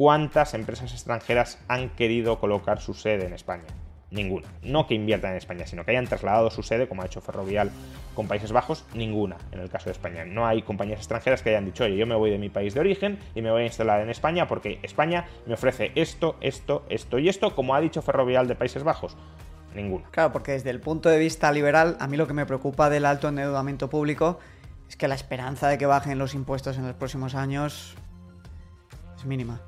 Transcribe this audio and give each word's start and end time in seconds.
¿Cuántas 0.00 0.54
empresas 0.54 0.92
extranjeras 0.92 1.58
han 1.68 1.90
querido 1.90 2.40
colocar 2.40 2.80
su 2.80 2.94
sede 2.94 3.26
en 3.26 3.34
España? 3.34 3.66
Ninguna. 4.10 4.48
No 4.62 4.86
que 4.86 4.94
inviertan 4.94 5.32
en 5.32 5.36
España, 5.36 5.66
sino 5.66 5.84
que 5.84 5.90
hayan 5.90 6.06
trasladado 6.06 6.50
su 6.50 6.62
sede, 6.62 6.88
como 6.88 7.02
ha 7.02 7.04
hecho 7.04 7.20
Ferrovial 7.20 7.70
con 8.14 8.26
Países 8.26 8.50
Bajos, 8.50 8.86
ninguna 8.94 9.36
en 9.52 9.60
el 9.60 9.68
caso 9.68 9.90
de 9.90 9.90
España. 9.90 10.24
No 10.24 10.46
hay 10.46 10.62
compañías 10.62 11.00
extranjeras 11.00 11.42
que 11.42 11.50
hayan 11.50 11.66
dicho, 11.66 11.84
oye, 11.84 11.98
yo 11.98 12.06
me 12.06 12.14
voy 12.14 12.30
de 12.30 12.38
mi 12.38 12.48
país 12.48 12.72
de 12.72 12.80
origen 12.80 13.18
y 13.34 13.42
me 13.42 13.50
voy 13.50 13.60
a 13.60 13.66
instalar 13.66 14.00
en 14.00 14.08
España 14.08 14.48
porque 14.48 14.78
España 14.82 15.26
me 15.44 15.52
ofrece 15.52 15.92
esto, 15.94 16.38
esto, 16.40 16.86
esto 16.88 17.18
y 17.18 17.28
esto, 17.28 17.54
como 17.54 17.74
ha 17.74 17.80
dicho 17.82 18.00
Ferrovial 18.00 18.48
de 18.48 18.54
Países 18.54 18.82
Bajos. 18.82 19.18
Ninguna. 19.74 20.08
Claro, 20.12 20.32
porque 20.32 20.52
desde 20.52 20.70
el 20.70 20.80
punto 20.80 21.10
de 21.10 21.18
vista 21.18 21.52
liberal, 21.52 21.98
a 22.00 22.06
mí 22.06 22.16
lo 22.16 22.26
que 22.26 22.32
me 22.32 22.46
preocupa 22.46 22.88
del 22.88 23.04
alto 23.04 23.28
endeudamiento 23.28 23.90
público 23.90 24.38
es 24.88 24.96
que 24.96 25.08
la 25.08 25.14
esperanza 25.14 25.68
de 25.68 25.76
que 25.76 25.84
bajen 25.84 26.18
los 26.18 26.34
impuestos 26.34 26.78
en 26.78 26.86
los 26.86 26.96
próximos 26.96 27.34
años 27.34 27.98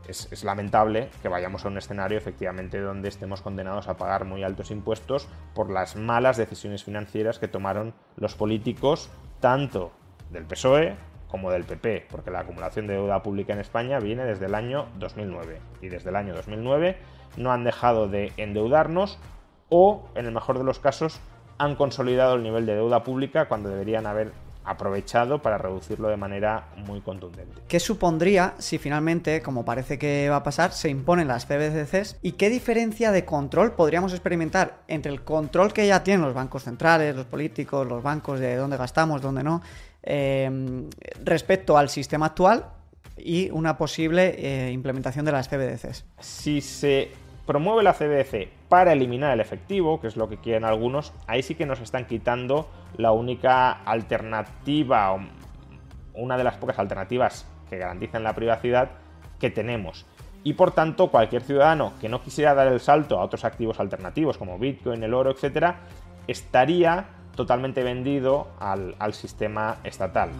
es 0.08 0.44
lamentable 0.44 1.10
que 1.20 1.28
vayamos 1.28 1.64
a 1.64 1.68
un 1.68 1.78
escenario 1.78 2.18
efectivamente 2.18 2.80
donde 2.80 3.08
estemos 3.08 3.42
condenados 3.42 3.88
a 3.88 3.96
pagar 3.96 4.24
muy 4.24 4.42
altos 4.42 4.70
impuestos 4.70 5.28
por 5.54 5.70
las 5.70 5.96
malas 5.96 6.36
decisiones 6.36 6.84
financieras 6.84 7.38
que 7.38 7.48
tomaron 7.48 7.94
los 8.16 8.34
políticos, 8.34 9.10
tanto 9.40 9.92
del 10.30 10.44
PSOE 10.44 10.96
como 11.28 11.50
del 11.50 11.64
PP, 11.64 12.08
porque 12.10 12.30
la 12.30 12.40
acumulación 12.40 12.86
de 12.86 12.94
deuda 12.94 13.22
pública 13.22 13.52
en 13.52 13.60
España 13.60 13.98
viene 13.98 14.24
desde 14.24 14.46
el 14.46 14.54
año 14.54 14.88
2009 14.98 15.60
y 15.80 15.88
desde 15.88 16.10
el 16.10 16.16
año 16.16 16.34
2009 16.34 16.98
no 17.38 17.52
han 17.52 17.64
dejado 17.64 18.06
de 18.08 18.32
endeudarnos 18.36 19.18
o, 19.70 20.08
en 20.14 20.26
el 20.26 20.32
mejor 20.32 20.58
de 20.58 20.64
los 20.64 20.78
casos, 20.78 21.20
han 21.58 21.76
consolidado 21.76 22.34
el 22.34 22.42
nivel 22.42 22.66
de 22.66 22.74
deuda 22.74 23.02
pública 23.02 23.48
cuando 23.48 23.70
deberían 23.70 24.06
haber 24.06 24.32
aprovechado 24.64 25.42
para 25.42 25.58
reducirlo 25.58 26.08
de 26.08 26.16
manera 26.16 26.68
muy 26.76 27.00
contundente. 27.00 27.62
¿Qué 27.68 27.80
supondría 27.80 28.54
si 28.58 28.78
finalmente, 28.78 29.42
como 29.42 29.64
parece 29.64 29.98
que 29.98 30.28
va 30.28 30.36
a 30.36 30.42
pasar, 30.42 30.72
se 30.72 30.88
imponen 30.88 31.28
las 31.28 31.46
CBDCs? 31.46 32.18
¿Y 32.22 32.32
qué 32.32 32.48
diferencia 32.50 33.12
de 33.12 33.24
control 33.24 33.72
podríamos 33.72 34.12
experimentar 34.12 34.82
entre 34.88 35.12
el 35.12 35.22
control 35.22 35.72
que 35.72 35.86
ya 35.86 36.02
tienen 36.02 36.24
los 36.24 36.34
bancos 36.34 36.64
centrales, 36.64 37.16
los 37.16 37.26
políticos, 37.26 37.86
los 37.86 38.02
bancos 38.02 38.40
de 38.40 38.56
dónde 38.56 38.76
gastamos, 38.76 39.20
dónde 39.20 39.42
no, 39.42 39.62
em, 40.02 40.88
respecto 41.24 41.76
al 41.76 41.88
sistema 41.88 42.26
actual 42.26 42.66
y 43.16 43.50
una 43.50 43.76
posible 43.76 44.34
eh, 44.38 44.72
implementación 44.72 45.24
de 45.24 45.32
las 45.32 45.48
CBDCs? 45.48 46.04
Si 46.20 46.60
se 46.60 47.10
promueve 47.46 47.82
la 47.82 47.92
CBDC 47.92 48.48
para 48.68 48.92
eliminar 48.92 49.32
el 49.32 49.40
efectivo, 49.40 50.00
que 50.00 50.06
es 50.06 50.16
lo 50.16 50.28
que 50.28 50.38
quieren 50.38 50.64
algunos, 50.64 51.12
ahí 51.26 51.42
sí 51.42 51.54
que 51.54 51.66
nos 51.66 51.80
están 51.80 52.06
quitando 52.06 52.68
la 52.96 53.12
única 53.12 53.70
alternativa, 53.70 55.16
una 56.14 56.36
de 56.36 56.44
las 56.44 56.56
pocas 56.56 56.78
alternativas 56.78 57.46
que 57.68 57.78
garantizan 57.78 58.22
la 58.22 58.34
privacidad 58.34 58.90
que 59.40 59.50
tenemos. 59.50 60.06
Y 60.44 60.54
por 60.54 60.72
tanto, 60.72 61.08
cualquier 61.10 61.42
ciudadano 61.42 61.92
que 62.00 62.08
no 62.08 62.20
quisiera 62.20 62.54
dar 62.54 62.68
el 62.68 62.80
salto 62.80 63.18
a 63.18 63.24
otros 63.24 63.44
activos 63.44 63.78
alternativos 63.80 64.38
como 64.38 64.58
Bitcoin, 64.58 65.02
el 65.02 65.14
oro, 65.14 65.30
etc., 65.30 65.74
estaría 66.26 67.06
totalmente 67.36 67.82
vendido 67.82 68.48
al, 68.58 68.94
al 68.98 69.14
sistema 69.14 69.78
estatal. 69.84 70.30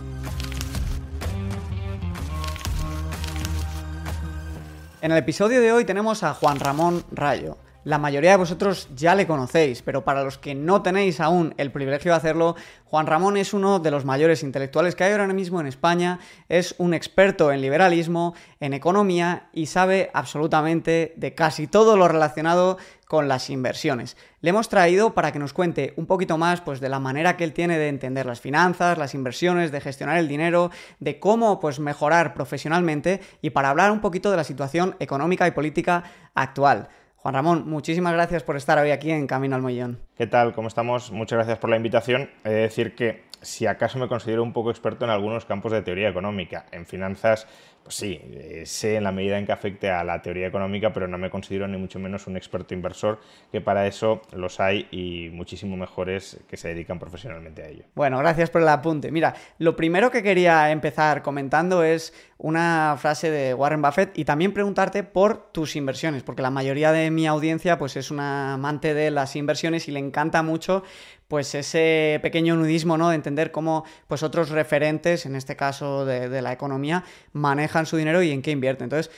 En 5.02 5.10
el 5.10 5.18
episodio 5.18 5.60
de 5.60 5.72
hoy 5.72 5.84
tenemos 5.84 6.22
a 6.22 6.32
Juan 6.32 6.60
Ramón 6.60 7.02
Rayo. 7.10 7.56
La 7.84 7.98
mayoría 7.98 8.31
de 8.31 8.37
vosotros 8.37 8.88
ya 8.94 9.16
le 9.16 9.26
conocéis, 9.26 9.82
pero 9.82 10.04
para 10.04 10.22
los 10.22 10.38
que 10.38 10.54
no 10.54 10.82
tenéis 10.82 11.19
aún 11.19 11.53
el 11.56 11.72
privilegio 11.72 12.12
de 12.12 12.16
hacerlo, 12.16 12.54
Juan 12.84 13.09
Ramón 13.09 13.37
es 13.37 13.53
uno 13.54 13.81
de 13.81 13.91
los 13.91 14.04
mayores 14.04 14.44
intelectuales 14.44 14.94
que 14.94 15.03
hay 15.03 15.10
ahora 15.10 15.26
mismo 15.26 15.60
en 15.60 15.66
España, 15.66 16.21
es 16.48 16.76
un 16.78 16.94
experto 16.94 17.50
en 17.50 17.60
liberalismo, 17.60 18.34
en 18.60 18.72
economía 18.72 19.48
y 19.53 19.66
sabe 19.66 20.12
absolutamente 20.15 21.12
de 21.16 21.34
casi 21.34 21.66
todo 21.66 21.97
lo 21.97 22.06
relacionado 22.06 22.78
con 23.09 23.26
las 23.26 23.50
inversiones. 23.50 24.16
Le 24.42 24.50
hemos 24.50 24.69
traído 24.69 25.12
para 25.12 25.32
que 25.32 25.41
nos 25.41 25.53
cuente 25.53 25.92
un 25.97 26.06
poquito 26.06 26.38
más 26.38 26.60
pues, 26.60 26.78
de 26.78 26.88
la 26.88 27.00
manera 27.00 27.37
que 27.37 27.42
él 27.42 27.53
tiene 27.53 27.78
de 27.78 27.88
entender 27.88 28.26
las 28.26 28.41
finanzas, 28.41 28.97
las 28.97 29.15
inversiones, 29.15 29.72
de 29.72 29.81
gestionar 29.81 30.19
el 30.19 30.28
dinero, 30.28 30.71
de 31.00 31.19
cómo 31.19 31.59
pues, 31.59 31.81
mejorar 31.81 32.32
profesionalmente 32.32 33.21
y 33.42 33.50
para 33.50 33.71
hablar 33.71 33.91
un 33.91 34.00
poquito 34.00 34.31
de 34.31 34.37
la 34.37 34.44
situación 34.44 34.94
económica 35.00 35.48
y 35.48 35.50
política 35.50 36.04
actual. 36.34 36.88
Juan 37.22 37.34
Ramón, 37.34 37.69
muchísimas 37.69 38.15
gracias 38.15 38.43
por 38.43 38.56
estar 38.56 38.78
hoy 38.78 38.91
aquí 38.91 39.12
en 39.12 39.28
Camino 39.28 39.55
al 39.55 39.62
Mollón. 39.62 40.00
¿Qué 40.16 40.27
tal? 40.27 40.53
¿Cómo 40.53 40.66
estamos? 40.66 41.12
Muchas 41.12 41.37
gracias 41.37 41.59
por 41.59 41.71
la 41.71 41.77
invitación. 41.77 42.28
He 42.43 42.49
de 42.49 42.62
decir 42.62 42.97
que 42.97 43.22
si 43.41 43.65
acaso 43.69 44.00
me 44.00 44.09
considero 44.09 44.43
un 44.43 44.53
poco 44.53 44.72
experto 44.72 45.05
en 45.05 45.12
algunos 45.12 45.44
campos 45.44 45.71
de 45.71 45.83
teoría 45.83 46.09
económica. 46.09 46.66
En 46.72 46.84
finanzas 46.84 47.47
pues 47.82 47.97
sí, 47.97 48.20
eh, 48.22 48.62
sé 48.66 48.97
en 48.97 49.04
la 49.04 49.12
medida 49.12 49.38
en 49.38 49.47
que 49.47 49.53
afecte 49.53 49.91
a 49.91 50.04
la 50.04 50.22
teoría 50.22 50.47
económica, 50.47 50.93
pero 50.93 51.09
no 51.09 51.19
me 51.19 51.31
considero 51.31 51.66
ni 51.69 51.78
mucho 51.78 51.98
menos 51.98 52.26
un 52.26 52.37
experto 52.37 52.75
inversor, 52.75 53.20
que 53.50 53.60
para 53.60 53.87
eso 53.87 54.22
los 54.32 54.60
hay 54.60 54.87
y 54.91 55.31
muchísimo 55.31 55.76
mejores 55.76 56.41
que 56.48 56.56
se 56.56 56.69
dedican 56.69 56.98
profesionalmente 56.98 57.62
a 57.62 57.69
ello. 57.69 57.84
Bueno, 57.94 58.19
gracias 58.19 58.50
por 58.50 58.62
el 58.62 58.69
apunte. 58.69 59.10
Mira, 59.10 59.34
lo 59.59 59.76
primero 59.76 60.10
que 60.10 60.22
quería 60.22 60.71
empezar 60.71 61.22
comentando 61.22 61.82
es 61.82 62.15
una 62.38 62.97
frase 62.98 63.31
de 63.31 63.54
Warren 63.54 63.82
Buffett 63.82 64.19
y 64.19 64.25
también 64.25 64.53
preguntarte 64.53 65.04
por 65.04 65.53
tus 65.53 65.76
inversiones, 65.76 66.22
porque 66.22 66.42
la 66.42 66.50
mayoría 66.50 66.92
de 66.92 67.10
mi 67.10 67.26
audiencia 67.26 67.78
pues 67.78 67.97
es 67.97 68.10
una 68.10 68.54
amante 68.54 68.94
de 68.94 69.10
las 69.10 69.37
inversiones 69.37 69.88
y 69.88 69.92
le 69.92 70.00
encanta 70.00 70.42
mucho 70.42 70.82
pues 71.32 71.54
ese 71.54 72.19
pequeño 72.20 72.56
nudismo, 72.56 72.98
¿no? 72.98 73.09
De 73.09 73.15
entender 73.15 73.53
cómo 73.53 73.87
pues 74.06 74.22
otros 74.22 74.50
referentes, 74.50 75.25
en 75.25 75.34
este 75.34 75.56
caso 75.56 76.04
de, 76.04 76.43
la 76.43 76.53
economía, 76.53 77.04
manejan 77.32 77.87
su 77.87 77.97
dinero 77.97 78.22
y 78.22 78.32
en 78.32 78.43
qué 78.43 78.50
invierten. 78.50 78.84
Entonces, 78.84 79.10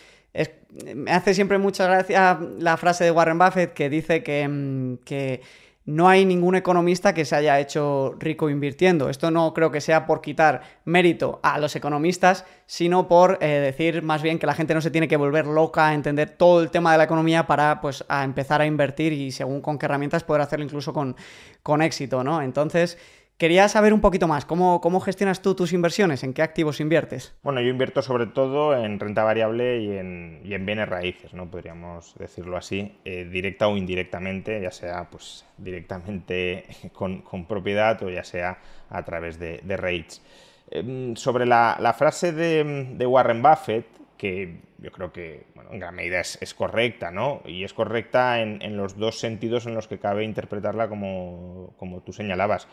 me 0.94 1.10
hace 1.10 1.34
siempre 1.34 1.58
mucha 1.58 1.88
gracia 1.88 2.38
la 2.60 2.76
frase 2.76 3.02
de 3.02 3.10
Warren 3.10 3.36
Buffett 3.36 3.74
que 3.74 3.90
dice 3.90 4.22
que, 4.22 4.46
mm, 4.46 4.98
que 4.98 5.42
no 5.86 6.08
hay 6.08 6.24
ningún 6.24 6.54
economista 6.54 7.12
que 7.12 7.26
se 7.26 7.36
haya 7.36 7.60
hecho 7.60 8.14
rico 8.18 8.48
invirtiendo. 8.48 9.10
Esto 9.10 9.30
no 9.30 9.52
creo 9.52 9.70
que 9.70 9.82
sea 9.82 10.06
por 10.06 10.22
quitar 10.22 10.62
mérito 10.84 11.40
a 11.42 11.58
los 11.58 11.76
economistas, 11.76 12.46
sino 12.66 13.06
por 13.06 13.38
eh, 13.42 13.46
decir 13.46 14.02
más 14.02 14.22
bien 14.22 14.38
que 14.38 14.46
la 14.46 14.54
gente 14.54 14.72
no 14.72 14.80
se 14.80 14.90
tiene 14.90 15.08
que 15.08 15.18
volver 15.18 15.46
loca 15.46 15.88
a 15.88 15.94
entender 15.94 16.30
todo 16.30 16.62
el 16.62 16.70
tema 16.70 16.92
de 16.92 16.98
la 16.98 17.04
economía 17.04 17.46
para 17.46 17.82
pues 17.82 18.04
a 18.08 18.24
empezar 18.24 18.62
a 18.62 18.66
invertir 18.66 19.12
y 19.12 19.30
según 19.30 19.60
con 19.60 19.78
qué 19.78 19.84
herramientas 19.84 20.24
poder 20.24 20.40
hacerlo 20.40 20.64
incluso 20.64 20.94
con, 20.94 21.16
con 21.62 21.82
éxito, 21.82 22.24
¿no? 22.24 22.40
Entonces, 22.40 22.96
Quería 23.36 23.68
saber 23.68 23.92
un 23.92 24.00
poquito 24.00 24.28
más, 24.28 24.44
¿cómo, 24.44 24.80
¿cómo, 24.80 25.00
gestionas 25.00 25.42
tú 25.42 25.56
tus 25.56 25.72
inversiones? 25.72 26.22
¿En 26.22 26.34
qué 26.34 26.42
activos 26.42 26.78
inviertes? 26.78 27.34
Bueno, 27.42 27.60
yo 27.60 27.68
invierto 27.68 28.00
sobre 28.00 28.26
todo 28.26 28.76
en 28.76 29.00
renta 29.00 29.24
variable 29.24 29.80
y 29.80 29.90
en, 29.98 30.64
bienes 30.64 30.88
raíces, 30.88 31.34
¿no? 31.34 31.50
Podríamos 31.50 32.14
decirlo 32.16 32.56
así, 32.56 32.96
eh, 33.04 33.24
directa 33.24 33.66
o 33.66 33.76
indirectamente, 33.76 34.60
ya 34.62 34.70
sea 34.70 35.10
pues 35.10 35.44
directamente 35.58 36.64
con, 36.92 37.24
propiedad 37.48 38.00
o 38.04 38.08
ya 38.08 38.22
sea 38.22 38.58
a 38.88 39.04
través 39.04 39.40
de, 39.40 39.60
de 39.64 39.76
rates. 39.76 40.22
Em, 40.70 41.16
sobre 41.16 41.44
la, 41.44 41.94
frase 41.98 42.30
de, 42.30 43.04
Warren 43.04 43.42
Buffett, 43.42 43.86
que 44.16 44.60
yo 44.78 44.92
creo 44.92 45.12
que 45.12 45.46
en 45.72 45.80
gran 45.80 45.96
medida 45.96 46.20
es, 46.20 46.38
es, 46.40 46.54
correcta, 46.54 47.10
¿no? 47.10 47.42
Y 47.44 47.64
es 47.64 47.74
correcta 47.74 48.40
en, 48.40 48.62
en, 48.62 48.76
los 48.76 48.96
dos 48.96 49.18
sentidos 49.18 49.66
en 49.66 49.74
los 49.74 49.88
que 49.88 49.98
cabe 49.98 50.22
interpretarla 50.22 50.88
como, 50.88 51.74
como 51.78 52.00
tú 52.00 52.12
señalabas. 52.12 52.68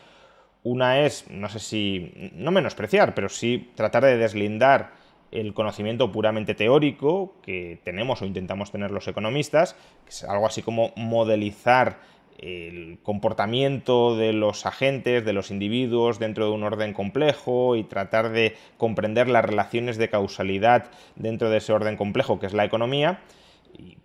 Una 0.64 1.00
es, 1.00 1.28
no 1.28 1.48
sé 1.48 1.58
si, 1.58 2.30
no 2.34 2.52
menospreciar, 2.52 3.14
pero 3.14 3.28
sí 3.28 3.70
tratar 3.74 4.04
de 4.04 4.16
deslindar 4.16 4.92
el 5.32 5.54
conocimiento 5.54 6.12
puramente 6.12 6.54
teórico 6.54 7.34
que 7.42 7.80
tenemos 7.82 8.22
o 8.22 8.26
intentamos 8.26 8.70
tener 8.70 8.90
los 8.90 9.08
economistas, 9.08 9.74
que 10.04 10.10
es 10.10 10.24
algo 10.24 10.46
así 10.46 10.62
como 10.62 10.92
modelizar 10.94 11.98
el 12.38 12.98
comportamiento 13.02 14.16
de 14.16 14.32
los 14.32 14.66
agentes, 14.66 15.24
de 15.24 15.32
los 15.32 15.50
individuos 15.50 16.18
dentro 16.18 16.46
de 16.46 16.52
un 16.52 16.62
orden 16.62 16.92
complejo 16.92 17.76
y 17.76 17.84
tratar 17.84 18.30
de 18.30 18.56
comprender 18.76 19.28
las 19.28 19.44
relaciones 19.44 19.96
de 19.96 20.10
causalidad 20.10 20.90
dentro 21.16 21.50
de 21.50 21.58
ese 21.58 21.72
orden 21.72 21.96
complejo 21.96 22.38
que 22.38 22.46
es 22.46 22.52
la 22.52 22.64
economía, 22.64 23.20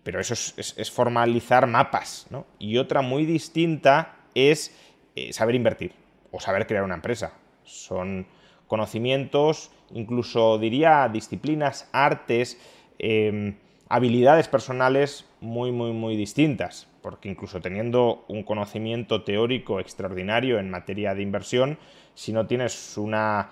pero 0.04 0.19
eso 0.19 0.33
es, 0.33 0.92
formalizar 0.92 1.68
mapas. 1.68 2.27
Y 2.57 2.77
otra 2.77 3.01
muy 3.01 3.25
distinta 3.25 4.15
es 4.33 4.75
eh, 5.15 5.33
saber 5.33 5.56
invertir 5.56 6.06
o 6.37 6.39
saber 6.39 6.67
crear 6.67 6.83
una 6.83 6.93
empresa. 6.93 7.33
Son 7.63 8.27
conocimientos, 8.67 9.71
incluso 9.91 10.59
diría 10.59 11.09
disciplinas, 11.11 11.89
artes, 11.91 12.59
em, 12.99 13.55
habilidades 13.89 14.47
personales 14.47 15.25
muy, 15.41 15.71
muy, 15.71 15.93
muy 15.93 16.15
distintas, 16.15 16.87
porque 17.01 17.27
incluso 17.27 17.59
teniendo 17.59 18.23
un 18.27 18.43
conocimiento 18.43 19.23
teórico 19.23 19.79
extraordinario 19.79 20.59
en 20.59 20.69
materia 20.69 21.15
de 21.15 21.23
inversión, 21.23 21.79
si 22.13 22.33
no 22.33 22.45
tienes 22.45 22.97
una 22.97 23.49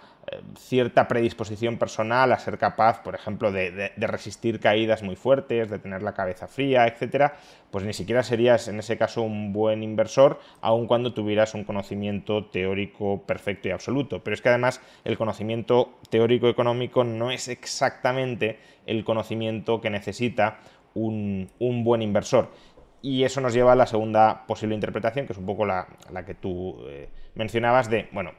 cierta 0.57 1.07
predisposición 1.07 1.77
personal 1.77 2.31
a 2.31 2.39
ser 2.39 2.57
capaz, 2.57 3.04
por 3.04 3.16
ejemplo, 3.16 3.51
de, 3.51 3.92
resistir 3.98 4.60
caídas 4.60 5.04
muy 5.04 5.16
fuertes, 5.16 5.69
de 5.69 5.80
tener 5.80 6.01
la 6.01 6.13
cabeza 6.13 6.48
fría, 6.48 6.88
etcétera, 6.88 7.38
pues 7.72 7.83
ni 7.86 7.94
siquiera 7.94 8.24
serías 8.24 8.68
en 8.68 8.80
ese 8.80 8.98
caso 8.98 9.22
un 9.22 9.54
buen 9.54 9.83
inversor, 9.83 10.39
aun 10.62 10.88
cuando 10.88 11.13
tuvieras 11.13 11.54
un 11.54 11.63
conocimiento 11.63 12.45
teórico 12.45 13.24
perfecto 13.25 13.68
y 13.68 13.72
absoluto. 13.72 14.24
Pero 14.24 14.33
es 14.33 14.42
que 14.42 14.50
además 14.50 14.81
el 15.04 15.18
conocimiento 15.18 16.00
teórico 16.10 16.50
económico 16.50 17.04
no 17.04 17.31
es 17.31 17.48
exactamente 17.48 18.60
el 18.86 19.04
conocimiento 19.04 19.81
que 19.81 19.89
necesita 19.89 20.60
un, 20.94 21.50
buen 21.60 22.01
inversor. 22.01 22.50
Y 23.01 23.24
eso 23.24 23.42
nos 23.42 23.54
lleva 23.54 23.74
a 23.74 23.75
la 23.75 23.86
segunda 23.86 24.48
posible 24.48 24.74
interpretación, 24.74 25.28
que 25.28 25.33
es 25.33 25.39
un 25.39 25.45
poco 25.45 25.66
la, 25.66 25.86
que 26.25 26.33
tú 26.33 26.83
eh, 26.88 27.10
mencionabas 27.36 27.89
de, 27.89 28.10
bueno, 28.12 28.31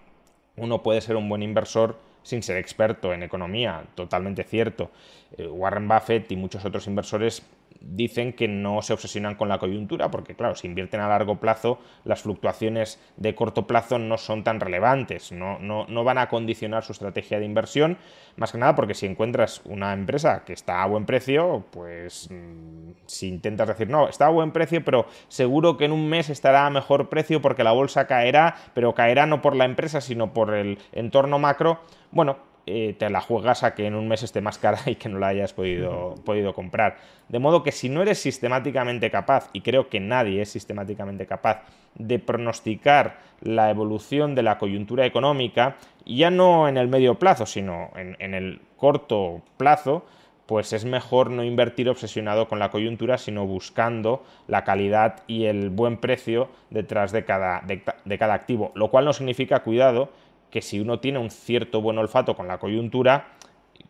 uno 0.56 0.82
puede 0.82 1.00
ser 1.00 1.16
un 1.16 1.28
buen 1.28 1.42
inversor 1.42 1.96
sin 2.22 2.42
ser 2.42 2.56
experto 2.56 3.12
en 3.12 3.22
economía, 3.22 3.84
totalmente 3.94 4.42
cierto. 4.42 4.90
Eh, 5.36 5.46
Warren 5.46 5.86
Buffett 5.86 6.30
y 6.32 6.36
muchos 6.36 6.64
otros 6.64 6.86
inversores 6.86 7.42
dicen 7.88 8.32
que 8.32 8.48
no 8.48 8.82
se 8.82 8.92
obsesionan 8.92 9.36
con 9.36 9.48
la 9.48 9.58
coyuntura, 9.58 10.10
porque 10.10 10.34
claro, 10.34 10.54
si 10.54 10.66
invierten 10.66 11.00
a 11.00 11.08
largo 11.08 11.38
plazo, 11.40 11.78
las 12.04 12.22
fluctuaciones 12.22 13.00
de 13.16 13.34
corto 13.34 13.66
plazo 13.66 13.98
no 13.98 14.18
son 14.18 14.44
tan 14.44 14.60
relevantes, 14.60 15.32
no, 15.32 15.58
no, 15.58 16.04
van 16.04 16.18
a 16.18 16.28
condicionar 16.28 16.84
su 16.84 16.92
estrategia 16.92 17.38
de 17.38 17.44
inversión, 17.44 17.98
más 18.36 18.52
que 18.52 18.58
nada 18.58 18.74
porque 18.74 18.94
si 18.94 19.06
encuentras 19.06 19.62
una 19.64 19.92
empresa 19.92 20.44
que 20.44 20.52
está 20.52 20.82
a 20.82 20.86
buen 20.86 21.06
precio, 21.06 21.64
pues 21.70 22.28
mm, 22.30 22.90
si 23.06 23.28
intentas 23.28 23.68
decir, 23.68 23.88
no, 23.88 24.08
está 24.08 24.26
a 24.26 24.30
buen 24.30 24.52
precio, 24.52 24.84
pero 24.84 25.06
seguro 25.28 25.76
que 25.76 25.84
en 25.84 25.92
un 25.92 26.08
mes 26.08 26.30
estará 26.30 26.66
a 26.66 26.70
mejor 26.70 27.08
precio 27.08 27.40
porque 27.40 27.64
la 27.64 27.72
bolsa 27.72 28.06
caerá, 28.06 28.56
pero 28.74 28.94
caerá 28.94 29.26
no 29.26 29.42
por 29.42 29.56
la 29.56 29.64
empresa, 29.64 30.00
sino 30.00 30.32
por 30.32 30.54
el 30.54 30.78
entorno 30.92 31.38
macro, 31.38 31.80
bueno, 32.10 32.38
eh, 32.68 32.96
te 32.98 33.08
la 33.10 33.20
juegas 33.20 33.62
a 33.62 33.76
que 33.76 33.86
en 33.86 33.94
un 33.94 34.08
mes 34.08 34.24
esté 34.24 34.40
más 34.40 34.58
cara 34.58 34.80
y 34.86 34.96
que 34.96 35.08
no 35.08 35.20
la 35.20 35.28
hayas 35.28 35.52
podido, 35.52 36.16
podido 36.24 36.52
comprar. 36.52 36.96
De 37.28 37.38
modo 37.38 37.62
que 37.62 37.70
si 37.70 37.88
no 37.88 38.02
eres 38.02 38.18
sistemáticamente 38.18 39.08
capaz, 39.10 39.50
y 39.52 39.60
creo 39.60 39.88
que 39.88 40.00
nadie 40.00 40.42
es 40.42 40.50
sistemáticamente 40.50 41.26
capaz, 41.26 41.62
de 41.94 42.18
pronosticar 42.18 43.18
la 43.40 43.70
evolución 43.70 44.34
de 44.34 44.42
la 44.42 44.58
coyuntura 44.58 45.06
económica, 45.06 45.76
ya 46.04 46.30
no 46.30 46.68
en 46.68 46.76
el 46.76 46.88
medio 46.88 47.18
plazo, 47.18 47.46
sino 47.46 47.90
en, 47.96 48.34
el 48.34 48.60
corto 48.76 49.42
plazo, 49.56 50.04
pues 50.46 50.72
es 50.72 50.84
mejor 50.84 51.30
no 51.30 51.42
invertir 51.42 51.88
obsesionado 51.88 52.48
con 52.48 52.58
la 52.58 52.70
coyuntura, 52.70 53.18
sino 53.18 53.46
buscando 53.46 54.24
la 54.46 54.64
calidad 54.64 55.22
y 55.26 55.46
el 55.46 55.70
buen 55.70 55.96
precio 55.96 56.48
detrás 56.70 57.12
de 57.12 57.24
cada, 57.24 57.62
de 57.62 58.18
cada 58.18 58.34
activo. 58.34 58.72
Lo 58.74 58.90
cual 58.90 59.04
no 59.04 59.12
significa, 59.12 59.60
cuidado, 59.60 60.10
que 60.56 60.62
si 60.62 60.80
uno 60.80 61.00
tiene 61.00 61.18
un 61.18 61.28
cierto 61.28 61.82
buen 61.82 61.98
olfato 61.98 62.34
con 62.34 62.48
la 62.48 62.56
coyuntura, 62.56 63.34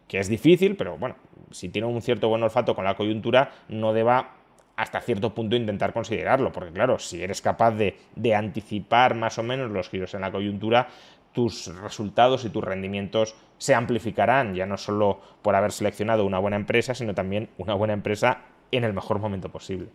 que 0.08 0.18
es 0.18 0.26
difícil, 0.26 0.74
pero 0.74 0.98
bueno, 0.98 1.14
si 1.52 1.68
tiene 1.68 1.86
un 1.86 2.02
cierto 2.02 2.28
buen 2.28 2.42
olfato 2.42 2.74
con 2.74 2.84
la 2.84 2.96
coyuntura, 2.96 3.52
no 3.68 3.92
deba 3.92 4.34
hasta 4.74 5.00
cierto 5.00 5.32
punto 5.32 5.54
intentar 5.54 5.92
considerarlo, 5.92 6.50
porque 6.50 6.72
claro, 6.72 6.98
si 6.98 7.22
eres 7.22 7.40
capaz 7.40 7.70
de, 7.70 7.96
de 8.16 8.34
anticipar 8.34 9.14
más 9.14 9.38
o 9.38 9.44
menos 9.44 9.70
los 9.70 9.88
giros 9.88 10.14
en 10.14 10.22
la 10.22 10.32
coyuntura, 10.32 10.88
tus 11.32 11.72
resultados 11.80 12.44
y 12.44 12.50
tus 12.50 12.64
rendimientos 12.64 13.36
se 13.58 13.76
amplificarán, 13.76 14.56
ya 14.56 14.66
no 14.66 14.76
solo 14.76 15.20
por 15.42 15.54
haber 15.54 15.70
seleccionado 15.70 16.26
una 16.26 16.40
buena 16.40 16.56
empresa, 16.56 16.96
sino 16.96 17.14
también 17.14 17.48
una 17.58 17.74
buena 17.74 17.94
empresa 17.94 18.40
en 18.72 18.82
el 18.82 18.92
mejor 18.92 19.20
momento 19.20 19.50
posible. 19.50 19.86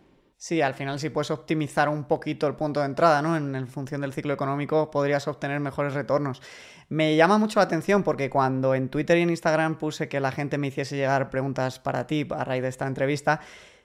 Sí, 0.42 0.60
al 0.60 0.74
final 0.74 0.98
si 0.98 1.08
puedes 1.08 1.30
optimizar 1.30 1.88
un 1.88 2.02
poquito 2.02 2.48
el 2.48 2.56
punto 2.56 2.80
de 2.80 2.86
entrada, 2.86 3.22
¿no? 3.22 3.36
En, 3.36 3.68
función 3.68 4.00
del 4.00 4.12
ciclo 4.12 4.34
económico 4.34 4.90
podrías 4.90 5.28
obtener 5.28 5.60
mejores 5.60 5.94
retornos. 5.94 6.42
Me 6.88 7.14
llama 7.14 7.38
mucho 7.38 7.60
la 7.60 7.66
atención 7.66 8.02
porque 8.02 8.28
cuando 8.28 8.74
en 8.74 8.88
Twitter 8.88 9.18
y 9.18 9.20
en 9.20 9.30
Instagram 9.30 9.78
puse 9.78 10.08
que 10.08 10.18
la 10.18 10.32
gente 10.32 10.58
me 10.58 10.66
hiciese 10.66 10.96
llegar 10.96 11.30
preguntas 11.30 11.78
para 11.78 12.08
ti 12.08 12.26
a 12.28 12.42
raíz 12.42 12.60
de 12.62 12.70
esta 12.70 12.88
entrevista, 12.88 13.38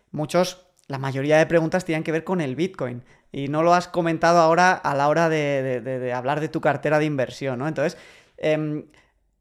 muchos, 0.10 0.66
la 0.88 0.98
mayoría 0.98 1.38
de 1.38 1.46
preguntas 1.46 1.86
tenían 1.86 2.02
que 2.02 2.12
ver 2.12 2.24
con 2.24 2.42
el 2.42 2.56
Bitcoin. 2.56 3.04
Y 3.32 3.50
no 3.50 3.62
lo 3.62 3.76
has 3.76 3.88
comentado 3.88 4.40
ahora 4.40 4.72
a 4.72 4.96
la 4.96 5.10
hora 5.10 5.30
de, 5.30 6.12
hablar 6.12 6.40
de 6.40 6.50
tu 6.50 6.60
cartera 6.60 6.98
de 6.98 7.06
inversión, 7.06 7.60
¿no? 7.60 7.68
Entonces, 7.68 8.00
em, 8.38 8.88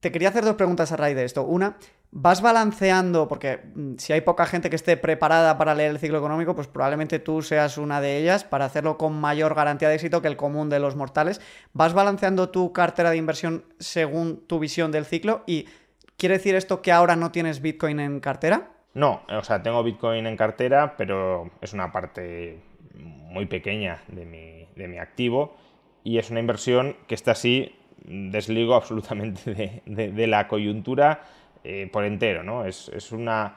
te 0.00 0.12
quería 0.12 0.28
hacer 0.28 0.44
dos 0.44 0.56
preguntas 0.56 0.92
a 0.92 0.96
raíz 0.98 1.16
de 1.16 1.24
esto. 1.24 1.44
Una, 1.44 1.78
vas 2.10 2.40
balanceando, 2.40 3.28
porque 3.28 3.60
mm, 3.74 3.96
si 3.98 4.12
hay 4.12 4.20
poca 4.20 4.46
gente 4.46 4.70
que 4.70 4.76
esté 4.76 4.96
preparada 4.96 5.58
para 5.58 5.74
leer 5.74 5.90
el 5.90 5.98
ciclo 5.98 6.18
económico, 6.18 6.54
pues 6.54 6.68
probablemente 6.68 7.18
tú 7.18 7.42
seas 7.42 7.78
una 7.78 8.00
de 8.00 8.18
ellas 8.18 8.44
para 8.44 8.64
hacerlo 8.64 8.96
con 8.96 9.18
mayor 9.20 9.54
garantía 9.54 9.88
de 9.88 9.96
éxito 9.96 10.22
que 10.22 10.28
el 10.28 10.36
común 10.36 10.70
de 10.70 10.80
los 10.80 10.96
mortales. 10.96 11.40
¿Vas 11.72 11.94
balanceando 11.94 12.50
tu 12.50 12.72
cartera 12.72 13.10
de 13.10 13.16
inversión 13.16 13.64
según 13.78 14.46
tu 14.46 14.58
visión 14.58 14.92
del 14.92 15.04
ciclo? 15.04 15.42
¿Y 15.46 15.68
quiere 16.16 16.36
decir 16.36 16.54
esto 16.54 16.82
que 16.82 16.92
ahora 16.92 17.16
no 17.16 17.32
tienes 17.32 17.60
Bitcoin 17.60 18.00
en 18.00 18.20
cartera? 18.20 18.70
No, 18.94 19.22
o 19.28 19.44
sea, 19.44 19.62
tengo 19.62 19.82
Bitcoin 19.82 20.26
en 20.26 20.36
cartera, 20.36 20.94
pero 20.96 21.50
es 21.60 21.74
una 21.74 21.92
parte 21.92 22.62
muy 22.94 23.44
pequeña 23.44 24.02
de 24.08 24.24
mi, 24.24 24.68
de 24.74 24.88
mi 24.88 24.98
activo 24.98 25.54
y 26.02 26.16
es 26.16 26.30
una 26.30 26.40
inversión 26.40 26.96
que 27.06 27.14
está 27.14 27.32
así, 27.32 27.74
desligo 28.06 28.74
absolutamente 28.74 29.82
de 29.84 30.26
la 30.26 30.48
coyuntura 30.48 31.24
eh, 31.68 31.88
por 31.90 32.04
entero, 32.04 32.44
¿no? 32.44 32.64
Es, 32.64 33.10
una 33.10 33.56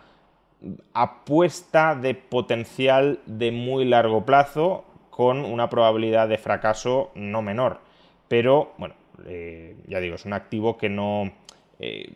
apuesta 0.93 1.93
de 1.93 2.15
potencial 2.15 3.19
de 3.27 3.51
muy 3.51 3.85
largo 3.85 4.25
plazo 4.25 4.83
con 5.11 5.45
una 5.45 5.69
probabilidad 5.69 6.27
de 6.27 6.39
fracaso 6.39 7.11
no 7.13 7.43
menor. 7.43 7.81
Pero, 8.27 8.73
bueno, 8.79 8.95
eh, 9.27 9.75
ya 9.87 9.99
digo, 9.99 10.15
es 10.15 10.25
un 10.25 10.33
activo 10.33 10.75
que 10.75 10.89
no... 10.89 11.31
Eh, 11.79 12.11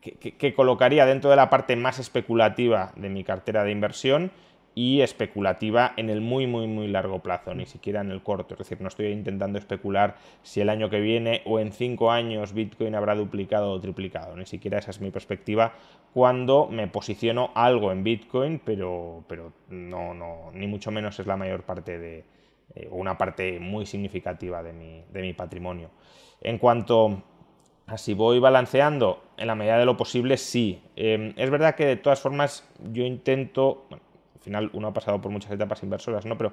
que, 0.00 0.54
colocaría 0.54 1.04
dentro 1.04 1.28
de 1.28 1.36
la 1.36 1.50
parte 1.50 1.76
más 1.76 1.98
especulativa 1.98 2.92
de 2.96 3.10
mi 3.10 3.22
cartera 3.22 3.64
de 3.64 3.72
inversión 3.72 4.30
y 4.78 5.00
especulativa 5.00 5.94
en 5.96 6.10
el 6.10 6.20
muy, 6.20 6.46
muy, 6.46 6.66
muy 6.66 6.86
largo 6.86 7.20
plazo, 7.20 7.54
ni 7.54 7.64
siquiera 7.64 8.02
en 8.02 8.10
el 8.10 8.22
corto. 8.22 8.52
Es 8.54 8.58
decir, 8.58 8.78
no 8.82 8.88
estoy 8.88 9.06
intentando 9.06 9.58
especular 9.58 10.16
si 10.42 10.60
el 10.60 10.68
año 10.68 10.90
que 10.90 11.00
viene 11.00 11.40
o 11.46 11.58
en 11.58 11.72
cinco 11.72 12.12
años 12.12 12.52
Bitcoin 12.52 12.94
habrá 12.94 13.14
duplicado 13.14 13.72
o 13.72 13.80
triplicado. 13.80 14.36
Ni 14.36 14.44
siquiera 14.44 14.78
esa 14.78 14.90
es 14.90 15.00
mi 15.00 15.10
perspectiva 15.10 15.72
cuando 16.12 16.68
me 16.70 16.88
posiciono 16.88 17.52
algo 17.54 17.90
en 17.90 18.04
Bitcoin, 18.04 18.60
pero, 18.62 19.24
pero 19.26 19.54
no, 19.70 20.12
no, 20.12 20.50
ni 20.52 20.66
mucho 20.66 20.90
menos 20.90 21.18
es 21.18 21.26
la 21.26 21.38
mayor 21.38 21.62
parte 21.62 21.98
de, 21.98 22.24
eh, 22.74 22.88
una 22.90 23.16
parte 23.16 23.58
muy 23.58 23.86
significativa 23.86 24.62
de 24.62 24.74
mi, 24.74 25.04
de 25.10 25.22
mi 25.22 25.32
patrimonio. 25.32 25.88
En 26.42 26.58
cuanto 26.58 27.22
a 27.86 27.96
si 27.96 28.14
voy 28.14 28.40
balanceando, 28.40 29.22
en 29.36 29.46
la 29.46 29.54
medida 29.54 29.78
de 29.78 29.86
lo 29.86 29.96
posible, 29.96 30.36
sí. 30.36 30.82
Eh, 30.96 31.32
es 31.36 31.50
verdad 31.50 31.74
que 31.74 31.86
de 31.86 31.96
todas 31.96 32.20
formas 32.20 32.68
yo 32.90 33.04
intento, 33.04 33.86
final 34.46 34.70
uno 34.72 34.88
ha 34.88 34.92
pasado 34.94 35.20
por 35.20 35.32
muchas 35.32 35.50
etapas 35.50 35.82
inversoras, 35.82 36.24
¿no? 36.24 36.38
Pero 36.38 36.52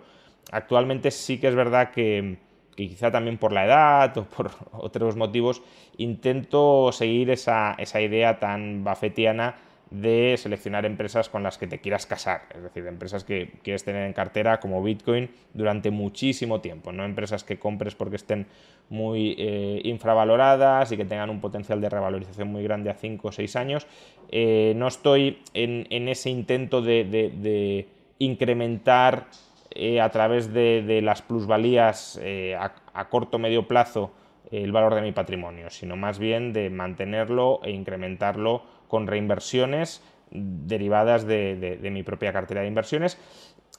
actualmente 0.52 1.12
sí 1.12 1.40
que 1.40 1.48
es 1.48 1.56
verdad 1.56 1.92
que, 1.92 2.40
quizá 2.76 3.12
también 3.12 3.38
por 3.38 3.54
la 3.54 3.66
edad 3.66 4.18
o 4.18 4.24
por 4.26 4.50
otros 4.74 5.16
motivos, 5.16 5.62
intento 5.98 6.92
seguir 6.92 7.30
esa, 7.30 7.76
esa 7.78 8.02
idea 8.02 8.40
tan 8.40 8.84
bafetiana 8.84 9.56
de 9.94 10.34
seleccionar 10.38 10.88
empresas 10.88 11.30
con 11.30 11.44
las 11.44 11.60
que 11.60 11.68
te 11.68 11.80
quieras 11.80 12.08
casar, 12.08 12.48
es 12.56 12.64
decir, 12.64 12.86
empresas 12.88 13.24
que 13.24 13.52
quieres 13.62 13.84
tener 13.84 14.08
en 14.08 14.14
cartera 14.14 14.60
como 14.60 14.82
Bitcoin 14.82 15.30
durante 15.54 15.92
muchísimo 15.92 16.62
tiempo, 16.62 16.92
no 16.92 17.06
empresas 17.06 17.44
que 17.44 17.60
compres 17.60 17.94
porque 17.94 18.16
estén 18.16 18.48
muy 18.90 19.36
eh, 19.38 19.82
infravaloradas 19.84 20.92
y 20.92 20.98
que 20.98 21.06
tengan 21.06 21.30
un 21.30 21.40
potencial 21.40 21.80
de 21.80 21.90
revalorización 21.90 22.48
muy 22.48 22.64
grande 22.64 22.90
a 22.90 22.96
5 22.96 23.28
o 23.28 23.32
6 23.32 23.56
años. 23.56 23.86
Eh, 24.32 24.74
no 24.76 24.88
estoy 24.88 25.44
en, 25.54 26.08
ese 26.08 26.32
intento 26.32 26.82
de, 26.82 27.88
incrementar 28.18 29.28
eh, 29.70 30.02
a 30.02 30.10
través 30.10 30.52
de, 30.52 31.02
las 31.04 31.22
plusvalías 31.22 32.20
a, 32.58 32.74
a 32.96 33.10
corto 33.10 33.38
o 33.38 33.40
medio 33.40 33.68
plazo 33.68 34.12
el 34.50 34.72
valor 34.72 34.96
de 34.96 35.02
mi 35.02 35.12
patrimonio, 35.12 35.70
sino 35.70 35.96
más 35.96 36.18
bien 36.18 36.52
de 36.52 36.72
mantenerlo 36.72 37.60
e 37.64 37.72
incrementarlo 37.72 38.73
con 38.94 39.08
reinversiones 39.08 40.04
derivadas 40.30 41.26
de, 41.26 41.80
mi 41.92 42.04
propia 42.04 42.32
cartera 42.32 42.62
de 42.62 42.68
inversiones. 42.68 43.18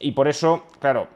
Y 0.01 0.11
por 0.11 0.27
eso, 0.27 0.67
claro, 0.81 1.07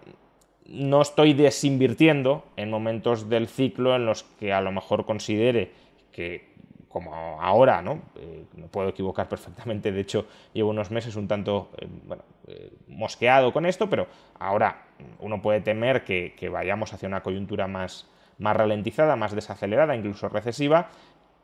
no 0.67 1.02
estoy 1.02 1.35
desinvirtiendo 1.35 2.45
en 2.55 2.71
momentos 2.71 3.28
del 3.28 3.49
ciclo 3.49 3.97
en 3.97 4.07
los 4.07 4.23
que 4.23 4.52
a 4.52 4.61
lo 4.61 4.71
mejor 4.71 5.05
considere 5.05 5.73
que, 6.12 6.55
como 6.88 7.43
ahora, 7.43 7.83
¿no? 7.83 8.02
Eh, 8.21 8.45
me 8.55 8.69
puedo 8.69 8.90
equivocar 8.90 9.28
perfectamente, 9.28 9.90
de 9.90 10.00
hecho 10.00 10.26
llevo 10.52 10.71
unos 10.71 10.93
meses 10.93 11.17
un 11.17 11.26
tanto 11.26 11.71
eh, 11.78 11.88
eh, 12.47 12.73
mosqueado 12.87 13.52
con 13.52 13.67
esto, 13.67 13.90
pero 13.90 14.07
ahora 14.38 14.87
uno 15.19 15.43
puede 15.43 15.61
temer 15.61 16.05
que, 16.05 16.49
vayamos 16.52 16.93
hacia 16.93 17.09
una 17.09 17.25
coyuntura 17.25 17.67
más, 17.67 18.09
más 18.38 18.57
ralentizada, 18.57 19.17
más 19.17 19.35
desacelerada, 19.35 19.97
incluso 19.97 20.28
recesiva, 20.28 20.88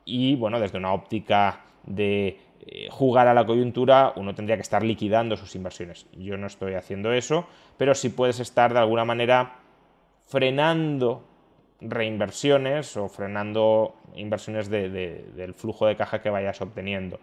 y 0.05 0.37
bueno, 0.37 0.61
desde 0.61 0.79
una 0.79 0.93
óptica 0.93 1.65
de 1.87 2.39
eh, 2.67 2.89
jugar 2.91 3.29
a 3.29 3.35
la 3.35 3.47
coyuntura, 3.47 4.13
uno 4.17 4.35
tendría 4.35 4.57
que 4.57 4.63
estar 4.63 4.83
liquidando 4.83 5.37
sus 5.37 5.55
inversiones. 5.55 6.07
Yo 6.13 6.37
no 6.37 6.47
estoy 6.47 6.75
haciendo 6.75 7.13
eso, 7.13 7.47
pero 7.77 7.95
sí 7.95 8.09
puedes 8.09 8.41
estar 8.41 8.73
de 8.73 8.81
alguna 8.81 9.05
manera 9.05 9.57
frenando 10.27 11.23
reinversiones 11.81 12.97
o 12.97 13.09
frenando 13.09 13.97
inversiones 14.15 14.71
del 14.71 15.55
flujo 15.55 15.87
de 15.87 15.97
caja 15.97 16.23
que 16.23 16.31
vayas 16.31 16.61
obteniendo. 16.61 17.21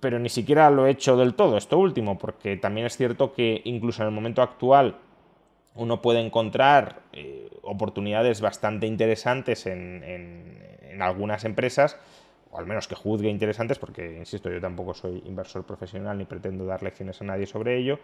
Pero 0.00 0.18
ni 0.18 0.28
siquiera 0.28 0.70
lo 0.70 0.86
he 0.86 0.90
hecho 0.90 1.16
del 1.16 1.34
todo, 1.34 1.56
esto 1.56 1.78
último, 1.78 2.18
porque 2.18 2.56
también 2.56 2.86
es 2.86 2.96
cierto 2.96 3.32
que 3.32 3.60
incluso 3.64 4.02
en 4.02 4.08
el 4.08 4.14
momento 4.14 4.42
actual 4.42 4.96
uno 5.74 6.00
puede 6.00 6.20
encontrar 6.20 7.02
eh, 7.12 7.50
oportunidades 7.62 8.40
bastante 8.40 8.86
interesantes 8.86 9.66
en, 9.66 10.64
algunas 10.98 11.44
empresas, 11.44 11.98
al 12.56 12.66
menos 12.66 12.88
que 12.88 12.94
juzgue 12.94 13.28
interesantes, 13.28 13.78
porque, 13.78 14.16
insisto, 14.18 14.50
yo 14.50 14.60
tampoco 14.60 14.94
soy 14.94 15.22
inversor 15.26 15.64
profesional 15.64 16.18
ni 16.18 16.24
pretendo 16.24 16.64
dar 16.64 16.82
lecciones 16.82 17.20
a 17.20 17.24
nadie 17.24 17.46
sobre 17.46 17.76
ello. 17.76 17.98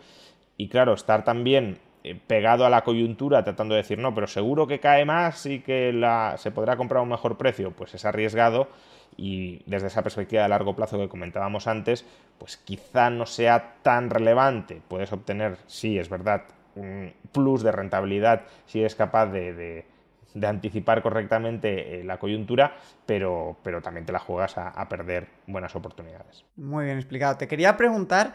Y 0.56 0.68
claro, 0.68 0.94
estar 0.94 1.24
también 1.24 1.78
eh, 2.04 2.18
pegado 2.26 2.66
a 2.66 2.70
la 2.70 2.82
coyuntura 2.82 3.44
tratando 3.44 3.74
de 3.74 3.82
decir, 3.82 3.98
no, 3.98 4.14
pero 4.14 4.26
seguro 4.26 4.66
que 4.66 4.80
cae 4.80 5.04
más 5.04 5.46
y 5.46 5.60
que 5.60 5.92
la, 5.92 6.34
se 6.36 6.50
podrá 6.50 6.76
comprar 6.76 7.00
a 7.00 7.02
un 7.02 7.08
mejor 7.08 7.38
precio, 7.38 7.70
pues 7.70 7.94
es 7.94 8.04
arriesgado 8.04 8.68
y 9.16 9.62
desde 9.66 9.88
esa 9.88 10.02
perspectiva 10.02 10.42
de 10.42 10.48
largo 10.48 10.74
plazo 10.74 10.98
que 10.98 11.08
comentábamos 11.08 11.66
antes, 11.66 12.04
pues 12.38 12.56
quizá 12.56 13.10
no 13.10 13.26
sea 13.26 13.76
tan 13.82 14.10
relevante. 14.10 14.80
Puedes 14.88 15.12
obtener, 15.12 15.58
sí, 15.66 15.98
es 15.98 16.08
verdad, 16.08 16.42
un 16.74 17.12
plus 17.32 17.62
de 17.62 17.72
rentabilidad 17.72 18.42
si 18.66 18.80
eres 18.80 18.94
capaz 18.94 19.26
de, 19.26 19.84
anticipar 20.42 21.02
correctamente 21.02 22.00
eh, 22.00 22.04
la 22.04 22.18
coyuntura, 22.18 22.76
pero, 23.06 23.56
pero, 23.62 23.80
también 23.82 24.06
te 24.06 24.12
la 24.12 24.18
juegas 24.18 24.56
a, 24.56 24.88
perder 24.88 25.28
buenas 25.46 25.74
oportunidades. 25.76 26.44
Muy 26.56 26.84
bien 26.86 26.98
explicado. 26.98 27.36
Te 27.36 27.48
quería 27.48 27.76
preguntar 27.76 28.32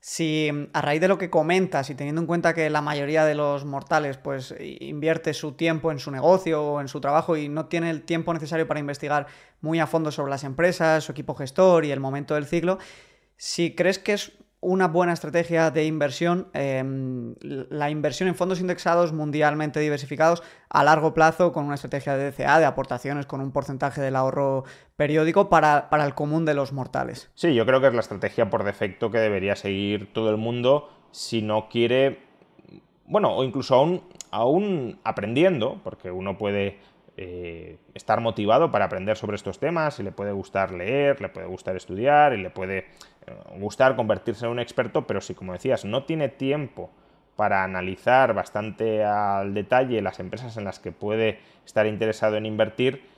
si 0.00 0.50
a 0.72 0.80
raíz 0.82 1.00
de 1.00 1.06
lo 1.06 1.16
que 1.16 1.30
comentas 1.30 1.88
y 1.90 1.94
teniendo 1.94 2.20
en 2.20 2.26
cuenta 2.26 2.54
que 2.54 2.68
la 2.70 2.82
mayoría 2.82 3.24
de 3.24 3.36
los 3.36 3.64
mortales 3.64 4.16
pues 4.16 4.52
invierte 4.58 5.32
su 5.32 5.52
tiempo 5.52 5.92
en 5.92 6.00
su 6.00 6.10
negocio 6.10 6.62
o 6.64 6.80
en 6.80 6.88
su 6.88 7.00
trabajo 7.00 7.36
y 7.36 7.48
no 7.48 7.66
tiene 7.66 7.88
el 7.90 8.02
tiempo 8.02 8.34
necesario 8.34 8.66
para 8.66 8.80
investigar 8.80 9.28
muy 9.60 9.78
a 9.78 9.86
fondo 9.86 10.10
sobre 10.10 10.30
las 10.30 10.42
empresas, 10.42 11.04
su 11.04 11.12
equipo 11.12 11.34
gestor 11.34 11.84
y 11.84 11.92
el 11.92 12.00
momento 12.00 12.34
del 12.34 12.46
ciclo, 12.46 12.78
si 13.36 13.76
crees 13.76 14.00
que 14.00 14.14
es 14.14 14.32
una 14.62 14.86
buena 14.86 15.12
estrategia 15.12 15.72
de 15.72 15.84
inversión, 15.86 16.46
em, 16.54 17.34
la 17.40 17.90
inversión 17.90 18.28
en 18.28 18.36
fondos 18.36 18.60
indexados 18.60 19.12
mundialmente 19.12 19.80
diversificados 19.80 20.42
a 20.70 20.84
largo 20.84 21.12
plazo 21.14 21.52
con 21.52 21.64
una 21.64 21.74
estrategia 21.74 22.16
de 22.16 22.30
DCA, 22.30 22.60
de 22.60 22.64
aportaciones 22.64 23.26
con 23.26 23.40
un 23.40 23.50
porcentaje 23.50 24.00
del 24.00 24.14
ahorro 24.14 24.62
periódico 24.94 25.48
para, 25.48 25.88
el 25.90 26.14
común 26.14 26.44
de 26.44 26.54
los 26.54 26.72
mortales. 26.72 27.28
Sí, 27.34 27.54
yo 27.54 27.66
creo 27.66 27.80
que 27.80 27.88
es 27.88 27.94
la 27.94 28.00
estrategia 28.00 28.48
por 28.50 28.62
defecto 28.62 29.10
que 29.10 29.18
debería 29.18 29.56
seguir 29.56 30.12
todo 30.12 30.30
el 30.30 30.36
mundo 30.36 30.88
si 31.10 31.42
no 31.42 31.68
quiere, 31.68 32.20
bueno, 33.04 33.34
o 33.34 33.42
incluso 33.42 33.74
aún, 33.74 34.04
aún 34.30 35.00
aprendiendo, 35.02 35.80
porque 35.82 36.12
uno 36.12 36.38
puede 36.38 36.78
eh, 37.16 37.78
estar 37.94 38.20
motivado 38.20 38.70
para 38.70 38.84
aprender 38.84 39.16
sobre 39.16 39.34
estos 39.34 39.58
temas 39.58 39.98
y 39.98 40.04
le 40.04 40.12
puede 40.12 40.30
gustar 40.32 40.72
leer, 40.72 41.20
le 41.20 41.28
puede 41.28 41.46
gustar 41.46 41.76
estudiar 41.76 42.32
y 42.32 42.40
le 42.40 42.48
puede 42.48 42.86
gustar 43.58 43.96
convertirse 43.96 44.44
en 44.44 44.52
un 44.52 44.60
experto, 44.60 45.06
pero 45.06 45.20
si, 45.20 45.34
como 45.34 45.52
decías, 45.52 45.84
no 45.84 46.04
tiene 46.04 46.28
tiempo 46.28 46.90
para 47.36 47.64
analizar 47.64 48.34
bastante 48.34 49.04
al 49.04 49.54
detalle 49.54 50.02
las 50.02 50.20
empresas 50.20 50.56
en 50.56 50.64
las 50.64 50.78
que 50.78 50.92
puede 50.92 51.40
estar 51.64 51.86
interesado 51.86 52.36
en 52.36 52.46
invertir, 52.46 53.08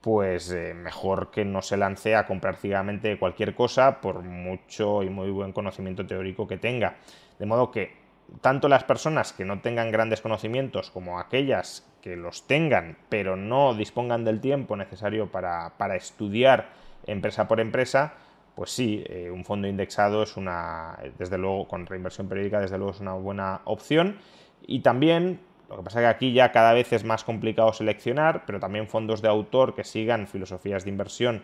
pues 0.00 0.50
eh, 0.50 0.74
mejor 0.74 1.30
que 1.30 1.44
no 1.44 1.62
se 1.62 1.76
lance 1.76 2.14
a 2.14 2.26
comprar 2.26 2.56
ciegamente 2.56 3.18
cualquier 3.18 3.54
cosa 3.54 4.00
por 4.00 4.22
mucho 4.22 5.02
y 5.02 5.08
muy 5.08 5.30
buen 5.30 5.52
conocimiento 5.52 6.06
teórico 6.06 6.46
que 6.46 6.58
tenga. 6.58 6.96
De 7.38 7.46
modo 7.46 7.70
que 7.70 7.96
tanto 8.40 8.68
las 8.68 8.84
personas 8.84 9.32
que 9.32 9.44
no 9.44 9.60
tengan 9.60 9.90
grandes 9.90 10.20
conocimientos 10.20 10.90
como 10.90 11.18
aquellas 11.18 11.86
que 12.02 12.16
los 12.16 12.46
tengan 12.46 12.96
pero 13.08 13.36
no 13.36 13.74
dispongan 13.74 14.24
del 14.24 14.40
tiempo 14.40 14.76
necesario 14.76 15.30
para, 15.30 15.74
para 15.78 15.96
estudiar 15.96 16.68
empresa 17.06 17.48
por 17.48 17.60
empresa, 17.60 18.14
pues 18.54 18.70
sí, 18.70 19.04
eh, 19.08 19.30
un 19.30 19.44
fondo 19.44 19.66
indexado 19.66 20.22
es 20.22 20.36
una, 20.36 20.98
desde 21.18 21.38
luego, 21.38 21.66
con 21.66 21.86
reinversión 21.86 22.28
periódica, 22.28 22.60
desde 22.60 22.78
luego 22.78 22.92
es 22.92 23.00
una 23.00 23.14
buena 23.14 23.60
opción. 23.64 24.18
Y 24.66 24.80
también, 24.80 25.40
lo 25.68 25.78
que 25.78 25.82
pasa 25.82 26.00
es 26.00 26.04
que 26.04 26.08
aquí 26.08 26.32
ya 26.32 26.52
cada 26.52 26.72
vez 26.72 26.92
es 26.92 27.04
más 27.04 27.24
complicado 27.24 27.72
seleccionar, 27.72 28.44
pero 28.46 28.60
también 28.60 28.88
fondos 28.88 29.22
de 29.22 29.28
autor 29.28 29.74
que 29.74 29.84
sigan 29.84 30.26
filosofías 30.26 30.84
de 30.84 30.90
inversión 30.90 31.42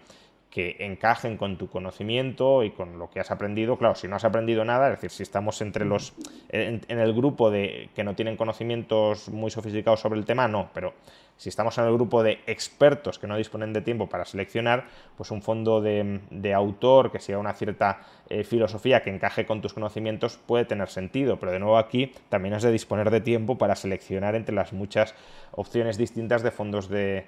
que 0.51 0.77
encajen 0.81 1.37
con 1.37 1.57
tu 1.57 1.69
conocimiento 1.69 2.65
y 2.65 2.73
con 2.73 2.99
lo 2.99 3.09
que 3.09 3.21
has 3.21 3.31
aprendido. 3.31 3.79
Claro, 3.79 3.95
si 3.95 4.09
no 4.09 4.17
has 4.17 4.25
aprendido 4.25 4.65
nada, 4.65 4.89
es 4.89 4.97
decir, 4.97 5.11
si 5.11 5.23
estamos 5.23 5.61
entre 5.63 5.85
los 5.85 6.13
en, 6.49 6.83
el 6.89 7.15
grupo 7.15 7.51
de 7.51 7.89
que 7.95 8.03
no 8.03 8.17
tienen 8.17 8.37
conocimientos 8.37 9.29
muy 9.29 9.53
sofisticados 9.53 10.01
sobre 10.01 10.19
el 10.19 10.27
tema, 10.27 10.49
no, 10.49 10.69
pero 10.75 10.95
si 11.37 11.49
estamos 11.49 11.79
en 11.79 11.85
el 11.85 11.95
grupo 11.95 12.23
de 12.23 12.41
expertos 12.47 13.19
que 13.19 13.29
no 13.29 13.37
disponen 13.37 13.73
de 13.73 13.81
tiempo 13.81 14.09
para 14.09 14.25
seleccionar, 14.25 14.89
pues 15.17 15.31
un 15.31 15.41
fondo 15.41 15.81
de, 15.81 16.53
autor 16.53 17.13
que 17.13 17.21
siga 17.21 17.39
una 17.39 17.55
cierta 17.55 18.01
eh, 18.29 18.43
filosofía 18.43 19.03
que 19.03 19.11
encaje 19.11 19.47
con 19.47 19.63
tus 19.63 19.73
conocimientos 19.73 20.37
puede 20.37 20.65
tener 20.65 20.89
sentido, 20.89 21.39
pero 21.39 21.53
de 21.53 21.61
nuevo 21.61 21.79
aquí 21.79 22.13
también 22.29 22.55
has 22.55 22.65
de 22.65 22.73
disponer 22.73 23.11
de 23.11 23.21
tiempo 23.21 23.57
para 23.57 23.77
seleccionar 23.77 24.35
entre 24.35 24.55
las 24.55 24.73
muchas 24.73 25.15
opciones 25.53 25.97
distintas 25.97 26.43
de 26.43 26.51
fondos 26.51 26.89
de 26.89 27.25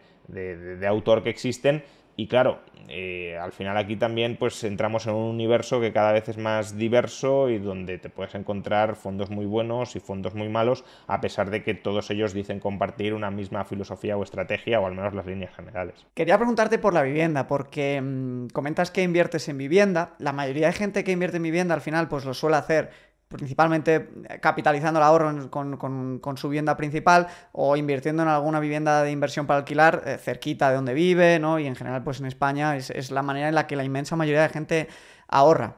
autor 0.86 1.22
que 1.22 1.30
existen 1.30 1.84
y 2.16 2.26
claro, 2.26 2.60
eh, 2.88 3.38
al 3.38 3.52
final 3.52 3.76
aquí 3.76 3.96
también 3.96 4.36
pues 4.36 4.62
entramos 4.64 5.06
en 5.06 5.14
un 5.14 5.30
universo 5.30 5.80
que 5.80 5.92
cada 5.92 6.12
vez 6.12 6.28
es 6.28 6.36
más 6.36 6.76
diverso 6.76 7.48
y 7.48 7.58
donde 7.58 7.98
te 7.98 8.10
puedes 8.10 8.34
encontrar 8.34 8.96
fondos 8.96 9.30
muy 9.30 9.46
buenos 9.46 9.96
y 9.96 10.00
fondos 10.00 10.34
muy 10.34 10.48
malos, 10.48 10.84
a 11.06 11.20
pesar 11.20 11.50
de 11.50 11.62
que 11.62 11.74
todos 11.74 12.10
ellos 12.10 12.34
dicen 12.34 12.60
compartir 12.60 13.14
una 13.14 13.30
misma 13.30 13.64
filosofía 13.64 14.16
o 14.16 14.22
estrategia 14.22 14.80
o 14.80 14.86
al 14.86 14.94
menos 14.94 15.14
las 15.14 15.26
líneas 15.26 15.54
generales. 15.54 16.06
Quería 16.14 16.36
preguntarte 16.36 16.78
por 16.78 16.92
la 16.92 17.02
vivienda, 17.02 17.46
porque 17.46 18.00
mm, 18.00 18.48
comentas 18.48 18.90
que 18.90 19.02
inviertes 19.02 19.48
en 19.48 19.58
vivienda. 19.58 20.14
La 20.18 20.32
mayoría 20.32 20.66
de 20.66 20.72
gente 20.74 21.04
que 21.04 21.12
invierte 21.12 21.38
en 21.38 21.44
vivienda 21.44 21.74
al 21.74 21.80
final 21.80 22.08
pues 22.08 22.24
lo 22.24 22.34
suele 22.34 22.56
hacer 22.56 22.90
principalmente 23.32 24.08
capitalizando 24.40 25.00
el 25.00 25.04
ahorro 25.04 25.50
con, 25.50 26.36
su 26.36 26.48
vivienda 26.48 26.76
principal 26.76 27.26
o 27.52 27.76
invirtiendo 27.76 28.22
en 28.22 28.28
alguna 28.28 28.60
vivienda 28.60 29.02
de 29.02 29.10
inversión 29.10 29.46
para 29.46 29.58
alquilar 29.58 30.02
eh, 30.06 30.18
cerquita 30.18 30.68
de 30.68 30.76
donde 30.76 30.94
vive, 30.94 31.38
¿no? 31.38 31.58
Y 31.58 31.66
en 31.66 31.76
general, 31.76 32.02
pues 32.02 32.20
en 32.20 32.26
España 32.26 32.76
es, 32.76 33.10
la 33.10 33.22
manera 33.22 33.48
en 33.48 33.54
la 33.54 33.66
que 33.66 33.76
la 33.76 33.84
inmensa 33.84 34.16
mayoría 34.16 34.42
de 34.42 34.48
gente 34.48 34.88
ahorra. 35.28 35.76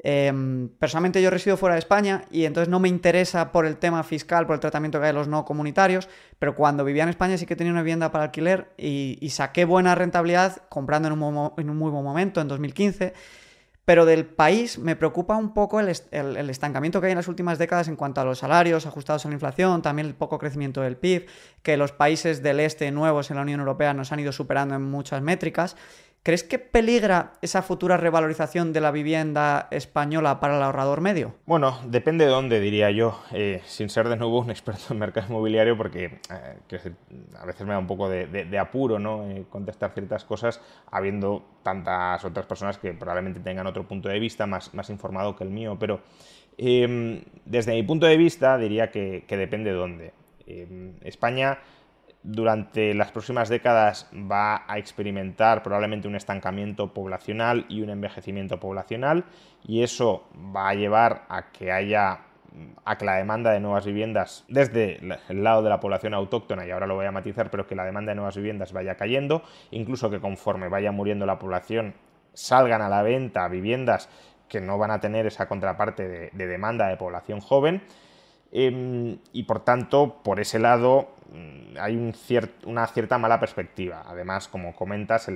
Em, 0.00 0.68
personalmente 0.78 1.20
yo 1.20 1.28
resido 1.28 1.56
fuera 1.56 1.74
de 1.74 1.80
España 1.80 2.24
y 2.30 2.44
entonces 2.44 2.68
no 2.68 2.78
me 2.78 2.88
interesa 2.88 3.50
por 3.50 3.66
el 3.66 3.78
tema 3.78 4.04
fiscal, 4.04 4.46
por 4.46 4.54
el 4.54 4.60
tratamiento 4.60 5.00
que 5.00 5.06
hay 5.06 5.12
de 5.12 5.18
los 5.18 5.26
no 5.26 5.44
comunitarios, 5.44 6.08
pero 6.38 6.54
cuando 6.54 6.84
vivía 6.84 7.02
en 7.02 7.08
España 7.08 7.36
sí 7.36 7.46
que 7.46 7.56
tenía 7.56 7.72
una 7.72 7.82
vivienda 7.82 8.12
para 8.12 8.24
alquiler 8.24 8.68
y, 8.76 9.28
saqué 9.30 9.64
buena 9.64 9.96
rentabilidad 9.96 10.62
comprando 10.68 11.08
en 11.08 11.20
un, 11.20 11.52
en 11.56 11.70
un 11.70 11.76
muy 11.76 11.90
buen 11.90 12.04
momento, 12.04 12.40
en 12.40 12.46
2015 12.46 13.14
pero 13.88 14.04
del 14.04 14.26
país 14.26 14.78
me 14.78 14.96
preocupa 14.96 15.34
un 15.34 15.54
poco 15.54 15.80
el, 15.80 15.88
estancamiento 15.88 17.00
que 17.00 17.06
hay 17.06 17.12
en 17.12 17.16
las 17.16 17.26
últimas 17.26 17.58
décadas 17.58 17.88
en 17.88 17.96
cuanto 17.96 18.20
a 18.20 18.24
los 18.26 18.40
salarios 18.40 18.84
ajustados 18.84 19.24
a 19.24 19.30
la 19.30 19.34
inflación, 19.34 19.80
también 19.80 20.06
el 20.08 20.14
poco 20.14 20.38
crecimiento 20.38 20.82
del 20.82 20.98
PIB, 20.98 21.24
que 21.62 21.78
los 21.78 21.92
países 21.92 22.42
del 22.42 22.60
este 22.60 22.90
nuevos 22.90 23.30
en 23.30 23.36
la 23.36 23.42
Unión 23.44 23.60
Europea 23.60 23.94
nos 23.94 24.12
han 24.12 24.20
ido 24.20 24.30
superando 24.30 24.74
en 24.74 24.82
muchas 24.82 25.22
métricas. 25.22 25.74
¿Crees 26.22 26.42
que 26.42 26.58
peligra 26.58 27.32
esa 27.40 27.62
futura 27.62 27.96
revalorización 27.96 28.72
de 28.72 28.80
la 28.80 28.90
vivienda 28.90 29.68
española 29.70 30.40
para 30.40 30.56
el 30.56 30.62
ahorrador 30.62 31.00
medio? 31.00 31.34
Bueno, 31.46 31.78
depende 31.86 32.26
de 32.26 32.30
dónde, 32.30 32.60
diría 32.60 32.90
yo, 32.90 33.22
eh, 33.32 33.62
sin 33.64 33.88
ser 33.88 34.08
de 34.08 34.16
nuevo 34.16 34.40
un 34.40 34.50
experto 34.50 34.92
en 34.92 34.98
mercado 34.98 35.26
inmobiliario, 35.28 35.76
porque 35.76 36.20
eh, 36.30 36.92
a 37.38 37.46
veces 37.46 37.66
me 37.66 37.72
da 37.72 37.78
un 37.78 37.86
poco 37.86 38.10
de, 38.10 38.58
apuro 38.58 38.98
¿no? 38.98 39.30
Eh, 39.30 39.46
contestar 39.48 39.92
ciertas 39.92 40.24
cosas, 40.24 40.60
habiendo 40.90 41.44
tantas 41.62 42.24
otras 42.24 42.44
personas 42.46 42.76
que 42.76 42.92
probablemente 42.92 43.40
tengan 43.40 43.66
otro 43.66 43.88
punto 43.88 44.08
de 44.08 44.18
vista 44.18 44.46
más, 44.46 44.70
informado 44.90 45.34
que 45.34 45.44
el 45.44 45.50
mío, 45.50 45.78
pero 45.80 46.00
em, 46.58 47.22
desde 47.46 47.72
mi 47.72 47.82
punto 47.84 48.06
de 48.06 48.16
vista 48.16 48.58
diría 48.58 48.90
que, 48.90 49.24
que 49.26 49.36
depende 49.36 49.70
de 49.70 49.76
dónde. 49.76 50.12
Em, 50.46 50.94
España 51.02 51.58
durante 52.30 52.92
las 52.92 53.10
próximas 53.10 53.48
décadas 53.48 54.06
va 54.12 54.64
a 54.68 54.76
experimentar 54.76 55.62
probablemente 55.62 56.08
un 56.08 56.14
estancamiento 56.14 56.92
poblacional 56.92 57.64
y 57.70 57.80
un 57.80 57.88
envejecimiento 57.88 58.60
poblacional 58.60 59.24
y 59.66 59.82
eso 59.82 60.28
va 60.54 60.68
a 60.68 60.74
llevar 60.74 61.24
a 61.30 61.50
que 61.50 61.72
haya 61.72 62.20
a 62.84 62.98
que 62.98 63.04
la 63.04 63.16
demanda 63.16 63.52
de 63.52 63.60
nuevas 63.60 63.86
viviendas 63.86 64.44
desde 64.48 65.00
el 65.28 65.42
lado 65.42 65.62
de 65.62 65.70
la 65.70 65.80
población 65.80 66.12
autóctona, 66.12 66.66
y 66.66 66.70
ahora 66.70 66.86
lo 66.86 66.96
voy 66.96 67.06
a 67.06 67.12
matizar, 67.12 67.50
pero 67.50 67.66
que 67.66 67.74
la 67.74 67.84
demanda 67.84 68.10
de 68.10 68.16
nuevas 68.16 68.36
viviendas 68.36 68.72
vaya 68.72 68.96
cayendo, 68.96 69.42
incluso 69.70 70.10
que 70.10 70.20
conforme 70.20 70.68
vaya 70.68 70.90
muriendo 70.90 71.24
la 71.24 71.38
población 71.38 71.94
salgan 72.32 72.82
a 72.82 72.88
la 72.88 73.02
venta 73.02 73.46
viviendas 73.48 74.08
que 74.48 74.60
no 74.60 74.76
van 74.76 74.90
a 74.90 75.00
tener 75.00 75.26
esa 75.26 75.46
contraparte 75.46 76.30
de, 76.32 76.46
demanda 76.46 76.88
de 76.88 76.96
población 76.96 77.40
joven. 77.40 77.82
Em, 78.50 79.18
y 79.32 79.42
por 79.42 79.62
tanto, 79.62 80.22
por 80.22 80.40
ese 80.40 80.58
lado, 80.58 81.10
mm, 81.32 81.76
hay 81.80 82.12
una 82.64 82.86
cierta 82.86 83.18
mala 83.18 83.40
perspectiva. 83.40 84.04
Además, 84.06 84.48
como 84.48 84.74
comentas, 84.74 85.28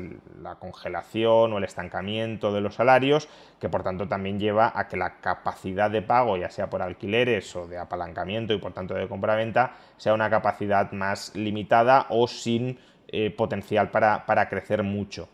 la 0.42 0.56
congelación 0.56 1.52
o 1.52 1.58
el 1.58 1.64
estancamiento 1.64 2.52
de 2.52 2.60
los 2.60 2.74
salarios, 2.74 3.28
que 3.60 3.68
por 3.68 3.82
tanto 3.82 4.08
también 4.08 4.38
lleva 4.38 4.72
a 4.74 4.88
que 4.88 4.96
la 4.96 5.20
capacidad 5.20 5.90
de 5.90 6.02
pago, 6.02 6.36
ya 6.36 6.50
sea 6.50 6.68
por 6.68 6.82
alquileres 6.82 7.54
o 7.56 7.66
de 7.66 7.78
apalancamiento 7.78 8.52
y 8.54 8.58
por 8.58 8.72
tanto 8.72 8.94
de 8.94 9.08
compraventa, 9.08 9.74
sea 9.96 10.14
una 10.14 10.30
capacidad 10.30 10.92
más 10.92 11.34
limitada 11.34 12.06
o 12.10 12.26
sin 12.26 12.78
eh, 13.08 13.30
potencial 13.30 13.90
para, 13.90 14.26
para 14.26 14.48
crecer 14.48 14.82
mucho. 14.82 15.28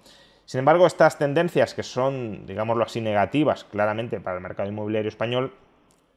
Sin 0.45 0.61
embargo, 0.61 0.87
estas 0.87 1.19
tendencias 1.19 1.75
que 1.75 1.83
son, 1.83 2.47
digámoslo 2.47 2.83
así, 2.83 3.01
negativas 3.01 3.65
claramente 3.65 4.19
para 4.19 4.37
el 4.37 4.43
mercado 4.43 4.69
inmobiliario 4.69 5.11
español, 5.11 5.53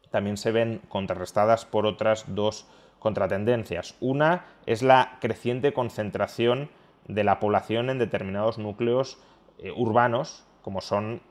también 0.09 0.37
se 0.37 0.51
ven 0.51 0.81
contrarrestadas 0.89 1.65
por 1.65 1.85
otras 1.85 2.25
dos 2.27 2.67
contratendencias. 3.01 3.95
Una 3.99 4.45
es 4.67 4.83
la 4.83 5.17
creciente 5.19 5.73
concentración 5.73 6.69
de 7.07 7.23
la 7.23 7.39
población 7.39 7.89
en 7.89 7.97
determinados 7.97 8.59
núcleos 8.59 9.17
eh, 9.57 9.71
urbanos, 9.75 10.45
como 10.61 10.81
son 10.81 11.21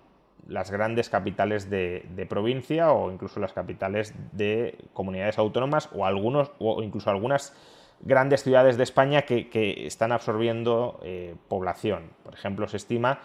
las 0.48 0.72
grandes 0.72 1.08
capitales 1.08 1.70
de, 1.70 2.26
provincia 2.28 2.90
o 2.90 3.12
incluso 3.12 3.38
las 3.38 3.52
capitales 3.52 4.14
de 4.32 4.78
comunidades 4.92 5.38
autónomas 5.38 5.88
o, 5.94 6.06
algunos, 6.06 6.50
o 6.58 6.82
incluso 6.82 7.08
algunas 7.08 7.54
grandes 8.00 8.42
ciudades 8.42 8.76
de 8.76 8.82
España 8.82 9.22
que, 9.22 9.86
están 9.86 10.10
absorbiendo 10.10 10.98
eh, 11.04 11.36
población. 11.46 12.10
Por 12.24 12.34
ejemplo, 12.34 12.66
se 12.66 12.78
estima 12.78 13.20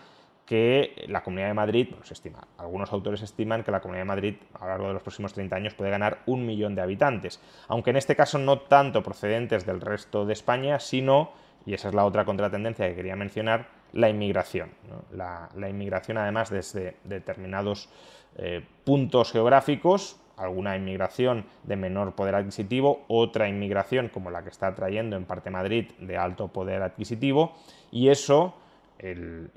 que 0.45 1.05
la 1.07 1.23
Comunidad 1.23 1.47
de 1.47 1.53
Madrid, 1.55 1.87
se 2.03 2.13
estima, 2.13 2.47
algunos 2.57 2.93
autores 2.93 3.21
estiman 3.21 3.63
que 3.63 3.71
la 3.71 3.81
Comunidad 3.81 4.01
de 4.01 4.07
Madrid 4.07 4.35
a 4.53 4.59
lo 4.59 4.67
largo 4.67 4.87
de 4.87 4.93
los 4.93 5.01
próximos 5.01 5.33
30 5.33 5.55
años 5.55 5.73
puede 5.73 5.89
ganar 5.89 6.19
un 6.27 6.45
millón 6.45 6.75
de 6.75 6.81
habitantes, 6.81 7.41
aunque 7.67 7.89
en 7.89 7.97
este 7.97 8.15
caso 8.15 8.37
no 8.37 8.59
tanto 8.59 9.01
procedentes 9.01 9.65
del 9.65 9.81
resto 9.81 10.25
de 10.25 10.33
España, 10.33 10.79
sino, 10.79 11.31
y 11.65 11.73
esa 11.73 11.89
es 11.89 11.95
la 11.95 12.05
otra 12.05 12.25
contratendencia 12.25 12.87
que 12.87 12.95
quería 12.95 13.15
mencionar, 13.15 13.67
la 13.91 14.09
inmigración. 14.09 14.69
La, 15.11 15.49
inmigración 15.69 16.17
además 16.17 16.49
desde 16.49 16.97
determinados 17.05 17.89
eh, 18.37 18.63
puntos 18.83 19.31
geográficos, 19.31 20.19
alguna 20.37 20.75
inmigración 20.75 21.45
de 21.63 21.77
menor 21.77 22.13
poder 22.13 22.35
adquisitivo, 22.35 23.05
otra 23.07 23.47
inmigración 23.47 24.09
como 24.09 24.29
la 24.29 24.43
que 24.43 24.49
está 24.49 24.75
trayendo 24.75 25.15
en 25.15 25.23
parte 25.23 25.49
Madrid 25.49 25.91
de 25.97 26.17
alto 26.17 26.49
poder 26.49 26.83
adquisitivo, 26.83 27.55
y 27.89 28.09
eso, 28.09 28.53
el 28.99 29.49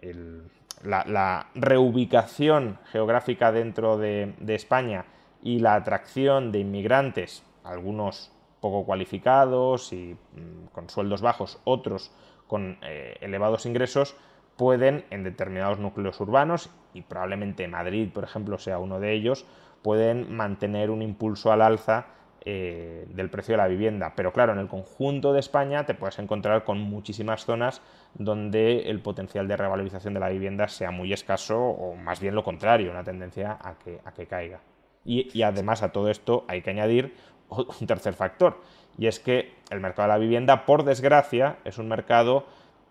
la, 0.82 1.46
reubicación 1.54 2.78
geográfica 2.90 3.52
dentro 3.52 3.98
de, 3.98 4.34
España 4.48 5.04
y 5.42 5.60
la 5.60 5.74
atracción 5.74 6.52
de 6.52 6.60
inmigrantes, 6.60 7.44
algunos 7.64 8.32
poco 8.60 8.84
cualificados 8.84 9.92
y 9.92 10.16
mm, 10.32 10.66
con 10.72 10.90
sueldos 10.90 11.20
bajos, 11.20 11.60
otros 11.64 12.10
con 12.46 12.78
eh, 12.82 13.16
elevados 13.20 13.66
ingresos, 13.66 14.16
pueden 14.56 15.04
en 15.10 15.22
determinados 15.22 15.78
núcleos 15.78 16.18
urbanos, 16.20 16.70
y 16.92 17.02
probablemente 17.02 17.68
Madrid, 17.68 18.08
por 18.12 18.24
ejemplo, 18.24 18.58
sea 18.58 18.78
uno 18.78 18.98
de 18.98 19.12
ellos, 19.12 19.46
pueden 19.82 20.34
mantener 20.34 20.90
un 20.90 21.02
impulso 21.02 21.52
al 21.52 21.62
alza 21.62 22.06
eh, 22.44 23.06
del 23.10 23.30
precio 23.30 23.52
de 23.52 23.58
la 23.58 23.68
vivienda. 23.68 24.14
Pero 24.16 24.32
claro, 24.32 24.52
en 24.52 24.58
el 24.58 24.68
conjunto 24.68 25.32
de 25.32 25.40
España 25.40 25.84
te 25.86 25.94
puedes 25.94 26.18
encontrar 26.18 26.64
con 26.64 26.80
muchísimas 26.80 27.44
zonas 27.44 27.82
donde 28.18 28.90
el 28.90 29.00
potencial 29.00 29.46
de 29.48 29.56
revalorización 29.56 30.12
de 30.12 30.20
la 30.20 30.28
vivienda 30.28 30.68
sea 30.68 30.90
muy 30.90 31.12
escaso 31.12 31.58
o 31.58 31.94
más 31.94 32.20
bien 32.20 32.34
lo 32.34 32.44
contrario, 32.44 32.90
una 32.90 33.04
tendencia 33.04 33.58
a 33.62 33.78
que, 33.78 34.00
a 34.04 34.12
que 34.12 34.26
caiga. 34.26 34.60
Y, 35.04 35.42
además 35.42 35.82
a 35.82 35.92
todo 35.92 36.10
esto 36.10 36.44
hay 36.48 36.60
que 36.60 36.70
añadir 36.70 37.14
un 37.48 37.86
tercer 37.86 38.12
factor, 38.12 38.60
y 38.98 39.06
es 39.06 39.20
que 39.20 39.54
el 39.70 39.80
mercado 39.80 40.08
de 40.08 40.14
la 40.14 40.18
vivienda, 40.18 40.66
por 40.66 40.84
desgracia, 40.84 41.58
es 41.64 41.78
un 41.78 41.88
mercado 41.88 42.44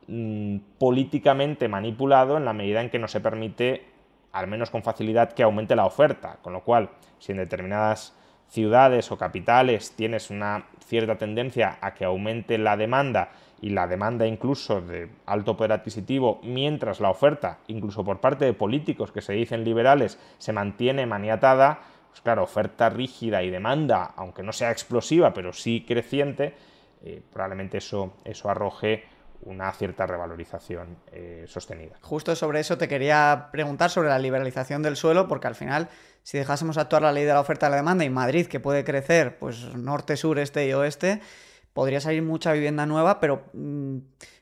mm, 0.07 0.57
políticamente 0.79 1.67
manipulado 1.67 2.37
en 2.37 2.45
la 2.45 2.53
medida 2.53 2.81
en 2.81 2.89
que 2.89 2.97
no 2.97 3.07
se 3.07 3.19
permite, 3.19 3.85
al 4.31 4.47
menos 4.47 4.71
con 4.71 4.81
facilidad, 4.81 5.33
que 5.33 5.43
aumente 5.43 5.75
la 5.75 5.85
oferta. 5.85 6.39
Con 6.41 6.53
lo 6.53 6.63
cual, 6.63 6.89
si 7.19 7.33
en 7.33 7.39
determinadas 7.39 8.17
ciudades 8.49 9.11
o 9.11 9.17
capitales 9.17 9.93
tienes 9.95 10.29
una 10.29 10.65
cierta 10.85 11.17
tendencia 11.17 11.77
a 11.81 11.93
que 11.93 12.05
aumente 12.05 12.57
la 12.57 12.77
demanda 12.77 13.29
y 13.61 13.69
la 13.71 13.87
demanda 13.87 14.27
incluso 14.27 14.81
de 14.81 15.09
alto 15.25 15.57
poder 15.57 15.73
adquisitivo, 15.73 16.39
mientras 16.43 16.99
la 16.99 17.09
oferta, 17.09 17.59
incluso 17.67 18.03
por 18.03 18.19
parte 18.19 18.45
de 18.45 18.53
políticos 18.53 19.11
que 19.11 19.21
se 19.21 19.33
dicen 19.33 19.63
liberales, 19.63 20.19
se 20.37 20.53
mantiene 20.53 21.05
maniatada, 21.05 21.79
pues 22.09 22.21
claro, 22.21 22.43
oferta 22.43 22.89
rígida 22.89 23.43
y 23.43 23.49
demanda, 23.49 24.13
aunque 24.15 24.43
no 24.43 24.53
sea 24.53 24.71
explosiva, 24.71 25.33
pero 25.33 25.53
sí 25.53 25.83
creciente, 25.87 26.55
eh, 27.03 27.21
probablemente 27.31 27.79
eso, 27.79 28.13
eso 28.23 28.49
arroje 28.49 29.05
una 29.41 29.71
cierta 29.71 30.05
revalorización 30.05 30.97
eh, 31.11 31.45
sostenida. 31.47 31.95
Justo 32.01 32.35
sobre 32.35 32.59
eso 32.59 32.77
te 32.77 32.87
quería 32.87 33.49
preguntar 33.51 33.89
sobre 33.89 34.09
la 34.09 34.19
liberalización 34.19 34.81
del 34.81 34.95
suelo, 34.95 35.27
porque 35.27 35.47
al 35.47 35.55
final, 35.55 35.89
si 36.27 36.37
dejásemos 36.37 36.77
actuar 36.77 37.03
la 37.03 37.13
ley 37.13 37.23
de 37.23 37.31
la 37.31 37.39
oferta 37.39 37.67
y 37.67 37.69
la 37.69 37.77
demanda 37.77 38.03
y 38.03 38.09
Madrid, 38.09 38.47
que 38.47 38.59
puede 38.59 38.83
crecer, 38.83 39.39
pues 39.39 39.73
norte, 39.75 40.17
sur, 40.17 40.39
este 40.39 40.67
y 40.67 40.73
oeste, 40.73 41.21
podría 41.71 42.01
salir 42.01 42.21
mucha 42.21 42.51
vivienda 42.51 42.85
nueva, 42.85 43.21
pero 43.21 43.45
mm, 43.53 43.99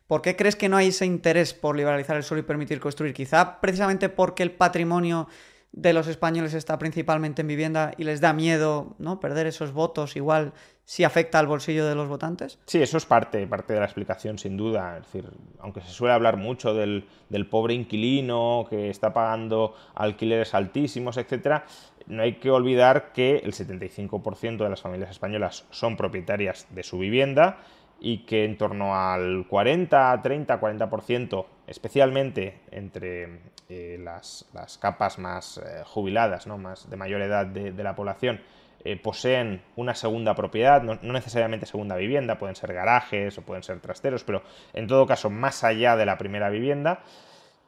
¿por 0.08 0.24
qué 0.24 0.36
crees 0.36 0.56
que 0.56 0.67
no 0.67 0.78
hay 0.78 0.88
ese 0.88 1.06
interés 1.06 1.54
por 1.54 1.76
liberalizar 1.76 2.17
el 2.17 2.24
suelo 2.24 2.39
y 2.39 2.43
permitir 2.43 2.80
construir? 2.80 3.13
Quizá 3.13 3.62
precisamente 3.62 4.10
porque 4.10 4.41
el 4.41 4.52
patrimonio 4.52 5.28
de 5.75 5.91
los 5.91 6.07
españoles 6.07 6.53
está 6.53 6.79
principalmente 6.79 7.41
en 7.41 7.49
vivienda 7.49 7.91
y 7.97 8.05
les 8.05 8.21
da 8.21 8.31
miedo 8.31 8.95
¿no? 8.97 9.19
perder 9.19 9.45
esos 9.45 9.73
votos 9.73 10.15
igual 10.15 10.53
si 10.85 11.03
afecta 11.03 11.38
al 11.38 11.47
bolsillo 11.47 11.85
de 11.85 11.95
los 11.95 12.07
votantes? 12.07 12.59
Sí, 12.65 12.81
eso 12.81 12.97
es 12.97 13.05
parte, 13.05 13.45
parte 13.45 13.73
de 13.73 13.79
la 13.79 13.85
explicación, 13.85 14.38
sin 14.38 14.55
duda. 14.55 14.97
Es 14.97 15.03
decir, 15.03 15.29
aunque 15.59 15.81
se 15.81 15.89
suele 15.89 16.13
hablar 16.13 16.38
mucho 16.38 16.73
del, 16.73 17.05
pobre 17.49 17.73
inquilino 17.73 18.65
que 18.69 18.89
está 18.89 19.13
pagando 19.13 19.75
alquileres 19.95 20.53
altísimos, 20.53 21.17
etcétera, 21.17 21.65
no 22.07 22.23
hay 22.23 22.35
que 22.35 22.51
olvidar 22.51 23.11
que 23.11 23.38
el 23.38 23.51
75% 23.51 24.63
de 24.63 24.69
las 24.69 24.81
familias 24.81 25.09
españolas 25.09 25.65
son 25.71 25.97
propietarias 25.97 26.67
de 26.69 26.83
su 26.83 26.99
vivienda 26.99 27.57
y 27.99 28.19
que 28.19 28.45
en 28.45 28.57
torno 28.57 28.95
al 28.95 29.45
40, 29.49 30.21
30, 30.21 30.61
40%, 30.61 31.45
especialmente 31.67 32.61
entre 32.71 33.54
eh, 33.69 33.99
las, 34.01 34.45
capas 34.80 35.19
más 35.19 35.58
eh, 35.58 35.84
jubiladas, 35.86 36.47
¿no? 36.47 36.58
más 36.58 36.89
de 36.89 36.97
mayor 36.97 37.21
edad 37.21 37.45
de, 37.45 37.84
la 37.84 37.95
población, 37.95 38.41
eh, 38.84 38.97
poseen 38.97 39.62
una 39.75 39.95
segunda 39.95 40.36
propiedad, 40.36 40.84
no, 40.84 40.95
necesariamente 41.01 41.65
segunda 41.65 41.95
vivienda, 41.95 42.38
pueden 42.38 42.56
ser 42.56 42.73
garajes 42.73 43.38
o 43.38 43.41
pueden 43.41 43.63
ser 43.63 43.80
trasteros, 43.80 44.23
pero 44.23 44.43
en 44.73 44.88
todo 44.88 45.08
caso 45.08 45.30
más 45.30 45.63
allá 45.63 45.95
de 45.95 46.06
la 46.06 46.17
primera 46.17 46.49
vivienda. 46.49 46.99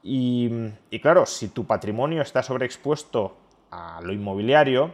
Y, 0.03 0.51
y 0.91 0.99
claro, 0.99 1.25
si 1.25 1.49
tu 1.49 1.65
patrimonio 1.65 2.21
está 2.21 2.43
sobreexpuesto 2.43 3.35
a 3.71 3.99
lo 4.03 4.13
inmobiliario, 4.13 4.93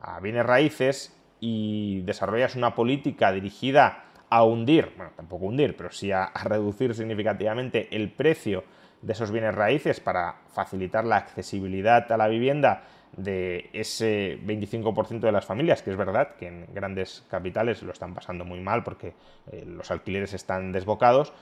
a 0.00 0.18
bienes 0.20 0.44
raíces, 0.44 1.16
y 1.40 2.02
desarrollas 2.02 2.54
una 2.54 2.74
política 2.74 3.32
dirigida 3.32 4.04
a 4.28 4.44
hundir, 4.44 4.92
bueno, 4.96 5.12
tampoco 5.16 5.46
hundir, 5.46 5.76
pero 5.76 5.90
sí 5.90 6.12
a, 6.12 6.30
reducir 6.44 6.94
significativamente 6.94 7.88
el 7.90 8.12
precio 8.12 8.62
de 9.02 9.12
esos 9.12 9.30
bienes 9.30 9.54
raíces 9.54 10.00
para 10.00 10.36
facilitar 10.48 11.04
la 11.04 11.16
accesibilidad 11.16 12.10
a 12.12 12.16
la 12.16 12.28
vivienda 12.28 12.84
de 13.16 13.70
ese 13.72 14.38
25% 14.44 15.20
de 15.20 15.32
las 15.32 15.44
familias, 15.44 15.82
que 15.82 15.90
es 15.90 15.96
verdad 15.96 16.36
que 16.36 16.46
en 16.46 16.66
grandes 16.72 17.24
capitales 17.28 17.82
lo 17.82 17.92
están 17.92 18.14
pasando 18.14 18.44
muy 18.44 18.60
mal 18.60 18.84
porque 18.84 19.14
eh, 19.50 19.64
los 19.66 19.90
alquileres 19.90 20.32
están 20.32 20.72
desbocados, 20.72 21.32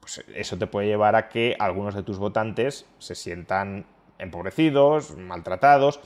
pues 0.00 0.24
eso 0.34 0.58
te 0.58 0.66
puede 0.66 0.86
llevar 0.86 1.16
a 1.16 1.28
que 1.28 1.56
algunos 1.58 1.94
de 1.94 2.02
tus 2.02 2.18
votantes 2.18 2.86
se 2.98 3.14
sientan 3.14 3.86
empobrecidos, 4.18 5.16
maltratados, 5.16 6.00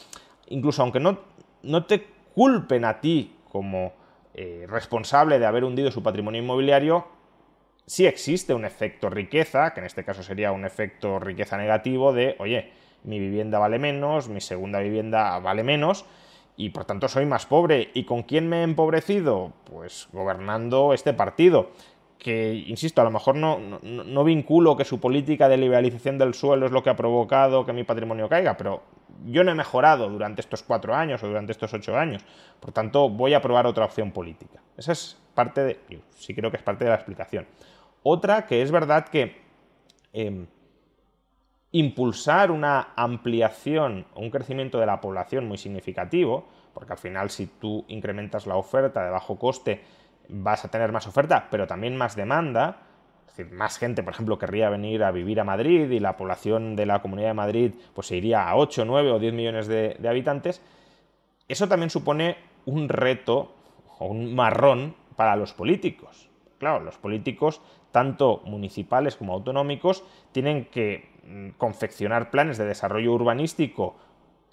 incluso 0.46 0.82
aunque 0.82 1.00
no, 1.00 1.18
no 1.62 1.84
te 1.84 2.06
culpen 2.34 2.84
a 2.84 3.00
ti 3.00 3.36
como 3.50 3.92
eh, 4.34 4.66
responsable 4.68 5.38
de 5.38 5.46
haber 5.46 5.64
hundido 5.64 5.90
su 5.90 6.02
patrimonio 6.02 6.40
inmobiliario, 6.40 7.06
sí 7.88 8.06
existe 8.06 8.54
un 8.54 8.64
efecto 8.64 9.08
riqueza, 9.10 9.72
que 9.72 9.80
en 9.80 9.86
este 9.86 10.04
caso 10.04 10.22
sería 10.22 10.52
un 10.52 10.64
efecto 10.64 11.18
riqueza 11.18 11.56
negativo 11.56 12.12
de, 12.12 12.36
oye, 12.38 12.70
mi 13.04 13.18
vivienda 13.18 13.58
vale 13.58 13.78
menos, 13.78 14.28
mi 14.28 14.40
segunda 14.40 14.80
vivienda 14.80 15.38
vale 15.38 15.64
menos, 15.64 16.04
y 16.56 16.70
por 16.70 16.84
tanto 16.84 17.08
soy 17.08 17.24
más 17.24 17.46
pobre. 17.46 17.90
¿Y 17.94 18.04
con 18.04 18.24
quién 18.24 18.48
me 18.48 18.60
he 18.60 18.62
empobrecido? 18.62 19.52
Pues 19.64 20.08
gobernando 20.12 20.92
este 20.92 21.14
partido 21.14 21.70
que, 22.18 22.64
insisto, 22.66 23.00
a 23.00 23.04
lo 23.04 23.10
mejor 23.10 23.36
no, 23.36 23.58
no, 23.82 24.24
vinculo 24.24 24.76
que 24.76 24.84
su 24.84 25.00
política 25.00 25.48
de 25.48 25.56
liberalización 25.56 26.18
del 26.18 26.34
suelo 26.34 26.66
es 26.66 26.72
lo 26.72 26.82
que 26.82 26.90
ha 26.90 26.96
provocado 26.96 27.64
que 27.64 27.72
mi 27.72 27.84
patrimonio 27.84 28.28
caiga, 28.28 28.56
pero 28.56 28.82
yo 29.26 29.44
no 29.44 29.52
he 29.52 29.54
mejorado 29.54 30.10
durante 30.10 30.40
estos 30.40 30.62
cuatro 30.62 30.94
años 30.94 31.22
o 31.22 31.28
durante 31.28 31.52
estos 31.52 31.72
ocho 31.72 31.96
años. 31.96 32.22
Por 32.60 32.72
tanto, 32.72 33.08
voy 33.08 33.34
a 33.34 33.40
probar 33.40 33.66
otra 33.66 33.84
opción 33.84 34.10
política. 34.10 34.60
Esa 34.76 34.92
es 34.92 35.16
parte 35.38 35.62
de, 35.62 36.00
sí 36.16 36.34
creo 36.34 36.50
que 36.50 36.56
es 36.56 36.64
parte 36.64 36.82
de 36.82 36.90
la 36.90 36.96
explicación. 36.96 37.46
Otra 38.02 38.44
que 38.44 38.60
es 38.60 38.72
verdad 38.72 39.06
que 39.06 39.40
em, 40.12 40.48
impulsar 41.70 42.50
una 42.50 42.88
ampliación 42.96 44.04
o 44.14 44.20
un 44.20 44.30
crecimiento 44.30 44.80
de 44.80 44.86
la 44.86 45.00
población 45.00 45.46
muy 45.46 45.56
significativo, 45.56 46.48
porque 46.74 46.92
al 46.92 46.98
final 46.98 47.30
si 47.30 47.46
tú 47.46 47.84
incrementas 47.86 48.48
la 48.48 48.56
oferta 48.56 49.04
de 49.04 49.10
bajo 49.10 49.38
coste, 49.38 49.80
vas 50.28 50.64
a 50.64 50.72
tener 50.72 50.90
más 50.90 51.06
oferta, 51.06 51.46
pero 51.52 51.68
también 51.68 51.96
más 51.96 52.16
demanda, 52.16 52.78
es 53.28 53.36
decir, 53.36 53.54
más 53.54 53.78
gente, 53.78 54.02
por 54.02 54.14
ejemplo, 54.14 54.40
querría 54.40 54.68
venir 54.70 55.04
a 55.04 55.12
vivir 55.12 55.38
a 55.38 55.44
Madrid 55.44 55.88
y 55.88 56.00
la 56.00 56.16
población 56.16 56.74
de 56.74 56.84
la 56.84 57.00
Comunidad 57.00 57.28
de 57.28 57.34
Madrid 57.34 57.72
pues 57.94 58.08
se 58.08 58.16
iría 58.16 58.48
a 58.48 58.56
8, 58.56 58.84
9 58.84 59.12
o 59.12 59.20
10 59.20 59.34
millones 59.34 59.68
de, 59.68 59.94
de 60.00 60.08
habitantes, 60.08 60.60
eso 61.46 61.68
también 61.68 61.90
supone 61.90 62.38
un 62.66 62.88
reto 62.88 63.54
o 64.00 64.06
un 64.06 64.34
marrón 64.34 64.96
para 65.18 65.34
los 65.34 65.52
políticos. 65.52 66.30
Claro, 66.58 66.78
los 66.84 66.96
políticos, 66.96 67.60
tanto 67.90 68.40
municipales 68.44 69.16
como 69.16 69.32
autonómicos, 69.32 70.04
tienen 70.30 70.66
que 70.66 71.10
mm, 71.24 71.58
confeccionar 71.58 72.30
planes 72.30 72.56
de 72.56 72.66
desarrollo 72.66 73.14
urbanístico 73.14 73.96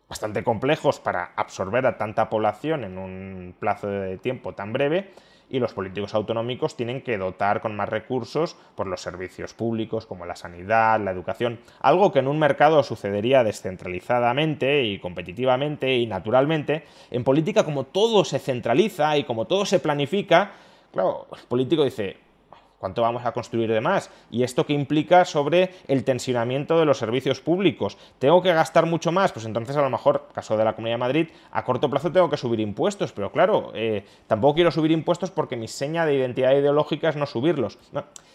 bastante 0.09 0.43
complejos 0.43 0.99
para 0.99 1.33
absorber 1.35 1.85
a 1.85 1.99
tanta 1.99 2.31
población 2.31 2.83
en 2.83 2.97
un 2.97 3.55
plazo 3.59 3.87
de 3.87 4.17
tiempo 4.17 4.55
tan 4.55 4.73
breve 4.73 5.11
y 5.49 5.59
los 5.59 5.73
políticos 5.73 6.13
autonómicos 6.15 6.75
tienen 6.75 7.01
que 7.01 7.17
dotar 7.17 7.61
con 7.61 7.75
más 7.75 7.89
recursos 7.89 8.55
por 8.75 8.87
los 8.87 9.01
servicios 9.01 9.53
públicos 9.53 10.05
como 10.05 10.25
la 10.25 10.35
sanidad, 10.35 10.99
la 10.99 11.11
educación, 11.11 11.59
algo 11.79 12.11
que 12.11 12.19
en 12.19 12.27
un 12.27 12.39
mercado 12.39 12.83
sucedería 12.83 13.43
descentralizadamente 13.43 14.83
y 14.83 14.99
competitivamente 14.99 15.95
y 15.95 16.07
naturalmente. 16.07 16.83
En 17.11 17.23
política 17.23 17.63
como 17.63 17.85
todo 17.85 18.25
se 18.25 18.39
centraliza 18.39 19.17
y 19.17 19.23
como 19.23 19.45
todo 19.45 19.65
se 19.65 19.79
planifica, 19.79 20.51
claro, 20.91 21.27
el 21.31 21.47
político 21.47 21.83
dice, 21.83 22.17
¿Cuánto 22.79 23.01
vamos 23.01 23.25
a 23.25 23.31
construir 23.31 23.71
de 23.71 23.81
más? 23.81 24.11
¿Y 24.29 24.43
esto 24.43 24.65
qué 24.65 24.73
implica 24.73 25.25
sobre 25.25 25.71
el 25.87 26.03
tensionamiento 26.03 26.77
de 26.77 26.85
los 26.85 26.97
servicios 26.97 27.39
públicos? 27.39 27.97
¿Tengo 28.19 28.41
que 28.41 28.53
gastar 28.53 28.85
mucho 28.85 29.11
más? 29.11 29.31
Pues 29.31 29.45
entonces 29.45 29.75
a 29.77 29.81
lo 29.81 29.89
mejor, 29.89 30.27
caso 30.33 30.57
de 30.57 30.65
la 30.65 30.73
Comunidad 30.73 30.95
de 30.95 30.99
Madrid, 30.99 31.27
a 31.51 31.63
corto 31.63 31.89
plazo 31.89 32.11
tengo 32.11 32.29
que 32.29 32.37
subir 32.37 32.59
impuestos, 32.59 33.11
pero 33.13 33.31
claro, 33.31 33.71
eh, 33.73 34.03
tampoco 34.27 34.55
quiero 34.55 34.71
subir 34.71 34.91
impuestos 34.91 35.31
porque 35.31 35.55
mi 35.55 35.67
seña 35.67 36.05
de 36.05 36.15
identidad 36.15 36.51
ideológica 36.51 37.09
es 37.09 37.15
no 37.15 37.25
subirlos. 37.25 37.79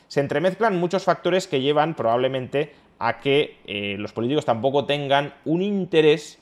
Se 0.09 0.21
entremezclan 0.21 0.77
muchos 0.79 1.05
factores 1.05 1.47
que 1.47 1.61
llevan 1.61 1.95
probablemente 1.95 2.73
a 2.99 3.19
que 3.19 3.59
eh, 3.67 3.97
los 3.99 4.13
políticos 4.13 4.45
tampoco 4.45 4.85
tengan 4.85 5.35
un 5.45 5.63
interés 5.63 6.39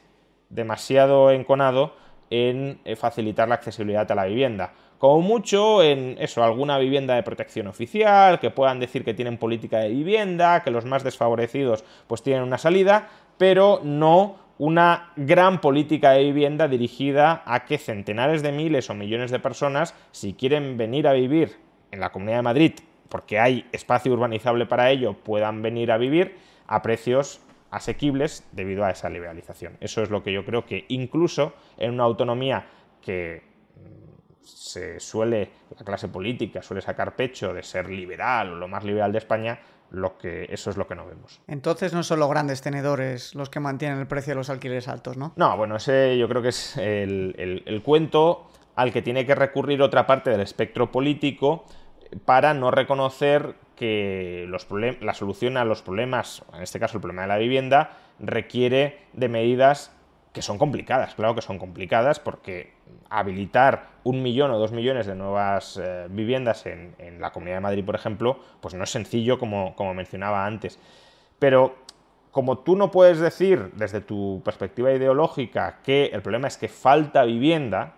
demasiado 0.51 1.31
enconado 1.31 1.95
en 2.31 2.81
eh, 2.85 2.97
facilitar 2.97 3.49
la 3.49 3.57
accesibilidad 3.57 4.11
a 4.11 4.15
la 4.15 4.25
vivienda. 4.25 4.73
Como 4.99 5.21
mucho 5.21 5.83
en 5.83 6.17
eso, 6.19 6.43
alguna 6.43 6.77
vivienda 6.79 7.15
de 7.15 7.23
protección 7.23 7.69
oficial, 7.69 8.41
que 8.41 8.51
puedan 8.51 8.81
decir 8.81 9.05
que 9.05 9.15
tienen 9.15 9.39
política 9.39 9.79
de 9.79 9.91
vivienda, 9.91 10.63
que 10.65 10.73
los 10.73 10.85
más 10.85 11.05
desfavorecidos 11.05 11.85
pues 12.09 12.23
tienen 12.23 12.43
una 12.43 12.59
salida, 12.59 13.09
pero 13.39 13.81
no 13.85 14.37
una 14.59 15.13
gran 15.15 15.61
política 15.61 16.11
de 16.11 16.25
vivienda 16.25 16.67
dirigida 16.67 17.45
a 17.47 17.65
que 17.65 17.79
centenares 17.79 18.43
de 18.43 18.51
miles 18.51 18.91
o 18.91 18.95
millones 18.95 19.31
de 19.31 19.39
personas, 19.39 19.95
si 20.11 20.35
quieren 20.35 20.77
venir 20.77 21.07
a 21.07 21.13
vivir 21.13 21.57
en 21.93 22.01
la 22.01 22.11
Comunidad 22.11 22.39
de 22.39 22.43
Madrid, 22.43 22.73
porque 23.09 23.39
hay 23.39 23.67
espacio 23.71 24.13
urbanizable 24.13 24.67
para 24.67 24.91
ello, 24.91 25.15
puedan 25.15 25.63
venir 25.63 25.93
a 25.93 25.97
vivir 25.97 26.37
a 26.67 26.83
precios 26.83 27.41
asequibles 27.71 28.45
debido 28.51 28.85
a 28.85 28.91
esa 28.91 29.09
liberalización. 29.09 29.77
Eso 29.81 30.03
es 30.03 30.11
lo 30.11 30.25
que 30.25 30.33
yo 30.33 30.45
creo 30.45 30.67
que 30.67 30.87
incluso 30.89 31.53
en 31.77 31.95
una 31.95 32.03
autonomía 32.03 32.67
que 33.01 33.48
se 34.49 34.99
suele, 35.01 35.51
la 35.77 35.85
clase 35.85 36.09
política 36.09 36.63
suele 36.63 36.81
sacar 36.81 37.15
pecho 37.15 37.53
de 37.53 37.63
ser 37.63 37.89
liberal 37.89 38.53
o 38.53 38.57
lo 38.57 38.69
más 38.69 38.85
liberal 38.85 39.13
de 39.13 39.19
España, 39.19 39.61
lo 39.91 40.19
que, 40.19 40.47
eso 40.51 40.71
es 40.71 40.77
lo 40.77 40.87
que 40.87 40.95
no 40.95 41.07
vemos. 41.07 41.41
Entonces 41.47 41.93
no 41.93 42.03
son 42.03 42.21
los 42.21 42.29
grandes 42.29 42.61
tenedores 42.61 43.35
los 43.35 43.51
que 43.51 43.61
mantienen 43.61 43.99
el 43.99 44.07
precio 44.07 44.33
de 44.33 44.37
los 44.37 44.51
alquileres 44.51 44.89
altos, 44.89 45.17
¿no? 45.17 45.33
No, 45.37 45.57
bueno, 45.57 45.77
ese 45.77 46.19
yo 46.19 46.29
creo 46.29 46.43
que 46.43 46.49
es 46.49 46.77
el, 46.77 47.83
cuento 47.85 48.49
al 48.75 48.93
que 48.93 49.03
tiene 49.03 49.27
que 49.27 49.35
recurrir 49.35 49.83
otra 49.83 50.07
parte 50.07 50.31
del 50.31 50.41
espectro 50.41 50.91
político 50.93 51.65
para 52.25 52.55
no 52.55 52.71
reconocer 52.71 53.55
que 53.77 54.47
los 54.49 54.67
la 55.01 55.15
solución 55.15 55.57
a 55.57 55.65
los 55.65 55.83
problemas, 55.83 56.43
en 56.53 56.63
este 56.63 56.81
caso 56.81 56.97
el 56.97 57.01
problema 57.01 57.23
de 57.23 57.29
la 57.29 57.39
vivienda, 57.39 57.97
requiere 58.19 58.99
de 59.13 59.29
medidas 59.29 59.93
que 60.33 60.43
son 60.43 60.59
complicadas, 60.59 61.15
claro 61.15 61.35
que 61.35 61.43
son 61.43 61.59
complicadas, 61.59 62.21
porque 62.21 62.75
habilitar 63.09 63.89
un 64.05 64.23
millón 64.23 64.51
o 64.51 64.59
dos 64.59 64.73
millones 64.73 65.07
de 65.07 65.15
nuevas 65.15 65.81
eh, 65.83 66.07
viviendas 66.11 66.67
en, 66.67 67.21
la 67.21 67.33
Comunidad 67.33 67.57
de 67.57 67.63
Madrid, 67.63 67.85
por 67.85 67.95
ejemplo, 67.95 68.39
pues 68.61 68.75
no 68.75 68.85
es 68.85 68.91
sencillo 68.91 69.39
como, 69.39 69.75
como 69.75 69.95
mencionaba 69.95 70.47
antes. 70.47 70.79
Pero 71.39 71.77
como 72.31 72.59
tú 72.59 72.77
no 72.77 72.91
puedes 72.91 73.19
decir 73.19 73.73
desde 73.75 74.01
tu 74.01 74.43
perspectiva 74.45 74.93
ideológica 74.93 75.81
que 75.83 76.07
el 76.07 76.23
problema 76.23 76.49
es 76.49 76.57
que 76.57 76.69
falta 76.69 77.25
vivienda 77.25 77.95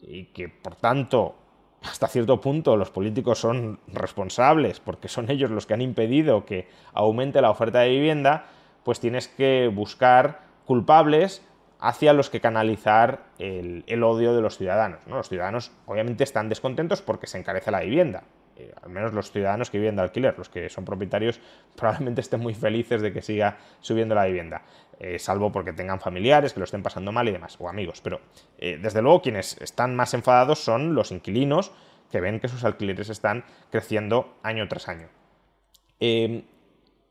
y 0.00 0.26
que 0.26 0.48
por 0.48 0.76
tanto 0.76 1.36
hasta 1.82 2.08
cierto 2.08 2.40
punto 2.40 2.76
los 2.76 2.90
políticos 2.90 3.38
son 3.38 3.78
responsables 3.88 4.80
porque 4.80 5.08
son 5.08 5.30
ellos 5.30 5.50
los 5.50 5.66
que 5.66 5.74
han 5.74 5.82
impedido 5.82 6.44
que 6.44 6.68
aumente 6.92 7.40
la 7.40 7.50
oferta 7.50 7.80
de 7.80 7.90
vivienda, 7.90 8.46
pues 8.82 9.00
tienes 9.00 9.28
que 9.28 9.70
buscar 9.72 10.43
culpables 10.64 11.42
hacia 11.80 12.12
los 12.12 12.30
que 12.30 12.40
canalizar 12.40 13.24
el, 13.38 14.02
odio 14.02 14.34
de 14.34 14.40
los 14.40 14.56
ciudadanos. 14.56 15.00
¿no? 15.06 15.16
Los 15.16 15.28
ciudadanos 15.28 15.70
obviamente 15.86 16.24
están 16.24 16.48
descontentos 16.48 17.02
porque 17.02 17.26
se 17.26 17.38
encarece 17.38 17.70
la 17.70 17.80
vivienda. 17.80 18.24
Eh, 18.56 18.72
al 18.82 18.90
menos 18.90 19.12
los 19.12 19.32
ciudadanos 19.32 19.68
que 19.68 19.78
viven 19.78 19.96
de 19.96 20.02
alquiler, 20.02 20.38
los 20.38 20.48
que 20.48 20.68
son 20.70 20.84
propietarios 20.84 21.40
probablemente 21.76 22.20
estén 22.20 22.40
muy 22.40 22.54
felices 22.54 23.02
de 23.02 23.12
que 23.12 23.20
siga 23.20 23.58
subiendo 23.80 24.14
la 24.14 24.26
vivienda, 24.26 24.62
eh, 25.00 25.18
salvo 25.18 25.50
porque 25.50 25.72
tengan 25.72 26.00
familiares 26.00 26.52
que 26.52 26.60
lo 26.60 26.64
estén 26.64 26.82
pasando 26.82 27.10
mal 27.10 27.28
y 27.28 27.32
demás, 27.32 27.56
o 27.58 27.68
amigos. 27.68 28.00
Pero 28.00 28.20
eh, 28.58 28.78
desde 28.80 29.02
luego 29.02 29.22
quienes 29.22 29.60
están 29.60 29.96
más 29.96 30.14
enfadados 30.14 30.60
son 30.60 30.94
los 30.94 31.10
inquilinos 31.10 31.72
que 32.12 32.20
ven 32.20 32.38
que 32.38 32.48
sus 32.48 32.64
alquileres 32.64 33.08
están 33.08 33.44
creciendo 33.70 34.36
año 34.44 34.68
tras 34.68 34.88
año. 34.88 35.08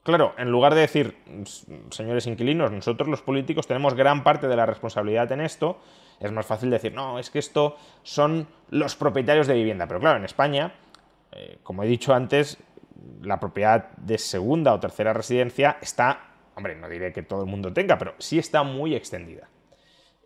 Claro, 0.04 0.34
en 0.38 0.52
lugar 0.52 0.76
de 0.76 0.82
decir, 0.82 1.18
señores 1.90 2.28
inquilinos, 2.28 2.72
nosotros 2.72 3.08
los 3.08 3.22
políticos 3.22 3.68
tenemos 3.68 3.94
gran 3.94 4.22
parte 4.26 4.50
de 4.50 4.56
la 4.58 4.66
responsabilidad 4.66 5.32
en 5.32 5.40
esto, 5.40 5.80
es 6.20 6.30
más 6.30 6.46
fácil 6.46 6.70
decir, 6.70 6.94
no, 6.94 7.20
es 7.20 7.30
que 7.30 7.40
esto 7.40 7.78
son 8.04 8.48
los 8.70 8.98
propietarios 8.98 9.48
de 9.48 9.54
vivienda. 9.54 9.88
Pero 9.88 10.02
claro, 10.02 10.18
en 10.18 10.26
España, 10.26 10.74
eh, 11.32 11.58
como 11.64 11.84
he 11.84 11.88
dicho 11.88 12.14
antes, 12.14 12.58
la 13.22 13.40
propiedad 13.40 13.92
de 13.96 14.18
segunda 14.18 14.74
o 14.74 14.80
tercera 14.82 15.14
residencia 15.14 15.78
está, 15.82 16.34
hombre, 16.56 16.76
no 16.76 16.90
diré 16.90 17.14
que 17.14 17.24
todo 17.24 17.44
el 17.44 17.50
mundo 17.50 17.72
tenga, 17.72 17.98
pero 17.98 18.14
sí 18.18 18.38
está 18.38 18.64
muy 18.64 18.96
extendida. 18.96 19.48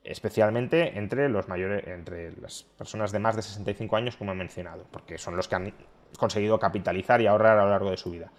Especialmente 0.04 0.98
entre 0.98 1.30
los 1.30 1.48
mayores, 1.48 1.86
entre 1.88 2.32
las 2.40 2.64
personas 2.64 3.12
de 3.12 3.20
más 3.20 3.36
de 3.36 3.44
65 3.44 3.96
años, 3.96 4.18
como 4.18 4.32
he 4.32 4.36
mencionado, 4.36 4.86
porque 4.90 5.20
son 5.20 5.36
los 5.36 5.48
que 5.48 5.56
han 5.56 5.74
conseguido 6.18 6.58
capitalizar 6.58 7.22
y 7.22 7.28
ahorrar 7.28 7.60
a 7.60 7.64
lo 7.64 7.70
largo 7.70 7.92
de 7.92 7.98
su 7.98 8.10
vida. 8.10 8.32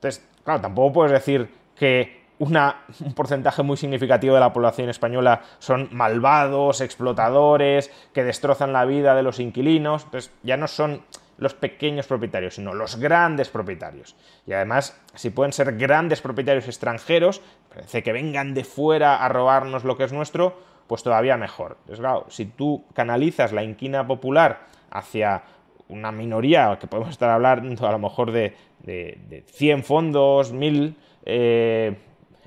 Entonces, 0.00 0.26
claro, 0.44 0.62
tampoco 0.62 0.94
puedes 0.94 1.12
decir 1.12 1.50
que 1.76 2.20
un 2.38 3.14
porcentaje 3.14 3.62
muy 3.62 3.76
significativo 3.76 4.34
de 4.34 4.40
la 4.40 4.50
población 4.50 4.88
española 4.88 5.42
son 5.58 5.90
malvados, 5.92 6.80
explotadores, 6.80 7.90
que 8.14 8.24
destrozan 8.24 8.72
la 8.72 8.86
vida 8.86 9.14
de 9.14 9.22
los 9.22 9.38
inquilinos. 9.40 10.04
Entonces, 10.04 10.32
ya 10.42 10.56
no 10.56 10.66
son 10.68 11.02
los 11.36 11.52
pequeños 11.52 12.06
propietarios, 12.06 12.54
sino 12.54 12.72
los 12.72 12.96
grandes 12.96 13.50
propietarios. 13.50 14.16
Y 14.46 14.54
además, 14.54 14.98
si 15.14 15.28
pueden 15.28 15.52
ser 15.52 15.76
grandes 15.76 16.22
propietarios 16.22 16.66
extranjeros, 16.66 17.42
parece 17.68 18.02
que 18.02 18.12
vengan 18.12 18.54
de 18.54 18.64
fuera 18.64 19.22
a 19.22 19.28
robarnos 19.28 19.84
lo 19.84 19.98
que 19.98 20.04
es 20.04 20.12
nuestro, 20.12 20.58
pues 20.86 21.02
todavía 21.02 21.36
mejor. 21.36 21.76
Entonces, 21.80 22.00
claro, 22.00 22.24
si 22.30 22.46
tú 22.46 22.86
canalizas 22.94 23.52
la 23.52 23.64
inquina 23.64 24.06
popular 24.06 24.66
hacia 24.90 25.42
una 25.90 26.12
minoría, 26.12 26.78
que 26.80 26.86
podemos 26.86 27.10
estar 27.10 27.30
hablando 27.30 27.86
a 27.86 27.92
lo 27.92 27.98
mejor 27.98 28.32
de, 28.32 28.54
de, 28.78 29.44
100 29.46 29.84
fondos, 29.84 30.52
1000 30.52 30.96
eh, 31.26 31.96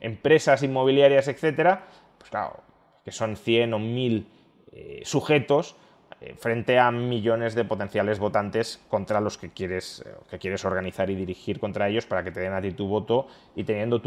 empresas 0.01 0.63
inmobiliarias, 0.63 1.27
etcétera, 1.27 1.85
pues 2.17 2.29
claro, 2.29 2.61
que 3.03 3.11
son 3.11 3.35
100 3.35 3.73
o 3.73 3.79
1000 3.79 4.27
eh, 4.71 5.01
sujetos 5.03 5.75
frente 6.37 6.79
a 6.79 6.91
millones 6.91 7.55
de 7.55 7.65
potenciales 7.65 8.19
votantes 8.19 8.81
contra 8.89 9.21
los 9.21 9.37
que 9.37 9.49
quieres, 9.49 10.03
que 10.29 10.39
quieres 10.39 10.65
organizar 10.65 11.09
y 11.09 11.15
dirigir 11.15 11.59
contra 11.59 11.89
ellos 11.89 12.05
para 12.05 12.23
que 12.23 12.31
te 12.31 12.39
den 12.39 12.53
a 12.53 12.61
ti 12.61 12.71
tu 12.71 12.87
voto 12.87 13.27
y 13.55 13.63
teniendo 13.63 14.01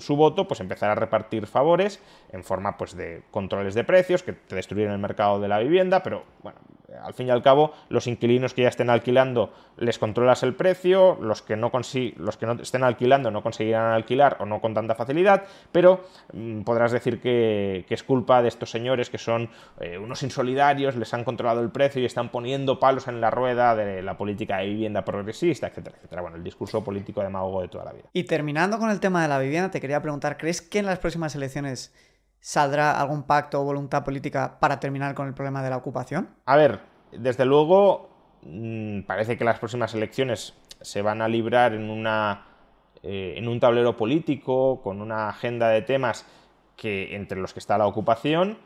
su 0.00 0.16
voto, 0.16 0.48
pues 0.48 0.60
empezar 0.60 0.90
a 0.90 0.94
repartir 0.94 1.46
favores 1.46 2.02
en 2.32 2.44
forma 2.44 2.76
pues, 2.76 2.96
de 2.96 3.22
controles 3.30 3.74
de 3.74 3.84
precios 3.84 4.22
que 4.22 4.32
te 4.32 4.56
destruyen 4.56 4.90
el 4.90 4.98
mercado 4.98 5.40
de 5.40 5.48
la 5.48 5.58
vivienda, 5.58 6.02
pero 6.02 6.24
bueno, 6.42 6.58
al 7.02 7.14
fin 7.14 7.26
y 7.28 7.30
al 7.30 7.42
cabo, 7.42 7.72
los 7.88 8.06
inquilinos 8.06 8.54
que 8.54 8.62
ya 8.62 8.68
estén 8.68 8.90
alquilando 8.90 9.52
les 9.76 9.98
controlas 9.98 10.42
el 10.42 10.54
precio, 10.54 11.18
los 11.20 11.42
que 11.42 11.56
no, 11.56 11.70
los 12.16 12.36
que 12.36 12.46
no 12.46 12.52
estén 12.54 12.84
alquilando 12.84 13.30
no 13.30 13.42
conseguirán 13.42 13.92
alquilar 13.92 14.36
o 14.40 14.46
no 14.46 14.60
con 14.60 14.74
tanta 14.74 14.94
facilidad, 14.94 15.44
pero 15.72 16.04
mm, 16.32 16.62
podrás 16.62 16.92
decir 16.92 17.20
que, 17.20 17.84
es 17.88 18.02
culpa 18.02 18.42
de 18.42 18.48
estos 18.48 18.70
señores 18.70 19.08
que 19.08 19.18
son 19.18 19.48
eh, 19.80 19.96
unos 19.98 20.22
insolidarios, 20.22 20.96
les 20.96 21.12
han 21.14 21.24
controlado 21.36 21.60
el 21.60 21.70
precio 21.70 22.00
y 22.00 22.04
están 22.04 22.30
poniendo 22.30 22.80
palos 22.80 23.08
en 23.08 23.20
la 23.20 23.30
rueda 23.30 23.74
de 23.74 24.02
la 24.02 24.16
política 24.16 24.58
de 24.58 24.66
vivienda 24.66 25.04
progresista, 25.04 25.66
etcétera, 25.68 25.96
etcétera. 25.96 26.22
Bueno, 26.22 26.36
el 26.36 26.44
discurso 26.44 26.82
político 26.82 27.22
demagogo 27.22 27.62
de 27.62 27.68
toda 27.68 27.84
la 27.84 27.92
vida. 27.92 28.04
Y 28.12 28.24
terminando 28.24 28.78
con 28.78 28.90
el 28.90 29.00
tema 29.00 29.22
de 29.22 29.28
la 29.28 29.38
vivienda, 29.38 29.70
te 29.70 29.80
quería 29.80 30.00
preguntar, 30.00 30.36
¿crees 30.36 30.62
que 30.62 30.78
en 30.78 30.86
las 30.86 30.98
próximas 30.98 31.34
elecciones 31.34 31.92
¿Saldrá 32.46 33.00
algún 33.00 33.24
pacto 33.24 33.60
o 33.60 33.64
voluntad 33.64 34.04
política 34.04 34.58
para 34.60 34.78
terminar 34.78 35.16
con 35.16 35.26
el 35.26 35.34
problema 35.34 35.64
de 35.64 35.70
la 35.70 35.78
ocupación? 35.78 36.28
A 36.44 36.56
ver, 36.56 36.78
desde 37.10 37.44
luego 37.44 38.08
mm, 38.42 39.00
parece 39.00 39.36
que 39.36 39.44
las 39.44 39.58
próximas 39.58 39.92
elecciones 39.94 40.54
se 40.80 41.02
van 41.02 41.22
a 41.22 41.28
librar 41.28 41.74
en, 41.74 41.90
una, 41.90 42.46
eh, 43.02 43.34
en 43.36 43.48
un 43.48 43.58
tablero 43.58 43.96
político, 43.96 44.80
con 44.80 45.02
una 45.02 45.28
agenda 45.28 45.70
de 45.70 45.82
temas 45.82 46.24
que 46.76 47.16
entre 47.16 47.40
los 47.40 47.52
que 47.52 47.58
está 47.58 47.78
la 47.78 47.88
ocupación, 47.88 48.58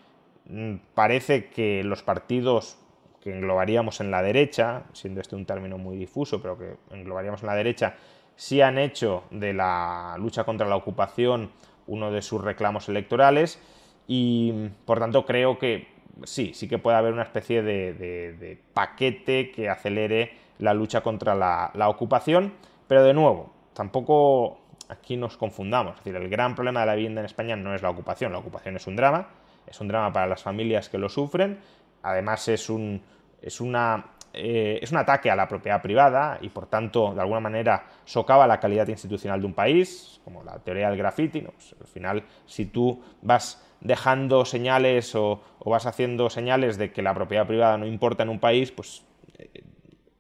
parece 0.95 1.49
que 1.49 1.83
los 1.85 2.03
partidos 2.03 2.79
que 3.21 3.33
englobaríamos 3.35 4.01
en 4.01 4.11
la 4.11 4.23
derecha, 4.23 4.85
siendo 4.93 5.21
este 5.21 5.37
un 5.37 5.47
término 5.47 5.79
muy 5.79 5.97
difuso, 5.97 6.41
pero 6.41 6.59
que 6.59 6.77
englobaríamos 6.91 7.43
en 7.43 7.49
la 7.49 7.55
derecha, 7.55 7.95
sí 8.37 8.63
han 8.63 8.79
hecho 8.79 9.25
de 9.31 9.53
la 9.53 10.17
lucha 10.19 10.45
contra 10.45 10.67
la 10.67 10.77
ocupación 10.77 11.51
uno 11.87 12.11
de 12.11 12.23
sus 12.23 12.43
reclamos 12.43 12.89
electorales 12.89 13.61
y 14.07 14.71
por 14.87 14.99
tanto 14.99 15.27
creo 15.27 15.59
que 15.59 15.89
sí, 16.25 16.53
sí 16.55 16.69
que 16.69 16.79
puede 16.79 16.97
haber 16.97 17.13
una 17.13 17.23
especie 17.23 17.63
de, 17.63 18.59
paquete 18.73 19.51
que 19.51 19.69
acelere 19.69 20.33
la 20.59 20.73
lucha 20.73 21.03
contra 21.03 21.35
la, 21.35 21.71
la, 21.75 21.89
ocupación, 21.89 22.55
pero 22.87 23.03
de 23.03 23.15
nuevo, 23.15 23.53
tampoco 23.75 24.61
aquí 24.89 25.17
nos 25.17 25.37
confundamos, 25.37 25.99
es 25.99 26.05
decir, 26.05 26.17
el 26.17 26.29
gran 26.29 26.55
problema 26.55 26.81
de 26.81 26.87
la 26.87 26.95
vivienda 26.95 27.21
en 27.21 27.27
España 27.27 27.57
no 27.57 27.75
es 27.75 27.83
la 27.83 27.91
ocupación, 27.91 28.33
la 28.33 28.39
ocupación 28.39 28.77
es 28.77 28.87
un 28.87 28.97
drama, 28.97 29.29
es 29.71 29.81
un 29.81 29.89
drama 29.89 30.13
para 30.13 30.27
las 30.27 30.43
familias 30.43 30.89
que 30.89 30.99
lo 30.99 31.09
sufren, 31.09 31.61
además 32.03 32.49
es 32.49 32.69
un, 32.69 33.03
es 33.41 33.61
una 33.61 34.05
eh, 34.33 34.79
es 34.81 34.93
un 34.93 34.99
ataque 34.99 35.29
a 35.29 35.35
la 35.35 35.49
propiedad 35.49 35.83
privada 35.83 36.39
y 36.41 36.51
por 36.51 36.67
tanto 36.67 37.13
de 37.15 37.21
alguna 37.21 37.41
manera 37.41 37.87
socava 38.05 38.47
la 38.47 38.61
calidad 38.61 38.87
institucional 38.87 39.41
de 39.41 39.47
un 39.47 39.55
país, 39.55 40.21
como 40.25 40.45
la 40.45 40.59
teoría 40.61 40.89
del 40.89 40.99
graffiti. 40.99 41.41
Pues, 41.41 41.75
al 41.81 41.87
final, 41.89 42.25
si 42.47 42.67
tú 42.67 43.03
vas 43.23 43.67
dejando 43.81 44.45
señales 44.45 45.15
o, 45.17 45.43
vas 45.65 45.87
haciendo 45.87 46.31
señales 46.31 46.79
de 46.79 46.93
que 46.93 47.03
la 47.03 47.13
propiedad 47.13 47.47
privada 47.47 47.77
no 47.77 47.87
importa 47.87 48.23
en 48.23 48.29
un 48.29 48.39
país, 48.39 48.71
pues 48.71 49.05
eh, 49.37 49.65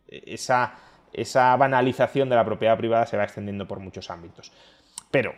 esa, 0.08 0.74
esa 1.12 1.54
banalización 1.56 2.28
de 2.28 2.36
la 2.36 2.44
propiedad 2.44 2.76
privada 2.76 3.06
se 3.06 3.16
va 3.16 3.22
extendiendo 3.22 3.68
por 3.68 3.78
muchos 3.78 4.10
ámbitos. 4.10 4.50
Pero 5.12 5.34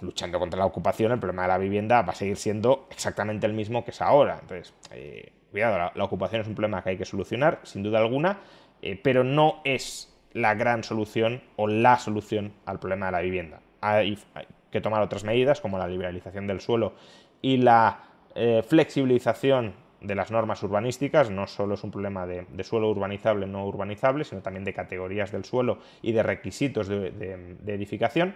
luchando 0.00 0.38
contra 0.38 0.58
la 0.58 0.66
ocupación, 0.66 1.12
el 1.12 1.18
problema 1.18 1.42
de 1.42 1.48
la 1.48 1.58
vivienda 1.58 2.02
va 2.02 2.12
a 2.12 2.14
seguir 2.14 2.36
siendo 2.36 2.86
exactamente 2.90 3.46
el 3.46 3.52
mismo 3.52 3.84
que 3.84 3.90
es 3.90 4.00
ahora. 4.00 4.38
Entonces, 4.40 4.74
eh, 4.92 5.32
cuidado, 5.50 5.92
la, 5.94 6.04
ocupación 6.04 6.42
es 6.42 6.48
un 6.48 6.54
problema 6.54 6.82
que 6.82 6.90
hay 6.90 6.96
que 6.96 7.04
solucionar, 7.04 7.60
sin 7.62 7.82
duda 7.82 7.98
alguna, 7.98 8.40
eh, 8.82 9.00
pero 9.02 9.24
no 9.24 9.60
es 9.64 10.12
la 10.32 10.54
gran 10.54 10.82
solución 10.82 11.42
o 11.56 11.68
la 11.68 11.98
solución 11.98 12.52
al 12.66 12.80
problema 12.80 13.06
de 13.06 13.12
la 13.12 13.20
vivienda. 13.20 13.60
Hay, 13.80 14.18
que 14.70 14.80
tomar 14.80 15.02
otras 15.02 15.22
medidas, 15.22 15.60
como 15.60 15.78
la 15.78 15.86
liberalización 15.86 16.48
del 16.48 16.60
suelo 16.60 16.94
y 17.40 17.58
la 17.58 18.00
eh, 18.34 18.64
flexibilización 18.66 19.74
de 20.04 20.14
las 20.14 20.30
normas 20.30 20.62
urbanísticas, 20.62 21.30
no 21.30 21.46
solo 21.46 21.74
es 21.74 21.84
un 21.84 21.90
problema 21.90 22.26
de, 22.26 22.64
suelo 22.64 22.90
urbanizable, 22.90 23.46
no 23.46 23.66
urbanizable, 23.66 24.24
sino 24.24 24.42
también 24.42 24.64
de 24.64 24.74
categorías 24.74 25.32
del 25.32 25.44
suelo 25.44 25.78
y 26.02 26.12
de 26.12 26.22
requisitos 26.22 26.88
de, 26.88 27.56
edificación. 27.66 28.34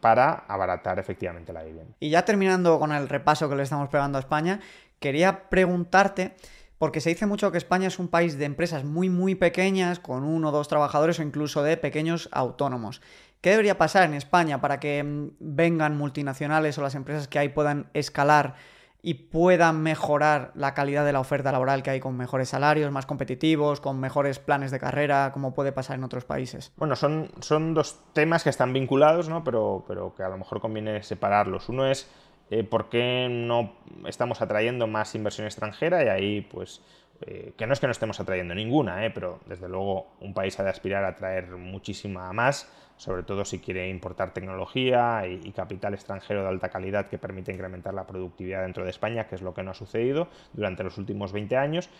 Para 0.00 0.44
abaratar 0.48 0.98
efectivamente 0.98 1.52
la 1.52 1.62
vivienda. 1.62 1.94
Y 2.00 2.10
ya 2.10 2.24
terminando 2.24 2.78
con 2.78 2.92
el 2.92 3.08
repaso 3.08 3.48
que 3.48 3.56
le 3.56 3.62
estamos 3.62 3.88
pegando 3.88 4.18
a 4.18 4.20
España, 4.20 4.60
quería 5.00 5.48
preguntarte, 5.48 6.34
porque 6.78 7.00
se 7.00 7.10
dice 7.10 7.26
mucho 7.26 7.50
que 7.50 7.58
España 7.58 7.88
es 7.88 7.98
un 7.98 8.08
país 8.08 8.38
de 8.38 8.44
empresas 8.44 8.84
muy, 8.84 9.08
muy 9.10 9.34
pequeñas, 9.34 9.98
con 9.98 10.24
uno 10.24 10.48
o 10.48 10.52
dos 10.52 10.68
trabajadores 10.68 11.18
o 11.18 11.22
incluso 11.22 11.62
de 11.62 11.76
pequeños 11.76 12.28
autónomos. 12.32 13.00
¿Qué 13.40 13.50
debería 13.50 13.78
pasar 13.78 14.04
en 14.04 14.14
España 14.14 14.60
para 14.60 14.80
que 14.80 15.02
mm, 15.02 15.30
vengan 15.38 15.96
multinacionales 15.96 16.76
o 16.78 16.82
las 16.82 16.94
empresas 16.94 17.28
que 17.28 17.38
hay 17.38 17.48
puedan 17.48 17.88
escalar 17.94 18.54
y 19.00 19.14
puedan 19.14 19.82
mejorar 19.82 20.50
la 20.54 20.74
calidad 20.74 21.04
de 21.04 21.12
la 21.12 21.20
oferta 21.20 21.52
laboral 21.52 21.82
que 21.82 21.90
hay 21.90 22.00
con 22.00 22.16
mejores 22.16 22.48
salarios, 22.48 22.90
más 22.90 23.06
competitivos, 23.06 23.80
con 23.80 24.00
mejores 24.00 24.38
planes 24.38 24.70
de 24.70 24.80
carrera, 24.80 25.30
como 25.32 25.54
puede 25.54 25.72
pasar 25.72 25.96
en 25.96 26.04
otros 26.04 26.24
países? 26.24 26.72
Bueno, 26.76 26.96
son, 26.96 27.30
son 27.40 27.74
dos 27.74 28.00
temas 28.12 28.42
que 28.42 28.50
están 28.50 28.72
vinculados, 28.72 29.28
¿no? 29.28 29.44
pero, 29.44 29.84
pero 29.86 30.14
que 30.14 30.22
a 30.22 30.28
lo 30.28 30.36
mejor 30.36 30.60
conviene 30.60 31.02
separarlos. 31.02 31.68
Uno 31.68 31.86
es 31.86 32.10
eh, 32.50 32.64
por 32.64 32.88
qué 32.88 33.28
no 33.30 33.74
estamos 34.06 34.40
atrayendo 34.40 34.86
más 34.86 35.14
inversión 35.14 35.46
extranjera 35.46 36.02
y 36.04 36.08
ahí 36.08 36.40
pues 36.40 36.80
eh, 37.20 37.52
que 37.56 37.66
no 37.66 37.72
es 37.72 37.80
que 37.80 37.86
no 37.86 37.92
estemos 37.92 38.20
atrayendo 38.20 38.54
ninguna, 38.54 39.04
eh, 39.04 39.10
pero 39.10 39.40
desde 39.46 39.68
luego 39.68 40.12
un 40.20 40.34
país 40.34 40.58
ha 40.60 40.64
de 40.64 40.70
aspirar 40.70 41.04
a 41.04 41.16
traer 41.16 41.48
muchísima 41.56 42.32
más, 42.32 42.70
sobre 42.96 43.22
todo 43.22 43.44
si 43.44 43.58
quiere 43.58 43.88
importar 43.88 44.32
tecnología 44.32 45.26
y, 45.26 45.50
capital 45.52 45.94
extranjero 45.94 46.42
de 46.42 46.48
alta 46.48 46.68
calidad 46.68 47.08
que 47.08 47.18
permite 47.18 47.52
incrementar 47.52 47.94
la 47.94 48.06
productividad 48.06 48.62
dentro 48.62 48.84
de 48.84 48.90
España, 48.90 49.26
que 49.26 49.34
es 49.34 49.42
lo 49.42 49.54
que 49.54 49.62
no 49.62 49.72
ha 49.72 49.74
sucedido 49.74 50.28
durante 50.52 50.84
los 50.84 50.98
últimos 50.98 51.32
20 51.32 51.56
años. 51.56 51.90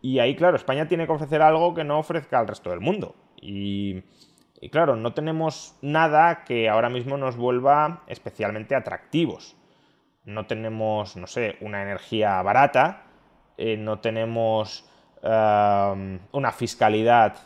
Y 0.00 0.20
ahí, 0.20 0.36
claro, 0.36 0.56
España 0.56 0.86
tiene 0.86 1.06
que 1.06 1.12
ofrecer 1.12 1.42
algo 1.42 1.74
que 1.74 1.84
no 1.84 1.98
ofrezca 1.98 2.38
al 2.38 2.46
resto 2.46 2.70
del 2.70 2.80
mundo. 2.80 3.16
Y 3.40 4.02
claro, 4.70 4.96
no 4.96 5.12
tenemos 5.12 5.76
nada 5.82 6.44
que 6.44 6.68
ahora 6.68 6.88
mismo 6.88 7.16
nos 7.16 7.36
vuelva 7.36 8.04
especialmente 8.06 8.74
atractivos 8.74 9.56
no 10.28 10.46
tenemos, 10.46 11.16
no 11.16 11.26
sé, 11.26 11.56
una 11.60 11.82
energía 11.82 12.40
barata, 12.42 13.04
eh, 13.58 13.76
no 13.76 13.98
tenemos 13.98 14.88
um, 15.20 16.20
una 16.30 16.52
fiscalidad 16.52 17.36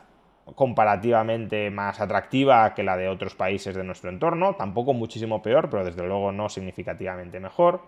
comparativamente 0.54 1.70
más 1.70 2.00
atractiva 2.00 2.74
que 2.74 2.82
la 2.82 2.98
de 2.98 3.08
otros 3.08 3.34
países 3.34 3.74
de 3.74 3.82
nuestro 3.82 4.10
entorno, 4.10 4.54
tampoco 4.54 4.92
muchísimo 4.92 5.40
peor, 5.40 5.70
pero 5.70 5.86
desde 5.86 6.06
luego 6.06 6.30
no 6.30 6.50
significativamente 6.50 7.40
mejor. 7.40 7.80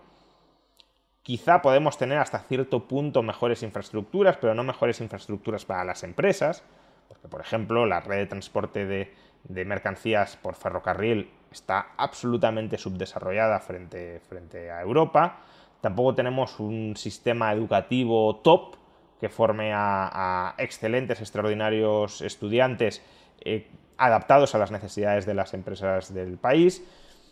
Quizá 1.21 1.61
podemos 1.61 1.99
tener 1.99 2.17
hasta 2.17 2.39
cierto 2.39 2.87
punto 2.87 3.21
mejores 3.21 3.61
infraestructuras, 3.61 4.37
pero 4.37 4.55
no 4.55 4.63
mejores 4.63 5.01
infraestructuras 5.01 5.65
para 5.65 5.83
las 5.83 6.03
empresas, 6.03 6.63
porque 7.07 7.27
por 7.27 7.41
ejemplo 7.41 7.85
la 7.85 7.99
red 7.99 8.17
de 8.17 8.25
transporte 8.25 8.85
de, 8.87 9.65
mercancías 9.65 10.37
por 10.37 10.55
ferrocarril 10.55 11.29
está 11.51 11.89
absolutamente 11.97 12.79
subdesarrollada 12.79 13.59
frente 13.59 14.71
a 14.71 14.81
Europa. 14.81 15.41
Tampoco 15.85 16.15
tenemos 16.15 16.59
un 16.59 16.97
sistema 16.97 17.53
educativo 17.53 18.37
top 18.37 18.75
que 19.19 19.29
forme 19.29 19.69
a, 19.71 20.55
excelentes, 20.57 21.21
extraordinarios 21.21 22.21
estudiantes 22.21 23.03
eh, 23.41 23.67
adaptados 23.95 24.55
a 24.55 24.57
las 24.57 24.71
necesidades 24.71 25.27
de 25.27 25.35
las 25.35 25.53
empresas 25.53 26.11
del 26.11 26.39
país. 26.39 26.83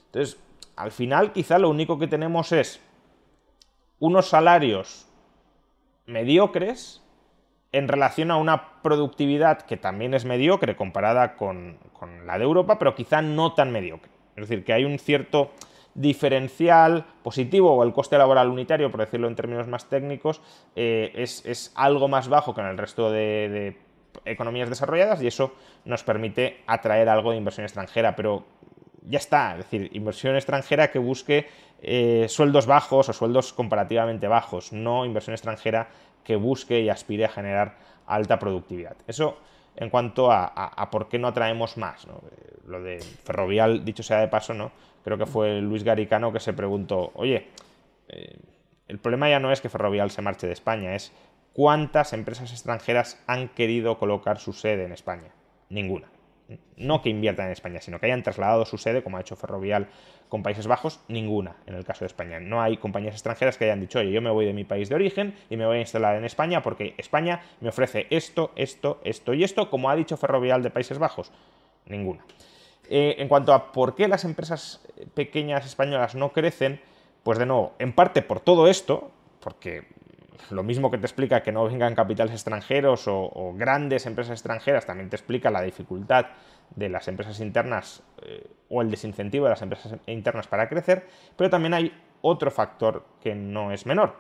Entonces, 0.06 0.40
al 0.76 0.92
final 0.92 1.32
quizá 1.34 1.58
lo 1.58 1.68
único 1.72 1.98
que 1.98 2.06
tenemos 2.06 2.52
es 2.52 2.80
unos 3.98 4.30
salarios 4.30 5.08
mediocres 6.06 7.02
en 7.72 7.88
relación 7.88 8.30
a 8.30 8.38
una 8.38 8.84
productividad 8.84 9.64
que 9.64 9.78
también 9.78 10.14
es 10.14 10.26
mediocre 10.26 10.76
comparada 10.76 11.38
con, 11.38 11.80
con 11.94 12.28
la 12.28 12.38
de 12.38 12.44
Europa, 12.44 12.78
pero 12.78 12.94
quizá 12.94 13.24
no 13.24 13.54
tan 13.56 13.72
mediocre. 13.72 14.12
Es 14.36 14.48
decir, 14.48 14.64
que 14.64 14.74
hay 14.74 14.86
un 14.86 15.00
cierto 15.00 15.50
diferencial 15.96 17.06
positivo 17.22 17.74
o 17.74 17.84
el 17.84 17.94
coste 17.94 18.18
laboral 18.18 18.50
unitario, 18.50 18.90
por 18.92 19.02
decirlo 19.02 19.28
en 19.28 19.36
términos 19.36 19.68
más 19.68 19.90
técnicos, 19.90 20.42
eh, 20.76 21.12
es, 21.16 21.72
algo 21.76 22.08
más 22.08 22.28
bajo 22.28 22.54
que 22.54 22.62
en 22.62 22.68
el 22.68 22.78
resto 22.78 23.12
de, 23.12 23.78
economías 24.26 24.70
desarrolladas 24.70 25.22
y 25.22 25.28
eso 25.28 25.54
nos 25.86 26.04
permite 26.04 26.62
atraer 26.68 27.10
algo 27.10 27.32
de 27.32 27.38
inversión 27.38 27.66
extranjera, 27.66 28.16
pero 28.16 28.46
ya 29.08 29.18
está, 29.18 29.52
es 29.52 29.58
decir, 29.58 29.90
inversión 29.94 30.36
extranjera 30.36 30.92
que 30.92 31.00
busque 31.00 31.48
eh, 31.82 32.28
sueldos 32.30 32.66
bajos 32.66 33.10
o 33.10 33.14
sueldos 33.14 33.54
comparativamente 33.54 34.28
bajos, 34.28 34.72
no 34.72 35.06
inversión 35.06 35.34
extranjera 35.34 35.90
que 36.24 36.36
busque 36.36 36.80
y 36.80 36.90
aspire 36.90 37.26
a 37.26 37.30
generar 37.30 37.76
alta 38.06 38.40
productividad. 38.40 38.96
Eso 39.08 39.38
en 39.76 39.90
cuanto 39.90 40.32
a, 40.32 40.90
por 40.92 41.10
qué 41.10 41.20
no 41.20 41.28
atraemos 41.28 41.78
más. 41.78 42.06
Eh, 42.06 42.10
lo 42.68 42.82
de 42.82 43.00
Ferrovial, 43.00 43.84
dicho 43.84 44.04
sea 44.04 44.20
de 44.20 44.28
paso, 44.28 44.54
¿no? 44.54 44.72
Creo 45.04 45.18
que 45.18 45.26
fue 45.26 45.62
Luis 45.62 45.84
Garicano 45.84 46.32
que 46.32 46.40
se 46.40 46.54
preguntó, 46.54 47.12
oye, 47.16 47.48
eh, 48.10 48.38
el 48.88 49.00
problema 49.00 49.30
ya 49.30 49.40
no 49.40 49.52
es 49.52 49.62
que 49.62 49.70
Ferrovial 49.70 50.12
se 50.12 50.22
marche 50.22 50.48
de 50.48 50.54
España, 50.54 50.96
es 50.96 51.12
cuántas 51.54 52.14
empresas 52.14 52.52
extranjeras 52.52 53.22
han 53.28 53.50
querido 53.50 53.98
colocar 53.98 54.40
su 54.40 54.54
sede 54.54 54.86
en 54.86 54.92
España. 54.92 55.32
Ninguna 55.70 56.08
no 56.78 57.02
que 57.02 57.10
inviertan 57.10 57.48
en 57.48 57.52
España, 57.54 57.82
sino 57.82 58.00
que 58.00 58.08
hayan 58.08 58.24
trasladado 58.24 58.66
su 58.66 58.78
sede, 58.78 59.04
como 59.04 59.18
ha 59.18 59.22
hecho 59.22 59.36
Ferrovial 59.36 59.88
con 60.30 60.44
Países 60.44 60.68
Bajos, 60.68 61.00
ninguna 61.08 61.56
en 61.66 61.76
el 61.76 61.86
caso 61.86 62.02
de 62.02 62.08
España. 62.08 62.40
No 62.40 62.62
hay 62.62 62.78
compañías 62.78 63.14
extranjeras 63.14 63.58
que 63.58 63.66
hayan 63.66 63.80
dicho, 63.80 64.00
oye, 64.00 64.12
yo 64.12 64.22
me 64.22 64.32
voy 64.32 64.46
de 64.46 64.54
mi 64.54 64.64
país 64.64 64.90
de 64.90 64.96
origen 64.96 65.36
y 65.50 65.58
me 65.58 65.66
voy 65.66 65.78
a 65.78 65.82
instalar 65.82 66.16
en 66.16 66.26
España 66.26 66.62
porque 66.62 66.96
España 66.98 67.42
me 67.62 67.70
ofrece 67.70 68.08
esto, 68.10 68.52
esto, 68.56 69.00
esto 69.04 69.34
y 69.34 69.44
esto, 69.44 69.70
como 69.70 69.90
ha 69.90 69.96
dicho 69.96 70.18
Ferrovial 70.18 70.64
de 70.64 70.70
Países 70.70 70.98
Bajos. 70.98 71.32
Ninguna. 71.86 72.24
Eh, 72.90 73.16
en 73.20 73.28
cuanto 73.28 73.54
a 73.54 73.72
por 73.72 73.96
qué 73.96 74.08
las 74.08 74.26
empresas 74.26 74.82
pequeñas 75.14 75.66
españolas 75.66 76.16
no 76.16 76.34
crecen, 76.34 76.82
pues 77.24 77.40
de 77.40 77.46
nuevo, 77.46 77.74
en 77.80 77.94
parte 77.94 78.22
por 78.22 78.40
todo 78.40 78.68
esto, 78.68 79.12
porque 79.40 79.88
lo 80.50 80.64
mismo 80.64 80.92
que 80.92 80.98
te 80.98 81.06
explica 81.06 81.44
que 81.44 81.52
no 81.52 81.66
vengan 81.66 81.96
capitales 81.96 82.34
extranjeros 82.34 83.06
o, 83.08 83.54
grandes 83.56 84.06
empresas 84.06 84.34
extranjeras, 84.34 84.86
también 84.86 85.10
te 85.10 85.16
explica 85.16 85.50
la 85.50 85.62
dificultad 85.62 86.28
de 86.76 86.90
las 86.90 87.08
empresas 87.08 87.40
internas 87.40 88.04
eh, 88.22 88.48
o 88.70 88.82
el 88.82 88.92
desincentivo 88.92 89.46
de 89.46 89.52
las 89.52 89.62
empresas 89.62 89.96
internas 90.08 90.48
para 90.48 90.68
crecer, 90.68 91.08
pero 91.38 91.50
también 91.50 91.74
hay 91.74 91.94
otro 92.22 92.52
factor 92.52 93.06
que 93.22 93.36
no 93.36 93.72
es 93.72 93.86
menor, 93.86 94.16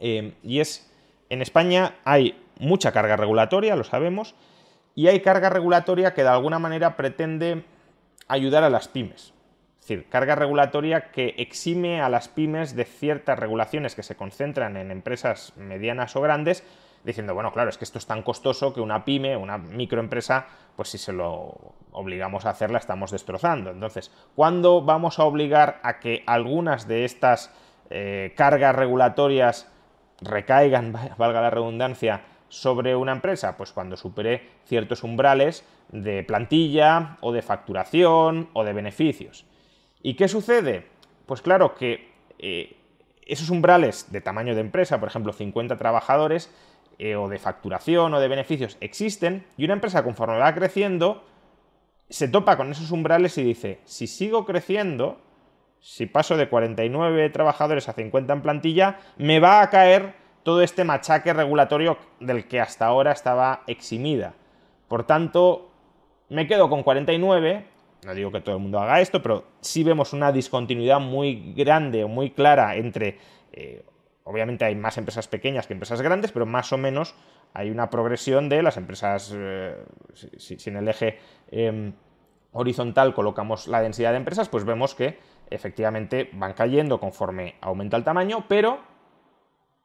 eh, 0.00 0.34
y 0.42 0.60
es 0.60 0.90
en 1.30 1.42
España 1.42 1.96
hay 2.04 2.40
mucha 2.58 2.92
carga 2.92 3.16
regulatoria, 3.16 3.76
lo 3.76 3.84
sabemos, 3.84 4.34
y 4.94 5.08
hay 5.08 5.20
carga 5.20 5.50
regulatoria 5.50 6.14
que 6.14 6.22
de 6.22 6.28
alguna 6.28 6.58
manera 6.58 6.96
pretende 6.96 7.64
ayudar 8.28 8.64
a 8.64 8.70
las 8.70 8.88
pymes. 8.88 9.34
Es 9.80 9.88
decir, 9.88 10.08
carga 10.08 10.34
regulatoria 10.34 11.10
que 11.10 11.34
exime 11.36 12.00
a 12.00 12.08
las 12.08 12.28
pymes 12.28 12.74
de 12.74 12.86
ciertas 12.86 13.38
regulaciones 13.38 13.94
que 13.94 14.02
se 14.02 14.16
concentran 14.16 14.78
en 14.78 14.90
empresas 14.90 15.52
medianas 15.56 16.16
o 16.16 16.22
grandes, 16.22 16.64
diciendo, 17.04 17.34
bueno, 17.34 17.52
claro, 17.52 17.68
es 17.68 17.76
que 17.76 17.84
esto 17.84 17.98
es 17.98 18.06
tan 18.06 18.22
costoso 18.22 18.72
que 18.72 18.80
una 18.80 19.04
pyme, 19.04 19.36
una 19.36 19.58
microempresa, 19.58 20.46
pues 20.74 20.88
si 20.88 20.96
se 20.96 21.12
lo 21.12 21.74
obligamos 21.92 22.46
a 22.46 22.50
hacerla 22.50 22.78
estamos 22.78 23.10
destrozando. 23.10 23.70
Entonces, 23.70 24.10
¿cuándo 24.34 24.80
vamos 24.80 25.18
a 25.18 25.24
obligar 25.24 25.80
a 25.82 26.00
que 26.00 26.24
algunas 26.26 26.88
de 26.88 27.04
estas 27.04 27.52
eh, 27.90 28.32
cargas 28.36 28.74
regulatorias 28.74 29.70
recaigan, 30.20 30.92
valga 31.18 31.42
la 31.42 31.50
redundancia, 31.50 32.22
sobre 32.54 32.94
una 32.94 33.12
empresa? 33.12 33.56
Pues 33.56 33.72
cuando 33.72 33.96
supere 33.96 34.48
ciertos 34.66 35.02
umbrales 35.02 35.64
de 35.90 36.22
plantilla 36.22 37.18
o 37.20 37.32
de 37.32 37.42
facturación 37.42 38.48
o 38.52 38.64
de 38.64 38.72
beneficios. 38.72 39.44
¿Y 40.02 40.14
qué 40.14 40.28
sucede? 40.28 40.86
Pues 41.26 41.42
claro 41.42 41.74
que 41.74 42.12
eh, 42.38 42.76
esos 43.26 43.50
umbrales 43.50 44.12
de 44.12 44.20
tamaño 44.20 44.54
de 44.54 44.60
empresa, 44.60 45.00
por 45.00 45.08
ejemplo 45.08 45.32
50 45.32 45.76
trabajadores, 45.76 46.50
eh, 46.98 47.16
o 47.16 47.28
de 47.28 47.38
facturación 47.38 48.14
o 48.14 48.20
de 48.20 48.28
beneficios 48.28 48.76
existen 48.80 49.44
y 49.56 49.64
una 49.64 49.74
empresa 49.74 50.04
conforme 50.04 50.38
va 50.38 50.54
creciendo 50.54 51.24
se 52.08 52.28
topa 52.28 52.56
con 52.56 52.70
esos 52.70 52.90
umbrales 52.90 53.36
y 53.38 53.42
dice, 53.42 53.80
si 53.84 54.06
sigo 54.06 54.44
creciendo, 54.44 55.18
si 55.80 56.06
paso 56.06 56.36
de 56.36 56.48
49 56.48 57.30
trabajadores 57.30 57.88
a 57.88 57.92
50 57.92 58.32
en 58.32 58.42
plantilla, 58.42 58.98
me 59.16 59.40
va 59.40 59.62
a 59.62 59.70
caer 59.70 60.14
todo 60.44 60.62
este 60.62 60.84
machaque 60.84 61.32
regulatorio 61.32 61.98
del 62.20 62.46
que 62.46 62.60
hasta 62.60 62.86
ahora 62.86 63.10
estaba 63.10 63.64
eximida. 63.66 64.34
Por 64.86 65.04
tanto, 65.04 65.72
me 66.28 66.46
quedo 66.46 66.68
con 66.68 66.82
49, 66.82 67.66
no 68.04 68.14
digo 68.14 68.30
que 68.30 68.40
todo 68.40 68.56
el 68.56 68.62
mundo 68.62 68.78
haga 68.78 69.00
esto, 69.00 69.22
pero 69.22 69.44
sí 69.60 69.82
vemos 69.82 70.12
una 70.12 70.30
discontinuidad 70.30 71.00
muy 71.00 71.54
grande 71.54 72.04
o 72.04 72.08
muy 72.08 72.30
clara 72.30 72.76
entre, 72.76 73.18
eh, 73.52 73.84
obviamente 74.24 74.64
hay 74.64 74.76
más 74.76 74.98
empresas 74.98 75.26
pequeñas 75.26 75.66
que 75.66 75.72
empresas 75.72 76.02
grandes, 76.02 76.30
pero 76.30 76.46
más 76.46 76.72
o 76.72 76.78
menos 76.78 77.14
hay 77.54 77.70
una 77.70 77.88
progresión 77.88 78.48
de 78.48 78.62
las 78.62 78.76
empresas, 78.76 79.32
eh, 79.34 79.76
si, 80.12 80.58
en 80.66 80.76
el 80.76 80.88
eje 80.88 81.18
em, 81.50 81.94
horizontal 82.52 83.14
colocamos 83.14 83.66
la 83.66 83.80
densidad 83.80 84.10
de 84.10 84.18
empresas, 84.18 84.48
pues 84.48 84.64
vemos 84.64 84.94
que 84.94 85.18
efectivamente 85.50 86.28
van 86.34 86.52
cayendo 86.52 87.00
conforme 87.00 87.54
aumenta 87.60 87.96
el 87.96 88.04
tamaño, 88.04 88.44
pero 88.48 88.93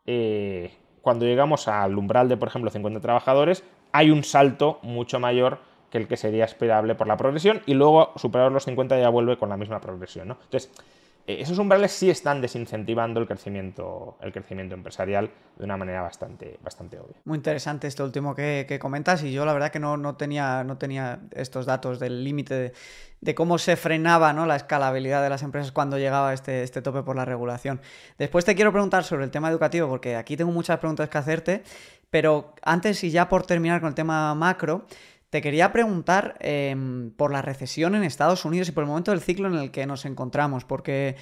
eh, 0.06 0.72
cuando 1.02 1.26
llegamos 1.26 1.68
al 1.68 1.98
umbral 1.98 2.30
de, 2.30 2.38
por 2.38 2.48
ejemplo, 2.48 2.70
50 2.70 3.00
trabajadores, 3.00 3.64
hay 3.92 4.12
un 4.12 4.24
salto 4.24 4.80
mucho 4.82 5.20
mayor 5.20 5.60
que 5.90 5.98
el 5.98 6.08
que 6.08 6.18
sería 6.18 6.46
esperable 6.46 6.96
por 6.96 7.08
la 7.08 7.18
progresión 7.18 7.62
y 7.66 7.74
luego 7.74 8.12
superar 8.16 8.52
los 8.52 8.66
50 8.66 9.00
ya 9.00 9.10
vuelve 9.10 9.38
con 9.38 9.50
la 9.50 9.58
misma 9.58 9.82
progresión. 9.82 10.30
Entonces, 10.32 10.72
eh, 10.72 10.99
esos 11.26 11.60
umbrales 11.60 11.92
sí 11.92 12.10
están 12.10 12.42
desincentivando 12.42 13.20
el 13.20 13.28
crecimiento, 13.28 14.18
el 14.22 14.32
crecimiento 14.32 14.74
empresarial 14.74 15.30
de 15.58 15.64
una 15.64 15.78
manera 15.78 16.02
bastante, 16.02 16.58
bastante 16.64 16.98
obvia. 17.00 17.18
Muy 17.26 17.38
interesante 17.38 17.88
esto 17.88 18.04
último 18.04 18.34
que, 18.34 18.80
comentas 18.82 19.24
y 19.24 19.32
yo 19.32 19.46
la 19.46 19.54
verdad 19.54 19.72
que 19.72 19.80
no, 19.80 20.16
tenía, 20.16 20.64
no 20.64 20.78
tenía 20.78 21.20
estos 21.32 21.66
datos 21.66 22.00
del 22.00 22.24
límite 22.24 22.74
de, 23.22 23.36
cómo 23.36 23.58
se 23.58 23.76
frenaba 23.76 24.34
¿no? 24.34 24.46
la 24.46 24.56
escalabilidad 24.56 25.22
de 25.22 25.30
las 25.30 25.44
empresas 25.44 25.72
cuando 25.72 25.98
llegaba 25.98 26.34
este, 26.34 26.64
este 26.64 26.82
tope 26.82 27.04
por 27.04 27.16
la 27.16 27.26
regulación. 27.26 27.80
Después 28.18 28.46
te 28.46 28.56
quiero 28.56 28.72
preguntar 28.72 29.04
sobre 29.04 29.26
el 29.26 29.32
tema 29.32 29.50
educativo 29.50 29.88
porque 29.88 30.16
aquí 30.16 30.36
tengo 30.36 30.52
muchas 30.52 30.80
preguntas 30.80 31.10
que 31.10 31.18
hacerte, 31.18 31.64
pero 32.10 32.56
antes 32.64 33.04
y 33.04 33.12
ya 33.12 33.30
por 33.30 33.46
terminar 33.46 33.82
con 33.82 33.90
el 33.90 33.96
tema 33.96 34.34
macro, 34.34 34.86
te 35.30 35.42
quería 35.42 35.72
preguntar 35.72 36.38
em, 36.40 37.12
por 37.12 37.32
la 37.32 37.42
recesión 37.42 37.96
en 37.96 38.04
Estados 38.04 38.46
Unidos 38.46 38.70
y 38.70 38.72
por 38.72 38.84
el 38.84 38.90
momento 38.90 39.12
del 39.12 39.22
ciclo 39.22 39.48
en 39.48 39.56
el 39.56 39.72
que 39.72 39.86
nos 39.86 40.06
encontramos, 40.06 40.66
porque 40.66 41.16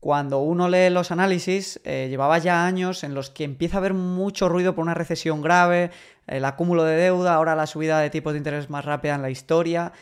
cuando 0.00 0.40
uno 0.40 0.68
lee 0.68 0.90
los 0.90 1.10
análisis, 1.10 1.80
eh, 1.84 2.06
llevaba 2.10 2.38
ya 2.38 2.66
años 2.66 3.02
en 3.02 3.14
los 3.14 3.30
que 3.30 3.44
empieza 3.44 3.76
a 3.76 3.78
haber 3.78 3.94
mucho 3.94 4.48
ruido 4.48 4.74
por 4.74 4.82
una 4.82 4.94
recesión 4.94 5.40
grave, 5.40 5.90
el 6.26 6.44
acúmulo 6.44 6.84
de 6.84 6.96
deuda, 6.96 7.34
ahora 7.34 7.56
la 7.56 7.66
subida 7.66 7.98
de 8.00 8.10
tipos 8.10 8.34
de 8.34 8.38
interés 8.38 8.68
más 8.68 8.84
rápida 8.84 9.14
en 9.14 9.22
la 9.22 9.30
historia. 9.30 9.92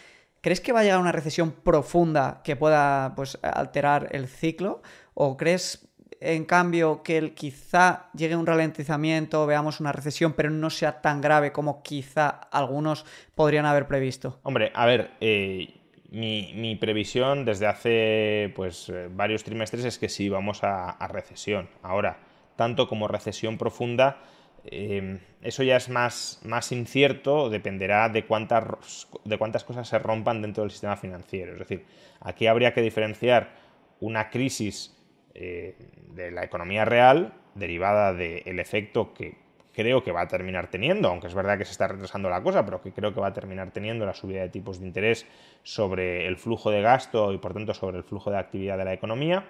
¿Crees 0.40 0.60
que 0.60 0.72
va 0.72 0.80
a 0.80 0.82
llegar 0.82 1.00
una 1.00 1.12
recesión 1.12 1.52
profunda 1.52 2.42
que 2.44 2.56
pueda 2.56 3.14
pues, 3.14 3.38
alterar 3.42 4.08
el 4.10 4.28
ciclo? 4.28 4.82
¿O 5.14 5.36
crees 5.36 5.88
en 6.24 6.46
cambio, 6.46 7.02
que 7.02 7.34
quizá 7.34 8.06
llegue 8.14 8.34
un 8.34 8.46
ralentizamiento, 8.46 9.46
veamos 9.46 9.80
una 9.80 9.92
recesión, 9.92 10.32
pero 10.32 10.48
no 10.48 10.70
sea 10.70 11.02
tan 11.02 11.20
grave 11.20 11.52
como 11.52 11.82
quizá 11.82 12.28
algunos 12.28 13.04
podrían 13.34 13.66
haber 13.66 13.86
previsto? 13.86 14.38
Hombre, 14.42 14.72
a 14.74 14.86
ver, 14.86 15.10
eh, 15.20 15.74
mi, 16.10 16.76
previsión 16.76 17.44
desde 17.44 17.66
hace 17.66 18.52
pues, 18.56 18.88
eh, 18.88 19.08
varios 19.10 19.44
trimestres 19.44 19.84
es 19.84 19.98
que 19.98 20.08
sí 20.08 20.30
vamos 20.30 20.60
a, 20.62 20.96
recesión. 21.08 21.68
Ahora, 21.82 22.18
tanto 22.56 22.88
como 22.88 23.06
recesión 23.06 23.58
profunda, 23.58 24.18
eh, 24.64 25.20
eso 25.42 25.62
ya 25.62 25.76
es 25.76 25.90
más, 25.90 26.40
más 26.42 26.72
incierto, 26.72 27.50
dependerá 27.50 28.08
de 28.08 28.24
cuántas, 28.24 29.08
de 29.24 29.36
cuántas 29.36 29.62
cosas 29.62 29.86
se 29.86 29.98
rompan 29.98 30.40
dentro 30.40 30.62
del 30.62 30.70
sistema 30.70 30.96
financiero. 30.96 31.52
Es 31.52 31.58
decir, 31.58 31.84
aquí 32.20 32.46
habría 32.46 32.72
que 32.72 32.80
diferenciar 32.80 33.62
una 34.00 34.30
crisis 34.30 34.94
eh, 35.34 35.76
de 36.14 36.30
la 36.30 36.44
economía 36.44 36.84
real 36.84 37.34
derivada 37.54 38.12
del 38.12 38.58
efecto 38.58 39.12
que 39.14 39.36
creo 39.74 40.02
que 40.02 40.12
va 40.12 40.22
a 40.22 40.28
terminar 40.28 40.68
teniendo, 40.68 41.08
aunque 41.08 41.26
es 41.26 41.34
verdad 41.34 41.58
que 41.58 41.64
se 41.64 41.72
está 41.72 41.88
retrasando 41.88 42.30
la 42.30 42.42
cosa, 42.42 42.64
pero 42.64 42.80
que 42.80 42.92
creo 42.92 43.12
que 43.12 43.20
va 43.20 43.28
a 43.28 43.32
terminar 43.32 43.72
teniendo 43.72 44.06
la 44.06 44.14
subida 44.14 44.42
de 44.42 44.48
tipos 44.48 44.78
de 44.78 44.86
interés 44.86 45.26
sobre 45.62 46.26
el 46.26 46.36
flujo 46.36 46.70
de 46.70 46.80
gasto 46.80 47.32
y 47.32 47.38
por 47.38 47.52
tanto 47.52 47.74
sobre 47.74 47.98
el 47.98 48.04
flujo 48.04 48.30
de 48.30 48.38
actividad 48.38 48.78
de 48.78 48.84
la 48.84 48.92
economía, 48.92 49.44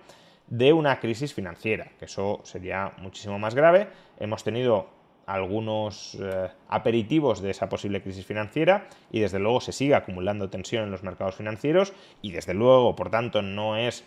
de 0.46 0.72
una 0.72 1.00
crisis 1.00 1.34
financiera, 1.34 1.90
que 1.98 2.06
eso 2.06 2.40
sería 2.44 2.92
muchísimo 2.98 3.38
más 3.38 3.54
grave. 3.54 3.88
Hemos 4.18 4.44
tenido 4.44 4.88
algunos 5.26 6.18
eh, 6.20 6.48
aperitivos 6.68 7.40
de 7.40 7.50
esa 7.50 7.68
posible 7.68 8.02
crisis 8.02 8.26
financiera 8.26 8.88
y 9.10 9.20
desde 9.20 9.38
luego 9.38 9.60
se 9.60 9.72
sigue 9.72 9.94
acumulando 9.94 10.50
tensión 10.50 10.84
en 10.84 10.90
los 10.90 11.02
mercados 11.02 11.36
financieros 11.36 11.92
y 12.20 12.32
desde 12.32 12.54
luego, 12.54 12.94
por 12.94 13.10
tanto, 13.10 13.42
no 13.42 13.76
es 13.76 14.04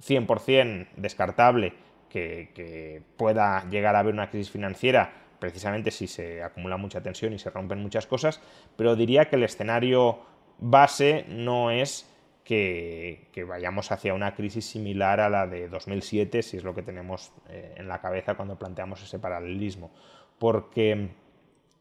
100% 0.00 0.88
descartable 0.96 1.74
que, 2.08 3.02
pueda 3.16 3.68
llegar 3.68 3.96
a 3.96 4.00
haber 4.00 4.14
una 4.14 4.30
crisis 4.30 4.50
financiera, 4.50 5.12
precisamente 5.38 5.90
si 5.90 6.06
se 6.06 6.42
acumula 6.42 6.76
mucha 6.76 7.02
tensión 7.02 7.32
y 7.32 7.38
se 7.38 7.50
rompen 7.50 7.82
muchas 7.82 8.06
cosas, 8.06 8.40
pero 8.76 8.96
diría 8.96 9.28
que 9.28 9.36
el 9.36 9.42
escenario 9.42 10.20
base 10.58 11.26
no 11.28 11.70
es 11.70 12.10
que, 12.44 13.28
vayamos 13.46 13.92
hacia 13.92 14.14
una 14.14 14.34
crisis 14.34 14.64
similar 14.64 15.20
a 15.20 15.28
la 15.28 15.46
de 15.46 15.68
2007, 15.68 16.42
si 16.42 16.56
es 16.56 16.64
lo 16.64 16.74
que 16.74 16.82
tenemos 16.82 17.32
eh, 17.48 17.74
en 17.76 17.88
la 17.88 18.00
cabeza 18.00 18.34
cuando 18.34 18.58
planteamos 18.58 19.02
ese 19.02 19.18
paralelismo, 19.18 19.90
porque 20.38 21.10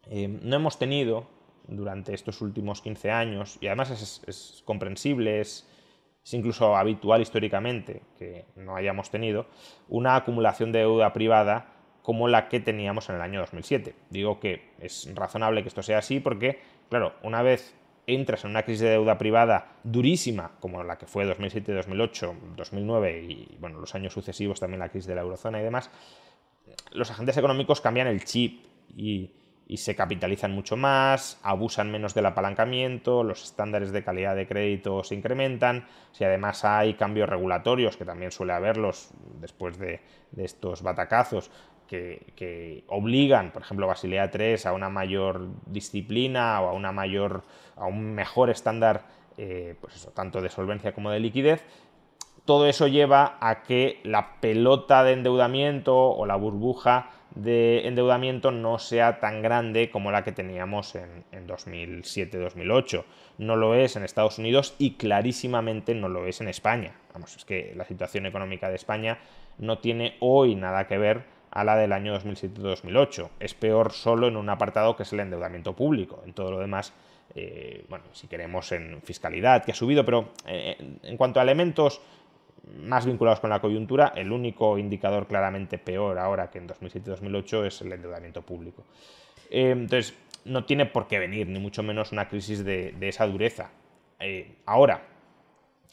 eh, 0.09 0.27
no 0.27 0.55
hemos 0.55 0.77
tenido 0.77 1.27
durante 1.67 2.13
estos 2.13 2.41
últimos 2.41 2.81
15 2.81 3.11
años, 3.11 3.57
y 3.61 3.67
además 3.67 3.91
es, 3.91 4.21
es 4.27 4.63
comprensible, 4.65 5.39
es, 5.39 5.67
es 6.25 6.33
incluso 6.33 6.75
habitual 6.75 7.21
históricamente 7.21 8.01
que 8.17 8.45
no 8.55 8.75
hayamos 8.75 9.11
tenido 9.11 9.45
una 9.87 10.15
acumulación 10.15 10.71
de 10.71 10.79
deuda 10.79 11.13
privada 11.13 11.67
como 12.01 12.27
la 12.27 12.49
que 12.49 12.59
teníamos 12.59 13.09
en 13.09 13.15
el 13.15 13.21
año 13.21 13.39
2007. 13.41 13.95
Digo 14.09 14.39
que 14.39 14.71
es 14.79 15.07
razonable 15.13 15.61
que 15.61 15.69
esto 15.69 15.83
sea 15.83 15.99
así 15.99 16.19
porque, 16.19 16.59
claro, 16.89 17.13
una 17.21 17.43
vez 17.43 17.75
entras 18.07 18.43
en 18.43 18.51
una 18.51 18.63
crisis 18.63 18.81
de 18.81 18.89
deuda 18.89 19.19
privada 19.19 19.77
durísima, 19.83 20.51
como 20.59 20.83
la 20.83 20.97
que 20.97 21.05
fue 21.05 21.25
2007, 21.25 21.73
2008, 21.73 22.35
2009 22.55 23.23
y 23.23 23.57
bueno, 23.59 23.79
los 23.79 23.93
años 23.93 24.13
sucesivos 24.13 24.59
también 24.59 24.79
la 24.79 24.89
crisis 24.89 25.07
de 25.07 25.15
la 25.15 25.21
eurozona 25.21 25.59
y 25.61 25.63
demás, 25.63 25.91
los 26.91 27.09
agentes 27.11 27.37
económicos 27.37 27.81
cambian 27.81 28.07
el 28.07 28.23
chip 28.23 28.65
y 28.95 29.31
y 29.67 29.77
se 29.77 29.95
capitalizan 29.95 30.51
mucho 30.51 30.77
más, 30.77 31.39
abusan 31.41 31.91
menos 31.91 32.13
del 32.13 32.27
apalancamiento, 32.27 33.23
los 33.23 33.43
estándares 33.43 33.91
de 33.91 34.03
calidad 34.03 34.35
de 34.35 34.47
crédito 34.47 35.03
se 35.03 35.15
incrementan, 35.15 35.87
si 36.11 36.23
además 36.23 36.63
hay 36.65 36.93
cambios 36.93 37.27
regulatorios, 37.27 37.97
que 37.97 38.05
también 38.05 38.31
suele 38.31 38.53
haberlos 38.53 39.09
después 39.39 39.77
de, 39.79 40.01
estos 40.37 40.83
batacazos, 40.83 41.49
que, 41.87 42.83
obligan, 42.87 43.51
por 43.51 43.61
ejemplo, 43.61 43.87
Basilea 43.87 44.29
III 44.33 44.57
a 44.65 44.73
una 44.73 44.89
mayor 44.89 45.47
disciplina 45.65 46.59
o 46.61 46.69
a 46.69 46.73
una 46.73 46.91
mayor, 46.91 47.43
a 47.75 47.85
un 47.85 48.13
mejor 48.13 48.49
estándar, 48.49 49.05
eh, 49.37 49.75
pues 49.79 49.95
eso, 49.95 50.11
tanto 50.11 50.41
de 50.41 50.49
solvencia 50.49 50.93
como 50.93 51.09
de 51.09 51.19
liquidez, 51.19 51.63
todo 52.45 52.67
eso 52.67 52.87
lleva 52.87 53.37
a 53.41 53.63
que 53.63 53.99
la 54.03 54.39
pelota 54.39 55.03
de 55.03 55.13
endeudamiento 55.13 55.95
o 55.95 56.25
la 56.25 56.35
burbuja 56.35 57.09
de 57.35 57.85
endeudamiento 57.85 58.51
no 58.51 58.79
sea 58.79 59.19
tan 59.19 59.41
grande 59.41 59.89
como 59.89 60.11
la 60.11 60.23
que 60.23 60.31
teníamos 60.31 60.95
en, 60.95 61.25
2007-2008. 61.47 63.03
No 63.37 63.55
lo 63.55 63.75
es 63.75 63.95
en 63.95 64.03
Estados 64.03 64.39
Unidos 64.39 64.73
y 64.79 64.91
clarísimamente 64.95 65.93
no 65.93 66.07
lo 66.07 66.25
es 66.25 66.41
en 66.41 66.47
España. 66.47 66.93
Vamos, 67.13 67.35
es 67.35 67.45
que 67.45 67.73
la 67.75 67.85
situación 67.85 68.25
económica 68.25 68.69
de 68.69 68.75
España 68.75 69.19
no 69.57 69.79
tiene 69.79 70.15
hoy 70.21 70.55
nada 70.55 70.87
que 70.87 70.97
ver 70.97 71.23
a 71.51 71.63
la 71.63 71.75
del 71.75 71.91
año 71.91 72.17
2007-2008. 72.17 73.29
Es 73.39 73.53
peor 73.53 73.91
solo 73.91 74.27
en 74.27 74.37
un 74.37 74.49
apartado 74.49 74.95
que 74.95 75.03
es 75.03 75.13
el 75.13 75.19
endeudamiento 75.19 75.73
público. 75.73 76.21
En 76.25 76.33
todo 76.33 76.51
lo 76.51 76.59
demás, 76.59 76.93
eh, 77.35 77.85
bueno, 77.89 78.05
si 78.13 78.27
queremos 78.27 78.71
en 78.71 79.01
fiscalidad, 79.01 79.63
que 79.63 79.71
ha 79.71 79.75
subido, 79.75 80.05
pero 80.05 80.31
eh, 80.47 80.77
en 81.03 81.17
cuanto 81.17 81.39
a 81.39 81.43
elementos 81.43 82.01
más 82.73 83.05
vinculados 83.05 83.39
con 83.39 83.49
la 83.49 83.59
coyuntura, 83.59 84.13
el 84.15 84.31
único 84.31 84.77
indicador 84.77 85.27
claramente 85.27 85.77
peor 85.77 86.17
ahora 86.17 86.49
que 86.49 86.57
en 86.57 86.67
2007-2008 86.67 87.65
es 87.65 87.81
el 87.81 87.93
endeudamiento 87.93 88.41
público. 88.41 88.83
Eh, 89.49 89.71
entonces, 89.71 90.15
no 90.45 90.65
tiene 90.65 90.85
por 90.85 91.07
qué 91.07 91.19
venir, 91.19 91.47
ni 91.47 91.59
mucho 91.59 91.83
menos 91.83 92.11
una 92.11 92.27
crisis 92.27 92.63
de, 92.63 92.95
esa 93.01 93.25
dureza. 93.27 93.71
ahora, 94.65 95.03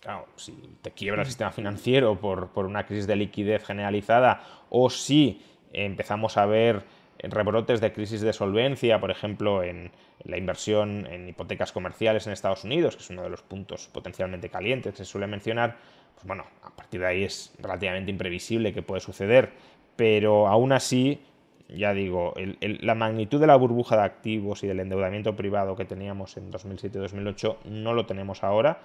claro, 0.01 0.27
si 0.37 0.53
te 0.83 0.91
quiebra 0.91 1.23
el 1.23 1.27
sistema 1.27 1.53
financiero 1.53 2.19
por, 2.19 2.49
por, 2.51 2.67
una 2.67 2.87
crisis 2.87 3.07
de 3.07 3.17
liquidez 3.17 3.65
generalizada 3.65 4.43
o 4.69 4.91
si 4.91 5.43
empezamos 5.73 6.37
a 6.37 6.47
ver 6.47 6.85
rebrotes 7.19 7.81
de 7.81 7.93
crisis 7.93 8.21
de 8.21 8.33
solvencia, 8.33 9.01
por 9.01 9.11
ejemplo, 9.11 9.63
en 9.63 9.91
la 10.25 10.37
inversión 10.37 11.07
en 11.07 11.29
hipotecas 11.29 11.73
comerciales 11.73 12.27
en 12.27 12.33
Estados 12.33 12.65
Unidos, 12.65 12.97
que 12.97 13.03
es 13.03 13.11
uno 13.11 13.23
de 13.23 13.31
los 13.31 13.43
puntos 13.43 13.89
potencialmente 13.89 14.49
calientes 14.49 14.93
que 14.93 14.99
se 14.99 15.05
suele 15.05 15.27
mencionar, 15.27 15.77
pues 16.15 16.27
bueno, 16.27 16.45
a 16.63 16.71
partir 16.71 17.01
de 17.01 17.07
ahí 17.07 17.25
es 17.25 17.53
relativamente 17.59 18.11
imprevisible 18.11 18.73
que 18.73 18.83
puede 18.83 19.01
suceder, 19.01 19.51
pero 19.97 20.49
aún 20.49 20.73
así, 20.73 21.21
ya 21.69 21.95
digo, 21.95 22.35
la 22.61 22.95
magnitud 22.95 23.41
de 23.41 23.47
la 23.47 23.57
burbuja 23.57 23.97
de 23.97 24.03
activos 24.03 24.63
y 24.63 24.67
del 24.67 24.81
endeudamiento 24.81 25.37
privado 25.37 25.77
que 25.77 25.85
teníamos 25.85 26.37
en 26.37 26.51
2007-2008 26.53 27.65
no 27.65 27.95
lo 27.95 28.07
tenemos 28.07 28.45
ahora 28.45 28.81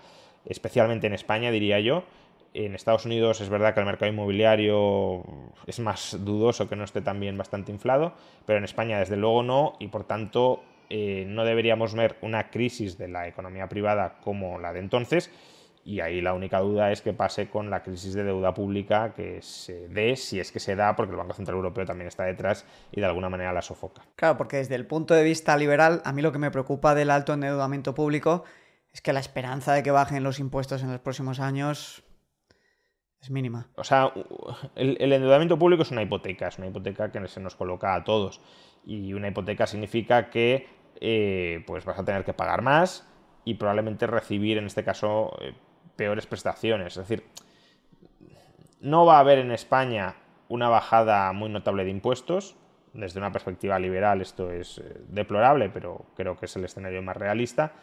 especialmente 0.47 1.07
en 1.07 1.13
España, 1.13 1.51
diría 1.51 1.79
yo. 1.79 2.03
En 2.53 2.73
Estados 2.73 3.05
Unidos 3.05 3.41
es 3.41 3.49
verdad 3.49 3.73
que 3.73 3.81
el 3.81 3.85
mercado 3.85 4.11
inmobiliario 4.11 5.23
es 5.67 5.79
más 5.79 6.17
dudoso 6.23 6.67
que 6.67 6.75
no 6.75 6.83
esté 6.83 7.01
también 7.01 7.37
bastante 7.37 7.71
inflado, 7.71 8.13
pero 8.45 8.57
en 8.57 8.63
España 8.63 8.99
desde 8.99 9.17
luego 9.17 9.43
no 9.43 9.73
y 9.79 9.87
por 9.89 10.05
tanto 10.05 10.63
eh, 10.89 11.25
no 11.27 11.43
deberíamos 11.45 11.93
ver 11.93 12.15
una 12.21 12.49
crisis 12.49 12.97
de 12.97 13.09
la 13.09 13.27
economía 13.27 13.67
privada 13.67 14.17
como 14.23 14.57
la 14.59 14.73
de 14.73 14.79
entonces 14.79 15.29
y 15.87 16.01
ahí 16.01 16.19
la 16.19 16.33
única 16.33 16.59
duda 16.59 16.91
es 16.91 17.01
que 17.01 17.13
pase 17.13 17.49
con 17.49 17.69
la 17.69 17.81
crisis 17.81 18.13
de 18.13 18.25
deuda 18.25 18.53
pública 18.53 19.13
que 19.15 19.41
se 19.41 19.87
dé, 19.87 20.17
si 20.17 20.37
es 20.37 20.51
que 20.51 20.59
se 20.59 20.75
da, 20.75 20.97
porque 20.97 21.11
el 21.11 21.17
Banco 21.17 21.33
Central 21.33 21.55
Europeo 21.55 21.85
también 21.85 22.09
está 22.09 22.25
detrás 22.25 22.65
y 22.91 22.99
de 22.99 23.05
alguna 23.05 23.29
manera 23.29 23.53
la 23.53 23.61
sofoca. 23.61 24.01
Claro, 24.17 24.35
porque 24.35 24.57
desde 24.57 24.75
el 24.75 24.85
punto 24.85 25.13
de 25.13 25.23
vista 25.23 25.55
liberal, 25.55 26.01
a 26.03 26.11
mí 26.11 26.21
lo 26.21 26.33
que 26.33 26.39
me 26.39 26.51
preocupa 26.51 26.93
del 26.93 27.09
alto 27.09 27.33
endeudamiento 27.33 27.95
público 27.95 28.43
es 28.91 28.99
que 28.99 29.13
la 29.13 29.21
esperanza 29.21 29.73
de 29.73 29.81
que 29.81 29.91
bajen 29.91 30.23
los 30.23 30.39
impuestos 30.39 30.83
en 30.83 30.91
los 30.91 30.99
próximos 30.99 31.39
años 31.39 32.03
es 33.21 33.31
mínima. 33.31 33.69
O 33.75 33.85
sea, 33.85 34.11
el, 34.75 34.97
endeudamiento 34.99 35.57
público 35.57 35.83
es 35.83 35.91
una 35.91 36.01
hipoteca, 36.01 36.49
es 36.49 36.57
una 36.57 36.67
hipoteca 36.67 37.13
que 37.13 37.25
se 37.29 37.39
nos 37.39 37.55
coloca 37.55 37.95
a 37.95 38.03
todos. 38.03 38.41
Y 38.85 39.13
una 39.13 39.29
hipoteca 39.29 39.65
significa 39.65 40.29
que 40.29 40.67
eh, 40.99 41.63
pues 41.65 41.85
vas 41.85 41.97
a 41.97 42.03
tener 42.03 42.25
que 42.25 42.33
pagar 42.33 42.61
más 42.61 43.07
y 43.45 43.53
probablemente 43.53 44.05
recibir, 44.05 44.57
en 44.57 44.65
este 44.65 44.83
caso, 44.83 45.31
eh, 45.39 45.53
peores 45.97 46.25
prestaciones. 46.25 46.95
Es 46.95 47.07
decir, 47.07 47.25
no 48.79 49.05
va 49.05 49.17
a 49.17 49.19
haber 49.19 49.39
en 49.39 49.51
España 49.51 50.15
una 50.47 50.69
bajada 50.69 51.33
muy 51.33 51.49
notable 51.49 51.83
de 51.83 51.91
impuestos. 51.91 52.55
Desde 52.93 53.19
una 53.19 53.33
perspectiva 53.33 53.77
liberal 53.77 54.21
esto 54.21 54.51
es 54.51 54.77
eh, 54.77 55.01
deplorable, 55.09 55.69
pero 55.69 56.05
creo 56.15 56.37
que 56.37 56.45
es 56.45 56.55
el 56.55 56.63
escenario 56.63 57.01
más 57.01 57.17
realista 57.17 57.73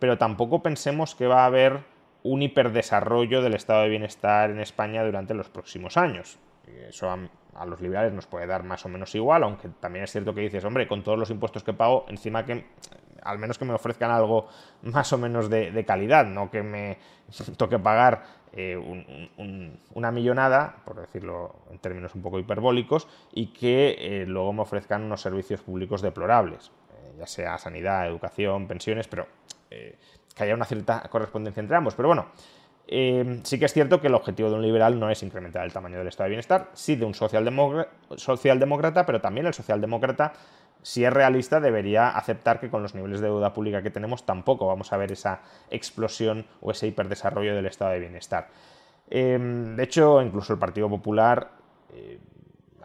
pero 0.00 0.18
tampoco 0.18 0.62
pensemos 0.62 1.14
que 1.14 1.28
va 1.28 1.42
a 1.42 1.46
haber 1.46 1.84
un 2.24 2.42
hiperdesarrollo 2.42 3.42
del 3.42 3.54
estado 3.54 3.82
de 3.82 3.90
bienestar 3.90 4.50
en 4.50 4.58
España 4.58 5.04
durante 5.04 5.34
los 5.34 5.48
próximos 5.48 5.96
años. 5.96 6.38
Eso 6.88 7.10
a, 7.10 7.66
los 7.66 7.80
liberales 7.80 8.12
nos 8.12 8.26
puede 8.26 8.46
dar 8.46 8.64
más 8.64 8.84
o 8.86 8.88
menos 8.88 9.14
igual, 9.14 9.44
aunque 9.44 9.68
también 9.68 10.04
es 10.04 10.12
cierto 10.12 10.34
que 10.34 10.40
dices, 10.40 10.64
hombre, 10.64 10.88
con 10.88 11.02
todos 11.02 11.18
los 11.18 11.30
impuestos 11.30 11.62
que 11.62 11.72
pago, 11.72 12.06
encima 12.08 12.44
que 12.44 12.66
al 13.22 13.38
menos 13.38 13.58
que 13.58 13.64
me 13.64 13.74
ofrezcan 13.74 14.10
algo 14.10 14.48
más 14.82 15.12
o 15.12 15.18
menos 15.18 15.48
de, 15.50 15.84
calidad, 15.86 16.26
no 16.26 16.50
que 16.50 16.62
me 16.62 16.98
toque 17.56 17.78
pagar 17.78 18.22
eh, 18.52 18.76
una 19.94 20.10
millonada, 20.10 20.76
por 20.84 21.00
decirlo 21.00 21.54
en 21.70 21.78
términos 21.78 22.14
un 22.14 22.22
poco 22.22 22.38
hiperbólicos, 22.38 23.08
y 23.32 23.48
que 23.48 23.96
eh, 23.98 24.26
luego 24.26 24.52
me 24.52 24.62
ofrezcan 24.62 25.02
unos 25.02 25.20
servicios 25.20 25.60
públicos 25.60 26.02
deplorables, 26.02 26.72
eh, 26.92 27.14
ya 27.18 27.26
sea 27.26 27.58
sanidad, 27.58 28.06
educación, 28.06 28.66
pensiones, 28.66 29.08
pero 29.08 29.26
que 29.70 30.42
haya 30.42 30.54
una 30.54 30.64
cierta 30.64 31.00
correspondencia 31.08 31.60
entre 31.60 31.76
ambos. 31.76 31.94
Pero 31.94 32.08
bueno, 32.08 32.26
sí 33.44 33.56
que 33.56 33.66
es 33.66 33.72
cierto 33.72 34.00
que 34.00 34.08
el 34.08 34.14
objetivo 34.14 34.50
de 34.50 34.56
un 34.56 34.62
liberal 34.62 34.98
no 34.98 35.08
es 35.10 35.22
incrementar 35.22 35.64
el 35.64 35.72
tamaño 35.72 35.98
del 35.98 36.08
estado 36.08 36.24
de 36.24 36.30
bienestar, 36.30 36.70
sí 36.72 36.96
de 36.96 37.04
un 37.04 37.14
socialdemócrata, 37.14 39.06
pero 39.06 39.20
también 39.20 39.46
el 39.46 39.54
socialdemócrata, 39.54 40.32
si 40.82 41.04
es 41.04 41.12
realista, 41.12 41.60
debería 41.60 42.10
aceptar 42.10 42.60
que 42.60 42.70
con 42.70 42.82
los 42.82 42.94
niveles 42.94 43.20
de 43.20 43.26
deuda 43.26 43.52
pública 43.52 43.82
que 43.82 43.90
tenemos 43.90 44.24
tampoco 44.24 44.66
vamos 44.66 44.92
a 44.92 44.96
ver 44.96 45.12
esa 45.12 45.42
explosión 45.70 46.46
o 46.60 46.70
ese 46.70 46.86
hiperdesarrollo 46.86 47.54
del 47.54 47.66
estado 47.66 47.92
de 47.92 48.00
bienestar. 48.00 48.48
Eh, 49.08 49.38
de 49.38 49.82
hecho, 49.82 50.22
incluso 50.22 50.52
el 50.52 50.58
Partido 50.58 50.88
Popular 50.88 51.60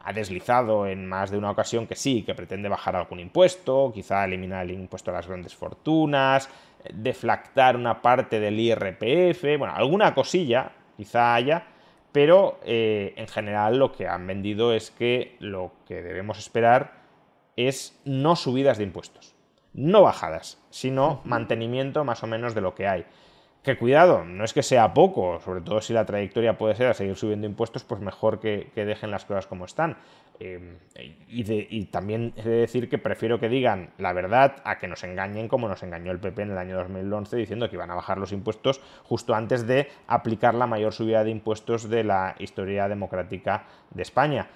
ha 0.06 0.14
deslizado 0.14 0.86
en 0.86 1.08
más 1.08 1.32
de 1.32 1.38
una 1.38 1.50
ocasión 1.50 1.88
que 1.88 1.96
sí, 1.96 2.22
que 2.22 2.36
pretende 2.36 2.70
bajar 2.70 2.96
algún 2.96 3.20
impuesto, 3.20 3.92
quizá 3.92 4.24
eliminar 4.24 4.64
el 4.64 4.72
impuesto 4.72 5.10
a 5.10 5.16
las 5.16 5.28
grandes 5.28 5.56
fortunas, 5.56 6.48
deflactar 6.94 7.76
una 7.76 8.04
parte 8.04 8.40
del 8.40 8.60
IRPF, 8.60 9.58
bueno, 9.58 9.74
alguna 9.76 10.14
cosilla 10.14 10.72
quizá 10.96 11.34
haya, 11.34 11.66
pero 12.12 12.60
eh, 12.64 13.14
en 13.18 13.28
general 13.28 13.80
lo 13.80 13.92
que 13.92 14.08
han 14.08 14.28
vendido 14.28 14.74
es 14.74 14.92
que 14.92 15.38
lo 15.40 15.72
que 15.88 16.04
debemos 16.04 16.38
esperar 16.38 17.05
es 17.56 18.00
no 18.06 18.36
subidas 18.36 18.78
de 18.78 18.84
impuestos, 18.84 19.36
no 19.74 20.02
bajadas, 20.02 20.62
sino 20.70 21.22
mantenimiento 21.24 22.04
más 22.04 22.24
o 22.24 22.28
menos 22.28 22.56
de 22.56 22.62
lo 22.62 22.76
que 22.76 22.88
hay. 22.88 23.06
Que 23.66 23.80
cuidado, 23.80 24.24
no 24.24 24.44
es 24.44 24.54
que 24.54 24.62
sea 24.62 24.94
poco, 24.94 25.40
sobre 25.40 25.62
todo 25.62 25.82
si 25.82 25.92
la 25.92 26.06
trayectoria 26.06 26.56
puede 26.56 26.76
ser 26.76 26.86
a 26.86 26.94
seguir 26.94 27.16
subiendo 27.16 27.48
impuestos, 27.48 27.84
pues 27.84 28.00
mejor 28.00 28.40
que, 28.40 28.70
dejen 28.76 29.10
las 29.10 29.26
cosas 29.26 29.48
como 29.48 29.66
están. 29.66 29.98
Eh, 30.40 30.78
y, 31.30 31.86
también 31.86 32.34
he 32.36 32.44
de 32.44 32.58
decir 32.58 32.90
que 32.90 33.00
prefiero 33.00 33.40
que 33.40 33.50
digan 33.50 33.90
la 33.98 34.14
verdad 34.14 34.58
a 34.66 34.78
que 34.78 34.88
nos 34.88 35.04
engañen 35.04 35.48
como 35.48 35.68
nos 35.68 35.82
engañó 35.82 36.12
el 36.12 36.20
PP 36.20 36.44
en 36.44 36.52
el 36.52 36.58
año 36.60 36.76
2011 36.76 37.38
diciendo 37.38 37.68
que 37.68 37.78
iban 37.78 37.90
a 37.90 37.96
bajar 37.96 38.20
los 38.20 38.34
impuestos 38.34 38.82
justo 39.04 39.34
antes 39.34 39.66
de 39.66 39.88
aplicar 40.06 40.54
la 40.54 40.68
mayor 40.68 40.94
subida 40.94 41.24
de 41.24 41.32
impuestos 41.32 41.90
de 41.90 42.04
la 42.04 42.36
historia 42.38 42.88
democrática 42.88 43.66
de 43.90 44.04
España. 44.04 44.50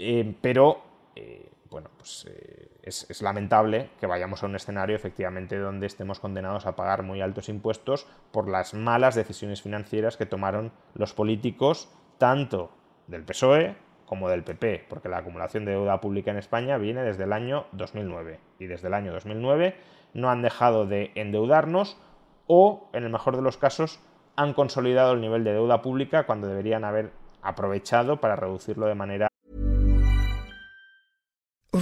Eh, 0.00 0.34
pero 0.40 0.82
eh, 1.14 1.50
bueno, 1.70 1.90
pues 1.96 2.26
eh, 2.28 2.70
es, 2.82 3.22
lamentable 3.22 3.90
que 4.00 4.06
vayamos 4.06 4.42
a 4.42 4.46
un 4.46 4.56
escenario 4.56 4.96
efectivamente 4.96 5.58
donde 5.58 5.86
estemos 5.86 6.20
condenados 6.20 6.66
a 6.66 6.76
pagar 6.76 7.02
muy 7.02 7.20
altos 7.20 7.48
impuestos 7.48 8.06
por 8.32 8.48
las 8.48 8.74
malas 8.74 9.14
decisiones 9.14 9.62
financieras 9.62 10.16
que 10.16 10.26
tomaron 10.26 10.72
los 10.94 11.12
políticos, 11.12 11.92
tanto 12.18 12.70
del 13.06 13.24
PSOE 13.24 13.76
como 14.06 14.30
del 14.30 14.44
PP, 14.44 14.86
porque 14.88 15.10
la 15.10 15.18
acumulación 15.18 15.66
de 15.66 15.72
deuda 15.72 16.00
pública 16.00 16.30
en 16.30 16.38
España 16.38 16.78
viene 16.78 17.02
desde 17.02 17.24
el 17.24 17.32
año 17.32 17.66
2009 17.72 18.40
y 18.58 18.66
desde 18.66 18.88
el 18.88 18.94
año 18.94 19.12
2009 19.12 19.76
no 20.14 20.30
han 20.30 20.40
dejado 20.40 20.86
de 20.86 21.12
endeudarnos 21.14 21.98
o, 22.46 22.88
en 22.94 23.04
el 23.04 23.10
mejor 23.10 23.36
de 23.36 23.42
los 23.42 23.58
casos, 23.58 24.00
han 24.36 24.54
consolidado 24.54 25.12
el 25.12 25.20
nivel 25.20 25.44
de 25.44 25.52
deuda 25.52 25.82
pública 25.82 26.24
cuando 26.24 26.48
deberían 26.48 26.84
haber 26.84 27.12
aprovechado 27.42 28.20
para 28.20 28.36
reducirlo 28.36 28.86
de 28.86 28.94
manera 28.94 29.28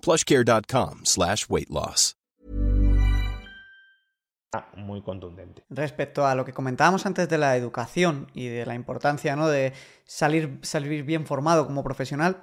plushcare.com 0.00 1.00
slash 1.04 1.46
weight 1.48 1.70
loss. 1.70 2.16
Muy 4.76 5.00
contundente. 5.02 5.62
Respecto 5.70 6.26
a 6.26 6.34
lo 6.34 6.44
que 6.44 6.52
comentábamos 6.52 7.06
antes 7.06 7.28
de 7.28 7.38
la 7.38 7.56
educación 7.56 8.26
y 8.34 8.48
de 8.48 8.66
la 8.66 8.74
importancia 8.74 9.36
¿no? 9.36 9.48
de 9.48 9.72
salir, 10.04 10.58
salir 10.62 11.04
bien 11.04 11.24
formado 11.24 11.66
como 11.66 11.84
profesional, 11.84 12.42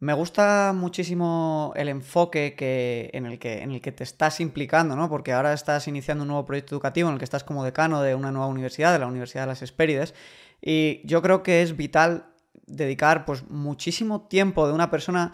me 0.00 0.12
gusta 0.12 0.72
muchísimo 0.74 1.72
el 1.76 1.88
enfoque 1.88 2.56
que, 2.56 3.10
en, 3.12 3.26
el 3.26 3.38
que, 3.38 3.62
en 3.62 3.70
el 3.70 3.80
que 3.80 3.92
te 3.92 4.02
estás 4.02 4.40
implicando, 4.40 4.96
¿no? 4.96 5.10
Porque 5.10 5.32
ahora 5.32 5.52
estás 5.52 5.86
iniciando 5.88 6.22
un 6.22 6.28
nuevo 6.28 6.46
proyecto 6.46 6.74
educativo 6.74 7.10
en 7.10 7.12
el 7.12 7.18
que 7.18 7.24
estás 7.24 7.44
como 7.44 7.62
decano 7.62 8.00
de 8.00 8.14
una 8.14 8.32
nueva 8.32 8.46
universidad, 8.46 8.94
de 8.94 8.98
la 8.98 9.06
Universidad 9.06 9.42
de 9.42 9.48
las 9.48 9.60
Hespérides, 9.60 10.14
y 10.62 11.06
yo 11.06 11.20
creo 11.20 11.42
que 11.42 11.60
es 11.60 11.76
vital 11.76 12.32
dedicar 12.66 13.26
pues 13.26 13.48
muchísimo 13.50 14.26
tiempo 14.26 14.66
de 14.66 14.72
una 14.72 14.90
persona 14.90 15.32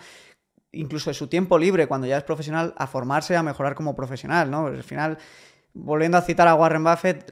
incluso 0.73 1.11
de 1.11 1.15
su 1.15 1.29
tiempo 1.29 1.59
libre 1.59 1.87
cuando 1.87 2.07
ya 2.07 2.19
es 2.19 2.25
profesional 2.25 2.75
a 2.77 2.87
formarse, 2.87 3.37
a 3.37 3.43
mejorar 3.43 3.75
como 3.75 3.95
profesional, 3.95 4.51
¿no? 4.51 4.67
Al 4.67 4.83
final 4.83 5.19
volviendo 5.77 6.17
a 6.17 6.23
citar 6.23 6.49
a 6.49 6.55
Warren 6.55 6.83
Buffett, 6.83 7.31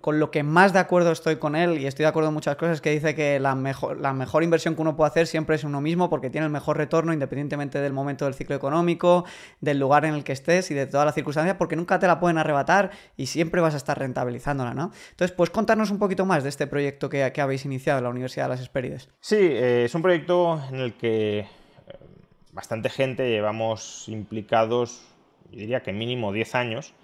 con 0.00 0.18
lo 0.18 0.30
que 0.30 0.42
más 0.42 0.72
de 0.72 0.78
acuerdo 0.78 1.12
estoy 1.12 1.36
con 1.36 1.54
él, 1.54 1.78
y 1.78 1.86
estoy 1.86 2.04
de 2.04 2.08
acuerdo 2.08 2.28
en 2.28 2.34
muchas 2.34 2.56
cosas, 2.56 2.80
que 2.80 2.90
dice 2.90 3.14
que 3.14 3.38
la 3.38 3.54
mejor, 3.54 4.00
la 4.00 4.12
mejor 4.12 4.42
inversión 4.42 4.74
que 4.74 4.80
uno 4.80 4.96
puede 4.96 5.10
hacer 5.10 5.26
siempre 5.26 5.56
es 5.56 5.64
uno 5.64 5.80
mismo 5.80 6.08
porque 6.08 6.30
tiene 6.30 6.46
el 6.46 6.52
mejor 6.52 6.78
retorno 6.78 7.12
independientemente 7.12 7.78
del 7.78 7.92
momento 7.92 8.24
del 8.24 8.34
ciclo 8.34 8.56
económico, 8.56 9.24
del 9.60 9.78
lugar 9.78 10.04
en 10.06 10.14
el 10.14 10.24
que 10.24 10.32
estés 10.32 10.70
y 10.70 10.74
de 10.74 10.86
todas 10.86 11.04
las 11.04 11.14
circunstancias, 11.14 11.56
porque 11.58 11.76
nunca 11.76 11.98
te 11.98 12.06
la 12.06 12.18
pueden 12.18 12.38
arrebatar 12.38 12.90
y 13.16 13.26
siempre 13.26 13.60
vas 13.60 13.74
a 13.74 13.76
estar 13.76 13.98
rentabilizándola, 13.98 14.72
¿no? 14.72 14.90
Entonces, 15.10 15.36
pues 15.36 15.50
contarnos 15.50 15.90
un 15.90 15.98
poquito 15.98 16.24
más 16.24 16.42
de 16.42 16.48
este 16.48 16.66
proyecto 16.66 17.08
que, 17.10 17.36
habéis 17.36 17.66
iniciado 17.66 17.98
en 17.98 18.04
la 18.04 18.10
Universidad 18.10 18.46
de 18.46 18.48
las 18.48 18.60
Hespérides. 18.60 19.10
Sí, 19.20 19.36
eh, 19.38 19.84
es 19.84 19.94
un 19.94 20.02
proyecto 20.02 20.60
en 20.70 20.76
el 20.76 20.94
que 20.94 21.46
bastante 22.56 22.88
gente 22.88 23.28
llevamos 23.28 24.08
implicados, 24.08 25.06
yo 25.50 25.60
diría 25.60 25.82
que 25.82 25.92
mínimo 25.92 26.32
10 26.32 26.54
años, 26.54 26.94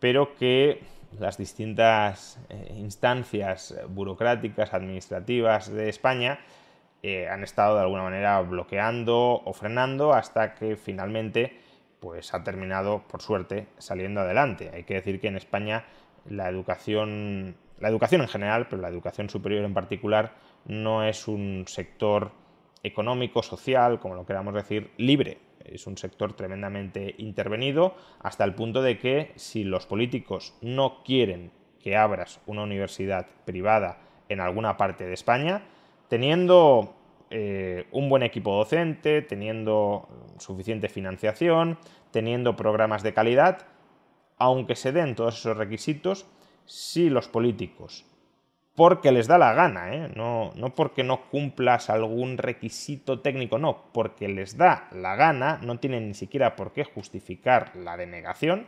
pero 0.00 0.34
que 0.34 0.80
las 1.18 1.36
distintas 1.36 2.40
eh, 2.48 2.72
instancias 2.78 3.74
burocráticas, 3.90 4.72
administrativas 4.72 5.70
de 5.70 5.90
España 5.90 6.40
eh, 7.02 7.28
han 7.28 7.44
estado 7.44 7.74
de 7.76 7.82
alguna 7.82 8.02
manera 8.02 8.40
bloqueando 8.40 9.42
o 9.44 9.52
frenando 9.52 10.14
hasta 10.14 10.54
que 10.54 10.74
finalmente 10.76 11.60
pues, 12.00 12.32
ha 12.32 12.42
terminado, 12.42 13.02
por 13.06 13.20
suerte, 13.20 13.66
saliendo 13.76 14.22
adelante. 14.22 14.70
Hay 14.72 14.84
que 14.84 14.94
decir 14.94 15.20
que 15.20 15.28
en 15.28 15.36
España 15.36 15.84
la 16.30 16.48
educación, 16.48 17.56
la 17.78 17.90
educación 17.90 18.22
en 18.22 18.28
general, 18.28 18.68
pero 18.70 18.80
la 18.80 18.88
educación 18.88 19.28
superior 19.28 19.66
en 19.66 19.74
particular, 19.74 20.32
no 20.64 21.04
es 21.04 21.28
un 21.28 21.64
sector 21.68 22.32
económico, 22.84 23.42
social, 23.42 23.98
como 23.98 24.14
lo 24.14 24.24
queramos 24.24 24.54
decir, 24.54 24.92
libre. 24.98 25.38
Es 25.64 25.86
un 25.86 25.98
sector 25.98 26.34
tremendamente 26.34 27.14
intervenido 27.18 27.96
hasta 28.20 28.44
el 28.44 28.54
punto 28.54 28.82
de 28.82 28.98
que 28.98 29.32
si 29.34 29.64
los 29.64 29.86
políticos 29.86 30.54
no 30.60 31.02
quieren 31.02 31.50
que 31.82 31.96
abras 31.96 32.40
una 32.46 32.62
universidad 32.62 33.26
privada 33.44 33.98
en 34.28 34.40
alguna 34.40 34.76
parte 34.76 35.04
de 35.06 35.14
España, 35.14 35.62
teniendo 36.08 36.94
eh, 37.30 37.86
un 37.92 38.08
buen 38.08 38.22
equipo 38.22 38.54
docente, 38.54 39.22
teniendo 39.22 40.08
suficiente 40.38 40.88
financiación, 40.88 41.78
teniendo 42.10 42.54
programas 42.54 43.02
de 43.02 43.14
calidad, 43.14 43.66
aunque 44.36 44.76
se 44.76 44.92
den 44.92 45.14
todos 45.14 45.38
esos 45.38 45.56
requisitos, 45.56 46.26
si 46.66 47.10
los 47.10 47.28
políticos 47.28 48.06
porque 48.74 49.12
les 49.12 49.28
da 49.28 49.38
la 49.38 49.54
gana, 49.54 49.94
¿eh? 49.94 50.10
no, 50.16 50.52
no 50.56 50.74
porque 50.74 51.04
no 51.04 51.28
cumplas 51.30 51.90
algún 51.90 52.38
requisito 52.38 53.20
técnico, 53.20 53.58
no, 53.58 53.84
porque 53.92 54.28
les 54.28 54.56
da 54.56 54.88
la 54.92 55.14
gana, 55.14 55.60
no 55.62 55.78
tienen 55.78 56.08
ni 56.08 56.14
siquiera 56.14 56.56
por 56.56 56.72
qué 56.72 56.84
justificar 56.84 57.74
la 57.76 57.96
denegación. 57.96 58.66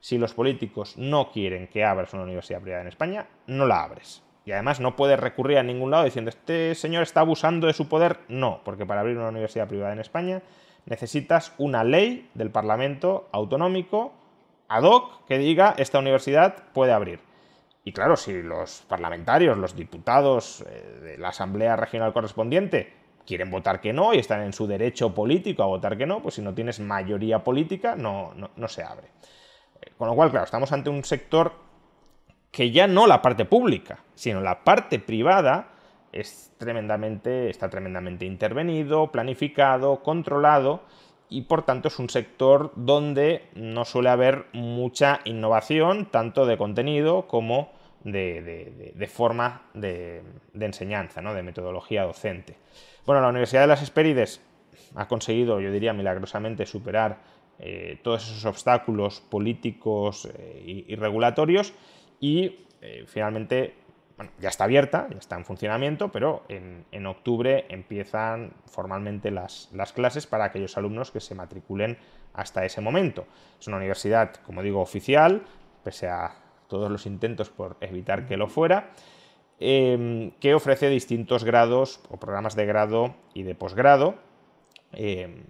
Si 0.00 0.18
los 0.18 0.34
políticos 0.34 0.96
no 0.96 1.30
quieren 1.30 1.68
que 1.68 1.84
abras 1.84 2.14
una 2.14 2.24
universidad 2.24 2.60
privada 2.60 2.82
en 2.82 2.88
España, 2.88 3.26
no 3.46 3.66
la 3.66 3.82
abres. 3.82 4.22
Y 4.46 4.52
además 4.52 4.80
no 4.80 4.96
puedes 4.96 5.18
recurrir 5.18 5.58
a 5.58 5.62
ningún 5.62 5.90
lado 5.90 6.04
diciendo, 6.04 6.28
este 6.28 6.74
señor 6.74 7.02
está 7.02 7.20
abusando 7.20 7.66
de 7.66 7.72
su 7.72 7.88
poder. 7.88 8.20
No, 8.28 8.60
porque 8.64 8.84
para 8.84 9.00
abrir 9.00 9.16
una 9.16 9.30
universidad 9.30 9.68
privada 9.68 9.94
en 9.94 10.00
España 10.00 10.42
necesitas 10.86 11.54
una 11.56 11.84
ley 11.84 12.28
del 12.34 12.50
Parlamento 12.50 13.28
autonómico 13.32 14.12
ad 14.68 14.82
hoc 14.82 15.24
que 15.26 15.38
diga, 15.38 15.74
esta 15.78 15.98
universidad 15.98 16.64
puede 16.74 16.92
abrir. 16.92 17.20
Y 17.84 17.92
claro, 17.92 18.16
si 18.16 18.42
los 18.42 18.82
parlamentarios, 18.88 19.58
los 19.58 19.76
diputados 19.76 20.62
eh, 20.62 21.00
de 21.02 21.18
la 21.18 21.28
Asamblea 21.28 21.76
Regional 21.76 22.14
correspondiente 22.14 22.94
quieren 23.26 23.50
votar 23.50 23.80
que 23.80 23.92
no 23.92 24.14
y 24.14 24.18
están 24.18 24.42
en 24.42 24.54
su 24.54 24.66
derecho 24.66 25.14
político 25.14 25.62
a 25.62 25.66
votar 25.66 25.96
que 25.96 26.06
no, 26.06 26.22
pues 26.22 26.36
si 26.36 26.42
no 26.42 26.54
tienes 26.54 26.80
mayoría 26.80 27.44
política 27.44 27.94
no, 27.94 28.32
no, 28.34 28.68
se 28.68 28.82
abre. 28.82 29.08
Eh, 29.82 29.92
con 29.98 30.08
lo 30.08 30.14
cual, 30.14 30.30
claro, 30.30 30.46
estamos 30.46 30.72
ante 30.72 30.88
un 30.88 31.04
sector 31.04 31.52
que 32.50 32.70
ya 32.70 32.86
no 32.86 33.06
la 33.06 33.20
parte 33.20 33.44
pública, 33.44 33.98
sino 34.14 34.40
la 34.40 34.64
parte 34.64 34.98
privada 34.98 35.72
es 36.12 36.52
tremendamente, 36.56 37.50
está 37.50 37.68
tremendamente 37.68 38.24
intervenido, 38.24 39.10
planificado, 39.10 40.02
controlado 40.02 40.82
y 41.28 41.42
por 41.42 41.62
tanto 41.64 41.88
es 41.88 41.98
un 41.98 42.10
sector 42.10 42.72
donde 42.76 43.48
no 43.54 43.84
suele 43.84 44.10
haber 44.10 44.46
mucha 44.52 45.20
innovación, 45.24 46.06
tanto 46.06 46.46
de 46.46 46.56
contenido 46.56 47.26
como 47.26 47.72
de, 48.04 49.08
forma 49.10 49.62
de, 49.74 50.22
enseñanza, 50.58 51.22
¿no? 51.22 51.34
de 51.34 51.42
metodología 51.42 52.04
docente. 52.04 52.56
Bueno, 53.06 53.22
la 53.22 53.28
Universidad 53.28 53.62
de 53.62 53.68
las 53.68 53.82
Hespérides 53.82 54.40
ha 54.94 55.08
conseguido, 55.08 55.60
yo 55.60 55.72
diría 55.72 55.92
milagrosamente, 55.92 56.66
superar 56.66 57.18
eh, 57.58 57.98
todos 58.02 58.24
esos 58.24 58.44
obstáculos 58.44 59.20
políticos 59.20 60.28
eh, 60.34 60.84
y, 60.88 60.94
regulatorios 60.96 61.72
y 62.20 62.66
eh, 62.80 63.04
finalmente 63.06 63.74
bueno, 64.16 64.30
ya 64.38 64.48
está 64.48 64.64
abierta, 64.64 65.08
ya 65.10 65.18
está 65.18 65.36
en 65.36 65.44
funcionamiento, 65.44 66.12
pero 66.12 66.44
en, 66.48 67.06
octubre 67.06 67.66
empiezan 67.68 68.52
formalmente 68.66 69.30
las, 69.30 69.68
clases 69.94 70.26
para 70.26 70.44
aquellos 70.44 70.78
alumnos 70.78 71.10
que 71.10 71.20
se 71.20 71.34
matriculen 71.34 71.98
hasta 72.32 72.64
ese 72.64 72.80
momento. 72.80 73.26
Es 73.60 73.66
una 73.66 73.78
universidad, 73.78 74.34
como 74.46 74.62
digo, 74.62 74.80
oficial, 74.80 75.42
pese 75.82 76.08
a 76.08 76.36
todos 76.68 76.90
los 76.90 77.06
intentos 77.06 77.50
por 77.50 77.76
evitar 77.80 78.26
que 78.26 78.36
lo 78.36 78.48
fuera, 78.48 78.92
em, 79.58 80.30
que 80.40 80.54
ofrece 80.54 80.88
distintos 80.88 81.44
grados 81.44 82.00
o 82.08 82.16
programas 82.16 82.54
de 82.54 82.66
grado 82.66 83.14
y 83.34 83.42
de 83.42 83.54
posgrado. 83.54 84.14
Em, 84.92 85.44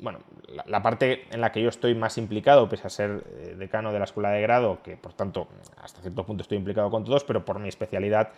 bueno, 0.00 0.20
la, 0.66 0.82
parte 0.82 1.24
en 1.30 1.40
la 1.40 1.52
que 1.52 1.62
yo 1.62 1.68
estoy 1.68 1.94
más 1.94 2.18
implicado, 2.18 2.68
pese 2.68 2.86
a 2.86 2.90
ser 2.90 3.24
eh, 3.38 3.54
decano 3.56 3.92
de 3.92 3.98
la 3.98 4.04
escuela 4.04 4.30
de 4.30 4.42
grado, 4.42 4.82
que 4.82 4.96
por 4.96 5.12
tanto 5.12 5.48
hasta 5.76 6.00
cierto 6.00 6.24
punto 6.24 6.42
estoy 6.42 6.58
implicado 6.58 6.90
con 6.90 7.04
todos, 7.04 7.24
pero 7.24 7.44
por 7.44 7.58
mi 7.58 7.68
especialidad, 7.68 8.30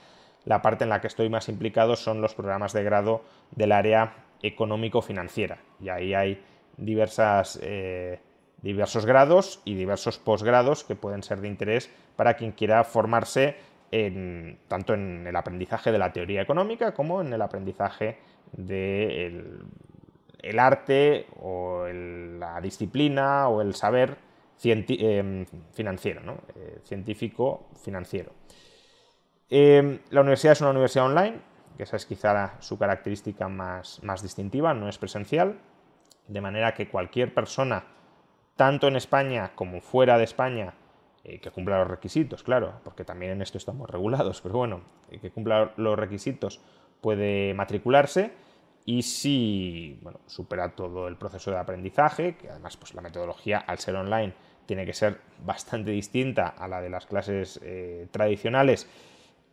la 0.44 0.62
parte 0.62 0.84
en 0.84 0.90
la 0.90 1.00
que 1.00 1.06
estoy 1.06 1.28
más 1.28 1.48
implicado 1.48 1.96
son 1.96 2.20
los 2.20 2.34
programas 2.34 2.72
de 2.72 2.82
grado 2.84 3.22
del 3.50 3.72
área 3.72 4.14
económico-financiera. 4.42 5.58
Y 5.80 5.88
ahí 5.88 6.14
hay 6.14 6.42
eh, 7.60 8.20
diversos 8.62 9.06
grados 9.06 9.60
y 9.64 9.74
diversos 9.74 10.18
posgrados 10.18 10.84
que 10.84 10.94
pueden 10.94 11.22
ser 11.22 11.40
de 11.40 11.48
interés 11.48 11.90
para 12.16 12.34
quien 12.34 12.52
quiera 12.52 12.84
formarse 12.84 13.56
tanto 14.68 14.92
en 14.92 15.26
el 15.26 15.34
aprendizaje 15.34 15.90
de 15.90 15.98
la 15.98 16.12
teoría 16.12 16.42
económica 16.42 16.92
como 16.92 17.22
en 17.22 17.32
el 17.32 17.40
aprendizaje 17.40 18.18
del 18.52 19.64
el 20.38 20.58
arte 20.58 21.26
o 21.40 21.86
la 21.88 22.60
disciplina 22.60 23.48
o 23.48 23.60
el 23.60 23.74
saber 23.74 24.16
em, 24.62 25.46
financiero, 25.72 26.20
eh, 26.54 26.80
científico 26.84 27.68
financiero. 27.82 28.32
Em, 29.50 30.00
la 30.10 30.20
universidad 30.20 30.52
es 30.52 30.60
una 30.60 30.70
universidad 30.70 31.06
online, 31.06 31.40
que 31.76 31.84
esa 31.84 31.96
es 31.96 32.06
quizá 32.06 32.56
su 32.60 32.78
característica 32.78 33.48
más, 33.48 34.02
más 34.02 34.22
distintiva, 34.22 34.74
no 34.74 34.88
es 34.88 34.98
presencial, 34.98 35.58
de 36.26 36.40
manera 36.40 36.74
que 36.74 36.88
cualquier 36.88 37.32
persona, 37.32 37.84
tanto 38.56 38.88
en 38.88 38.96
España 38.96 39.52
como 39.54 39.80
fuera 39.80 40.18
de 40.18 40.24
España, 40.24 40.74
eh, 41.24 41.40
que 41.40 41.50
cumpla 41.50 41.78
los 41.78 41.88
requisitos, 41.88 42.42
claro, 42.42 42.80
porque 42.84 43.04
también 43.04 43.32
en 43.32 43.42
esto 43.42 43.58
estamos 43.58 43.88
regulados, 43.88 44.40
pero 44.42 44.56
bueno, 44.56 44.82
que 45.08 45.30
cumpla 45.30 45.72
los 45.76 45.98
requisitos 45.98 46.60
puede 47.00 47.54
matricularse 47.54 48.32
y 48.88 49.02
si 49.02 50.00
supera 50.24 50.70
todo 50.70 51.08
el 51.08 51.16
proceso 51.16 51.50
de 51.50 51.58
aprendizaje, 51.58 52.36
que 52.36 52.48
además 52.48 52.78
pues, 52.78 52.94
la 52.94 53.02
metodología 53.02 53.58
al 53.58 53.78
ser 53.78 53.94
online 53.96 54.32
tiene 54.64 54.86
que 54.86 54.94
ser 54.94 55.20
bastante 55.44 55.90
distinta 55.90 56.48
a 56.48 56.66
la 56.68 56.80
de 56.80 56.88
las 56.88 57.04
clases 57.04 57.60
eh, 57.62 58.06
tradicionales, 58.10 58.88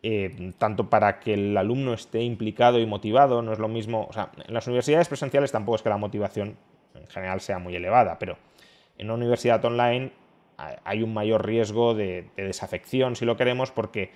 eh, 0.02 0.54
tanto 0.56 0.88
para 0.88 1.20
que 1.20 1.34
el 1.34 1.54
alumno 1.54 1.92
esté 1.92 2.22
implicado 2.22 2.78
y 2.78 2.86
motivado, 2.86 3.42
no 3.42 3.52
es 3.52 3.58
lo 3.58 3.68
mismo, 3.68 4.06
o 4.08 4.12
sea, 4.14 4.30
en 4.42 4.54
las 4.54 4.68
universidades 4.68 5.08
presenciales 5.08 5.52
tampoco 5.52 5.76
es 5.76 5.82
que 5.82 5.90
la 5.90 5.98
motivación 5.98 6.56
en 6.94 7.06
general 7.06 7.42
sea 7.42 7.58
muy 7.58 7.76
elevada, 7.76 8.18
pero 8.18 8.38
en 8.96 9.08
una 9.08 9.16
universidad 9.16 9.62
online 9.66 10.12
hay 10.56 11.02
un 11.02 11.12
mayor 11.12 11.44
riesgo 11.44 11.94
de, 11.94 12.30
desafección, 12.36 13.16
si 13.16 13.26
lo 13.26 13.36
queremos, 13.36 13.70
porque 13.70 14.12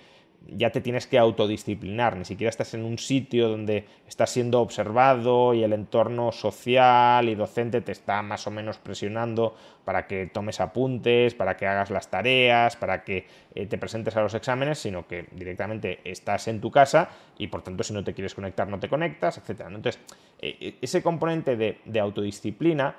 ya 0.47 0.71
te 0.71 0.81
tienes 0.81 1.07
que 1.07 1.17
autodisciplinar, 1.17 2.17
ni 2.17 2.25
siquiera 2.25 2.49
estás 2.49 2.73
en 2.73 2.83
un 2.83 2.97
sitio 2.97 3.47
donde 3.47 3.85
estás 4.07 4.31
siendo 4.31 4.59
observado 4.61 5.53
y 5.53 5.63
el 5.63 5.73
entorno 5.73 6.31
social 6.31 7.29
y 7.29 7.35
docente 7.35 7.81
te 7.81 7.91
está 7.91 8.21
más 8.21 8.47
o 8.47 8.51
menos 8.51 8.77
presionando 8.77 9.55
para 9.85 10.07
que 10.07 10.27
tomes 10.27 10.59
apuntes, 10.59 11.35
para 11.35 11.55
que 11.55 11.67
hagas 11.67 11.91
las 11.91 12.09
tareas, 12.09 12.75
para 12.75 13.03
que 13.03 13.27
eh, 13.53 13.67
te 13.67 13.77
presentes 13.77 14.15
a 14.17 14.21
los 14.21 14.33
exámenes, 14.33 14.79
sino 14.79 15.07
que 15.07 15.27
directamente 15.31 15.99
estás 16.03 16.47
en 16.47 16.59
tu 16.59 16.71
casa 16.71 17.09
y 17.37 17.47
por 17.47 17.61
tanto 17.61 17.83
si 17.83 17.93
no 17.93 18.03
te 18.03 18.13
quieres 18.13 18.33
conectar 18.33 18.67
no 18.67 18.79
te 18.79 18.89
conectas, 18.89 19.37
etc. 19.37 19.61
Entonces, 19.67 19.99
eh, 20.39 20.57
eh, 20.59 20.75
ese 20.81 21.03
componente 21.03 21.55
de 21.55 21.99
autodisciplina 21.99 22.95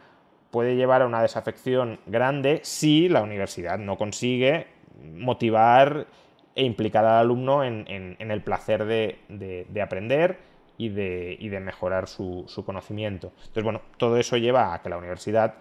puede 0.52 0.76
llevar 0.76 1.02
a 1.02 1.06
una 1.06 1.22
desafección 1.22 1.98
grande 2.06 2.60
si 2.62 3.08
la 3.08 3.22
universidad 3.22 3.78
no 3.78 3.96
consigue 3.96 4.66
motivar 5.02 6.06
e 6.54 6.64
implicar 6.64 7.04
al 7.04 7.18
alumno 7.18 7.64
en, 7.64 8.16
el 8.18 8.42
placer 8.42 8.84
de, 8.84 9.82
aprender 9.82 10.38
y 10.76 10.88
de, 10.88 11.60
mejorar 11.60 12.08
su, 12.08 12.62
conocimiento. 12.64 13.32
Entonces, 13.38 13.64
bueno, 13.64 13.82
todo 13.96 14.16
eso 14.16 14.36
lleva 14.36 14.74
a 14.74 14.82
que 14.82 14.88
la 14.88 14.98
universidad, 14.98 15.54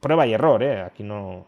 prueba 0.00 0.26
y 0.26 0.32
error, 0.32 0.62
¿eh? 0.62 0.80
aquí 0.82 1.02
no, 1.02 1.46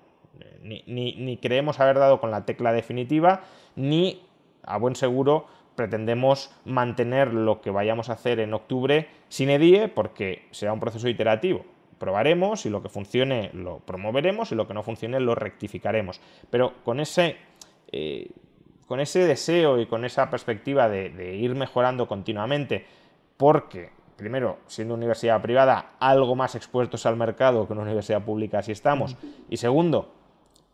ni, 0.62 0.82
ni, 0.86 1.36
creemos 1.38 1.80
haber 1.80 1.98
dado 1.98 2.20
con 2.20 2.30
la 2.30 2.44
tecla 2.44 2.72
definitiva, 2.72 3.42
ni 3.76 4.22
a 4.64 4.76
buen 4.78 4.96
seguro 4.96 5.46
pretendemos 5.74 6.54
mantener 6.66 7.32
lo 7.32 7.62
que 7.62 7.70
vayamos 7.70 8.10
a 8.10 8.12
hacer 8.12 8.40
en 8.40 8.52
octubre 8.52 9.08
sin 9.28 9.48
EDIE 9.48 9.88
porque 9.88 10.46
será 10.50 10.74
un 10.74 10.80
proceso 10.80 11.08
iterativo 11.08 11.64
probaremos 12.02 12.66
y 12.66 12.68
lo 12.68 12.82
que 12.82 12.88
funcione 12.88 13.50
lo 13.54 13.78
promoveremos 13.78 14.50
y 14.50 14.56
lo 14.56 14.66
que 14.66 14.74
no 14.74 14.82
funcione 14.82 15.20
lo 15.20 15.36
rectificaremos. 15.36 16.20
Pero 16.50 16.82
con 16.82 16.98
ese, 16.98 17.36
eh, 17.92 18.30
con 18.86 19.00
ese 19.00 19.26
deseo 19.26 19.78
y 19.78 19.86
con 19.86 20.04
esa 20.04 20.28
perspectiva 20.28 20.88
de, 20.88 21.36
ir 21.36 21.54
mejorando 21.54 22.06
continuamente, 22.06 22.84
porque 23.36 23.90
primero, 24.16 24.58
siendo 24.66 24.94
universidad 24.94 25.40
privada, 25.40 25.92
algo 25.98 26.34
más 26.34 26.54
expuestos 26.54 27.06
al 27.06 27.16
mercado 27.16 27.66
que 27.66 27.72
una 27.72 27.82
universidad 27.82 28.22
pública 28.22 28.62
si 28.62 28.72
estamos. 28.72 29.16
Y 29.48 29.56
segundo, 29.56 30.12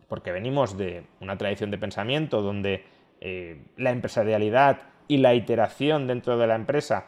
porque 0.08 0.32
venimos 0.32 0.76
de 0.76 1.04
una 1.20 1.38
tradición 1.38 1.70
de 1.70 1.78
pensamiento 1.78 2.42
donde 2.42 2.84
eh, 3.20 3.62
la 3.76 3.90
empresarialidad 3.90 4.80
y 5.06 5.18
la 5.18 5.34
iteración 5.34 6.06
dentro 6.06 6.36
de 6.38 6.46
la 6.46 6.56
empresa, 6.56 7.06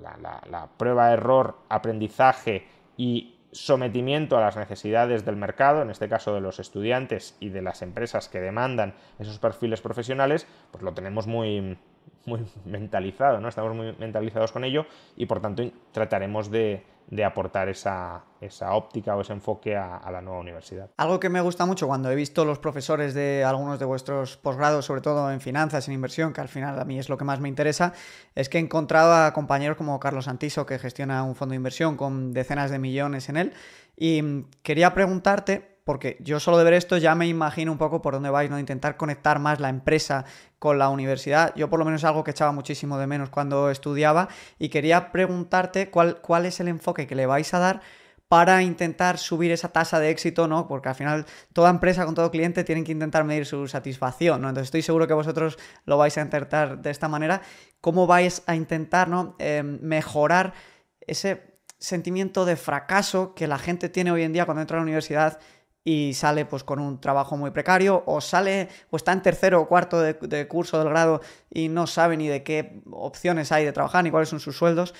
la, 0.00 0.40
la 0.48 0.68
prueba, 0.76 1.12
error, 1.12 1.58
aprendizaje 1.68 2.66
y 2.96 3.33
sometimiento 3.54 4.36
a 4.36 4.40
las 4.40 4.56
necesidades 4.56 5.24
del 5.24 5.36
mercado, 5.36 5.82
en 5.82 5.90
este 5.90 6.08
caso 6.08 6.34
de 6.34 6.40
los 6.40 6.58
estudiantes 6.58 7.36
y 7.40 7.48
de 7.48 7.62
las 7.62 7.82
empresas 7.82 8.28
que 8.28 8.40
demandan 8.40 8.94
esos 9.18 9.38
perfiles 9.38 9.80
profesionales, 9.80 10.46
pues 10.72 10.82
lo 10.82 10.92
tenemos 10.92 11.26
muy, 11.26 11.78
muy 12.26 12.44
mentalizado, 12.64 13.40
¿no? 13.40 13.48
Estamos 13.48 13.74
muy 13.74 13.94
mentalizados 13.98 14.52
con 14.52 14.64
ello 14.64 14.86
y 15.16 15.26
por 15.26 15.40
tanto 15.40 15.62
trataremos 15.92 16.50
de, 16.50 16.82
de 17.08 17.24
aportar 17.24 17.68
esa, 17.68 18.24
esa, 18.40 18.72
óptica 18.74 19.14
o 19.16 19.20
ese 19.20 19.32
enfoque 19.32 19.76
a, 19.76 20.10
la 20.10 20.20
nueva 20.20 20.40
universidad. 20.40 20.90
Algo 20.96 21.20
que 21.20 21.28
me 21.28 21.40
gusta 21.40 21.66
mucho 21.66 21.86
cuando 21.86 22.10
he 22.10 22.14
visto 22.14 22.44
los 22.44 22.58
profesores 22.58 23.14
de 23.14 23.44
algunos 23.44 23.78
de 23.78 23.84
vuestros 23.84 24.36
posgrados, 24.36 24.86
sobre 24.86 25.00
todo 25.00 25.30
en 25.30 25.40
finanzas, 25.40 25.86
en 25.88 25.94
inversión, 25.94 26.32
que 26.32 26.40
al 26.40 26.48
final 26.48 26.78
a 26.80 26.84
mí 26.84 26.98
es 26.98 27.08
lo 27.08 27.18
que 27.18 27.24
más 27.24 27.40
me 27.40 27.48
interesa, 27.48 27.92
es 28.34 28.48
que 28.48 28.58
he 28.58 28.60
encontrado 28.60 29.12
a 29.14 29.32
compañeros 29.32 29.76
como 29.76 29.98
Carlos 30.00 30.24
Santiso, 30.24 30.66
que 30.66 30.78
gestiona 30.78 31.22
un 31.22 31.34
fondo 31.34 31.52
de 31.52 31.56
inversión 31.56 31.96
con 31.96 32.32
decenas 32.32 32.70
de 32.70 32.78
millones 32.78 33.28
en 33.28 33.36
él, 33.36 33.52
y 33.96 34.44
quería 34.62 34.94
preguntarte 34.94 35.73
porque 35.84 36.16
yo 36.20 36.40
solo 36.40 36.58
de 36.58 36.64
ver 36.64 36.74
esto 36.74 36.96
ya 36.96 37.14
me 37.14 37.26
imagino 37.26 37.70
un 37.70 37.78
poco 37.78 38.00
por 38.00 38.14
dónde 38.14 38.30
vais, 38.30 38.50
¿no? 38.50 38.58
Intentar 38.58 38.96
conectar 38.96 39.38
más 39.38 39.60
la 39.60 39.68
empresa 39.68 40.24
con 40.58 40.78
la 40.78 40.88
universidad. 40.88 41.54
Yo 41.56 41.68
por 41.68 41.78
lo 41.78 41.84
menos 41.84 42.00
es 42.00 42.04
algo 42.06 42.24
que 42.24 42.30
echaba 42.30 42.52
muchísimo 42.52 42.98
de 42.98 43.06
menos 43.06 43.28
cuando 43.28 43.70
estudiaba 43.70 44.28
y 44.58 44.70
quería 44.70 45.12
preguntarte 45.12 45.90
cuál, 45.90 46.20
cuál 46.22 46.46
es 46.46 46.58
el 46.60 46.68
enfoque 46.68 47.06
que 47.06 47.14
le 47.14 47.26
vais 47.26 47.52
a 47.52 47.58
dar 47.58 47.82
para 48.28 48.62
intentar 48.62 49.18
subir 49.18 49.52
esa 49.52 49.68
tasa 49.68 50.00
de 50.00 50.10
éxito, 50.10 50.48
¿no? 50.48 50.66
Porque 50.66 50.88
al 50.88 50.94
final 50.94 51.26
toda 51.52 51.68
empresa 51.68 52.06
con 52.06 52.14
todo 52.14 52.30
cliente 52.30 52.64
tienen 52.64 52.82
que 52.82 52.92
intentar 52.92 53.24
medir 53.24 53.44
su 53.44 53.68
satisfacción, 53.68 54.40
¿no? 54.40 54.48
Entonces 54.48 54.68
estoy 54.68 54.82
seguro 54.82 55.06
que 55.06 55.14
vosotros 55.14 55.58
lo 55.84 55.98
vais 55.98 56.16
a 56.16 56.22
intentar 56.22 56.80
de 56.80 56.90
esta 56.90 57.08
manera. 57.08 57.42
¿Cómo 57.82 58.06
vais 58.06 58.42
a 58.46 58.56
intentar, 58.56 59.08
¿no? 59.08 59.36
Eh, 59.38 59.62
mejorar 59.62 60.54
ese 61.00 61.60
sentimiento 61.78 62.46
de 62.46 62.56
fracaso 62.56 63.34
que 63.34 63.46
la 63.46 63.58
gente 63.58 63.90
tiene 63.90 64.10
hoy 64.10 64.22
en 64.22 64.32
día 64.32 64.46
cuando 64.46 64.62
entra 64.62 64.78
a 64.78 64.80
la 64.80 64.84
universidad 64.84 65.38
y 65.84 66.14
sale 66.14 66.46
pues 66.46 66.64
con 66.64 66.80
un 66.80 66.98
trabajo 66.98 67.36
muy 67.36 67.50
precario 67.50 68.02
o 68.06 68.20
sale 68.20 68.68
o 68.90 68.96
está 68.96 69.12
en 69.12 69.22
tercero 69.22 69.60
o 69.60 69.68
cuarto 69.68 70.00
de, 70.00 70.48
curso 70.48 70.78
del 70.78 70.88
grado 70.88 71.20
y 71.50 71.68
no 71.68 71.86
sabe 71.86 72.16
ni 72.16 72.26
de 72.26 72.42
qué 72.42 72.80
opciones 72.90 73.52
hay 73.52 73.66
de 73.66 73.72
trabajar 73.72 74.02
ni 74.02 74.10
cuáles 74.10 74.30
son 74.30 74.40
sus 74.40 74.56
sueldos. 74.56 74.94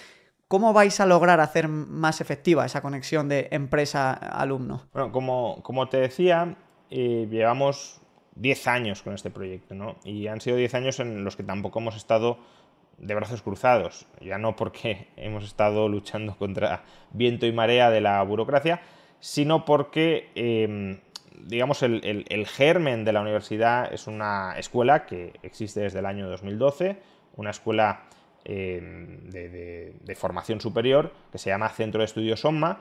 ¿Cómo 0.47 0.74
vais 0.74 1.01
a 1.01 1.07
lograr 1.07 1.41
hacer 1.41 1.68
más 1.68 2.20
efectiva 2.20 2.66
esa 2.66 2.82
conexión 2.82 3.28
de 3.28 3.49
empresa-alumno? 3.51 4.82
Bueno, 4.93 5.11
como, 5.11 5.62
como 5.62 5.89
te 5.89 5.97
decía, 5.97 6.55
eh, 6.91 7.26
llevamos 7.30 8.03
10 8.37 8.66
años 8.68 9.03
con 9.03 9.14
este 9.14 9.30
proyecto, 9.30 9.74
¿no? 9.74 9.97
Y 10.05 10.26
han 10.26 10.43
sido 10.43 10.57
10 10.57 10.74
años 10.74 11.01
en 11.01 11.24
los 11.24 11.35
que 11.37 11.45
tampoco 11.45 11.78
hemos 11.78 11.97
estado 11.97 12.39
de 12.99 13.14
brazos 13.14 13.43
cruzados, 13.43 14.07
ya 14.20 14.39
no 14.39 14.55
porque 14.55 15.09
hemos 15.16 15.45
estado 15.45 15.89
luchando 15.89 16.37
contra 16.37 16.85
viento 17.11 17.47
y 17.47 17.53
marea 17.53 17.91
de 17.91 18.03
la 18.03 18.22
burocracia, 18.22 18.82
sino 19.25 19.64
porque, 19.64 20.29
em, 20.35 20.99
digamos, 21.47 21.83
el, 21.83 22.47
germen 22.47 23.07
de 23.07 23.12
la 23.14 23.22
universidad 23.22 23.91
es 23.91 24.07
una 24.07 24.53
escuela 24.59 25.07
que 25.07 25.33
existe 25.43 25.81
desde 25.81 26.01
el 26.01 26.05
año 26.05 26.29
2012, 26.29 26.99
una 27.37 27.49
escuela 27.49 28.03
em, 28.45 29.31
de, 29.31 30.14
formación 30.14 30.61
superior 30.61 31.11
que 31.33 31.39
se 31.39 31.49
llama 31.49 31.70
Centro 31.70 32.01
de 32.01 32.05
Estudios 32.05 32.45
OMMA, 32.45 32.81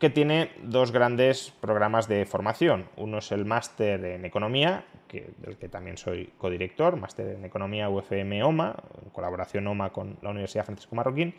que 0.00 0.10
tiene 0.10 0.50
dos 0.64 0.90
grandes 0.90 1.52
programas 1.60 2.08
de 2.08 2.26
formación. 2.26 2.88
Uno 2.96 3.18
es 3.18 3.30
el 3.30 3.44
máster 3.44 4.04
en 4.04 4.24
economía, 4.24 4.84
que, 5.06 5.34
del 5.38 5.56
que 5.56 5.68
también 5.68 5.98
soy 5.98 6.32
codirector, 6.36 6.96
máster 6.96 7.28
en 7.28 7.44
economía 7.44 7.88
UFM 7.88 8.42
OMA, 8.42 8.74
en 9.04 9.10
colaboración 9.10 9.68
OMA 9.68 9.92
con 9.92 10.18
la 10.20 10.30
Universidad 10.30 10.64
Francisco 10.64 10.96
Marroquín, 10.96 11.36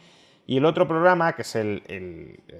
y 0.47 0.57
el 0.57 0.65
otro 0.65 0.87
programa, 0.87 1.33
que 1.33 1.41
es 1.41 1.55
el, 1.55 1.81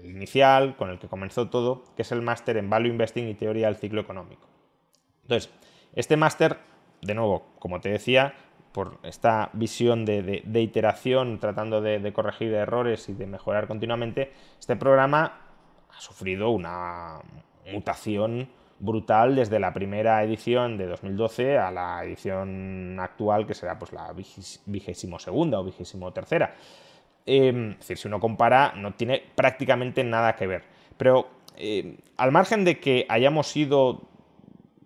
inicial, 0.03 0.75
con 0.75 0.89
el 0.89 0.97
que 0.97 1.07
comenzó 1.07 1.49
todo, 1.49 1.83
que 1.95 2.01
es 2.01 2.11
el 2.11 2.21
máster 2.21 2.57
en 2.57 2.69
Value 2.69 2.89
Investing 2.89 3.27
y 3.27 3.36
Teoría 3.36 3.67
del 3.67 3.75
Ciclo 3.75 4.01
Económico. 4.01 4.47
Entonces, 5.23 5.51
este 5.93 6.17
máster, 6.17 6.57
de 7.01 7.13
nuevo, 7.13 7.45
como 7.59 7.81
te 7.81 7.89
decía, 7.89 8.33
por 8.71 8.99
esta 9.03 9.49
visión 9.53 10.03
de, 10.03 10.41
iteración, 10.55 11.39
tratando 11.39 11.79
de, 11.79 12.11
corregir 12.11 12.53
errores 12.53 13.07
y 13.07 13.13
de 13.13 13.27
mejorar 13.27 13.67
continuamente, 13.67 14.33
este 14.59 14.75
programa 14.75 15.41
ha 15.95 16.01
sufrido 16.01 16.49
una 16.49 17.19
mutación 17.71 18.49
brutal 18.79 19.36
desde 19.36 19.59
la 19.59 19.73
primera 19.73 20.21
edición 20.23 20.77
de 20.77 20.88
2012 20.88 21.57
a 21.57 21.71
la 21.71 22.03
edición 22.03 22.97
actual, 22.99 23.47
que 23.47 23.53
será 23.53 23.79
pues 23.79 23.93
la 23.93 24.13
vigésimo 24.65 25.19
segunda 25.19 25.59
o 25.59 25.63
vigésimo 25.63 26.11
tercera. 26.11 26.55
Em, 27.26 27.71
es 27.71 27.80
decir, 27.80 27.97
si 27.97 28.07
uno 28.07 28.19
compara, 28.19 28.73
no 28.76 28.93
tiene 28.93 29.23
prácticamente 29.36 30.03
nada 30.03 30.36
que 30.36 30.47
ver. 30.47 30.63
Pero 30.97 31.30
em, 31.57 31.97
al 32.17 32.32
margen 32.32 32.63
de 32.63 32.80
que 32.80 33.05
hayamos 33.09 33.55
ido 33.55 34.01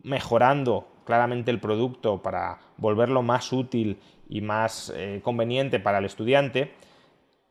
mejorando 0.04 0.88
claramente 1.06 1.52
el 1.52 1.60
producto 1.60 2.22
para 2.22 2.60
volverlo 2.78 3.22
más 3.24 3.52
útil 3.52 4.00
y 4.30 4.42
más 4.42 4.94
eh, 4.96 5.20
conveniente 5.24 5.80
para 5.80 5.98
el 5.98 6.06
estudiante, 6.06 6.72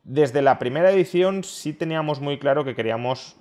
desde 0.03 0.41
la 0.41 0.57
primera 0.57 0.91
edición 0.91 1.43
sí 1.43 1.73
teníamos 1.73 2.21
muy 2.21 2.39
claro 2.39 2.63
que 2.63 2.73
queríamos 2.73 3.35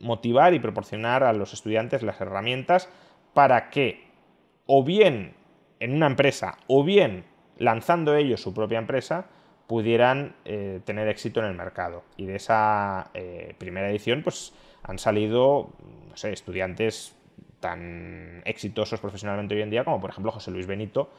motivar 0.00 0.54
y 0.54 0.60
proporcionar 0.60 1.24
a 1.24 1.32
los 1.32 1.52
estudiantes 1.52 2.02
las 2.02 2.20
herramientas 2.20 2.88
para 3.32 3.70
que 3.70 4.04
o 4.66 4.84
bien 4.84 5.34
en 5.80 5.94
una 5.94 6.06
empresa 6.06 6.56
o 6.66 6.84
bien 6.84 7.24
lanzando 7.58 8.14
ellos 8.14 8.40
su 8.40 8.54
propia 8.54 8.78
empresa 8.78 9.26
pudieran 9.66 10.36
eh, 10.44 10.80
tener 10.84 11.08
éxito 11.08 11.40
en 11.40 11.46
el 11.46 11.54
mercado. 11.54 12.04
Y 12.16 12.26
de 12.26 12.36
esa 12.36 13.10
eh, 13.14 13.54
primera 13.58 13.90
edición, 13.90 14.22
pues 14.22 14.52
han 14.82 14.98
salido, 14.98 15.70
no 16.08 16.16
sé, 16.16 16.32
estudiantes 16.32 17.16
tan 17.60 18.42
exitosos 18.44 19.00
profesionalmente 19.00 19.54
hoy 19.54 19.62
en 19.62 19.70
día 19.70 19.84
como 19.84 19.98
por 19.98 20.10
ejemplo 20.10 20.30
José 20.30 20.50
Luis 20.50 20.66
Benito 20.66 21.10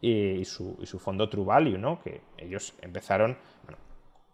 y, 0.00 0.44
su, 0.44 0.76
fondo 1.00 1.28
True 1.28 1.44
Value, 1.44 1.76
¿no? 1.76 2.00
que 2.00 2.20
ellos 2.36 2.74
empezaron, 2.82 3.36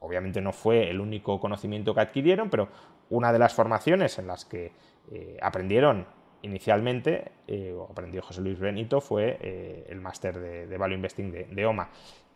obviamente 0.00 0.42
no 0.42 0.52
fue 0.52 0.90
el 0.90 1.00
único 1.00 1.40
conocimiento 1.40 1.94
que 1.94 2.02
adquirieron, 2.02 2.50
pero 2.50 2.68
una 3.08 3.32
de 3.32 3.38
las 3.38 3.54
formaciones 3.54 4.18
en 4.18 4.26
las 4.26 4.44
que 4.44 4.72
eh, 5.10 5.38
aprendieron 5.40 6.06
inicialmente, 6.42 7.32
o 7.74 7.88
aprendió 7.90 8.20
José 8.20 8.42
Luis 8.42 8.58
Benito, 8.58 9.00
fue 9.00 9.86
el 9.88 9.98
máster 10.02 10.38
de, 10.38 10.76
Value 10.76 10.96
Investing 10.96 11.32
de, 11.32 11.64
OMA. 11.64 11.88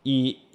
Y, 0.02 0.47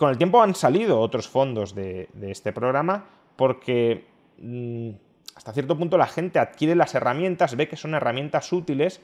con 0.00 0.10
el 0.10 0.18
tiempo 0.18 0.42
han 0.42 0.54
salido 0.54 0.98
otros 0.98 1.28
fondos 1.28 1.74
de, 1.74 2.08
este 2.22 2.52
programa 2.52 3.04
porque 3.36 4.06
mm, 4.38 4.90
hasta 5.36 5.52
cierto 5.52 5.76
punto 5.76 5.98
la 5.98 6.06
gente 6.06 6.38
adquiere 6.38 6.74
las 6.74 6.94
herramientas, 6.94 7.56
ve 7.56 7.68
que 7.68 7.76
son 7.76 7.94
herramientas 7.94 8.52
útiles 8.52 9.00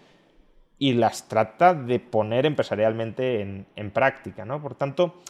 y 0.78 0.92
las 0.94 1.28
trata 1.28 1.74
de 1.74 2.00
poner 2.00 2.46
empresarialmente 2.46 3.40
en, 3.40 3.90
práctica. 3.90 4.44
¿no? 4.44 4.60
Por 4.60 4.74
tanto, 4.74 5.22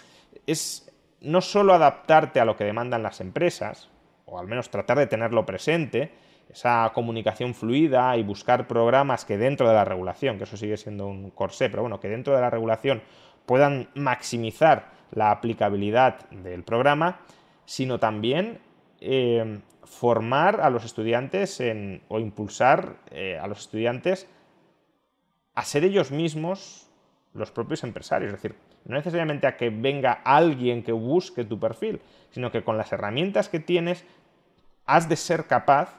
es 0.46 0.92
no 1.20 1.40
solo 1.40 1.74
adaptarte 1.74 2.40
a 2.40 2.44
lo 2.44 2.56
que 2.56 2.64
demandan 2.64 3.02
las 3.02 3.20
empresas, 3.20 3.88
o 4.24 4.38
al 4.38 4.46
menos 4.46 4.70
tratar 4.70 4.98
de 4.98 5.06
tenerlo 5.06 5.46
presente, 5.46 6.12
esa 6.50 6.90
comunicación 6.94 7.54
fluida 7.54 8.16
y 8.16 8.22
buscar 8.22 8.68
programas 8.68 9.24
que 9.24 9.36
dentro 9.36 9.68
de 9.68 9.74
la 9.74 9.84
regulación, 9.84 10.38
que 10.38 10.44
eso 10.44 10.56
sigue 10.56 10.76
siendo 10.76 11.06
un 11.06 11.30
corsé, 11.30 11.68
pero 11.70 11.82
bueno, 11.82 11.98
que 12.00 12.08
dentro 12.08 12.34
de 12.34 12.40
la 12.40 12.50
regulación 12.50 13.02
puedan 13.46 13.88
maximizar 13.94 14.95
la 15.12 15.30
aplicabilidad 15.30 16.28
del 16.30 16.62
programa, 16.62 17.20
sino 17.64 17.98
también 17.98 18.59
eh, 19.00 19.61
formar 19.84 20.61
a 20.61 20.70
los 20.70 20.84
estudiantes 20.84 21.62
o 22.09 22.18
impulsar 22.18 22.96
eh, 23.11 23.38
a 23.38 23.46
los 23.46 23.61
estudiantes 23.61 24.28
a 25.54 25.64
ser 25.64 25.84
ellos 25.84 26.11
mismos 26.11 26.88
los 27.34 27.50
propios 27.50 27.84
empresarios. 27.84 28.32
Es 28.32 28.42
decir, 28.42 28.57
no 28.84 28.96
necesariamente 28.96 29.46
a 29.46 29.57
que 29.57 29.70
venga 29.70 30.12
alguien 30.12 30.82
que 30.82 30.92
busque 30.92 31.44
tu 31.44 31.59
perfil, 31.59 32.00
sino 32.30 32.50
que 32.50 32.62
con 32.62 32.76
las 32.76 32.92
herramientas 32.92 33.48
que 33.48 33.61
tienes 33.61 34.04
has 34.86 35.09
de 35.09 35.16
ser 35.16 35.46
capaz 35.46 35.98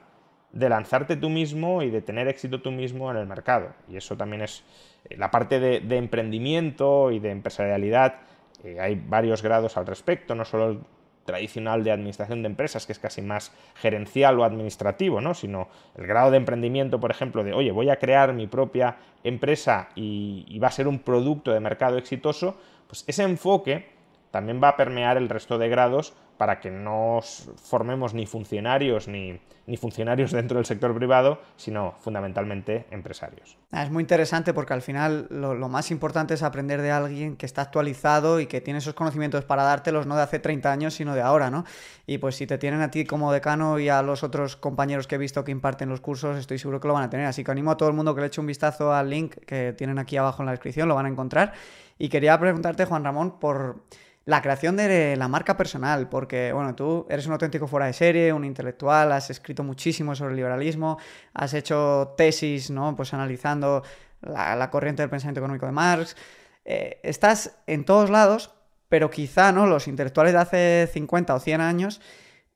de 0.52 0.70
lanzarte 0.70 1.18
tú 1.18 1.30
mismo 1.30 1.84
y 1.84 1.90
de 1.90 2.02
tener 2.02 2.28
éxito 2.28 2.62
tú 2.62 2.72
mismo 2.72 3.12
en 3.12 3.18
el 3.18 3.28
mercado. 3.28 3.74
Y 3.90 3.98
eso 3.98 4.16
también 4.16 4.42
es 4.42 4.64
eh, 5.10 5.18
la 5.18 5.30
parte 5.30 5.60
de, 5.60 5.98
emprendimiento 5.98 7.12
y 7.12 7.20
de 7.20 7.32
empresarialidad. 7.32 8.16
Eh, 8.64 8.80
hay 8.80 8.96
varios 8.96 9.42
grados 9.42 9.78
al 9.78 9.86
respecto, 9.86 10.36
no 10.36 10.46
solo 10.46 10.70
el 10.70 10.80
tradicional 11.26 11.84
de 11.84 11.92
administración 11.92 12.42
de 12.42 12.48
empresas, 12.48 12.86
que 12.86 12.94
es 12.94 13.00
casi 13.00 13.22
más 13.22 13.52
gerencial 13.76 14.40
o 14.40 14.46
administrativo, 14.46 15.20
¿no? 15.20 15.34
sino 15.34 15.68
el 15.96 16.08
grado 16.08 16.32
de 16.32 16.38
emprendimiento, 16.38 17.00
por 17.00 17.12
ejemplo, 17.12 17.44
de, 17.44 17.54
oye, 17.54 17.72
voy 17.72 17.90
a 17.90 17.98
crear 17.98 18.34
mi 18.34 18.48
propia 18.48 18.96
empresa 19.24 19.90
y, 19.94 20.46
y 20.48 20.58
va 20.60 20.70
a 20.70 20.72
ser 20.72 20.88
un 20.88 21.00
producto 21.00 21.52
de 21.52 21.60
mercado 21.60 21.98
exitoso, 21.98 22.58
pues 22.88 23.04
ese 23.08 23.24
enfoque 23.24 23.90
también 24.32 24.62
va 24.64 24.70
a 24.70 24.78
permear 24.78 25.18
el 25.18 25.30
resto 25.30 25.58
de 25.58 25.68
grados 25.68 26.14
para 26.38 26.60
que 26.60 26.70
no 26.70 27.20
formemos 27.64 28.14
ni 28.14 28.26
funcionarios 28.26 29.08
ni, 29.08 29.40
funcionarios 29.78 30.32
dentro 30.34 30.58
del 30.58 30.66
sector 30.66 30.96
privado, 30.96 31.42
sino 31.58 31.96
fundamentalmente 32.00 32.86
empresarios. 32.92 33.58
Ah, 33.72 33.84
es 33.84 33.92
muy 33.92 34.02
interesante 34.02 34.54
porque 34.54 34.74
al 34.74 34.82
final 34.82 35.28
lo, 35.30 35.56
más 35.68 35.92
importante 35.92 36.36
es 36.36 36.44
aprender 36.44 36.82
de 36.82 36.92
alguien 36.92 37.36
que 37.36 37.46
está 37.46 37.64
actualizado 37.64 38.40
y 38.40 38.48
que 38.48 38.62
tiene 38.62 38.80
esos 38.80 38.94
conocimientos 38.94 39.44
para 39.46 39.64
dártelos 39.64 40.06
no 40.06 40.16
de 40.16 40.22
hace 40.22 40.40
30 40.40 40.72
años, 40.72 40.94
sino 40.94 41.16
de 41.16 41.22
ahora, 41.22 41.50
¿no? 41.50 41.66
Y 42.06 42.20
pues 42.20 42.36
si 42.36 42.48
te 42.48 42.58
tienen 42.58 42.82
a 42.82 42.92
ti 42.92 43.06
como 43.06 43.34
decano 43.34 43.80
y 43.80 43.90
a 43.90 44.02
los 44.02 44.24
otros 44.24 44.56
compañeros 44.56 45.08
que 45.08 45.16
he 45.16 45.18
visto 45.18 45.44
que 45.44 45.52
imparten 45.52 45.90
los 45.90 46.00
cursos, 46.00 46.38
estoy 46.38 46.60
seguro 46.60 46.80
que 46.80 46.88
lo 46.88 46.94
van 46.94 47.04
a 47.04 47.10
tener. 47.10 47.26
Así 47.26 47.44
que 47.44 47.52
animo 47.52 47.72
a 47.72 47.78
todo 47.78 47.90
el 47.90 47.96
mundo 47.96 48.16
que 48.16 48.22
le 48.22 48.28
eche 48.28 48.40
un 48.40 48.48
vistazo 48.48 48.94
al 48.94 49.10
link 49.10 49.36
que 49.46 49.74
tienen 49.74 50.00
aquí 50.00 50.16
abajo 50.18 50.42
en 50.42 50.46
la 50.46 50.52
descripción, 50.52 50.88
lo 50.88 50.96
van 50.96 51.08
a 51.08 51.10
encontrar. 51.10 51.54
Y 52.00 52.10
quería 52.10 52.40
preguntarte, 52.40 52.86
Juan 52.86 53.04
Ramón, 53.04 53.40
por 53.40 53.82
la 54.28 54.42
creación 54.42 54.76
de 54.76 55.16
la 55.16 55.30
marca 55.30 55.56
personal, 55.56 56.10
porque, 56.10 56.52
bueno, 56.52 56.76
tú 56.76 57.08
eres 57.10 57.26
un 57.28 57.32
auténtico 57.32 57.66
fuera 57.66 57.86
de 57.86 57.94
serie, 57.94 58.34
un 58.34 58.44
intelectual, 58.44 59.14
has 59.14 59.30
escrito 59.30 59.64
muchísimo 59.64 60.16
sobre 60.16 60.32
el 60.32 60.36
liberalismo, 60.36 60.98
has 61.34 61.54
hecho 61.54 62.14
tesis, 62.18 62.70
¿no? 62.70 62.94
Pues 62.94 63.14
analizando 63.14 63.84
la, 64.20 64.70
corriente 64.70 65.02
del 65.02 65.10
pensamiento 65.10 65.40
económico 65.40 65.66
de 65.66 65.72
Marx. 65.72 66.18
Eh, 66.66 67.00
estás 67.04 67.56
en 67.68 67.86
todos 67.86 68.10
lados, 68.10 68.54
pero 68.90 69.10
quizá, 69.10 69.54
¿no? 69.54 69.66
Los 69.66 69.88
intelectuales 69.88 70.34
de 70.34 70.40
hace 70.40 70.90
50 70.92 71.34
o 71.34 71.40
100 71.40 71.62
años 71.62 72.02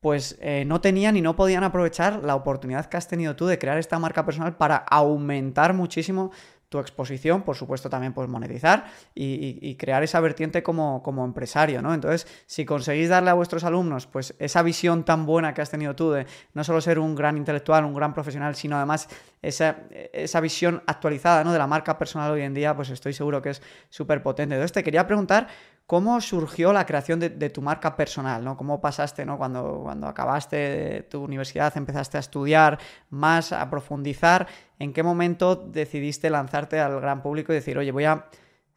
pues 0.02 0.40
eh, 0.42 0.66
no 0.66 0.82
tenían 0.82 1.16
y 1.16 1.22
no 1.22 1.36
podían 1.36 1.64
aprovechar 1.64 2.24
la 2.24 2.34
oportunidad 2.34 2.88
que 2.88 2.98
has 2.98 3.08
tenido 3.08 3.36
tú 3.36 3.46
de 3.46 3.60
crear 3.60 3.78
esta 3.78 4.00
marca 4.00 4.26
personal 4.26 4.58
para 4.58 4.78
aumentar 4.78 5.76
muchísimo 5.76 6.32
tu 6.72 6.80
exposición, 6.80 7.42
por 7.42 7.58
supuesto 7.58 7.90
también 7.90 8.14
puedes 8.14 8.32
monetizar 8.32 8.86
y, 9.14 9.76
crear 9.76 10.04
esa 10.04 10.22
vertiente 10.22 10.64
como, 10.64 11.26
empresario, 11.26 11.82
¿no? 11.82 11.94
Entonces, 11.94 12.26
si 12.46 12.64
conseguís 12.64 13.10
darle 13.10 13.30
a 13.30 13.34
vuestros 13.34 13.66
alumnos 13.66 14.08
pues 14.08 14.36
esa 14.40 14.64
visión 14.64 15.04
tan 15.04 15.26
buena 15.26 15.54
que 15.54 15.62
has 15.62 15.70
tenido 15.70 15.98
tú 15.98 16.12
de 16.12 16.26
no 16.54 16.64
solo 16.64 16.80
ser 16.80 16.98
un 16.98 17.14
gran 17.14 17.36
intelectual, 17.36 17.84
un 17.84 17.94
gran 17.94 18.14
profesional, 18.14 18.56
sino 18.56 18.78
además 18.78 19.10
esa, 19.42 19.80
esa 20.14 20.40
visión 20.40 20.82
actualizada 20.88 21.44
¿no? 21.44 21.52
de 21.52 21.60
la 21.60 21.68
marca 21.68 21.98
personal 21.98 22.32
hoy 22.32 22.44
en 22.44 22.54
día, 22.54 22.74
pues 22.74 22.90
estoy 22.90 23.12
seguro 23.12 23.42
que 23.42 23.50
es 23.50 23.62
súper 23.90 24.24
potente. 24.24 24.56
Entonces, 24.56 24.72
te 24.72 24.82
quería 24.82 25.06
preguntar 25.06 25.50
¿Cómo 25.92 26.22
surgió 26.22 26.72
la 26.72 26.86
creación 26.86 27.20
de, 27.20 27.50
tu 27.50 27.62
marca 27.62 27.98
personal? 27.98 28.46
¿no? 28.46 28.56
¿Cómo 28.56 28.80
pasaste 28.80 29.26
¿no? 29.26 29.38
cuando, 29.38 29.82
cuando 29.84 30.08
acabaste 30.08 31.06
tu 31.10 31.22
universidad, 31.22 31.76
empezaste 31.76 32.16
a 32.16 32.22
estudiar 32.22 32.80
más, 33.10 33.52
a 33.52 33.70
profundizar? 33.70 34.48
¿En 34.80 34.94
qué 34.94 35.04
momento 35.04 35.58
decidiste 35.58 36.30
lanzarte 36.30 36.80
al 36.80 37.02
gran 37.02 37.22
público 37.22 37.52
y 37.52 37.56
decir, 37.56 37.78
oye, 37.78 37.92
voy 37.92 38.06
a 38.06 38.26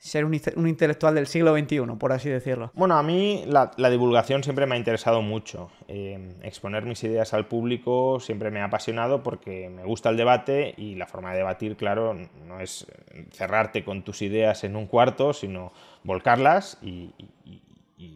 ser 0.05 0.27
un, 0.27 0.69
intelectual 0.69 1.15
del 1.15 1.27
siglo 1.27 1.57
XXI, 1.57 1.81
por 1.99 2.13
así 2.13 2.29
decirlo? 2.29 2.71
Bueno, 2.75 2.97
a 2.97 3.03
mí 3.03 3.45
la, 3.47 3.71
divulgación 3.89 4.45
siempre 4.45 4.67
me 4.67 4.75
ha 4.75 4.79
interesado 4.79 5.23
mucho. 5.23 5.71
Eh, 5.89 6.35
exponer 6.43 6.85
mis 6.85 7.03
ideas 7.05 7.33
al 7.33 7.47
público 7.47 8.21
siempre 8.21 8.51
me 8.51 8.61
ha 8.61 8.67
apasionado 8.67 9.23
porque 9.23 9.71
me 9.71 9.83
gusta 9.83 10.11
el 10.11 10.19
debate 10.19 10.75
y 10.77 10.97
la 10.97 11.07
forma 11.07 11.31
de 11.31 11.39
debatir, 11.39 11.77
claro, 11.77 12.15
no 12.47 12.61
es 12.61 12.87
cerrarte 13.31 13.83
con 13.83 14.03
tus 14.03 14.21
ideas 14.21 14.63
en 14.65 14.77
un 14.77 14.87
cuarto, 14.87 15.33
sino 15.33 15.73
volcarlas 16.03 16.79
y, 16.83 17.15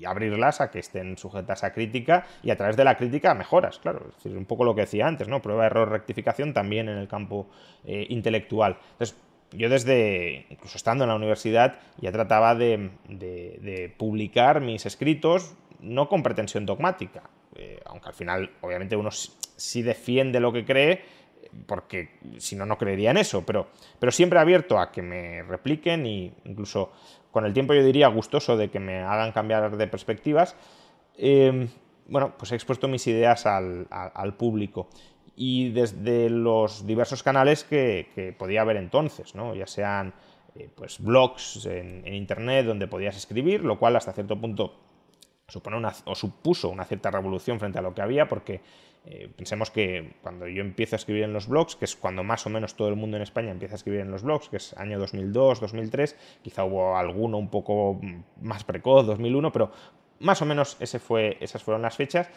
abrirlas 0.06 0.60
a 0.60 0.70
que 0.70 0.78
estén 0.78 1.16
sujetas 1.16 1.64
a 1.64 1.72
crítica 1.72 2.26
y 2.42 2.50
a 2.50 2.56
través 2.56 2.76
de 2.76 2.84
la 2.84 2.96
crítica 2.96 3.32
mejoras, 3.34 3.78
claro. 3.78 4.04
Es 4.10 4.16
decir, 4.16 4.36
un 4.36 4.44
poco 4.44 4.62
lo 4.64 4.74
que 4.74 4.82
decía 4.82 5.06
antes, 5.06 5.28
¿no? 5.28 5.40
Prueba, 5.40 5.64
error, 5.64 5.88
rectificación 5.88 6.52
también 6.52 6.88
en 6.90 6.98
el 6.98 7.08
campo 7.08 7.48
eh, 7.84 8.06
intelectual. 8.10 8.76
Entonces, 8.92 9.16
yo 9.52 9.68
desde, 9.68 10.46
incluso 10.50 10.76
estando 10.76 11.04
en 11.04 11.08
la 11.08 11.16
universidad, 11.16 11.80
ya 11.98 12.12
trataba 12.12 12.54
de, 12.54 12.90
publicar 13.96 14.60
mis 14.60 14.86
escritos, 14.86 15.54
no 15.80 16.08
con 16.08 16.22
pretensión 16.22 16.66
dogmática, 16.66 17.22
eh, 17.54 17.80
aunque 17.86 18.08
al 18.08 18.14
final, 18.14 18.50
obviamente, 18.60 18.96
uno 18.96 19.10
sí 19.10 19.82
defiende 19.82 20.40
lo 20.40 20.52
que 20.52 20.64
cree, 20.64 21.02
porque 21.66 22.18
si 22.38 22.56
no, 22.56 22.66
no 22.66 22.76
creería 22.76 23.10
en 23.10 23.16
eso, 23.16 23.44
pero, 23.46 23.68
pero 23.98 24.12
siempre 24.12 24.38
abierto 24.38 24.78
a 24.78 24.92
que 24.92 25.02
me 25.02 25.42
repliquen 25.42 26.04
e 26.04 26.32
incluso 26.44 26.92
con 27.30 27.46
el 27.46 27.52
tiempo 27.52 27.74
yo 27.74 27.84
diría 27.84 28.08
gustoso 28.08 28.56
de 28.56 28.68
que 28.70 28.80
me 28.80 29.00
hagan 29.00 29.32
cambiar 29.32 29.76
de 29.76 29.86
perspectivas, 29.86 30.56
eh, 31.16 31.68
bueno, 32.08 32.34
pues 32.38 32.52
he 32.52 32.54
expuesto 32.54 32.88
mis 32.88 33.06
ideas 33.06 33.44
al, 33.46 34.34
público 34.38 34.88
y 35.38 35.70
desde 35.70 36.28
los 36.28 36.84
diversos 36.84 37.22
canales 37.22 37.62
que, 37.62 38.34
podía 38.36 38.62
haber 38.62 38.76
entonces, 38.76 39.36
¿no? 39.36 39.54
ya 39.54 39.68
sean 39.68 40.12
eh, 40.56 40.68
pues 40.74 40.98
blogs 40.98 41.64
en, 41.66 42.06
internet 42.12 42.66
donde 42.66 42.88
podías 42.88 43.16
escribir, 43.16 43.64
lo 43.64 43.78
cual 43.78 43.94
hasta 43.94 44.12
cierto 44.12 44.38
punto 44.40 44.74
supone 45.46 45.76
una, 45.76 45.92
o 46.06 46.14
supuso 46.16 46.68
una 46.68 46.84
cierta 46.84 47.12
revolución 47.12 47.60
frente 47.60 47.78
a 47.78 47.82
lo 47.82 47.94
que 47.94 48.02
había, 48.02 48.26
porque 48.26 48.60
eh, 49.06 49.30
pensemos 49.34 49.70
que 49.70 50.16
cuando 50.22 50.48
yo 50.48 50.60
empiezo 50.60 50.96
a 50.96 50.98
escribir 50.98 51.22
en 51.22 51.32
los 51.32 51.46
blogs, 51.46 51.76
que 51.76 51.84
es 51.84 51.94
cuando 51.94 52.24
más 52.24 52.44
o 52.46 52.50
menos 52.50 52.74
todo 52.74 52.88
el 52.88 52.96
mundo 52.96 53.16
en 53.16 53.22
España 53.22 53.52
empieza 53.52 53.74
a 53.74 53.76
escribir 53.76 54.00
en 54.00 54.10
los 54.10 54.24
blogs, 54.24 54.48
que 54.48 54.56
es 54.56 54.76
año 54.76 54.98
2002, 54.98 55.60
2003, 55.60 56.16
quizá 56.42 56.64
hubo 56.64 56.96
alguno 56.96 57.38
un 57.38 57.48
poco 57.48 58.00
más 58.42 58.64
precoz, 58.64 59.06
2001, 59.06 59.52
pero 59.52 59.70
más 60.18 60.42
o 60.42 60.46
menos 60.46 60.76
ese 60.80 60.98
fue, 60.98 61.36
esas 61.40 61.62
fueron 61.62 61.82
las 61.82 61.96
fechas. 61.96 62.28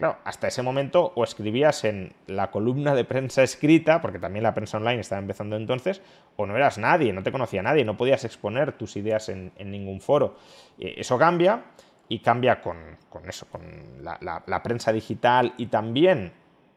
Claro, 0.00 0.16
hasta 0.24 0.48
ese 0.48 0.62
momento 0.62 1.12
o 1.14 1.24
escribías 1.24 1.84
en 1.84 2.14
la 2.26 2.50
columna 2.50 2.94
de 2.94 3.04
prensa 3.04 3.42
escrita, 3.42 4.00
porque 4.00 4.18
también 4.18 4.44
la 4.44 4.54
prensa 4.54 4.78
online 4.78 5.02
estaba 5.02 5.20
empezando 5.20 5.56
entonces, 5.56 6.00
o 6.36 6.46
no 6.46 6.56
eras 6.56 6.78
nadie, 6.78 7.12
no 7.12 7.22
te 7.22 7.30
conocía 7.30 7.62
nadie, 7.62 7.84
no 7.84 7.98
podías 7.98 8.24
exponer 8.24 8.72
tus 8.72 8.96
ideas 8.96 9.28
en, 9.28 9.52
ningún 9.58 10.00
foro. 10.00 10.36
Eh, 10.78 10.94
eso 10.96 11.18
cambia 11.18 11.64
y 12.08 12.20
cambia 12.20 12.62
con, 12.62 12.96
eso, 13.28 13.46
con 13.50 13.60
la, 14.02 14.62
prensa 14.62 14.90
digital 14.90 15.52
y 15.58 15.66
también, 15.66 16.32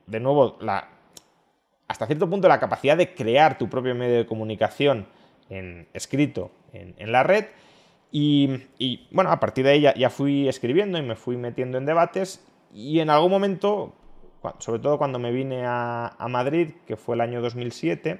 de 0.06 0.20
nuevo, 0.20 0.58
la, 0.60 0.90
hasta 1.88 2.06
cierto 2.08 2.30
punto 2.30 2.50
la 2.50 2.60
capacidad 2.60 2.98
de 2.98 3.16
crear 3.16 3.58
tu 3.58 3.70
propio 3.70 3.96
medio 3.96 4.18
de 4.18 4.26
comunicación 4.26 5.08
en, 5.50 5.88
escrito 5.94 6.52
en, 6.74 7.10
la 7.10 7.24
red. 7.24 7.46
Y, 8.12 9.08
bueno, 9.12 9.32
a 9.32 9.40
partir 9.40 9.64
de 9.64 9.72
ahí 9.72 9.82
ya, 9.96 10.10
fui 10.10 10.50
escribiendo 10.50 10.98
y 10.98 11.04
me 11.04 11.16
fui 11.16 11.38
metiendo 11.38 11.78
en 11.78 11.86
debates 11.86 12.46
y 12.74 13.00
en 13.00 13.10
algún 13.10 13.32
momento, 13.32 13.94
sobre 14.58 14.82
todo 14.82 14.98
cuando 14.98 15.20
me 15.20 15.32
vine 15.32 15.64
a, 15.66 16.16
Madrid, 16.28 16.72
que 16.88 16.98
fue 16.98 17.16
el 17.16 17.22
año 17.22 17.42
2007, 17.42 18.20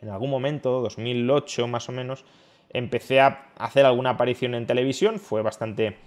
en 0.00 0.08
algún 0.08 0.30
momento, 0.30 0.80
2008 0.80 1.68
más 1.68 1.88
o 1.88 1.92
menos, 1.92 2.24
empecé 2.70 3.20
a 3.20 3.50
hacer 3.58 3.84
alguna 3.84 4.10
aparición 4.10 4.54
en 4.54 4.66
televisión, 4.66 5.18
fue 5.18 5.42
bastante 5.42 5.98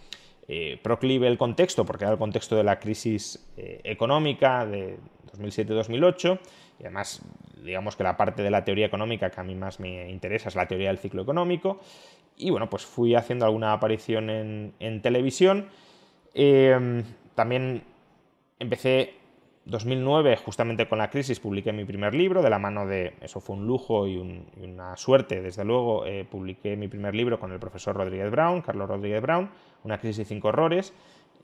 eh, 0.47 0.79
proclive 0.81 1.27
el 1.27 1.37
contexto, 1.37 1.85
porque 1.85 2.05
era 2.05 2.13
el 2.13 2.19
contexto 2.19 2.55
de 2.55 2.63
la 2.63 2.79
crisis 2.79 3.47
eh, 3.57 3.79
económica 3.83 4.65
de 4.65 4.97
2007-2008, 5.37 6.39
y 6.79 6.83
además 6.83 7.21
digamos 7.63 7.95
que 7.95 8.03
la 8.03 8.17
parte 8.17 8.41
de 8.41 8.49
la 8.49 8.65
teoría 8.65 8.87
económica 8.87 9.29
que 9.29 9.39
a 9.39 9.43
mí 9.43 9.53
más 9.53 9.79
me 9.79 10.09
interesa 10.09 10.49
es 10.49 10.55
la 10.55 10.67
teoría 10.67 10.87
del 10.87 10.97
ciclo 10.97 11.21
económico, 11.21 11.79
y 12.37 12.49
bueno, 12.49 12.69
pues 12.69 12.85
fui 12.85 13.13
haciendo 13.13 13.45
alguna 13.45 13.73
aparición 13.73 14.29
en, 14.79 15.01
televisión. 15.01 15.69
Em, 16.33 17.03
también 17.41 17.83
empecé 18.59 19.15
2009, 19.65 20.37
justamente 20.37 20.87
con 20.87 20.99
la 20.99 21.09
crisis, 21.09 21.39
publiqué 21.39 21.73
mi 21.73 21.85
primer 21.85 22.13
libro, 22.13 22.43
de 22.43 22.51
la 22.51 22.59
mano 22.59 22.85
de, 22.85 23.15
eso 23.19 23.41
fue 23.41 23.55
un 23.55 23.65
lujo 23.65 24.05
y, 24.05 24.17
una 24.17 24.95
suerte, 24.95 25.41
desde 25.41 25.65
luego, 25.65 26.05
eh, 26.05 26.23
publiqué 26.29 26.77
mi 26.77 26.87
primer 26.87 27.15
libro 27.15 27.39
con 27.39 27.51
el 27.51 27.59
profesor 27.59 27.95
Rodríguez 27.95 28.29
Brown, 28.29 28.61
Carlos 28.61 28.87
Rodríguez 28.87 29.23
Brown, 29.23 29.49
Una 29.83 29.97
crisis 29.97 30.19
y 30.19 30.25
cinco 30.25 30.49
errores, 30.49 30.93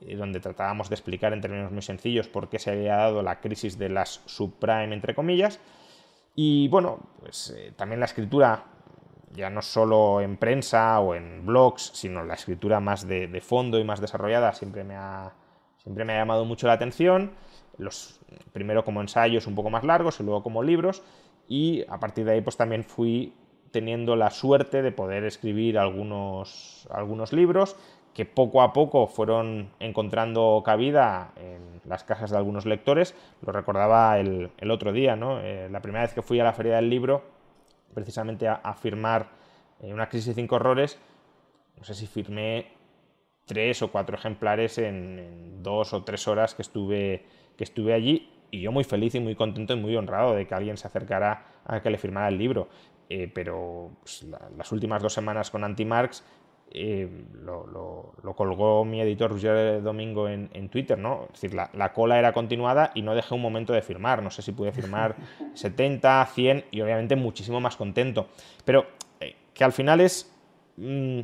eh, 0.02 0.14
donde 0.14 0.38
tratábamos 0.38 0.88
de 0.88 0.94
explicar 0.94 1.32
en 1.32 1.40
términos 1.40 1.72
muy 1.72 1.82
sencillos 1.82 2.28
por 2.28 2.48
qué 2.48 2.60
se 2.60 2.70
había 2.70 2.94
dado 2.94 3.20
la 3.20 3.40
crisis 3.40 3.76
de 3.76 3.88
las 3.88 4.22
subprime, 4.26 4.94
entre 4.94 5.16
comillas. 5.16 5.58
Y 6.36 6.68
bueno, 6.68 7.00
pues 7.18 7.52
eh, 7.56 7.72
también 7.74 7.98
la 7.98 8.06
escritura, 8.06 8.66
ya 9.32 9.50
no 9.50 9.62
solo 9.62 10.20
en 10.20 10.36
prensa 10.36 11.00
o 11.00 11.16
en 11.16 11.44
blogs, 11.44 11.90
sino 11.92 12.22
la 12.22 12.34
escritura 12.34 12.78
más 12.78 13.08
de 13.08 13.40
fondo 13.40 13.80
y 13.80 13.84
más 13.84 14.00
desarrollada, 14.00 14.52
siempre 14.52 14.84
me 14.84 14.94
ha, 14.94 15.34
siempre 15.82 16.04
me 16.04 16.14
ha 16.14 16.18
llamado 16.18 16.44
mucho 16.44 16.66
la 16.66 16.74
atención 16.74 17.32
los, 17.78 18.20
primero 18.52 18.84
como 18.84 19.00
ensayos 19.00 19.46
un 19.46 19.54
poco 19.54 19.70
más 19.70 19.84
largos 19.84 20.20
y 20.20 20.24
luego 20.24 20.42
como 20.42 20.62
libros, 20.62 21.02
y 21.48 21.84
a 21.88 21.98
partir 21.98 22.24
de 22.26 22.32
ahí 22.32 22.40
pues 22.40 22.56
también 22.56 22.84
fui 22.84 23.32
teniendo 23.70 24.16
la 24.16 24.30
suerte 24.30 24.82
de 24.82 24.92
poder 24.92 25.24
escribir 25.24 25.78
algunos, 25.78 26.88
algunos 26.90 27.32
libros 27.32 27.76
que 28.14 28.24
poco 28.24 28.62
a 28.62 28.72
poco 28.72 29.06
fueron 29.06 29.70
encontrando 29.78 30.62
cabida 30.64 31.32
en 31.36 31.80
las 31.88 32.02
casas 32.02 32.30
de 32.30 32.36
algunos 32.36 32.66
lectores. 32.66 33.14
Lo 33.46 33.52
recordaba 33.52 34.18
el, 34.18 34.50
otro 34.70 34.92
día, 34.92 35.14
¿no? 35.14 35.38
Eh, 35.40 35.68
la 35.70 35.80
primera 35.80 36.02
vez 36.02 36.14
que 36.14 36.22
fui 36.22 36.40
a 36.40 36.44
la 36.44 36.52
Feria 36.52 36.76
del 36.76 36.90
Libro, 36.90 37.22
precisamente 37.94 38.48
a, 38.48 38.74
firmar 38.74 39.28
eh, 39.80 39.92
una 39.92 40.08
crisis 40.08 40.28
de 40.28 40.34
cinco 40.34 40.56
horrores, 40.56 40.98
no 41.76 41.84
sé 41.84 41.94
si 41.94 42.06
firmé 42.06 42.72
tres 43.48 43.82
o 43.82 43.90
cuatro 43.90 44.16
ejemplares 44.16 44.78
en 44.78 45.60
dos 45.64 45.92
o 45.92 46.04
tres 46.04 46.28
horas 46.28 46.54
que 46.54 46.62
estuve 46.62 47.24
que 47.56 47.64
estuve 47.64 47.92
allí 47.92 48.30
y 48.50 48.60
yo 48.60 48.72
muy 48.72 48.84
feliz 48.84 49.14
y 49.14 49.20
muy 49.20 49.34
contento 49.34 49.74
y 49.74 49.76
muy 49.76 49.96
honrado 49.96 50.34
de 50.34 50.46
que 50.46 50.54
alguien 50.54 50.76
se 50.76 50.86
acercara 50.86 51.44
a 51.64 51.82
que 51.82 51.90
le 51.90 51.98
firmara 51.98 52.28
el 52.28 52.38
libro. 52.38 52.68
Eh, 53.10 53.30
pero 53.32 53.90
pues, 54.00 54.26
las 54.56 54.70
últimas 54.70 55.02
dos 55.02 55.12
semanas 55.12 55.50
con 55.50 55.64
Antimarx 55.64 56.22
eh, 56.70 57.08
lo, 57.42 58.12
colgó 58.36 58.84
mi 58.84 59.00
editor 59.00 59.30
Roger 59.30 59.82
Domingo 59.82 60.28
en, 60.28 60.68
Twitter, 60.68 60.98
¿no? 60.98 61.24
Es 61.32 61.40
decir, 61.40 61.54
la, 61.54 61.92
cola 61.92 62.18
era 62.18 62.32
continuada 62.32 62.92
y 62.94 63.02
no 63.02 63.14
dejé 63.14 63.34
un 63.34 63.42
momento 63.42 63.72
de 63.72 63.82
firmar. 63.82 64.22
No 64.22 64.30
sé 64.30 64.42
si 64.42 64.52
pude 64.52 64.72
firmar 64.72 65.16
70, 65.54 66.26
100 66.26 66.64
y 66.70 66.80
obviamente 66.80 67.16
muchísimo 67.16 67.60
más 67.60 67.76
contento. 67.76 68.28
Pero 68.64 68.86
eh, 69.20 69.36
que 69.52 69.64
al 69.64 69.72
final 69.72 70.00
es... 70.00 70.32
Mm, 70.76 71.20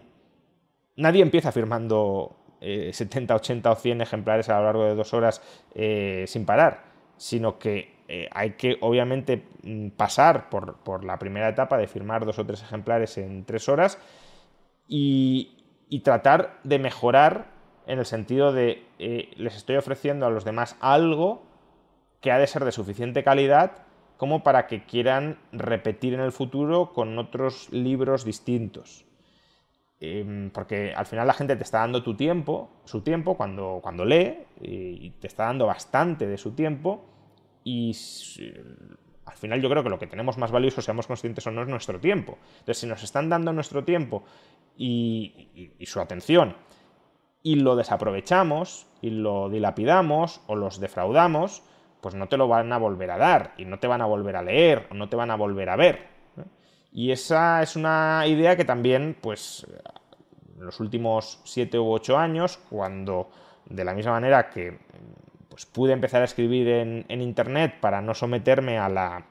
nadie 0.97 1.23
empieza 1.23 1.53
firmando 1.53 2.37
70, 2.61 3.35
eh, 3.35 3.37
80 3.37 3.71
o 3.71 3.75
100 3.75 4.01
ejemplares 4.01 4.49
a 4.49 4.59
lo 4.59 4.65
largo 4.65 4.85
de 4.85 4.95
dos 4.95 5.13
horas 5.15 5.43
eh, 5.75 6.25
sin 6.27 6.47
parar, 6.47 6.85
sino 7.17 7.59
que 7.59 7.95
eh, 8.09 8.29
hay 8.33 8.53
que 8.53 8.77
obviamente 8.81 9.45
mm, 9.63 9.89
pasar 9.91 10.51
por, 10.51 11.05
la 11.05 11.19
primera 11.19 11.49
etapa 11.49 11.79
de 11.79 11.87
firmar 11.87 12.25
dos 12.25 12.39
o 12.39 12.47
tres 12.47 12.63
ejemplares 12.63 13.19
en 13.19 13.45
tres 13.45 13.69
horas 13.69 13.99
y, 14.89 15.51
tratar 16.03 16.59
de 16.65 16.81
mejorar 16.81 17.47
en 17.87 18.01
el 18.01 18.05
sentido 18.05 18.53
de 18.53 18.83
les 18.99 19.55
estoy 19.55 19.77
ofreciendo 19.77 20.27
a 20.27 20.31
los 20.31 20.45
demás 20.45 20.77
algo 20.81 21.45
que 22.21 22.33
ha 22.33 22.39
de 22.39 22.49
ser 22.49 22.65
de 22.65 22.73
suficiente 22.73 23.23
calidad 23.23 23.85
como 24.17 24.43
para 24.43 24.67
que 24.67 24.85
quieran 24.87 25.39
repetir 25.53 26.15
en 26.15 26.21
el 26.21 26.33
futuro 26.33 26.93
con 26.93 27.17
otros 27.17 27.69
libros 27.71 28.25
distintos. 28.25 29.07
Em, 30.05 30.51
porque 30.51 30.93
al 30.95 31.07
final 31.07 31.27
la 31.27 31.33
gente 31.33 31.57
te 31.57 31.63
está 31.63 31.79
dando 31.79 32.03
tu 32.03 32.15
tiempo, 32.15 32.71
su 32.85 33.01
tiempo 33.01 33.37
cuando, 33.37 33.81
cuando 33.83 34.05
lee, 34.05 34.39
y 34.61 35.11
te 35.11 35.27
está 35.27 35.45
dando 35.45 35.67
bastante 35.67 36.27
de 36.27 36.37
su 36.37 36.53
tiempo, 36.53 37.05
y 37.65 37.97
al 39.25 39.37
final 39.37 39.63
yo 39.63 39.71
creo 39.71 39.83
que 39.83 39.89
lo 39.89 39.99
que 39.99 40.07
tenemos 40.07 40.37
más 40.37 40.51
valioso, 40.51 40.83
seamos 40.83 41.07
conscientes 41.07 41.47
o 41.47 41.51
no, 41.51 41.63
es 41.63 41.69
nuestro 41.69 41.99
tiempo. 42.01 42.37
Entonces, 42.59 42.79
si 42.79 42.87
nos 42.87 43.03
están 43.03 43.31
dando 43.31 43.53
nuestro 43.53 43.85
tiempo 43.85 44.25
y, 44.77 45.73
y 45.79 45.87
su 45.87 46.01
atención, 46.01 46.57
y 47.43 47.57
lo 47.57 47.77
desaprovechamos, 47.77 48.87
y 49.01 49.11
lo 49.11 49.49
dilapidamos, 49.49 50.43
o 50.47 50.57
los 50.57 50.81
defraudamos, 50.81 51.63
pues 52.03 52.15
no 52.15 52.29
te 52.29 52.37
lo 52.37 52.49
van 52.49 52.73
a 52.73 52.79
volver 52.79 53.11
a 53.11 53.19
dar, 53.19 53.55
y 53.57 53.65
no 53.65 53.79
te 53.79 53.87
van 53.87 54.03
a 54.03 54.07
volver 54.07 54.37
a 54.37 54.43
leer, 54.43 54.87
o 54.91 54.95
no 54.95 55.09
te 55.09 55.17
van 55.17 55.31
a 55.31 55.37
volver 55.37 55.71
a 55.71 55.77
ver. 55.77 56.15
Y 56.97 57.11
esa 57.11 57.61
es 57.61 57.75
una 57.75 58.25
idea 58.29 58.57
que 58.57 58.65
también, 58.65 59.17
pues, 59.21 59.67
los 60.59 60.81
últimos 60.81 61.41
siete 61.45 61.79
u 61.79 61.91
ocho 61.91 62.19
años, 62.19 62.59
cuando 62.71 63.31
de 63.67 63.85
la 63.85 63.95
misma 63.95 64.13
manera 64.13 64.51
que 64.51 64.79
pues, 65.49 65.67
pude 65.67 65.93
empezar 65.93 66.23
a 66.23 66.27
escribir 66.27 66.69
en, 66.69 67.21
Internet 67.21 67.77
para 67.81 68.01
no 68.01 68.15
someterme 68.15 68.79
a 68.79 68.89
la 68.89 69.25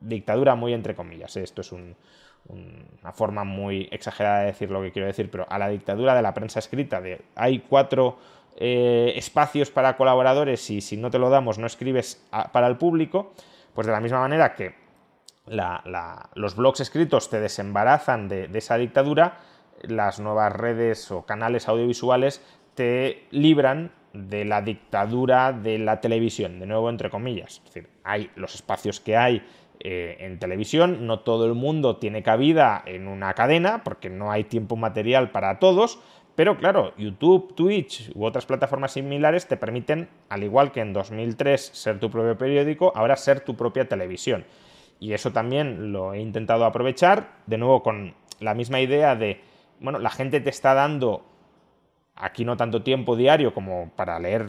dictadura, 0.00 0.54
muy 0.54 0.72
entre 0.72 0.94
comillas, 0.94 1.36
¿eh? 1.36 1.42
esto 1.42 1.62
es 1.62 1.72
una 1.72 3.12
forma 3.12 3.44
muy 3.44 3.88
exagerada 3.90 4.40
de 4.40 4.46
decir 4.46 4.70
lo 4.70 4.82
que 4.82 4.92
quiero 4.92 5.06
decir, 5.06 5.30
pero 5.30 5.46
a 5.48 5.58
la 5.58 5.68
dictadura 5.68 6.14
de 6.14 6.22
la 6.22 6.34
prensa 6.34 6.58
escrita, 6.58 7.00
de 7.00 7.20
hay 7.34 7.60
cuatro 7.60 8.18
eh, 8.60 9.12
espacios 9.14 9.70
para 9.70 9.96
colaboradores 9.96 10.68
y 10.70 10.80
si 10.80 10.96
no 10.96 11.10
te 11.10 11.18
lo 11.20 11.30
damos 11.30 11.58
no 11.58 11.66
escribes 11.66 12.20
para 12.52 12.66
el 12.66 12.76
público, 12.76 13.32
pues 13.72 13.86
de 13.86 13.92
la 13.92 14.00
misma 14.00 14.18
manera 14.18 14.56
que 14.56 14.74
los 16.34 16.56
blogs 16.56 16.80
escritos 16.80 17.30
te 17.30 17.40
desembarazan 17.40 18.28
de, 18.28 18.50
esa 18.52 18.76
dictadura, 18.76 19.38
las 19.82 20.20
nuevas 20.20 20.52
redes 20.52 21.10
o 21.10 21.24
canales 21.24 21.68
audiovisuales 21.68 22.42
te 22.74 23.26
libran 23.30 23.92
de 24.12 24.44
la 24.44 24.62
dictadura 24.62 25.52
de 25.52 25.78
la 25.78 26.00
televisión, 26.00 26.58
de 26.60 26.66
nuevo 26.66 26.90
entre 26.90 27.10
comillas. 27.10 27.58
Es 27.58 27.64
decir, 27.64 27.90
hay 28.04 28.30
los 28.36 28.54
espacios 28.54 29.00
que 29.00 29.16
hay 29.16 29.46
eh, 29.80 30.16
en 30.20 30.38
televisión, 30.38 31.06
no 31.06 31.20
todo 31.20 31.44
el 31.46 31.54
mundo 31.54 31.96
tiene 31.96 32.22
cabida 32.22 32.82
en 32.86 33.06
una 33.06 33.34
cadena 33.34 33.84
porque 33.84 34.10
no 34.10 34.30
hay 34.30 34.44
tiempo 34.44 34.76
material 34.76 35.30
para 35.30 35.58
todos, 35.58 36.00
pero 36.34 36.56
claro, 36.56 36.94
YouTube, 36.96 37.54
Twitch 37.54 38.10
u 38.14 38.24
otras 38.24 38.46
plataformas 38.46 38.92
similares 38.92 39.46
te 39.46 39.56
permiten, 39.56 40.08
al 40.28 40.44
igual 40.44 40.72
que 40.72 40.80
en 40.80 40.92
2003 40.92 41.60
ser 41.60 42.00
tu 42.00 42.10
propio 42.10 42.38
periódico, 42.38 42.92
ahora 42.94 43.16
ser 43.16 43.40
tu 43.40 43.56
propia 43.56 43.88
televisión 43.88 44.44
y 45.00 45.12
eso 45.12 45.32
también 45.32 45.92
lo 45.92 46.14
he 46.14 46.20
intentado 46.20 46.64
aprovechar, 46.64 47.36
de 47.46 47.58
nuevo 47.58 47.82
con 47.82 48.14
la 48.40 48.54
misma 48.54 48.80
idea 48.80 49.16
de, 49.16 49.40
bueno, 49.80 49.98
la 49.98 50.10
gente 50.10 50.40
te 50.40 50.50
está 50.50 50.74
dando 50.74 51.24
aquí 52.20 52.44
no 52.44 52.56
tanto 52.56 52.82
tiempo 52.82 53.16
diario 53.16 53.54
como 53.54 53.90
para 53.94 54.18
leer 54.18 54.46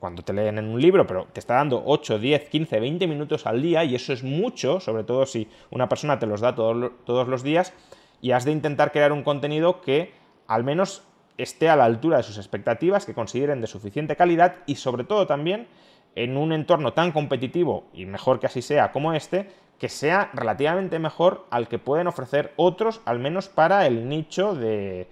cuando 0.00 0.22
te 0.22 0.32
leen 0.32 0.58
en 0.58 0.66
un 0.66 0.80
libro, 0.80 1.06
pero 1.06 1.28
te 1.32 1.40
está 1.40 1.54
dando 1.54 1.82
8, 1.86 2.18
10, 2.18 2.48
15, 2.48 2.80
20 2.80 3.06
minutos 3.06 3.46
al 3.46 3.62
día 3.62 3.84
y 3.84 3.94
eso 3.94 4.12
es 4.12 4.24
mucho, 4.24 4.80
sobre 4.80 5.04
todo 5.04 5.24
si 5.24 5.48
una 5.70 5.88
persona 5.88 6.18
te 6.18 6.26
los 6.26 6.40
da 6.40 6.54
todos 6.54 7.28
los 7.28 7.42
días 7.42 7.72
y 8.20 8.32
has 8.32 8.44
de 8.44 8.52
intentar 8.52 8.92
crear 8.92 9.12
un 9.12 9.22
contenido 9.22 9.80
que 9.80 10.12
al 10.48 10.64
menos 10.64 11.04
esté 11.38 11.68
a 11.68 11.76
la 11.76 11.84
altura 11.84 12.18
de 12.18 12.22
sus 12.24 12.38
expectativas, 12.38 13.06
que 13.06 13.14
consideren 13.14 13.60
de 13.60 13.66
suficiente 13.66 14.16
calidad 14.16 14.56
y 14.66 14.74
sobre 14.76 15.04
todo 15.04 15.26
también 15.26 15.68
en 16.14 16.36
un 16.36 16.52
entorno 16.52 16.92
tan 16.92 17.12
competitivo 17.12 17.84
y 17.92 18.04
mejor 18.06 18.38
que 18.38 18.46
así 18.46 18.62
sea 18.62 18.92
como 18.92 19.12
este, 19.14 19.48
que 19.82 19.88
sea 19.88 20.30
relativamente 20.32 21.00
mejor 21.00 21.44
al 21.50 21.66
que 21.66 21.80
pueden 21.80 22.06
ofrecer 22.06 22.52
otros, 22.54 23.00
al 23.04 23.18
menos 23.18 23.48
para 23.48 23.84
el 23.84 24.08
nicho 24.08 24.54
de, 24.54 25.08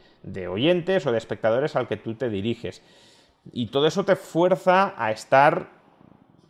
oyentes 0.48 1.04
o 1.06 1.10
de 1.10 1.18
espectadores 1.18 1.74
al 1.74 1.88
que 1.88 1.96
tú 1.96 2.14
te 2.14 2.30
diriges. 2.30 2.80
Y 3.50 3.72
todo 3.72 3.88
eso 3.88 4.04
te 4.04 4.14
fuerza 4.14 4.94
a 4.96 5.10
estar 5.10 5.70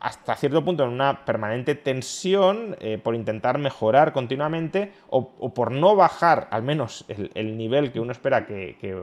hasta 0.01 0.37
cierto 0.37 0.63
punto 0.63 0.85
en 0.85 0.91
una 0.91 1.25
permanente 1.25 1.75
tensión 1.75 2.77
eh, 2.81 2.99
por 3.03 3.15
intentar 3.15 3.57
mejorar 3.57 4.13
continuamente 4.13 4.93
o, 5.09 5.55
por 5.55 5.73
no 5.73 5.97
bajar 5.97 6.47
al 6.51 6.63
menos 6.63 7.07
el, 7.09 7.57
nivel 7.57 7.91
que 7.91 8.01
uno 8.01 8.13
espera 8.13 8.45
que, 8.45 9.03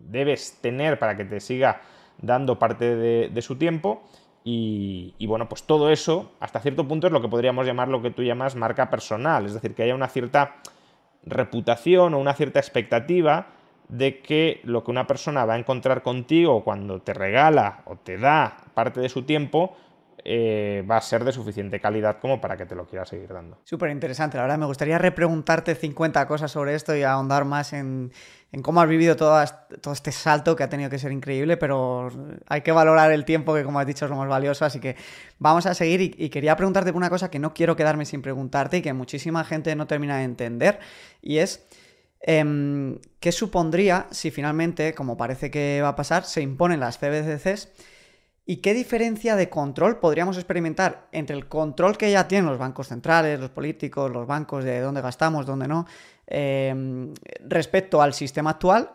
debes 0.00 0.58
tener 0.60 0.98
para 0.98 1.16
que 1.16 1.24
te 1.24 1.40
siga 1.40 1.80
dando 2.18 2.58
parte 2.58 2.94
de 2.94 3.40
su 3.40 3.56
tiempo 3.56 4.02
y, 4.42 5.26
bueno, 5.26 5.48
pues 5.48 5.64
todo 5.64 5.90
eso, 5.90 6.32
hasta 6.40 6.60
cierto 6.60 6.88
punto, 6.88 7.06
es 7.06 7.12
lo 7.12 7.20
que 7.20 7.28
podríamos 7.28 7.66
llamar 7.66 7.88
lo 7.88 8.00
que 8.00 8.10
tú 8.10 8.22
llamas 8.22 8.56
marca 8.56 8.88
personal, 8.88 9.44
es 9.44 9.54
decir, 9.54 9.74
que 9.74 9.82
haya 9.82 9.94
una 9.94 10.08
cierta 10.08 10.56
reputación 11.24 12.14
o 12.14 12.18
una 12.18 12.34
cierta 12.34 12.58
expectativa 12.58 13.48
de 13.88 14.20
que 14.20 14.60
lo 14.64 14.82
que 14.84 14.90
una 14.90 15.06
persona 15.06 15.44
va 15.44 15.54
a 15.54 15.58
encontrar 15.58 16.02
contigo 16.02 16.64
cuando 16.64 17.02
te 17.02 17.12
regala 17.12 17.82
o 17.84 17.96
te 17.96 18.16
da 18.16 18.56
parte 18.72 19.00
de 19.00 19.08
su 19.08 19.22
tiempo 19.22 19.76
eh, 20.24 20.84
va 20.90 20.96
a 20.96 21.00
ser 21.00 21.24
de 21.24 21.32
suficiente 21.32 21.80
calidad 21.80 22.18
como 22.20 22.40
para 22.40 22.56
que 22.56 22.66
te 22.66 22.74
lo 22.74 22.86
quiera 22.86 23.04
seguir 23.04 23.32
dando. 23.32 23.58
Súper 23.64 23.90
interesante, 23.90 24.36
la 24.36 24.44
verdad. 24.44 24.58
Me 24.58 24.66
gustaría 24.66 24.98
repreguntarte 24.98 25.74
50 25.74 26.26
cosas 26.26 26.50
sobre 26.50 26.74
esto 26.74 26.94
y 26.94 27.02
ahondar 27.02 27.44
más 27.44 27.72
en, 27.72 28.12
cómo 28.62 28.80
has 28.80 28.88
vivido 28.88 29.16
todo, 29.16 29.42
este 29.42 30.12
salto 30.12 30.56
que 30.56 30.62
ha 30.62 30.68
tenido 30.68 30.90
que 30.90 30.98
ser 30.98 31.12
increíble, 31.12 31.56
pero 31.56 32.10
hay 32.46 32.60
que 32.62 32.72
valorar 32.72 33.12
el 33.12 33.24
tiempo 33.24 33.54
que, 33.54 33.64
como 33.64 33.78
has 33.78 33.86
dicho, 33.86 34.04
es 34.04 34.10
lo 34.10 34.16
más 34.16 34.28
valioso. 34.28 34.64
Así 34.64 34.80
que 34.80 34.96
vamos 35.38 35.66
a 35.66 35.74
seguir 35.74 36.00
y, 36.00 36.28
quería 36.28 36.56
preguntarte 36.56 36.90
una 36.92 37.10
cosa 37.10 37.30
que 37.30 37.38
no 37.38 37.54
quiero 37.54 37.76
quedarme 37.76 38.04
sin 38.04 38.22
preguntarte 38.22 38.78
y 38.78 38.82
que 38.82 38.92
muchísima 38.92 39.44
gente 39.44 39.74
no 39.76 39.86
termina 39.86 40.18
de 40.18 40.24
entender 40.24 40.80
y 41.22 41.38
es... 41.38 41.66
Em, 42.22 42.98
¿Qué 43.18 43.32
supondría 43.32 44.06
si 44.10 44.30
finalmente, 44.30 44.92
como 44.92 45.16
parece 45.16 45.50
que 45.50 45.80
va 45.82 45.88
a 45.88 45.96
pasar, 45.96 46.24
se 46.24 46.42
imponen 46.42 46.78
las 46.78 46.98
CBDCs 46.98 47.70
¿Y 48.50 48.56
qué 48.56 48.74
diferencia 48.74 49.36
de 49.36 49.48
control 49.48 50.00
podríamos 50.00 50.36
experimentar 50.36 51.06
entre 51.12 51.36
el 51.36 51.46
control 51.46 51.96
que 51.96 52.10
ya 52.10 52.26
tienen 52.26 52.46
los 52.46 52.58
bancos 52.58 52.88
centrales, 52.88 53.38
los 53.38 53.50
políticos, 53.50 54.10
los 54.10 54.26
bancos 54.26 54.64
de 54.64 54.80
dónde 54.80 55.00
gastamos, 55.00 55.46
dónde 55.46 55.68
no, 55.68 55.86
eh, 56.26 56.74
respecto 57.46 58.02
al 58.02 58.12
sistema 58.12 58.50
actual 58.50 58.90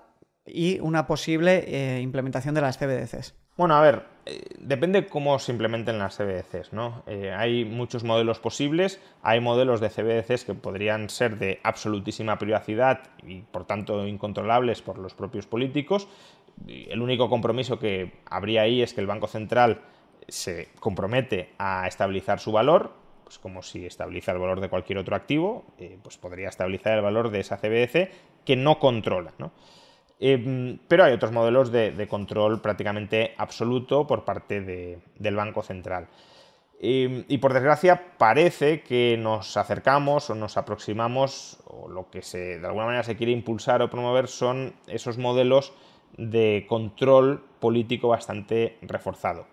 y 0.45 0.77
una 0.81 1.07
posible 1.07 1.63
eh, 1.67 2.01
implementación 2.01 2.53
de 2.53 2.59
las 2.59 2.77
CBDCs? 2.77 3.33
Bueno, 3.55 3.77
a 3.77 3.81
ver, 3.81 4.03
eh, 4.25 4.43
depende 4.59 5.07
cómo 5.07 5.39
se 5.39 5.53
implementen 5.53 5.99
las 5.99 6.17
CBDCs, 6.17 6.73
¿no? 6.73 7.03
hay 7.07 7.63
muchos 7.63 8.03
modelos 8.03 8.39
posibles, 8.39 8.99
hay 9.21 9.39
modelos 9.39 9.79
de 9.79 9.89
CBDCs 9.89 10.43
que 10.43 10.53
podrían 10.53 11.09
ser 11.09 11.39
de 11.39 11.61
absolutísima 11.63 12.37
privacidad 12.37 13.03
y 13.25 13.43
por 13.43 13.63
tanto 13.63 14.05
incontrolables 14.05 14.81
por 14.81 14.97
los 14.97 15.13
propios 15.13 15.47
políticos, 15.47 16.09
el 16.67 17.01
único 17.01 17.29
compromiso 17.29 17.79
que 17.79 18.13
habría 18.25 18.61
ahí 18.61 18.81
es 18.81 18.93
que 18.93 19.01
el 19.01 19.07
Banco 19.07 19.27
Central 19.27 19.81
se 20.27 20.69
compromete 20.79 21.53
a 21.57 21.87
estabilizar 21.87 22.39
su 22.39 22.51
valor, 22.51 22.93
pues 23.23 23.39
como 23.39 23.61
si 23.61 23.85
estabiliza 23.85 24.31
el 24.31 24.39
valor 24.39 24.61
de 24.61 24.69
cualquier 24.69 24.99
otro 24.99 25.15
activo, 25.15 25.65
eh, 25.77 25.97
pues 26.01 26.17
podría 26.17 26.49
estabilizar 26.49 26.93
el 26.93 27.01
valor 27.01 27.29
de 27.29 27.39
esa 27.39 27.57
CBDC 27.57 28.09
que 28.45 28.55
no 28.55 28.79
controla. 28.79 29.33
Em, 30.19 30.79
pero 30.87 31.03
hay 31.03 31.13
otros 31.13 31.31
modelos 31.31 31.71
de, 31.71 32.07
control 32.07 32.61
prácticamente 32.61 33.33
absoluto 33.37 34.07
por 34.07 34.23
parte 34.23 34.61
del 34.61 35.35
Banco 35.35 35.61
Central. 35.61 36.07
Em, 36.79 37.25
y 37.27 37.37
por 37.37 37.53
desgracia 37.53 38.17
parece 38.17 38.81
que 38.81 39.17
nos 39.17 39.57
acercamos 39.57 40.29
o 40.29 40.35
nos 40.35 40.57
aproximamos, 40.57 41.59
o 41.65 41.87
lo 41.87 42.09
que 42.09 42.21
se, 42.21 42.59
de 42.59 42.67
alguna 42.67 42.85
manera 42.85 43.03
se 43.03 43.15
quiere 43.15 43.31
impulsar 43.31 43.81
o 43.81 43.89
promover 43.89 44.27
son 44.27 44.73
esos 44.87 45.17
modelos 45.17 45.73
de 46.17 46.65
control 46.67 47.43
político 47.59 48.09
bastante 48.09 48.77
reforzado. 48.81 49.47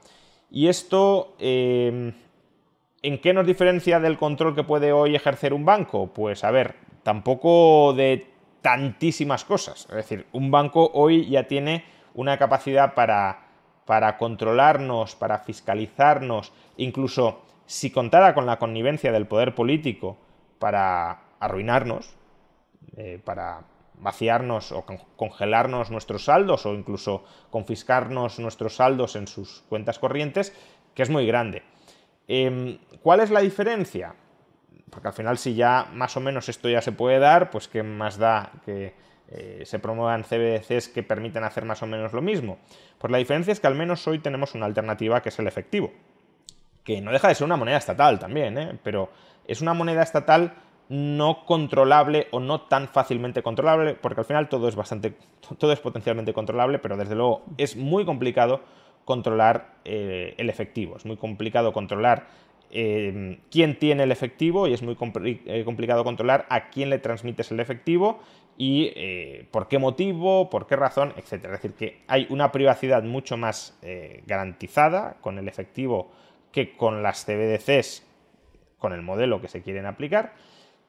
Y 0.50 0.68
esto, 0.68 1.34
em, 1.38 2.12
¿en 3.02 3.18
qué 3.20 3.32
nos 3.32 3.46
diferencia 3.46 4.00
del 4.00 4.18
control 4.18 4.54
que 4.54 4.64
puede 4.64 4.92
hoy 4.92 5.14
ejercer 5.16 5.54
un 5.54 5.64
banco? 5.64 6.08
Pues 6.12 6.44
a 6.44 6.50
ver, 6.50 6.74
tampoco 7.02 7.94
de 7.94 8.26
tantísimas 8.60 9.44
cosas. 9.44 9.86
Es 9.88 9.96
decir, 9.96 10.26
un 10.32 10.50
banco 10.50 10.90
hoy 10.94 11.28
ya 11.28 11.48
tiene 11.48 11.84
una 12.14 12.38
capacidad 12.38 12.94
para, 12.94 13.46
para 13.86 14.16
controlarnos, 14.18 15.16
para 15.16 15.38
fiscalizarnos, 15.38 16.52
incluso 16.76 17.42
si 17.66 17.90
contara 17.90 18.34
con 18.34 18.46
la 18.46 18.58
connivencia 18.58 19.12
del 19.12 19.26
poder 19.26 19.54
político 19.54 20.18
para 20.58 21.22
arruinarnos, 21.40 22.14
eh, 22.96 23.18
para 23.24 23.64
vaciarnos 23.94 24.72
o 24.72 24.84
congelarnos 25.16 25.90
nuestros 25.90 26.24
saldos 26.24 26.66
o 26.66 26.74
incluso 26.74 27.24
confiscarnos 27.50 28.38
nuestros 28.38 28.76
saldos 28.76 29.16
en 29.16 29.26
sus 29.26 29.62
cuentas 29.68 29.98
corrientes, 29.98 30.52
que 30.94 31.02
es 31.02 31.10
muy 31.10 31.26
grande. 31.26 31.62
Em, 32.28 32.78
¿Cuál 33.02 33.20
es 33.20 33.30
la 33.30 33.40
diferencia? 33.40 34.14
Porque 34.90 35.08
al 35.08 35.14
final 35.14 35.38
si 35.38 35.54
ya 35.54 35.88
más 35.92 36.16
o 36.16 36.20
menos 36.20 36.48
esto 36.48 36.68
ya 36.68 36.82
se 36.82 36.92
puede 36.92 37.18
dar, 37.18 37.50
pues 37.50 37.68
qué 37.68 37.82
más 37.82 38.18
da 38.18 38.52
que 38.64 38.94
eh, 39.28 39.62
se 39.64 39.78
promuevan 39.78 40.24
CBDCs 40.24 40.88
que 40.88 41.02
permiten 41.02 41.44
hacer 41.44 41.64
más 41.64 41.82
o 41.82 41.86
menos 41.86 42.12
lo 42.12 42.20
mismo. 42.20 42.58
Pues 42.98 43.10
la 43.10 43.18
diferencia 43.18 43.52
es 43.52 43.60
que 43.60 43.66
al 43.66 43.74
menos 43.74 44.06
hoy 44.06 44.18
tenemos 44.18 44.54
una 44.54 44.66
alternativa 44.66 45.22
que 45.22 45.30
es 45.30 45.38
el 45.38 45.46
efectivo, 45.46 45.90
que 46.84 47.00
no 47.00 47.12
deja 47.12 47.28
de 47.28 47.34
ser 47.34 47.46
una 47.46 47.56
moneda 47.56 47.78
estatal 47.78 48.18
también, 48.18 48.58
¿eh? 48.58 48.78
pero 48.82 49.10
es 49.46 49.62
una 49.62 49.72
moneda 49.72 50.02
estatal 50.02 50.54
no 50.88 51.44
controlable 51.46 52.28
o 52.32 52.40
no 52.40 52.62
tan 52.62 52.88
fácilmente 52.88 53.42
controlable, 53.42 53.94
porque 53.94 54.20
al 54.20 54.26
final 54.26 54.48
todo 54.48 54.68
es 54.68 54.76
bastante, 54.76 55.14
todo 55.58 55.72
es 55.72 55.80
potencialmente 55.80 56.32
controlable, 56.32 56.78
pero 56.78 56.96
desde 56.96 57.14
luego 57.14 57.42
es 57.58 57.76
muy 57.76 58.04
complicado 58.04 58.60
controlar 59.04 59.74
eh, 59.84 60.34
el 60.38 60.48
efectivo, 60.48 60.96
es 60.96 61.04
muy 61.04 61.16
complicado 61.16 61.72
controlar 61.72 62.26
eh, 62.70 63.38
quién 63.50 63.78
tiene 63.78 64.04
el 64.04 64.12
efectivo 64.12 64.66
y 64.66 64.72
es 64.72 64.82
muy 64.82 64.96
eh, 65.46 65.64
complicado 65.64 66.04
controlar 66.04 66.46
a 66.48 66.70
quién 66.70 66.90
le 66.90 66.98
transmites 66.98 67.50
el 67.50 67.60
efectivo 67.60 68.20
y 68.56 68.92
por 69.50 69.66
qué 69.66 69.78
motivo, 69.78 70.50
por 70.50 70.66
qué 70.66 70.76
razón, 70.76 71.14
etc. 71.16 71.32
Es 71.32 71.50
decir, 71.50 71.72
que 71.72 72.02
hay 72.06 72.26
una 72.28 72.52
privacidad 72.52 73.02
mucho 73.02 73.36
más 73.36 73.76
garantizada 74.26 75.16
con 75.22 75.38
el 75.38 75.48
efectivo 75.48 76.12
que 76.52 76.76
con 76.76 77.02
las 77.02 77.24
CBDCs, 77.24 78.06
con 78.78 78.92
el 78.92 79.02
modelo 79.02 79.40
que 79.40 79.48
se 79.48 79.62
quieren 79.62 79.86
aplicar. 79.86 80.34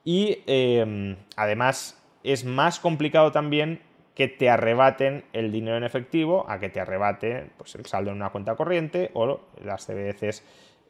Y 0.03 0.43
em, 0.47 1.15
además 1.35 2.01
es 2.23 2.45
más 2.45 2.79
complicado 2.79 3.31
también 3.31 3.81
que 4.15 4.27
te 4.27 4.49
arrebaten 4.49 5.25
el 5.33 5.51
dinero 5.51 5.77
en 5.77 5.83
efectivo 5.83 6.45
a 6.47 6.59
que 6.59 6.69
te 6.69 6.79
arrebate 6.79 7.49
pues, 7.57 7.75
el 7.75 7.85
saldo 7.85 8.11
en 8.11 8.17
una 8.17 8.29
cuenta 8.29 8.55
corriente 8.55 9.11
o 9.13 9.39
las 9.63 9.85
CBDCs 9.87 10.43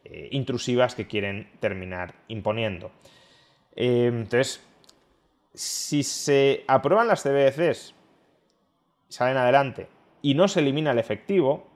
eh, 0.06 0.30
intrusivas 0.32 0.96
que 0.96 1.08
quieren 1.08 1.50
terminar 1.60 2.16
imponiendo. 2.28 2.92
Em, 3.76 4.22
entonces, 4.22 4.62
si 5.54 6.04
se 6.04 6.64
aprueban 6.68 7.08
las 7.08 7.24
CBDCs, 7.24 7.96
salen 9.08 9.38
adelante 9.38 9.88
y 10.22 10.34
no 10.34 10.48
se 10.48 10.60
elimina 10.60 10.92
el 10.92 11.00
efectivo, 11.00 11.68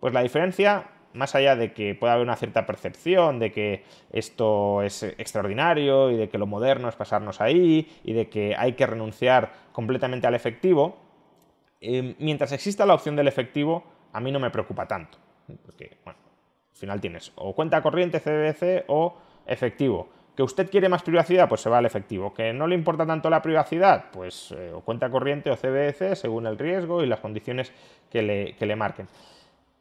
pues 0.00 0.14
la 0.14 0.22
diferencia 0.22 0.90
más 1.14 1.34
allá 1.34 1.56
de 1.56 1.72
que 1.72 1.94
pueda 1.94 2.14
haber 2.14 2.24
una 2.24 2.36
cierta 2.36 2.66
percepción 2.66 3.38
de 3.38 3.52
que 3.52 3.84
esto 4.10 4.82
es 4.82 5.02
extraordinario 5.02 6.10
y 6.10 6.16
de 6.16 6.28
que 6.28 6.38
lo 6.38 6.46
moderno 6.46 6.88
es 6.88 6.96
pasarnos 6.96 7.40
ahí 7.40 7.88
y 8.02 8.12
de 8.12 8.28
que 8.28 8.54
hay 8.56 8.72
que 8.72 8.86
renunciar 8.86 9.52
completamente 9.72 10.26
al 10.26 10.34
efectivo, 10.34 10.96
eh, 11.80 12.14
mientras 12.18 12.52
exista 12.52 12.84
la 12.86 12.94
opción 12.94 13.16
del 13.16 13.28
efectivo, 13.28 13.84
a 14.12 14.20
mí 14.20 14.32
no 14.32 14.40
me 14.40 14.50
preocupa 14.50 14.86
tanto. 14.86 15.18
Porque, 15.64 15.98
bueno, 16.04 16.18
al 16.72 16.78
final 16.78 17.00
tienes 17.00 17.32
o 17.36 17.54
cuenta 17.54 17.82
corriente 17.82 18.20
CBC 18.20 18.84
o 18.88 19.16
efectivo. 19.46 20.08
¿Que 20.36 20.42
usted 20.42 20.68
quiere 20.68 20.88
más 20.88 21.02
privacidad? 21.02 21.48
Pues 21.48 21.60
se 21.60 21.70
va 21.70 21.78
al 21.78 21.86
efectivo. 21.86 22.34
¿Que 22.34 22.52
no 22.52 22.66
le 22.66 22.74
importa 22.74 23.06
tanto 23.06 23.30
la 23.30 23.40
privacidad? 23.40 24.06
Pues 24.10 24.52
eh, 24.56 24.72
o 24.74 24.80
cuenta 24.80 25.08
corriente 25.08 25.50
o 25.50 25.56
CBC 25.56 26.16
según 26.16 26.46
el 26.46 26.58
riesgo 26.58 27.02
y 27.02 27.06
las 27.06 27.20
condiciones 27.20 27.72
que 28.10 28.22
le, 28.22 28.56
que 28.56 28.66
le 28.66 28.74
marquen. 28.74 29.06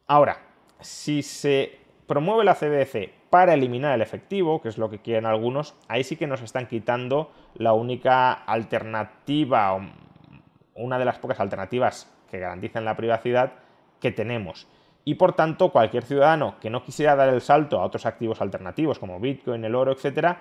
Ahora, 0.05 0.38
si 0.84 1.23
se 1.23 1.79
promueve 2.07 2.43
la 2.43 2.55
CBDC 2.55 3.11
para 3.29 3.53
eliminar 3.55 3.95
el 3.95 4.01
efectivo, 4.01 4.61
que 4.61 4.69
es 4.69 4.77
lo 4.77 4.89
que 4.89 4.99
quieren 4.99 5.25
algunos, 5.25 5.73
ahí 5.88 6.03
sí 6.03 6.15
que 6.15 6.27
nos 6.27 6.41
están 6.41 6.67
quitando 6.67 7.31
la 7.55 7.73
única 7.73 8.34
alternativa, 8.34 9.79
una 10.75 10.99
de 10.99 11.05
las 11.05 11.17
pocas 11.17 11.39
alternativas 11.39 12.11
que 12.29 12.39
garantizan 12.39 12.86
la 12.86 12.95
privacidad 12.95 13.53
que 13.99 14.11
tenemos. 14.11 14.67
Y 15.05 15.15
por 15.15 15.34
tanto, 15.34 15.71
cualquier 15.71 16.03
ciudadano 16.03 16.55
que 16.59 16.69
no 16.69 16.84
quisiera 16.84 17.15
dar 17.15 17.29
el 17.29 17.41
salto 17.41 17.79
a 17.79 17.86
otros 17.86 18.05
activos 18.05 18.41
alternativos 18.41 18.99
como 18.99 19.19
Bitcoin, 19.19 19.65
el 19.65 19.75
oro, 19.75 19.91
etc., 19.91 20.38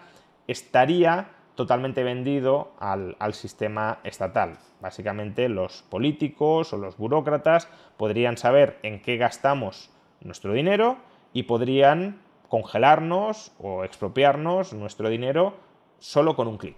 estaría 0.47 1.29
totalmente 1.55 2.03
vendido 2.03 2.73
al, 2.79 3.17
al, 3.19 3.35
sistema 3.35 3.99
estatal. 4.05 4.59
Básicamente 4.81 5.49
los 5.49 5.83
políticos 5.83 6.73
o 6.73 6.77
los 6.77 6.97
burócratas 6.97 7.69
podrían 7.97 8.37
saber 8.37 8.79
en 8.83 9.01
qué 9.01 9.17
gastamos 9.17 9.91
nuestro 10.25 10.53
dinero 10.53 10.99
y 11.33 11.45
podrían 11.45 12.21
congelarnos 12.49 13.53
o 13.59 13.85
expropiarnos 13.85 14.73
nuestro 14.73 15.09
dinero 15.09 15.55
solo 15.99 16.37
con 16.37 16.49
un 16.49 16.59
clic. 16.59 16.77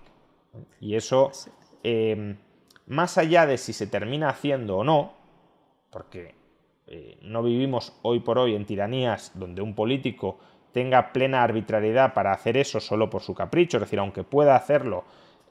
Y 0.81 0.95
eso, 0.95 1.33
em, 1.83 2.37
más 2.87 3.19
allá 3.19 3.47
de 3.47 3.59
si 3.59 3.73
se 3.73 3.87
termina 3.87 4.29
haciendo 4.29 4.79
o 4.79 4.85
no, 4.85 5.15
porque 5.91 6.35
eh, 6.87 7.19
no 7.23 7.43
vivimos 7.43 7.99
hoy 8.03 8.21
por 8.21 8.39
hoy 8.39 8.55
en 8.55 8.67
tiranías 8.67 9.33
donde 9.35 9.63
un 9.63 9.75
político 9.75 10.39
tenga 10.73 11.13
plena 11.13 11.43
arbitrariedad 11.43 12.15
para 12.15 12.33
hacer 12.33 12.57
eso 12.57 12.81
solo 12.81 13.09
por 13.09 13.23
su 13.23 13.35
capricho, 13.35 13.79
es 13.79 13.83
decir, 13.83 13.99
aunque 13.99 14.25
pueda 14.25 14.57
hacerlo 14.57 15.05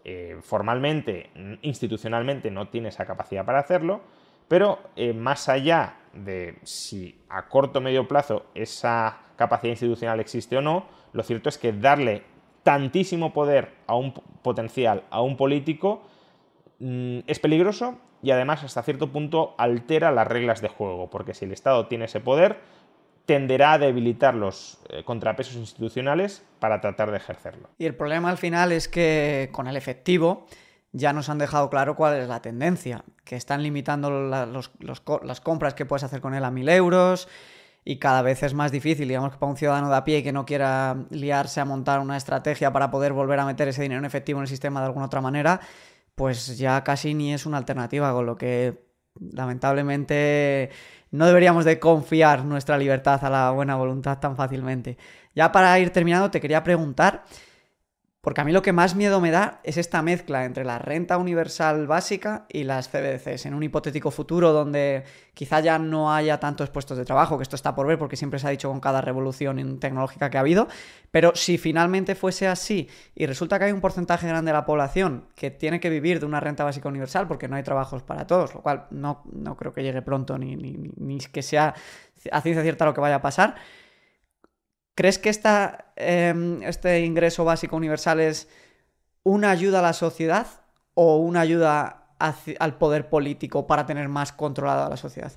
eh, 0.04 0.38
formalmente, 0.42 1.30
institucionalmente 1.62 2.52
no 2.52 2.68
tiene 2.68 2.90
esa 2.90 3.06
capacidad 3.06 3.46
para 3.46 3.60
hacerlo, 3.60 4.02
pero 4.48 4.80
eh, 4.96 5.14
más 5.14 5.48
allá 5.48 5.98
de 6.14 6.56
si 6.64 7.20
a 7.30 7.50
corto 7.50 7.80
o 7.80 7.82
medio 7.82 8.08
plazo 8.08 8.46
esa 8.54 9.20
capacidad 9.36 9.72
institucional 9.72 10.20
existe 10.20 10.58
o 10.58 10.62
no, 10.62 10.86
lo 11.12 11.24
cierto 11.24 11.50
es 11.50 11.58
que 11.58 11.74
darle 11.74 12.24
tantísimo 12.64 13.34
poder 13.34 13.74
a 13.88 13.96
un 13.96 14.14
potencial, 14.14 15.04
a 15.10 15.22
un 15.22 15.38
político, 15.38 16.04
mm, 16.80 17.20
es 17.28 17.40
peligroso 17.40 17.98
y 18.22 18.32
además 18.32 18.64
hasta 18.64 18.84
cierto 18.84 19.12
punto 19.12 19.54
altera 19.58 20.12
las 20.12 20.28
reglas 20.28 20.62
de 20.62 20.70
juego, 20.70 21.10
porque 21.10 21.34
si 21.34 21.46
el 21.46 21.52
Estado 21.52 21.88
tiene 21.88 22.06
ese 22.06 22.22
poder, 22.22 22.60
tenderá 23.26 23.74
a 23.74 23.78
debilitar 23.78 24.36
los 24.36 24.80
eh, 24.90 25.04
contrapesos 25.04 25.56
institucionales 25.56 26.46
para 26.60 26.82
tratar 26.82 27.12
de 27.12 27.18
ejercerlo. 27.18 27.70
Y 27.78 27.86
el 27.86 27.96
problema 27.96 28.30
al 28.30 28.38
final 28.38 28.72
es 28.72 28.88
que 28.88 29.50
con 29.52 29.68
el 29.68 29.78
efectivo 29.78 30.46
ya 30.94 31.12
nos 31.12 31.28
han 31.30 31.40
dejado 31.40 31.70
claro 31.70 31.96
cuál 31.96 32.16
es 32.20 32.28
la 32.28 32.42
tendencia, 32.42 33.04
que 33.26 33.36
están 33.36 33.64
limitando 33.64 34.10
las 34.12 35.42
compras 35.42 35.74
que 35.74 35.86
puedes 35.86 36.04
hacer 36.04 36.22
con 36.22 36.36
él 36.36 36.46
a 36.46 36.52
mil 36.52 36.70
euros 36.70 37.28
y 37.84 37.98
cada 37.98 38.22
vez 38.22 38.44
es 38.44 38.54
más 38.54 38.72
difícil, 38.72 39.08
digamos 39.08 39.34
que 39.34 39.38
para 39.38 39.50
un 39.50 39.58
ciudadano 39.58 39.90
de 39.90 39.96
a 39.96 40.04
pie 40.04 40.24
que 40.24 40.32
no 40.32 40.46
quiera 40.46 40.96
liarse 41.10 41.60
a 41.60 41.66
montar 41.66 42.00
una 42.00 42.16
estrategia 42.16 42.72
para 42.72 42.92
poder 42.92 43.12
volver 43.12 43.40
a 43.40 43.46
meter 43.46 43.68
ese 43.68 43.82
dinero 43.82 44.00
en 44.00 44.06
efectivo 44.06 44.40
en 44.40 44.44
el 44.44 44.48
sistema 44.48 44.80
de 44.80 44.86
alguna 44.86 45.08
otra 45.08 45.20
manera, 45.20 45.60
pues 46.16 46.58
ya 46.58 46.84
casi 46.84 47.14
ni 47.14 47.34
es 47.34 47.46
una 47.46 47.58
alternativa, 47.58 48.14
con 48.14 48.26
lo 48.26 48.38
que 48.38 48.86
lamentablemente 49.20 50.70
no 51.12 51.26
deberíamos 51.26 51.66
de 51.66 51.80
confiar 51.80 52.46
nuestra 52.46 52.78
libertad 52.78 53.24
a 53.26 53.30
la 53.30 53.52
buena 53.52 53.76
voluntad 53.76 54.20
tan 54.20 54.36
fácilmente. 54.36 54.98
Ya 55.36 55.52
para 55.52 55.78
ir 55.80 55.90
terminando, 55.90 56.32
te 56.32 56.40
quería 56.40 56.64
preguntar 56.64 57.24
porque 58.24 58.40
a 58.40 58.46
mí 58.46 58.54
lo 58.54 58.62
que 58.62 58.72
más 58.72 58.96
miedo 58.96 59.20
me 59.20 59.32
da 59.32 59.60
es 59.66 59.76
esta 59.76 60.02
mezcla 60.02 60.46
entre 60.46 60.64
la 60.64 60.80
renta 60.80 61.18
universal 61.18 61.88
básica 61.88 62.46
y 62.48 62.64
las 62.64 62.88
CBDCs. 62.88 63.48
En 63.48 63.54
un 63.54 63.64
hipotético 63.64 64.12
futuro 64.12 64.54
donde 64.54 65.04
quizá 65.34 65.60
ya 65.60 65.78
no 65.78 66.14
haya 66.14 66.40
tantos 66.40 66.70
puestos 66.70 66.98
de 66.98 67.04
trabajo, 67.04 67.38
que 67.38 67.44
esto 67.44 67.58
está 67.58 67.76
por 67.76 67.86
ver 67.86 68.00
porque 68.00 68.16
siempre 68.16 68.40
se 68.40 68.48
ha 68.48 68.52
dicho 68.52 68.70
con 68.70 68.80
cada 68.80 69.02
revolución 69.02 69.78
tecnológica 69.78 70.30
que 70.30 70.38
ha 70.38 70.40
habido, 70.40 70.70
pero 71.12 71.36
si 71.36 71.58
finalmente 71.58 72.16
fuese 72.16 72.48
así 72.48 72.88
y 73.14 73.26
resulta 73.26 73.60
que 73.60 73.66
hay 73.66 73.74
un 73.74 73.82
porcentaje 73.82 74.26
grande 74.26 74.52
de 74.52 74.54
la 74.54 74.66
población 74.66 75.26
que 75.36 75.52
tiene 75.52 75.82
que 75.82 75.90
vivir 75.90 76.22
de 76.22 76.26
una 76.26 76.40
renta 76.40 76.64
básica 76.64 76.88
universal 76.88 77.28
porque 77.28 77.50
no 77.50 77.58
hay 77.58 77.64
trabajos 77.64 78.04
para 78.04 78.26
todos, 78.26 78.54
lo 78.54 78.62
cual 78.62 78.86
no, 78.92 79.22
no 79.34 79.58
creo 79.58 79.74
que 79.74 79.84
llegue 79.84 80.02
pronto 80.02 80.38
ni, 80.38 80.56
ni, 80.56 80.78
ni 80.96 81.18
que 81.18 81.42
sea 81.42 81.76
a 82.32 82.40
ciencia 82.40 82.64
cierta 82.64 82.86
lo 82.86 82.94
que 82.94 83.02
vaya 83.02 83.16
a 83.16 83.22
pasar, 83.22 83.56
¿Crees 84.96 85.18
que 85.18 85.30
esta, 85.30 85.86
em, 85.96 86.62
este 86.64 87.02
ingreso 87.02 87.44
básico 87.46 87.76
universal 87.76 88.20
es 88.20 88.48
una 89.24 89.50
ayuda 89.50 89.80
a 89.80 89.82
la 89.82 89.94
sociedad 89.94 90.48
o 90.94 91.18
una 91.18 91.42
ayuda 91.42 92.00
al 92.60 92.78
poder 92.78 93.10
político 93.10 93.68
para 93.68 93.86
tener 93.86 94.08
más 94.08 94.32
controlada 94.32 94.90
la 94.90 94.98
sociedad? 94.98 95.32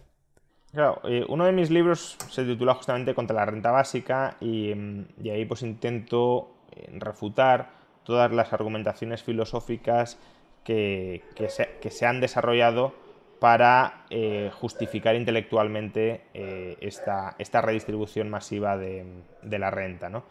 Claro, 0.73 1.01
eh, 1.05 1.25
uno 1.29 1.47
de 1.47 1.53
mis 1.53 1.71
libros 1.71 2.19
se 2.31 2.45
titula 2.45 2.75
justamente 2.75 3.15
Contra 3.15 3.35
la 3.35 3.47
renta 3.47 3.71
básica 3.71 4.37
y, 4.41 4.73
em, 4.73 5.07
ahí 5.25 5.45
pues 5.47 5.63
intento 5.63 6.51
eh, 6.73 6.91
refutar 6.99 7.71
todas 8.05 8.31
las 8.33 8.53
argumentaciones 8.53 9.23
filosóficas 9.23 10.19
que, 10.65 11.23
que 11.35 11.91
se 11.91 12.07
han 12.07 12.21
desarrollado 12.21 13.06
para 13.39 14.07
eh, 14.11 14.51
justificar 14.53 15.15
intelectualmente 15.15 16.23
eh, 16.33 16.77
esta, 16.81 17.37
esta, 17.39 17.61
redistribución 17.61 18.29
masiva 18.31 18.77
de, 18.77 19.07
la 19.43 19.71
renta. 19.71 20.09
¿no? 20.09 20.25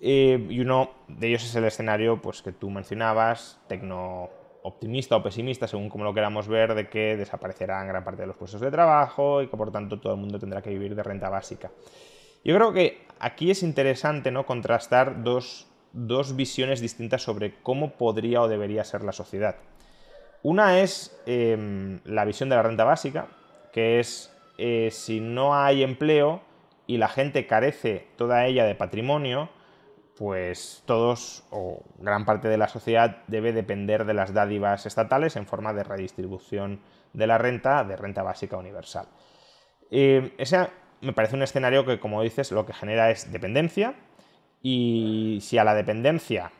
Eh, 0.00 0.46
y 0.48 0.60
uno 0.60 0.90
de 1.08 1.28
ellos 1.28 1.44
es 1.44 1.54
el 1.56 1.64
escenario 1.64 2.20
pues, 2.22 2.42
que 2.42 2.52
tú 2.52 2.70
mencionabas, 2.70 3.60
tecno 3.68 4.30
optimista 4.62 5.16
o 5.16 5.22
pesimista, 5.22 5.66
según 5.66 5.88
como 5.88 6.04
lo 6.04 6.14
queramos 6.14 6.46
ver, 6.46 6.74
de 6.74 6.88
que 6.88 7.16
desaparecerán 7.16 7.88
gran 7.88 8.04
parte 8.04 8.22
de 8.22 8.26
los 8.26 8.36
puestos 8.36 8.60
de 8.60 8.70
trabajo 8.70 9.42
y 9.42 9.48
que 9.48 9.56
por 9.56 9.72
tanto 9.72 9.98
todo 9.98 10.14
el 10.14 10.20
mundo 10.20 10.38
tendrá 10.38 10.62
que 10.62 10.70
vivir 10.70 10.94
de 10.94 11.02
renta 11.02 11.28
básica. 11.28 11.70
Yo 12.44 12.54
creo 12.54 12.72
que 12.72 13.02
aquí 13.18 13.50
es 13.50 13.62
interesante 13.62 14.30
¿no? 14.30 14.46
contrastar 14.46 15.22
dos, 15.22 15.66
dos 15.92 16.36
visiones 16.36 16.80
distintas 16.80 17.22
sobre 17.22 17.54
cómo 17.62 17.92
podría 17.92 18.42
o 18.42 18.48
debería 18.48 18.84
ser 18.84 19.02
la 19.02 19.12
sociedad. 19.12 19.56
Una 20.42 20.80
es 20.80 21.20
em, 21.26 22.00
la 22.04 22.24
visión 22.24 22.48
de 22.48 22.56
la 22.56 22.62
renta 22.62 22.84
básica, 22.84 23.26
que 23.72 23.98
es 23.98 24.34
eh, 24.56 24.88
si 24.92 25.20
no 25.20 25.54
hay 25.54 25.82
empleo 25.82 26.42
y 26.86 26.96
la 26.98 27.08
gente 27.08 27.46
carece 27.46 28.08
toda 28.16 28.46
ella 28.46 28.64
de 28.64 28.74
patrimonio, 28.74 29.50
pues 30.16 30.82
todos 30.86 31.44
o 31.50 31.82
gran 31.98 32.24
parte 32.24 32.48
de 32.48 32.56
la 32.56 32.68
sociedad 32.68 33.18
debe 33.28 33.52
depender 33.52 34.04
de 34.04 34.14
las 34.14 34.32
dádivas 34.32 34.84
estatales 34.86 35.36
en 35.36 35.46
forma 35.46 35.72
de 35.72 35.84
redistribución 35.84 36.80
de 37.12 37.26
la 37.26 37.38
renta, 37.38 37.84
de 37.84 37.96
renta 37.96 38.22
básica 38.22 38.56
universal. 38.56 39.06
Em, 39.90 40.32
ese 40.38 40.68
me 41.00 41.12
parece 41.12 41.36
un 41.36 41.42
escenario 41.42 41.84
que, 41.84 42.00
como 42.00 42.22
dices, 42.22 42.50
lo 42.52 42.66
que 42.66 42.72
genera 42.72 43.10
es 43.10 43.30
dependencia 43.30 43.94
y 44.62 45.38
si 45.40 45.58
a 45.58 45.64
la 45.64 45.74
dependencia, 45.74 46.50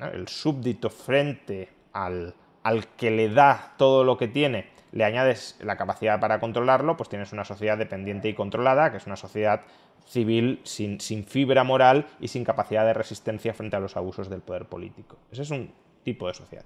el 0.00 0.26
súbdito 0.28 0.90
frente 0.90 1.68
al 1.92 2.34
al 2.64 2.88
que 2.88 3.10
le 3.10 3.28
da 3.28 3.74
todo 3.76 4.02
lo 4.02 4.16
que 4.16 4.26
tiene, 4.26 4.66
le 4.90 5.04
añades 5.04 5.56
la 5.60 5.76
capacidad 5.76 6.18
para 6.18 6.40
controlarlo, 6.40 6.96
pues 6.96 7.08
tienes 7.08 7.32
una 7.32 7.44
sociedad 7.44 7.78
dependiente 7.78 8.28
y 8.28 8.34
controlada, 8.34 8.90
que 8.90 8.96
es 8.96 9.06
una 9.06 9.16
sociedad 9.16 9.62
civil 10.06 10.60
sin, 10.64 10.98
fibra 10.98 11.64
moral 11.64 12.06
y 12.20 12.28
sin 12.28 12.44
capacidad 12.44 12.84
de 12.84 12.94
resistencia 12.94 13.54
frente 13.54 13.76
a 13.76 13.80
los 13.80 13.96
abusos 13.96 14.30
del 14.30 14.40
poder 14.40 14.66
político. 14.66 15.18
Ese 15.30 15.42
es 15.42 15.50
un 15.50 15.72
tipo 16.04 16.26
de 16.26 16.34
sociedad. 16.34 16.64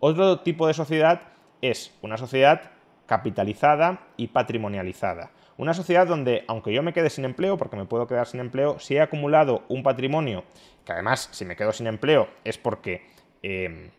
Otro 0.00 0.40
tipo 0.40 0.66
de 0.66 0.74
sociedad 0.74 1.22
es 1.62 1.96
una 2.02 2.16
sociedad 2.16 2.72
capitalizada 3.06 4.06
y 4.16 4.28
patrimonializada. 4.28 5.30
Una 5.56 5.74
sociedad 5.74 6.06
donde, 6.06 6.44
aunque 6.46 6.72
yo 6.72 6.82
me 6.82 6.92
quede 6.92 7.10
sin 7.10 7.24
empleo, 7.24 7.56
porque 7.56 7.76
me 7.76 7.84
puedo 7.84 8.06
quedar 8.06 8.26
sin 8.26 8.40
empleo, 8.40 8.78
si 8.78 8.96
he 8.96 9.00
acumulado 9.00 9.64
un 9.68 9.82
patrimonio, 9.82 10.44
que 10.84 10.92
además, 10.92 11.28
si 11.32 11.44
me 11.44 11.56
quedo 11.56 11.72
sin 11.72 11.86
empleo, 11.86 12.28
es 12.44 12.58
porque 12.58 13.06
eh, 13.42 13.90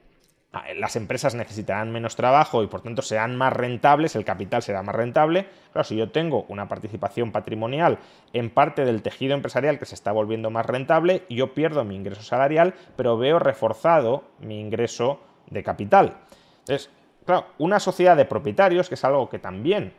las 0.75 0.95
empresas 0.95 1.35
necesitarán 1.35 1.91
menos 1.91 2.15
trabajo 2.15 2.63
y 2.63 2.67
por 2.67 2.81
tanto 2.81 3.03
serán 3.03 3.35
más 3.35 3.53
rentables, 3.53 4.15
el 4.15 4.25
capital 4.25 4.63
será 4.63 4.81
más 4.81 4.95
rentable. 4.95 5.47
Claro, 5.71 5.83
si 5.87 5.95
yo 5.95 6.09
tengo 6.09 6.45
una 6.47 6.67
participación 6.67 7.31
patrimonial 7.31 7.99
en 8.33 8.49
parte 8.49 8.83
del 8.83 9.03
tejido 9.03 9.35
empresarial 9.35 9.77
que 9.77 9.85
se 9.85 9.93
está 9.93 10.11
volviendo 10.11 10.49
más 10.49 10.65
rentable, 10.65 11.23
yo 11.29 11.53
pierdo 11.53 11.83
mi 11.83 11.95
ingreso 11.95 12.23
salarial, 12.23 12.73
pero 12.95 13.17
veo 13.17 13.37
reforzado 13.37 14.23
mi 14.39 14.59
ingreso 14.59 15.19
de 15.51 15.63
capital. 15.63 16.17
Entonces, 16.61 16.89
claro, 17.25 17.45
una 17.59 17.79
sociedad 17.79 18.17
de 18.17 18.25
propietarios, 18.25 18.89
que 18.89 18.95
es 18.95 19.03
algo 19.03 19.29
que 19.29 19.37
también 19.37 19.93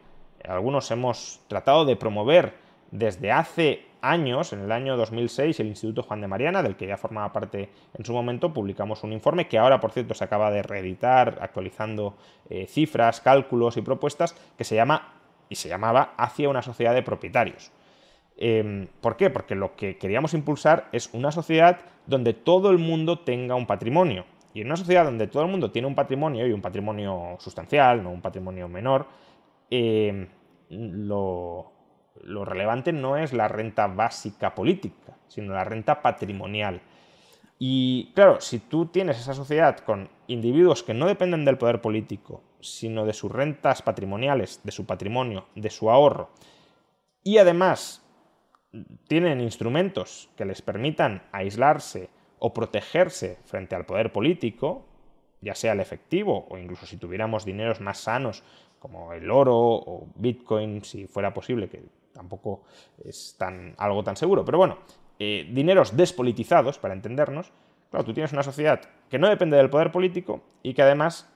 algunos 0.49 0.91
hemos 0.91 1.41
tratado 1.47 1.85
de 1.85 1.97
promover 1.97 2.55
desde 2.91 3.31
hace 3.31 3.87
años, 4.03 4.53
en 4.53 4.61
el 4.61 4.73
año 4.73 4.97
2006, 4.97 5.61
el 5.61 5.69
Instituto 5.69 6.03
Juan 6.03 6.21
de 6.21 6.29
Mariana, 6.29 6.63
del 6.63 6.77
que 6.77 6.87
ya 6.87 6.97
formaba 6.97 7.33
parte 7.33 7.71
en 7.95 8.05
su 8.05 8.13
momento, 8.13 8.53
publicamos 8.53 9.03
un 9.05 9.13
informe 9.13 9.49
que 9.49 9.59
ahora, 9.59 9.81
por 9.81 9.93
cierto, 9.93 10.15
se 10.15 10.25
acaba 10.25 10.51
de 10.51 10.63
reeditar, 10.63 11.39
actualizando 11.41 12.17
eh, 12.49 12.67
cifras, 12.67 13.21
cálculos 13.21 13.77
y 13.77 13.83
propuestas, 13.83 14.35
que 14.57 14.65
se 14.65 14.75
llama 14.75 15.15
y 15.49 15.57
se 15.57 15.69
llamaba 15.69 16.15
Hacia 16.17 16.49
una 16.49 16.63
sociedad 16.63 16.95
de 16.95 17.03
propietarios. 17.03 17.73
Em, 18.37 18.89
¿Por 19.03 19.17
qué? 19.17 19.29
Porque 19.29 19.55
lo 19.55 19.77
que 19.77 19.99
queríamos 19.99 20.33
impulsar 20.33 20.89
es 20.93 21.11
una 21.13 21.31
sociedad 21.31 21.81
donde 22.07 22.33
todo 22.33 22.71
el 22.71 22.79
mundo 22.79 23.19
tenga 23.19 23.55
un 23.55 23.67
patrimonio. 23.67 24.25
Y 24.55 24.63
en 24.63 24.69
una 24.69 24.77
sociedad 24.77 25.05
donde 25.05 25.27
todo 25.27 25.43
el 25.43 25.51
mundo 25.51 25.71
tiene 25.71 25.87
un 25.87 25.95
patrimonio 25.95 26.47
y 26.47 26.53
un 26.53 26.63
patrimonio 26.63 27.37
sustancial, 27.39 28.03
no 28.03 28.11
un 28.11 28.23
patrimonio 28.23 28.69
menor, 28.69 29.07
em, 29.71 30.27
lo, 30.71 31.73
lo 32.23 32.45
relevante 32.45 32.93
no 32.93 33.17
es 33.17 33.33
la 33.33 33.49
renta 33.49 33.87
básica 33.87 34.55
política, 34.55 35.17
sino 35.29 35.53
la 35.53 35.65
renta 35.65 36.03
patrimonial. 36.03 36.83
Y 37.59 38.13
claro, 38.15 38.41
si 38.41 38.59
tú 38.59 38.87
tienes 38.87 39.19
esa 39.19 39.35
sociedad 39.35 39.79
con 39.81 40.09
individuos 40.27 40.83
que 40.83 40.95
no 40.95 41.07
dependen 41.07 41.45
del 41.45 41.59
poder 41.59 41.81
político, 41.81 42.43
sino 42.61 43.05
de 43.05 43.13
sus 43.13 43.31
rentas 43.31 43.83
patrimoniales, 43.83 44.61
de 44.65 44.73
su 44.73 44.87
patrimonio, 44.87 45.47
de 45.55 45.71
su 45.71 45.91
ahorro, 45.91 46.31
y 47.23 47.39
además 47.39 48.03
tienen 49.09 49.41
instrumentos 49.41 50.31
que 50.37 50.45
les 50.45 50.63
permitan 50.63 51.23
aislarse 51.33 52.09
o 52.39 52.55
protegerse 52.55 53.39
frente 53.45 53.75
al 53.75 53.85
poder 53.85 54.13
político, 54.13 54.87
ya 55.41 55.55
sea 55.55 55.73
el 55.73 55.81
efectivo 55.81 56.47
o 56.49 56.57
incluso 56.57 56.87
si 56.87 56.97
tuviéramos 56.97 57.45
dineros 57.45 57.81
más 57.81 57.99
sanos 57.99 58.43
como 58.79 59.13
el 59.13 59.31
oro 59.31 59.57
o 59.57 60.09
Bitcoin, 60.15 60.83
si 60.83 61.07
fuera 61.07 61.35
posible, 61.35 61.69
que 61.69 61.83
tampoco 62.13 62.63
es 63.05 63.37
tan, 63.39 63.75
algo 63.79 64.03
tan 64.03 64.17
seguro. 64.17 64.45
Pero 64.45 64.59
bueno, 64.59 64.79
eh, 65.19 65.49
dineros 65.51 65.97
despolitizados, 65.97 66.79
para 66.79 66.95
entendernos. 66.95 67.53
Claro, 67.91 68.05
tú 68.05 68.15
tienes 68.15 68.33
una 68.33 68.43
sociedad 68.43 68.81
que 69.09 69.19
no 69.19 69.29
depende 69.29 69.57
del 69.57 69.71
poder 69.71 69.91
político 69.91 70.43
y 70.63 70.75
que 70.75 70.83
además 70.83 71.29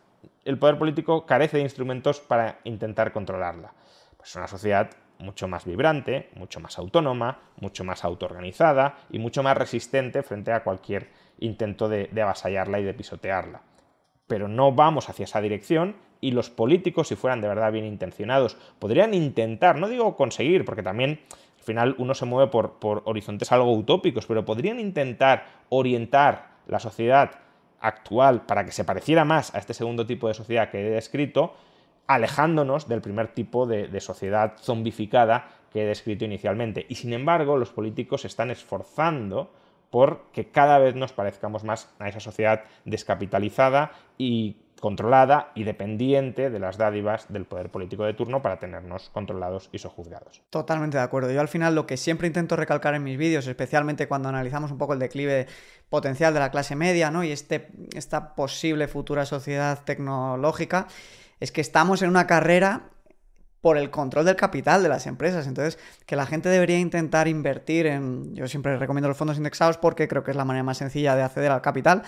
el 0.45 0.59
poder 0.59 0.79
político 0.79 1.27
carece 1.27 1.57
de 1.57 1.65
instrumentos 1.65 2.21
para 2.21 2.61
intentar 2.65 3.13
controlarla. 3.13 3.75
Pues 4.17 4.31
es 4.31 4.37
una 4.37 4.47
sociedad 4.47 4.91
mucho 5.19 5.49
más 5.49 5.65
vibrante, 5.65 6.31
mucho 6.35 6.61
más 6.61 6.79
autónoma, 6.79 7.41
mucho 7.57 7.85
más 7.85 8.05
autoorganizada 8.05 8.99
y 9.11 9.19
mucho 9.19 9.43
más 9.43 9.57
resistente 9.57 10.23
frente 10.23 10.53
a 10.53 10.65
cualquier 10.65 11.11
intento 11.39 11.89
de 11.89 12.23
avasallarla 12.23 12.81
y 12.81 12.85
de 12.85 12.95
pisotearla. 12.95 13.63
Pero 14.27 14.49
no 14.49 14.73
vamos 14.73 15.09
hacia 15.09 15.25
esa 15.25 15.41
dirección 15.41 15.97
y 16.21 16.31
los 16.31 16.49
políticos, 16.49 17.09
si 17.09 17.17
fueran 17.17 17.43
de 17.43 17.49
verdad 17.49 17.71
bien 17.71 17.85
intencionados, 17.85 18.57
podrían 18.79 19.13
intentar, 19.13 19.77
no 19.79 19.89
digo 19.89 20.17
conseguir, 20.17 20.65
porque 20.65 20.83
también 20.83 21.21
al 21.59 21.65
final 21.65 21.95
uno 21.99 22.15
se 22.15 22.25
mueve 22.25 22.51
por, 22.51 23.03
horizontes 23.05 23.53
algo 23.53 23.75
utópicos, 23.75 24.27
pero 24.27 24.45
podrían 24.45 24.81
intentar 24.81 25.45
orientar 25.69 26.55
la 26.67 26.79
sociedad 26.79 27.33
actual 27.79 28.47
para 28.47 28.65
que 28.65 28.73
se 28.73 28.85
pareciera 28.85 29.27
más 29.27 29.55
a 29.55 29.59
este 29.59 29.75
segundo 29.75 30.07
tipo 30.07 30.29
de 30.29 30.33
sociedad 30.33 30.71
que 30.71 30.81
he 30.81 30.91
descrito, 30.91 31.53
alejándonos 32.07 32.89
del 32.89 33.03
primer 33.03 33.29
tipo 33.29 33.67
de, 33.67 33.89
de 33.89 34.01
sociedad 34.01 34.55
zombificada 34.59 35.49
que 35.71 35.83
he 35.83 35.87
descrito 35.87 36.25
inicialmente. 36.25 36.87
Y 36.89 36.95
sin 36.95 37.13
embargo, 37.13 37.59
los 37.59 37.71
políticos 37.71 38.23
se 38.23 38.29
están 38.29 38.51
esforzando 38.51 39.51
por 39.95 40.25
que 40.33 40.51
cada 40.51 40.81
vez 40.81 40.97
nos 40.97 41.13
parezcamos 41.13 41.63
más 41.63 41.89
a 42.01 42.09
esa 42.09 42.19
sociedad 42.19 42.65
descapitalizada 42.85 43.93
y 44.19 44.57
controlada 44.81 45.53
y 45.55 45.63
dependiente 45.63 46.51
de 46.51 46.59
las 46.59 46.79
dádivas 46.79 47.33
del 47.33 47.45
poder 47.45 47.71
político 47.71 48.05
de 48.05 48.13
turno 48.13 48.43
para 48.43 48.59
tenernos 48.59 49.09
controlados 49.11 49.69
y 49.71 49.79
sojuzgados. 49.79 50.43
Totalmente 50.51 50.97
de 50.97 51.05
acuerdo. 51.05 51.31
Yo 51.31 51.41
al 51.41 51.47
final 51.47 51.77
lo 51.77 51.87
que 51.87 51.97
siempre 51.97 52.27
intento 52.27 52.57
recalcar 52.57 52.97
en 52.97 53.05
mis 53.05 53.17
vídeos, 53.17 53.47
especialmente 53.47 54.09
cuando 54.09 54.29
analizamos 54.29 54.73
un 54.73 54.79
poco 54.79 54.95
el 54.95 54.99
declive 54.99 55.47
potencial 55.91 56.35
de 56.35 56.41
la 56.41 56.51
clase 56.51 56.75
media 56.75 57.13
¿no? 57.13 57.23
y 57.23 57.31
este, 57.31 57.69
esta 57.95 58.35
posible 58.35 58.89
futura 58.89 59.25
sociedad 59.27 59.85
tecnológica, 59.85 60.89
es 61.39 61.53
que 61.53 61.61
estamos 61.61 62.03
en 62.03 62.09
una 62.09 62.27
carrera 62.27 62.91
por 63.65 63.79
el 63.79 63.89
control 63.89 64.27
del 64.27 64.37
capital 64.37 64.83
de 64.83 64.91
las 64.91 65.07
empresas. 65.07 65.47
Entonces, 65.47 65.79
que 66.05 66.17
la 66.17 66.27
gente 66.27 66.51
debería 66.51 66.79
intentar 66.79 67.29
invertir 67.29 67.87
en... 67.87 68.35
Yo 68.35 68.47
siempre 68.47 68.77
recomiendo 68.77 69.09
los 69.09 69.17
fondos 69.17 69.39
indexados 69.39 69.79
porque 69.79 70.07
creo 70.07 70.23
que 70.23 70.33
es 70.33 70.37
la 70.37 70.45
manera 70.45 70.63
más 70.63 70.77
sencilla 70.77 71.17
de 71.17 71.23
acceder 71.23 71.51
al 71.51 71.63
capital. 71.63 72.03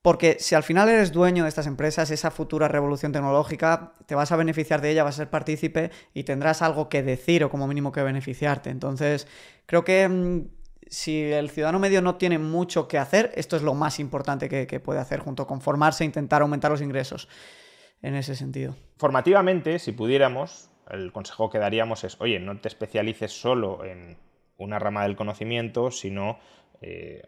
Porque 0.00 0.36
si 0.38 0.54
al 0.54 0.62
final 0.62 0.88
eres 0.88 1.10
dueño 1.10 1.42
de 1.42 1.48
estas 1.48 1.66
empresas, 1.66 2.12
esa 2.12 2.30
futura 2.30 2.68
revolución 2.68 3.10
tecnológica, 3.10 3.94
te 4.06 4.14
vas 4.14 4.30
a 4.30 4.36
beneficiar 4.36 4.80
de 4.80 4.92
ella, 4.92 5.02
vas 5.02 5.16
a 5.16 5.22
ser 5.22 5.28
partícipe 5.28 5.90
y 6.14 6.22
tendrás 6.22 6.62
algo 6.62 6.88
que 6.88 7.02
decir 7.02 7.42
o 7.42 7.50
como 7.50 7.66
mínimo 7.66 7.90
que 7.90 8.04
beneficiarte. 8.04 8.70
Entonces, 8.70 9.26
creo 9.66 9.82
que 9.82 10.08
mm, 10.08 10.42
si 10.86 11.20
el 11.32 11.50
ciudadano 11.50 11.80
medio 11.80 12.00
no 12.00 12.14
tiene 12.14 12.38
mucho 12.38 12.86
que 12.86 12.98
hacer, 12.98 13.32
esto 13.34 13.56
es 13.56 13.62
lo 13.62 13.74
más 13.74 13.98
importante 13.98 14.48
que, 14.48 14.68
que 14.68 14.78
puede 14.78 15.00
hacer 15.00 15.18
junto 15.18 15.48
con 15.48 15.60
formarse 15.60 16.04
e 16.04 16.06
intentar 16.06 16.42
aumentar 16.42 16.70
los 16.70 16.80
ingresos 16.80 17.28
en 18.02 18.14
ese 18.14 18.36
sentido. 18.36 18.76
Formativamente, 18.98 19.80
si 19.80 19.90
pudiéramos, 19.90 20.70
el 20.90 21.12
consejo 21.12 21.50
que 21.50 21.58
daríamos 21.58 22.04
es, 22.04 22.20
oye, 22.20 22.38
no 22.38 22.58
te 22.58 22.68
especialices 22.68 23.32
solo 23.32 23.84
en 23.84 24.16
una 24.56 24.78
rama 24.78 25.02
del 25.02 25.16
conocimiento, 25.16 25.90
sino 25.90 26.38
eh, 26.80 27.22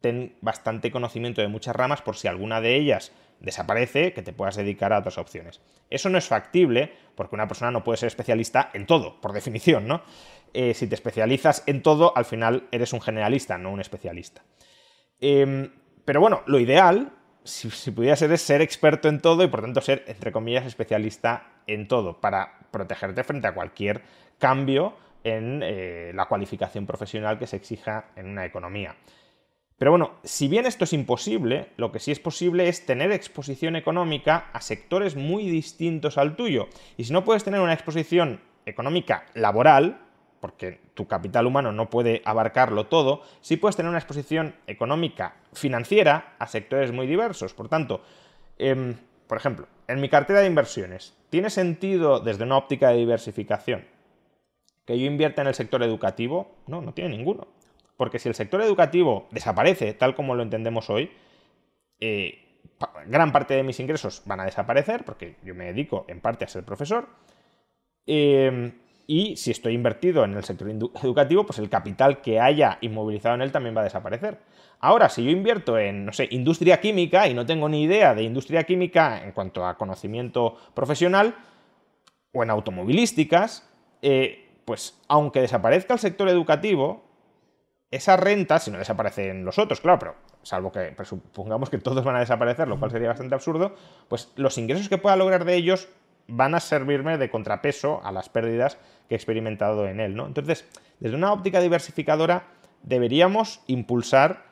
ten 0.00 0.36
bastante 0.40 0.90
conocimiento 0.90 1.40
de 1.40 1.48
muchas 1.48 1.76
ramas 1.76 2.02
por 2.02 2.16
si 2.16 2.28
alguna 2.28 2.60
de 2.60 2.76
ellas 2.76 3.12
desaparece, 3.40 4.12
que 4.12 4.22
te 4.22 4.32
puedas 4.32 4.56
dedicar 4.56 4.92
a 4.92 4.98
otras 4.98 5.18
opciones. 5.18 5.60
Eso 5.90 6.08
no 6.08 6.18
es 6.18 6.26
factible 6.26 6.92
porque 7.14 7.34
una 7.34 7.48
persona 7.48 7.70
no 7.70 7.84
puede 7.84 7.98
ser 7.98 8.06
especialista 8.06 8.70
en 8.72 8.86
todo, 8.86 9.20
por 9.20 9.32
definición, 9.32 9.88
¿no? 9.88 10.02
Eh, 10.54 10.74
si 10.74 10.86
te 10.86 10.94
especializas 10.94 11.64
en 11.66 11.82
todo, 11.82 12.16
al 12.16 12.24
final 12.24 12.68
eres 12.70 12.92
un 12.92 13.00
generalista, 13.00 13.58
no 13.58 13.72
un 13.72 13.80
especialista. 13.80 14.42
Em, 15.20 15.72
pero 16.04 16.20
bueno, 16.20 16.42
lo 16.46 16.58
ideal, 16.58 17.12
si, 17.44 17.90
pudiera 17.90 18.16
ser, 18.16 18.32
es 18.32 18.42
ser 18.42 18.60
experto 18.60 19.08
en 19.08 19.20
todo 19.20 19.42
y 19.42 19.48
por 19.48 19.62
tanto 19.62 19.80
ser, 19.80 20.04
entre 20.06 20.32
comillas, 20.32 20.66
especialista 20.66 21.46
en 21.66 21.88
todo, 21.88 22.20
para 22.20 22.58
protegerte 22.70 23.24
frente 23.24 23.46
a 23.48 23.54
cualquier 23.54 24.02
cambio 24.38 24.96
en 25.24 25.62
eh, 25.62 26.12
la 26.14 26.26
cualificación 26.26 26.86
profesional 26.86 27.38
que 27.38 27.46
se 27.46 27.56
exija 27.56 28.06
en 28.16 28.28
una 28.28 28.44
economía. 28.44 28.96
Pero 29.78 29.90
bueno, 29.90 30.12
si 30.22 30.46
bien 30.46 30.66
esto 30.66 30.84
es 30.84 30.92
imposible, 30.92 31.70
lo 31.76 31.90
que 31.90 31.98
sí 31.98 32.12
es 32.12 32.20
posible 32.20 32.68
es 32.68 32.86
tener 32.86 33.10
exposición 33.10 33.74
económica 33.74 34.48
a 34.52 34.60
sectores 34.60 35.16
muy 35.16 35.48
distintos 35.50 36.18
al 36.18 36.36
tuyo. 36.36 36.68
Y 36.96 37.04
si 37.04 37.12
no 37.12 37.24
puedes 37.24 37.42
tener 37.42 37.60
una 37.60 37.72
exposición 37.72 38.40
económica 38.64 39.26
laboral, 39.34 40.01
porque 40.42 40.80
tu 40.94 41.06
capital 41.06 41.46
humano 41.46 41.70
no 41.70 41.88
puede 41.88 42.20
abarcarlo 42.24 42.88
todo, 42.88 43.22
sí 43.42 43.56
puedes 43.56 43.76
tener 43.76 43.88
una 43.88 44.00
exposición 44.00 44.56
económica 44.66 45.36
financiera 45.52 46.34
a 46.40 46.48
sectores 46.48 46.90
muy 46.90 47.06
diversos. 47.06 47.54
Por 47.54 47.68
tanto, 47.68 48.02
em, 48.58 48.96
por 49.28 49.38
ejemplo, 49.38 49.68
en 49.86 50.00
mi 50.00 50.08
cartera 50.08 50.40
de 50.40 50.48
inversiones, 50.48 51.16
¿tiene 51.30 51.48
sentido 51.48 52.18
desde 52.18 52.42
una 52.42 52.56
óptica 52.56 52.88
de 52.88 52.96
diversificación 52.96 53.84
que 54.84 54.98
yo 54.98 55.06
invierta 55.06 55.42
en 55.42 55.48
el 55.48 55.54
sector 55.54 55.80
educativo? 55.84 56.56
No, 56.66 56.82
no 56.82 56.92
tiene 56.92 57.16
ninguno. 57.16 57.46
Porque 57.96 58.18
si 58.18 58.28
el 58.28 58.34
sector 58.34 58.62
educativo 58.62 59.28
desaparece 59.30 59.94
tal 59.94 60.16
como 60.16 60.34
lo 60.34 60.42
entendemos 60.42 60.90
hoy, 60.90 61.12
eh, 62.00 62.58
gran 63.06 63.30
parte 63.30 63.54
de 63.54 63.62
mis 63.62 63.78
ingresos 63.78 64.22
van 64.26 64.40
a 64.40 64.44
desaparecer, 64.44 65.04
porque 65.04 65.36
yo 65.44 65.54
me 65.54 65.66
dedico 65.66 66.04
en 66.08 66.20
parte 66.20 66.44
a 66.44 66.48
ser 66.48 66.64
profesor. 66.64 67.06
Em, 68.06 68.72
y 69.06 69.36
si 69.36 69.50
estoy 69.50 69.74
invertido 69.74 70.24
en 70.24 70.34
el 70.34 70.44
sector 70.44 70.68
educativo, 70.70 71.44
pues 71.44 71.58
el 71.58 71.68
capital 71.68 72.20
que 72.20 72.40
haya 72.40 72.78
inmovilizado 72.80 73.34
en 73.34 73.42
él 73.42 73.52
también 73.52 73.76
va 73.76 73.80
a 73.80 73.84
desaparecer. 73.84 74.38
Ahora, 74.80 75.08
si 75.08 75.24
yo 75.24 75.30
invierto 75.30 75.78
en, 75.78 76.04
no 76.06 76.12
sé, 76.12 76.28
industria 76.30 76.80
química 76.80 77.28
y 77.28 77.34
no 77.34 77.46
tengo 77.46 77.68
ni 77.68 77.82
idea 77.82 78.14
de 78.14 78.22
industria 78.22 78.64
química 78.64 79.22
en 79.22 79.32
cuanto 79.32 79.66
a 79.66 79.76
conocimiento 79.76 80.56
profesional, 80.74 81.36
o 82.32 82.42
en 82.42 82.50
automovilísticas, 82.50 83.68
eh, 84.00 84.58
pues 84.64 84.98
aunque 85.08 85.40
desaparezca 85.40 85.94
el 85.94 86.00
sector 86.00 86.28
educativo, 86.28 87.04
esa 87.90 88.16
renta, 88.16 88.58
si 88.58 88.70
no 88.70 88.78
desaparecen 88.78 89.44
los 89.44 89.58
otros, 89.58 89.80
claro, 89.80 89.98
pero 89.98 90.14
salvo 90.42 90.72
que 90.72 90.94
supongamos 91.04 91.68
que 91.68 91.78
todos 91.78 92.02
van 92.04 92.16
a 92.16 92.20
desaparecer, 92.20 92.66
lo 92.66 92.78
cual 92.78 92.90
sería 92.90 93.08
bastante 93.08 93.34
absurdo, 93.34 93.74
pues 94.08 94.32
los 94.36 94.56
ingresos 94.58 94.88
que 94.88 94.98
pueda 94.98 95.16
lograr 95.16 95.44
de 95.44 95.54
ellos 95.54 95.88
van 96.28 96.54
a 96.54 96.60
servirme 96.60 97.18
de 97.18 97.30
contrapeso 97.30 98.00
a 98.04 98.12
las 98.12 98.28
pérdidas 98.28 98.78
que 99.08 99.14
he 99.14 99.16
experimentado 99.16 99.86
en 99.86 100.00
él, 100.00 100.14
¿no? 100.14 100.26
Entonces, 100.26 100.64
desde 101.00 101.16
una 101.16 101.32
óptica 101.32 101.60
diversificadora, 101.60 102.44
deberíamos 102.82 103.60
impulsar 103.66 104.44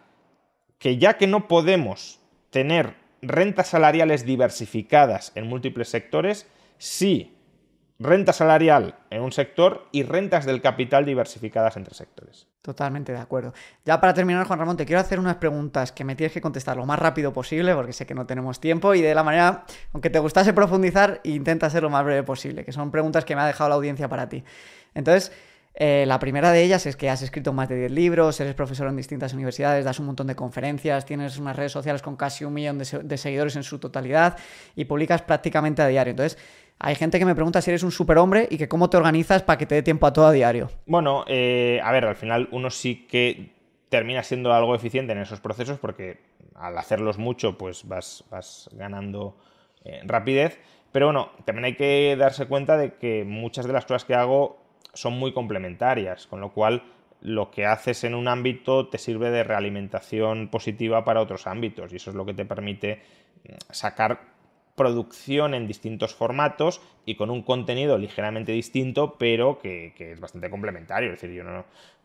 que 0.79 0.99
ya 0.99 1.17
que 1.17 1.27
no 1.27 1.49
podemos 1.49 2.21
tener 2.51 2.95
rentas 3.23 3.69
salariales 3.69 4.25
diversificadas 4.25 5.33
en 5.35 5.47
múltiples 5.47 5.89
sectores, 5.89 6.49
sí 6.79 7.37
renta 8.01 8.33
salarial 8.33 8.95
en 9.11 9.21
un 9.21 9.31
sector 9.31 9.87
y 9.93 10.03
rentas 10.03 10.47
del 10.47 10.63
capital 10.63 11.05
diversificadas 11.05 11.77
entre 11.77 11.95
sectores. 11.95 12.49
Totalmente 12.63 13.13
de 13.13 13.19
acuerdo. 13.19 13.53
Ya 13.85 14.01
para 14.01 14.15
terminar, 14.15 14.47
Juan 14.47 14.59
Ramón, 14.59 14.79
te 14.79 14.87
quiero 14.87 15.01
hacer 15.01 15.21
unas 15.21 15.37
preguntas 15.37 15.93
que 15.93 16.03
me 16.03 16.17
tienes 16.17 16.33
que 16.33 16.41
contestar 16.41 16.79
lo 16.79 16.87
más 16.87 16.99
rápido 16.99 17.33
posible, 17.35 17.75
porque 17.75 17.93
sé 17.93 18.07
que 18.07 18.15
no 18.15 18.27
tenemos 18.27 18.59
tiempo 18.59 18.95
y 18.95 19.03
de 19.03 19.15
la 19.15 19.23
manera, 19.23 19.65
aunque 19.93 20.09
te 20.09 20.19
gustase 20.19 20.55
profundizar, 20.55 21.21
intenta 21.25 21.69
ser 21.69 21.83
lo 21.83 21.91
más 21.91 22.03
breve 22.05 22.23
posible, 22.23 22.65
que 22.65 22.73
son 22.73 22.91
preguntas 22.91 23.27
que 23.27 23.37
me 23.37 23.43
ha 23.43 23.47
dejado 23.47 23.69
la 23.69 23.77
audiencia 23.77 24.09
para 24.09 24.31
ti. 24.31 24.45
Entonces, 24.95 25.31
eh, 25.75 26.05
la 26.07 26.19
primera 26.19 26.53
de 26.53 26.65
ellas 26.65 26.87
es 26.87 26.97
que 26.97 27.11
has 27.11 27.21
escrito 27.23 27.53
más 27.53 27.69
de 27.69 27.77
10 27.77 27.91
libros, 27.93 28.41
eres 28.41 28.55
profesor 28.55 28.89
en 28.89 28.97
distintas 28.97 29.35
universidades, 29.35 29.85
das 29.85 30.01
un 30.01 30.07
montón 30.07 30.27
de 30.27 30.35
conferencias, 30.35 31.05
tienes 31.05 31.39
unas 31.39 31.55
redes 31.55 31.73
sociales 31.73 32.03
con 32.03 32.17
casi 32.17 32.45
un 32.45 32.55
millón 32.55 32.79
de 32.79 33.17
seguidores 33.19 33.57
en 33.57 33.63
su 33.63 33.79
totalidad 33.79 34.37
y 34.75 34.87
publicas 34.87 35.23
prácticamente 35.23 35.81
a 35.83 35.87
diario. 35.87 36.11
Entonces, 36.11 36.39
hay 36.83 36.95
gente 36.95 37.19
que 37.19 37.27
me 37.27 37.35
pregunta 37.35 37.61
si 37.61 37.71
eres 37.71 37.83
un 37.83 37.93
superhombre 37.93 38.49
y 38.51 38.57
que 38.57 38.67
cómo 38.67 38.89
te 38.89 38.97
organizas 38.97 39.43
para 39.43 39.59
que 39.59 39.67
te 39.67 39.75
dé 39.75 39.83
tiempo 39.83 40.07
a 40.07 40.13
todo 40.15 40.27
a 40.27 40.33
diario. 40.33 40.71
Bueno, 40.87 41.25
eh, 41.29 41.79
a 41.85 41.93
ver, 41.93 42.07
al 42.07 42.17
final 42.17 42.49
uno 42.53 42.71
sí 42.71 43.07
que 43.07 43.53
termina 43.91 44.23
siendo 44.23 44.53
algo 44.53 44.75
eficiente 44.75 45.13
en 45.13 45.19
esos 45.19 45.41
procesos 45.41 45.79
porque 45.79 46.21
al 46.55 46.77
hacerlos 46.79 47.19
mucho 47.19 47.59
pues 47.59 47.87
vas, 47.87 48.71
ganando 48.73 49.37
eh, 49.85 50.01
rapidez. 50.05 50.59
Pero 50.91 51.07
bueno, 51.07 51.33
también 51.45 51.67
hay 51.67 51.77
que 51.77 52.17
darse 52.19 52.47
cuenta 52.47 52.79
de 52.79 52.95
que 52.95 53.25
muchas 53.25 53.67
de 53.67 53.75
las 53.75 53.85
cosas 53.85 54.07
que 54.07 54.15
hago 54.15 54.59
son 54.95 55.19
muy 55.19 55.35
complementarias, 55.35 56.27
con 56.27 56.41
lo 56.41 56.53
cual 56.53 56.83
lo 57.21 57.51
que 57.51 57.67
haces 57.67 58.05
en 58.05 58.15
un 58.15 58.27
ámbito 58.27 58.89
te 58.89 58.97
sirve 58.97 59.31
de 59.31 59.45
realimentación 59.45 60.49
positiva 60.49 61.05
para 61.05 61.21
otros 61.21 61.47
ámbitos 61.47 61.93
y 61.93 61.97
eso 61.97 62.09
es 62.09 62.17
lo 62.17 62.25
que 62.25 62.33
te 62.33 62.47
permite 62.47 63.03
mm, 63.45 63.53
sacar 63.71 64.40
producción 64.81 65.53
en 65.53 65.67
distintos 65.67 66.15
formatos 66.15 66.81
y 67.05 67.15
con 67.15 67.29
un 67.29 67.43
contenido 67.43 67.99
ligeramente 67.99 68.53
distinto, 68.53 69.17
pero 69.19 69.59
que, 69.59 69.93
es 69.99 70.19
bastante 70.19 70.49
complementario. 70.49 71.13
Es 71.13 71.21
decir, 71.21 71.37
yo 71.37 71.45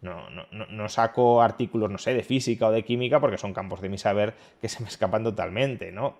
no, 0.01 0.89
saco 0.89 1.41
artículos, 1.41 1.89
no 1.89 1.97
sé, 1.97 2.13
de 2.13 2.21
física 2.21 2.67
o 2.67 2.71
de 2.73 2.83
química 2.83 3.21
porque 3.21 3.37
son 3.37 3.53
campos 3.53 3.79
de 3.79 3.87
mi 3.87 3.97
saber 3.97 4.33
que 4.59 4.67
se 4.67 4.83
me 4.83 4.89
escapan 4.89 5.23
totalmente, 5.23 5.93
¿no? 5.93 6.17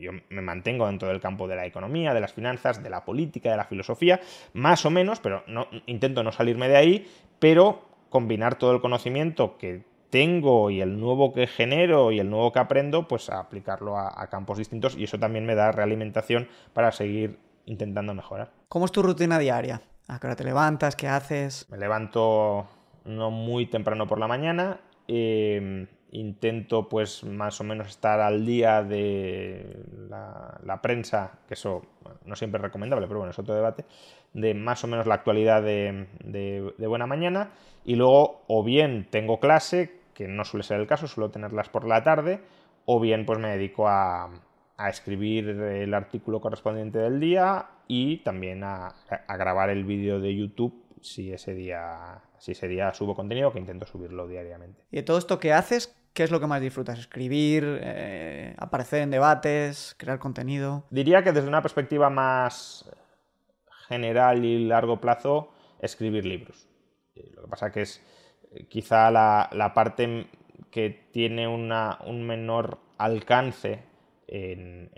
Yo 0.00 0.12
me 0.28 0.42
mantengo 0.42 0.86
dentro 0.86 1.08
del 1.08 1.20
campo 1.20 1.48
de 1.48 1.56
la 1.56 1.66
economía, 1.66 2.14
de 2.14 2.20
las 2.20 2.32
finanzas, 2.32 2.84
de 2.84 2.88
la 2.88 3.04
política, 3.04 3.50
de 3.50 3.56
la 3.56 3.64
filosofía, 3.64 4.20
más 4.52 4.86
o 4.86 4.90
menos, 4.90 5.18
pero 5.18 5.42
intento 5.86 6.22
no 6.22 6.30
salirme 6.30 6.68
de 6.68 6.76
ahí, 6.76 7.06
pero 7.40 7.82
combinar 8.10 8.58
todo 8.58 8.70
el 8.70 8.80
conocimiento 8.80 9.58
que 9.58 9.82
tengo 10.10 10.70
y 10.70 10.80
el 10.80 10.98
nuevo 11.00 11.32
que 11.32 11.46
genero 11.46 12.12
y 12.12 12.20
el 12.20 12.30
nuevo 12.30 12.52
que 12.52 12.58
aprendo, 12.58 13.08
pues 13.08 13.30
a 13.30 13.40
aplicarlo 13.40 13.98
a, 13.98 14.26
campos 14.28 14.58
distintos 14.58 14.96
y 14.96 15.04
eso 15.04 15.18
también 15.18 15.46
me 15.46 15.54
da 15.54 15.72
realimentación 15.72 16.48
para 16.72 16.92
seguir 16.92 17.38
intentando 17.66 18.14
mejorar. 18.14 18.52
¿Cómo 18.68 18.86
es 18.86 18.92
tu 18.92 19.02
rutina 19.02 19.38
diaria? 19.38 19.82
¿A 20.08 20.20
qué 20.20 20.26
hora 20.26 20.36
te 20.36 20.44
levantas? 20.44 20.96
¿Qué 20.96 21.08
haces? 21.08 21.66
Me 21.70 21.78
levanto 21.78 22.66
no 23.04 23.30
muy 23.30 23.66
temprano 23.66 24.06
por 24.06 24.18
la 24.18 24.28
mañana. 24.28 24.80
Em, 25.08 25.86
intento 26.12 26.88
pues 26.88 27.24
más 27.24 27.60
o 27.60 27.64
menos 27.64 27.88
estar 27.88 28.20
al 28.20 28.46
día 28.46 28.82
de 28.82 29.84
la, 30.08 30.80
prensa, 30.82 31.38
que 31.48 31.54
eso 31.54 31.82
no 32.24 32.36
siempre 32.36 32.58
es 32.58 32.62
recomendable, 32.62 33.06
pero 33.06 33.20
bueno, 33.20 33.30
es 33.30 33.38
otro 33.38 33.54
debate, 33.54 33.84
de 34.32 34.54
más 34.54 34.82
o 34.84 34.86
menos 34.86 35.06
la 35.06 35.14
actualidad 35.14 35.62
de, 35.62 36.06
de, 36.24 36.86
buena 36.86 37.06
mañana. 37.06 37.50
Y 37.84 37.94
luego 37.96 38.42
o 38.48 38.64
bien 38.64 39.06
tengo 39.10 39.38
clase, 39.38 39.95
que 40.16 40.26
no 40.26 40.44
suele 40.44 40.64
ser 40.64 40.80
el 40.80 40.86
caso, 40.86 41.06
suelo 41.06 41.30
tenerlas 41.30 41.68
por 41.68 41.86
la 41.86 42.02
tarde, 42.02 42.40
o 42.86 42.98
bien 43.00 43.26
pues 43.26 43.38
me 43.38 43.50
dedico 43.50 43.88
a, 43.88 44.30
a 44.76 44.88
escribir 44.88 45.48
el 45.48 45.92
artículo 45.92 46.40
correspondiente 46.40 46.98
del 46.98 47.20
día 47.20 47.66
y 47.86 48.18
también 48.18 48.64
a, 48.64 48.94
a 49.08 49.36
grabar 49.36 49.70
el 49.70 49.84
vídeo 49.84 50.20
de 50.20 50.34
YouTube 50.34 50.82
si 51.02 51.32
ese 51.32 51.54
día 51.54 52.22
si 52.38 52.52
ese 52.52 52.68
día 52.68 52.92
subo 52.92 53.14
contenido 53.14 53.52
que 53.52 53.58
intento 53.58 53.86
subirlo 53.86 54.26
diariamente. 54.26 54.82
¿Y 54.90 54.96
de 54.96 55.02
todo 55.02 55.18
esto 55.18 55.38
que 55.38 55.52
haces, 55.52 55.94
qué 56.12 56.22
es 56.24 56.30
lo 56.30 56.40
que 56.40 56.46
más 56.46 56.60
disfrutas? 56.60 56.98
¿Escribir, 56.98 57.78
eh, 57.82 58.54
aparecer 58.58 59.02
en 59.02 59.10
debates, 59.10 59.94
crear 59.98 60.18
contenido? 60.18 60.84
Diría 60.90 61.22
que 61.22 61.32
desde 61.32 61.48
una 61.48 61.62
perspectiva 61.62 62.10
más 62.10 62.90
general 63.88 64.44
y 64.44 64.66
largo 64.66 65.00
plazo, 65.00 65.52
escribir 65.80 66.24
libros. 66.24 66.68
Lo 67.34 67.42
que 67.42 67.48
pasa 67.48 67.72
que 67.72 67.82
es 67.82 67.98
eh, 67.98 68.15
quizá 68.68 69.10
la, 69.10 69.48
la 69.52 69.74
parte 69.74 70.26
que 70.70 71.08
tiene 71.10 71.48
una, 71.48 71.98
un 72.04 72.26
menor 72.26 72.78
alcance 72.98 73.82
en, 74.28 74.90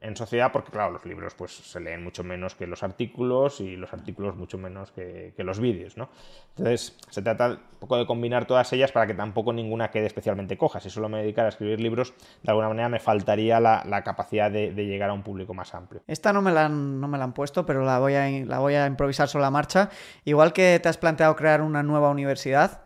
en, 0.00 0.16
sociedad, 0.16 0.52
porque 0.52 0.70
claro, 0.70 0.90
los 0.90 1.06
libros 1.06 1.34
pues 1.34 1.52
se 1.52 1.80
leen 1.80 2.02
mucho 2.04 2.22
menos 2.22 2.54
que 2.54 2.66
los 2.66 2.82
artículos 2.82 3.60
y 3.60 3.76
los 3.76 3.92
artículos 3.94 4.36
mucho 4.36 4.58
menos 4.58 4.90
que, 4.90 5.32
que 5.36 5.42
los 5.42 5.58
vídeos, 5.58 5.96
¿no? 5.96 6.10
Entonces 6.50 6.98
se 7.08 7.22
trata 7.22 7.48
un 7.48 7.78
poco 7.78 7.96
de 7.96 8.04
combinar 8.04 8.44
todas 8.44 8.70
ellas 8.74 8.92
para 8.92 9.06
que 9.06 9.14
tampoco 9.14 9.54
ninguna 9.54 9.90
quede 9.90 10.06
especialmente 10.06 10.58
coja. 10.58 10.80
Si 10.80 10.90
solo 10.90 11.08
me 11.08 11.20
dedicara 11.22 11.46
a 11.46 11.48
escribir 11.48 11.80
libros, 11.80 12.12
de 12.42 12.50
alguna 12.50 12.68
manera 12.68 12.90
me 12.90 13.00
faltaría 13.00 13.58
la, 13.58 13.84
la 13.86 14.02
capacidad 14.02 14.50
de, 14.50 14.72
llegar 14.74 15.08
a 15.08 15.12
un 15.14 15.22
público 15.22 15.54
más 15.54 15.74
amplio. 15.74 16.02
Esta 16.06 16.32
no 16.32 16.42
me 16.42 16.52
la 16.52 16.66
han, 16.66 17.00
no 17.00 17.08
me 17.08 17.16
la 17.16 17.24
han 17.24 17.32
puesto, 17.32 17.64
pero 17.64 17.84
la 17.84 17.98
voy, 17.98 18.14
a, 18.14 18.28
la 18.28 18.58
voy 18.58 18.74
a 18.74 18.86
improvisar 18.86 19.28
sobre 19.28 19.48
marcha. 19.50 19.88
Igual 20.24 20.52
que 20.52 20.78
te 20.82 20.88
has 20.88 20.98
planteado 20.98 21.34
crear 21.36 21.62
una 21.62 21.82
nueva 21.82 22.10
universidad, 22.10 22.82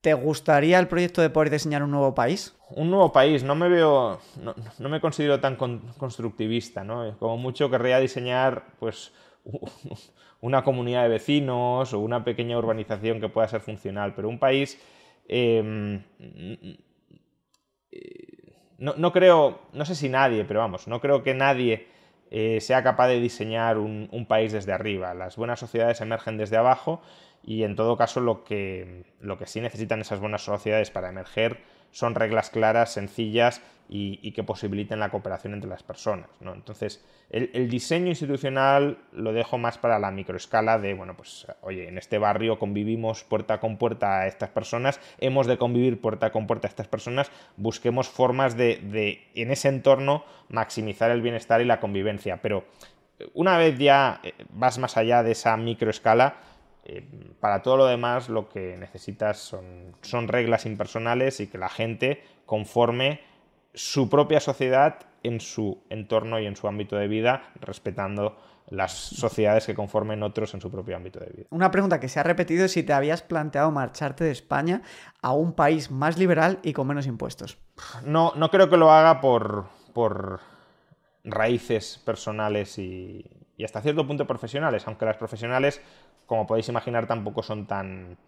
¿Te 0.00 0.14
gustaría 0.14 0.78
el 0.78 0.86
proyecto 0.86 1.22
de 1.22 1.30
poder 1.30 1.50
diseñar 1.50 1.82
un 1.82 1.90
nuevo 1.90 2.14
país? 2.14 2.56
Un 2.70 2.90
nuevo 2.90 3.12
país, 3.12 3.42
no 3.42 3.56
me 3.56 3.68
veo, 3.68 4.20
no, 4.40 4.88
me 4.88 5.00
considero 5.00 5.40
tan 5.40 5.56
con, 5.56 5.80
constructivista, 5.98 6.84
¿no? 6.84 7.18
Como 7.18 7.36
mucho 7.36 7.68
querría 7.68 7.98
diseñar, 7.98 8.62
pues, 8.78 9.12
una 10.40 10.62
comunidad 10.62 11.02
de 11.02 11.08
vecinos 11.08 11.92
o 11.92 11.98
una 11.98 12.22
pequeña 12.22 12.56
urbanización 12.58 13.20
que 13.20 13.28
pueda 13.28 13.48
ser 13.48 13.60
funcional, 13.60 14.14
pero 14.14 14.28
un 14.28 14.38
país, 14.38 14.80
eh, 15.26 16.00
no, 18.78 18.94
no, 18.96 19.12
creo, 19.12 19.62
no 19.72 19.84
sé 19.84 19.96
si 19.96 20.08
nadie, 20.08 20.44
pero 20.44 20.60
vamos, 20.60 20.86
no 20.86 21.00
creo 21.00 21.24
que 21.24 21.34
nadie 21.34 21.88
eh, 22.30 22.60
sea 22.60 22.84
capaz 22.84 23.08
de 23.08 23.18
diseñar 23.18 23.78
un 23.78 24.26
país 24.28 24.52
desde 24.52 24.72
arriba. 24.72 25.12
Las 25.14 25.36
buenas 25.36 25.58
sociedades 25.58 26.00
emergen 26.00 26.36
desde 26.36 26.56
abajo 26.56 27.00
y 27.48 27.64
en 27.64 27.76
todo 27.76 27.96
caso 27.96 28.20
lo 28.20 28.44
que, 28.44 29.04
lo 29.22 29.38
que 29.38 29.46
sí 29.46 29.62
necesitan 29.62 30.02
esas 30.02 30.20
buenas 30.20 30.42
sociedades 30.44 30.90
para 30.90 31.08
emerger 31.08 31.62
son 31.90 32.14
reglas 32.14 32.50
claras, 32.50 32.92
sencillas 32.92 33.62
y, 33.88 34.32
que 34.32 34.42
posibiliten 34.42 35.00
la 35.00 35.08
cooperación 35.08 35.54
entre 35.54 35.70
las 35.70 35.82
personas. 35.82 36.28
¿no? 36.40 36.52
Entonces, 36.52 37.02
el, 37.30 37.70
diseño 37.70 38.08
institucional 38.08 38.98
lo 39.12 39.32
dejo 39.32 39.56
más 39.56 39.78
para 39.78 39.98
la 39.98 40.10
microescala 40.10 40.78
de, 40.78 40.92
bueno, 40.92 41.16
pues, 41.16 41.46
oye, 41.62 41.88
en 41.88 41.96
este 41.96 42.18
barrio 42.18 42.58
convivimos 42.58 43.24
puerta 43.24 43.60
con 43.60 43.78
puerta 43.78 44.20
a 44.20 44.26
estas 44.26 44.50
personas, 44.50 45.00
hemos 45.18 45.46
de 45.46 45.56
convivir 45.56 46.02
puerta 46.02 46.30
con 46.30 46.46
puerta 46.46 46.68
a 46.68 46.70
estas 46.70 46.88
personas, 46.88 47.32
busquemos 47.56 48.10
formas 48.10 48.58
de, 48.58 48.76
de 48.76 49.22
en 49.34 49.50
ese 49.50 49.68
entorno, 49.68 50.22
maximizar 50.50 51.10
el 51.10 51.22
bienestar 51.22 51.62
y 51.62 51.64
la 51.64 51.80
convivencia. 51.80 52.42
Pero 52.42 52.66
una 53.32 53.56
vez 53.56 53.78
ya 53.78 54.20
vas 54.50 54.76
más 54.76 54.98
allá 54.98 55.22
de 55.22 55.32
esa 55.32 55.56
microescala, 55.56 56.36
eh, 56.88 57.06
para 57.38 57.62
todo 57.62 57.76
lo 57.76 57.86
demás 57.86 58.30
lo 58.30 58.48
que 58.48 58.76
necesitas 58.78 59.38
son, 59.38 59.94
son, 60.00 60.26
reglas 60.26 60.64
impersonales 60.64 61.38
y 61.40 61.46
que 61.46 61.58
la 61.58 61.68
gente 61.68 62.22
conforme 62.46 63.20
su 63.74 64.08
propia 64.08 64.40
sociedad 64.40 64.98
en 65.22 65.40
su 65.40 65.82
entorno 65.90 66.40
y 66.40 66.46
en 66.46 66.56
su 66.56 66.66
ámbito 66.66 66.96
de 66.96 67.06
vida, 67.06 67.42
respetando 67.60 68.38
las 68.70 68.92
sociedades 68.92 69.66
que 69.66 69.74
conformen 69.74 70.22
otros 70.22 70.54
en 70.54 70.62
su 70.62 70.70
propio 70.70 70.96
ámbito 70.96 71.20
de 71.20 71.26
vida. 71.26 71.46
Una 71.50 71.70
pregunta 71.70 72.00
que 72.00 72.08
se 72.08 72.20
ha 72.20 72.22
repetido 72.22 72.64
es 72.64 72.72
si 72.72 72.82
te 72.82 72.94
habías 72.94 73.22
planteado 73.22 73.70
marcharte 73.70 74.24
de 74.24 74.30
España 74.30 74.80
a 75.20 75.32
un 75.32 75.52
país 75.52 75.90
más 75.90 76.16
liberal 76.16 76.58
y 76.62 76.72
con 76.72 76.86
menos 76.86 77.06
impuestos. 77.06 77.58
No, 78.04 78.32
no 78.34 78.50
creo 78.50 78.70
que 78.70 78.78
lo 78.78 78.90
haga 78.90 79.20
por, 79.20 79.66
por 79.92 80.40
raíces 81.24 82.00
personales 82.04 82.78
y, 82.78 83.24
y 83.58 83.64
hasta 83.64 83.82
cierto 83.82 84.06
punto 84.06 84.26
profesionales, 84.26 84.86
aunque 84.86 85.04
las 85.04 85.16
profesionales 85.16 85.82
como 86.28 86.46
podéis 86.46 86.68
imaginar, 86.68 87.06
tampoco 87.06 87.42
son 87.42 87.66
tan, 87.66 88.18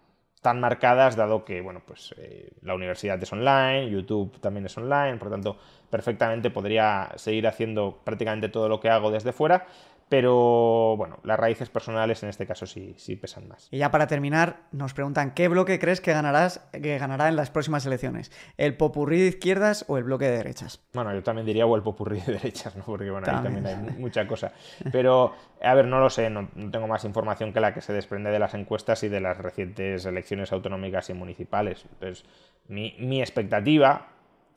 tan 0.41 0.59
marcadas, 0.59 1.15
dado 1.15 1.45
que 1.45 1.61
bueno, 1.61 1.83
pues, 1.85 2.15
eh, 2.17 2.49
la 2.63 2.73
universidad 2.73 3.21
es 3.21 3.31
online, 3.31 3.89
YouTube 3.89 4.39
también 4.41 4.65
es 4.65 4.75
online, 4.75 5.17
por 5.17 5.27
lo 5.27 5.35
tanto, 5.35 5.57
perfectamente 5.89 6.49
podría 6.49 7.11
seguir 7.15 7.47
haciendo 7.47 7.99
prácticamente 8.03 8.49
todo 8.49 8.67
lo 8.67 8.79
que 8.79 8.89
hago 8.89 9.11
desde 9.11 9.33
fuera, 9.33 9.67
pero 10.11 10.97
bueno, 10.97 11.19
las 11.23 11.39
raíces 11.39 11.69
personales 11.69 12.21
en 12.21 12.27
este 12.27 12.45
caso 12.45 12.65
sí, 12.65 12.93
sí 12.97 13.15
pesan 13.15 13.47
más. 13.47 13.69
Y 13.71 13.77
ya 13.77 13.91
para 13.91 14.07
terminar, 14.07 14.63
nos 14.73 14.93
preguntan 14.93 15.31
qué 15.31 15.47
bloque 15.47 15.79
crees 15.79 16.01
que, 16.01 16.11
ganarás, 16.11 16.67
que 16.73 16.97
ganará 16.97 17.29
en 17.29 17.37
las 17.37 17.49
próximas 17.49 17.85
elecciones, 17.85 18.29
¿el 18.57 18.75
popurrí 18.75 19.21
de 19.21 19.27
izquierdas 19.27 19.85
o 19.87 19.97
el 19.97 20.03
bloque 20.03 20.25
de 20.25 20.35
derechas? 20.35 20.81
Bueno, 20.91 21.13
yo 21.13 21.23
también 21.23 21.45
diría 21.45 21.65
o 21.65 21.77
el 21.77 21.81
popurrí 21.81 22.19
de 22.19 22.33
derechas, 22.33 22.75
¿no? 22.75 22.83
porque 22.83 23.09
bueno, 23.09 23.25
también. 23.25 23.65
ahí 23.65 23.73
también 23.73 23.89
hay 23.93 23.97
mucha 24.01 24.27
cosa. 24.27 24.51
Pero, 24.91 25.33
a 25.61 25.73
ver, 25.75 25.85
no 25.85 26.01
lo 26.01 26.09
sé, 26.09 26.29
no, 26.29 26.49
no, 26.55 26.71
tengo 26.71 26.87
más 26.87 27.05
información 27.05 27.53
que 27.53 27.61
la 27.61 27.73
que 27.73 27.79
se 27.79 27.93
desprende 27.93 28.31
de 28.31 28.39
las 28.39 28.53
encuestas 28.53 29.03
y 29.03 29.07
de 29.07 29.21
las 29.21 29.37
recientes 29.37 30.05
elecciones 30.05 30.51
autonómicas 30.51 31.09
y 31.09 31.13
municipales. 31.13 31.85
Entonces, 31.89 32.25
mi, 32.67 32.97
mi 32.99 33.21
expectativa 33.21 34.07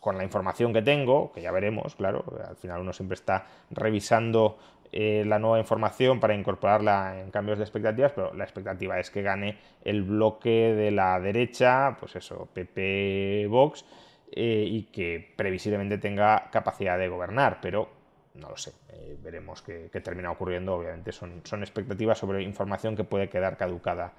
con 0.05 0.19
la 0.19 0.23
información 0.23 0.75
que 0.75 0.83
tengo, 0.83 1.33
que 1.33 1.41
ya 1.41 1.51
veremos, 1.51 1.95
claro, 1.95 2.25
al 2.47 2.57
final 2.57 2.83
uno 2.83 2.93
siempre 2.93 3.15
está 3.15 3.47
revisando 3.71 4.59
eh, 4.97 5.25
la 5.27 5.41
nueva 5.41 5.59
información 5.59 6.21
para 6.21 6.37
incorporarla 6.37 7.19
en 7.19 7.33
cambios 7.33 7.59
de 7.59 7.65
expectativas, 7.65 8.13
pero 8.13 8.33
la 8.33 8.45
expectativa 8.45 9.01
es 9.01 9.11
que 9.11 9.23
gane 9.23 9.59
el 9.83 10.05
bloque 10.05 10.73
de 10.73 10.93
la 10.93 11.19
derecha, 11.19 11.97
pues 11.99 12.15
eso, 12.15 12.49
PP 12.55 13.49
Vox, 13.51 13.85
eh, 14.31 14.65
y 14.65 14.85
que 14.85 15.35
previsiblemente 15.35 15.99
tenga 15.99 16.49
capacidad 16.53 16.97
de 16.97 17.09
gobernar, 17.09 17.59
pero 17.61 17.89
no 18.35 18.51
lo 18.51 18.57
sé, 18.57 18.71
eh, 18.91 19.19
veremos 19.21 19.63
qué, 19.63 19.89
qué, 19.93 20.01
termina 20.01 20.31
ocurriendo, 20.31 20.77
obviamente 20.77 21.11
son, 21.11 21.41
son, 21.43 21.65
expectativas 21.65 22.17
sobre 22.17 22.45
información 22.45 22.95
que 22.95 23.03
puede 23.03 23.29
quedar 23.29 23.57
caducada. 23.57 24.13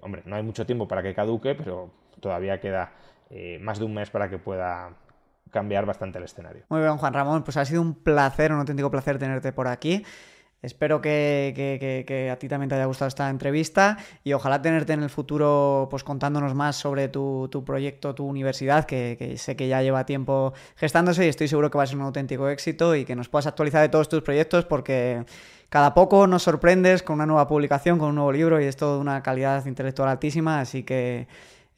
Hombre, 0.00 0.22
no 0.24 0.36
hay 0.36 0.42
mucho 0.42 0.64
tiempo 0.64 0.88
para 0.88 1.02
que 1.02 1.14
caduque, 1.14 1.54
pero 1.54 1.90
todavía 2.18 2.60
queda 2.60 2.92
más 3.60 3.78
de 3.78 3.84
un 3.84 3.92
mes 3.92 4.08
para 4.08 4.30
que 4.30 4.38
pueda 4.38 4.94
cambiar 5.50 5.86
bastante 5.86 6.18
el 6.18 6.24
escenario. 6.24 6.64
Muy 6.68 6.80
bien, 6.80 6.96
Juan 6.96 7.12
Ramón, 7.12 7.44
pues 7.44 7.56
ha 7.56 7.64
sido 7.64 7.82
un 7.82 7.94
placer, 7.94 8.52
un 8.52 8.60
auténtico 8.60 8.90
placer 8.90 9.18
tenerte 9.18 9.52
por 9.52 9.68
aquí. 9.68 10.04
Espero 10.60 11.00
que, 11.00 12.30
a 12.32 12.36
ti 12.36 12.48
también 12.48 12.68
te 12.68 12.74
haya 12.74 12.86
gustado 12.86 13.06
esta 13.06 13.30
entrevista 13.30 13.96
y 14.24 14.32
ojalá 14.32 14.60
tenerte 14.60 14.92
en 14.92 15.04
el 15.04 15.10
futuro 15.10 15.86
pues 15.88 16.02
contándonos 16.02 16.52
más 16.56 16.74
sobre 16.74 17.06
tu, 17.06 17.48
tu 17.48 17.64
proyecto, 17.64 18.12
tu 18.16 18.26
universidad, 18.26 18.84
que, 18.84 19.36
sé 19.38 19.54
que 19.54 19.68
ya 19.68 19.82
lleva 19.82 20.04
tiempo 20.04 20.54
gestándose 20.74 21.24
y 21.26 21.28
estoy 21.28 21.46
seguro 21.46 21.70
que 21.70 21.78
va 21.78 21.84
a 21.84 21.86
ser 21.86 21.96
un 21.96 22.02
auténtico 22.02 22.48
éxito 22.48 22.96
y 22.96 23.04
que 23.04 23.14
nos 23.14 23.28
puedas 23.28 23.46
actualizar 23.46 23.82
de 23.82 23.88
todos 23.88 24.08
tus 24.08 24.22
proyectos 24.22 24.64
porque 24.64 25.24
cada 25.68 25.94
poco 25.94 26.26
nos 26.26 26.42
sorprendes 26.42 27.04
con 27.04 27.14
una 27.14 27.26
nueva 27.26 27.46
publicación, 27.46 28.00
con 28.00 28.08
un 28.08 28.16
nuevo 28.16 28.32
libro 28.32 28.60
y 28.60 28.64
es 28.64 28.76
todo 28.76 28.96
de 28.96 29.00
una 29.00 29.22
calidad 29.22 29.64
intelectual 29.66 30.08
altísima, 30.08 30.58
así 30.58 30.82
que 30.82 31.28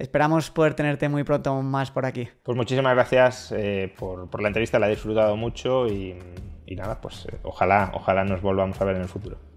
Esperamos 0.01 0.51
poder 0.51 0.73
tenerte 0.73 1.11
muy 1.11 1.25
pronto 1.25 1.61
más 1.61 1.91
por 1.91 2.07
aquí. 2.07 2.27
Pues 2.43 2.57
muchísimas 2.57 2.95
gracias 2.95 3.53
eh, 3.53 3.93
por, 3.99 4.41
la 4.41 4.49
entrevista, 4.49 4.79
la 4.79 4.87
he 4.87 4.91
disfrutado 4.91 5.37
mucho 5.37 5.87
y, 5.89 6.19
y 6.65 6.75
nada, 6.75 7.03
pues 7.03 7.27
eh, 7.31 7.37
ojalá, 7.43 7.93
ojalá 7.93 8.25
nos 8.25 8.41
volvamos 8.41 8.81
a 8.81 8.85
ver 8.87 8.97
en 8.97 9.03
el 9.03 9.09
futuro. 9.09 9.50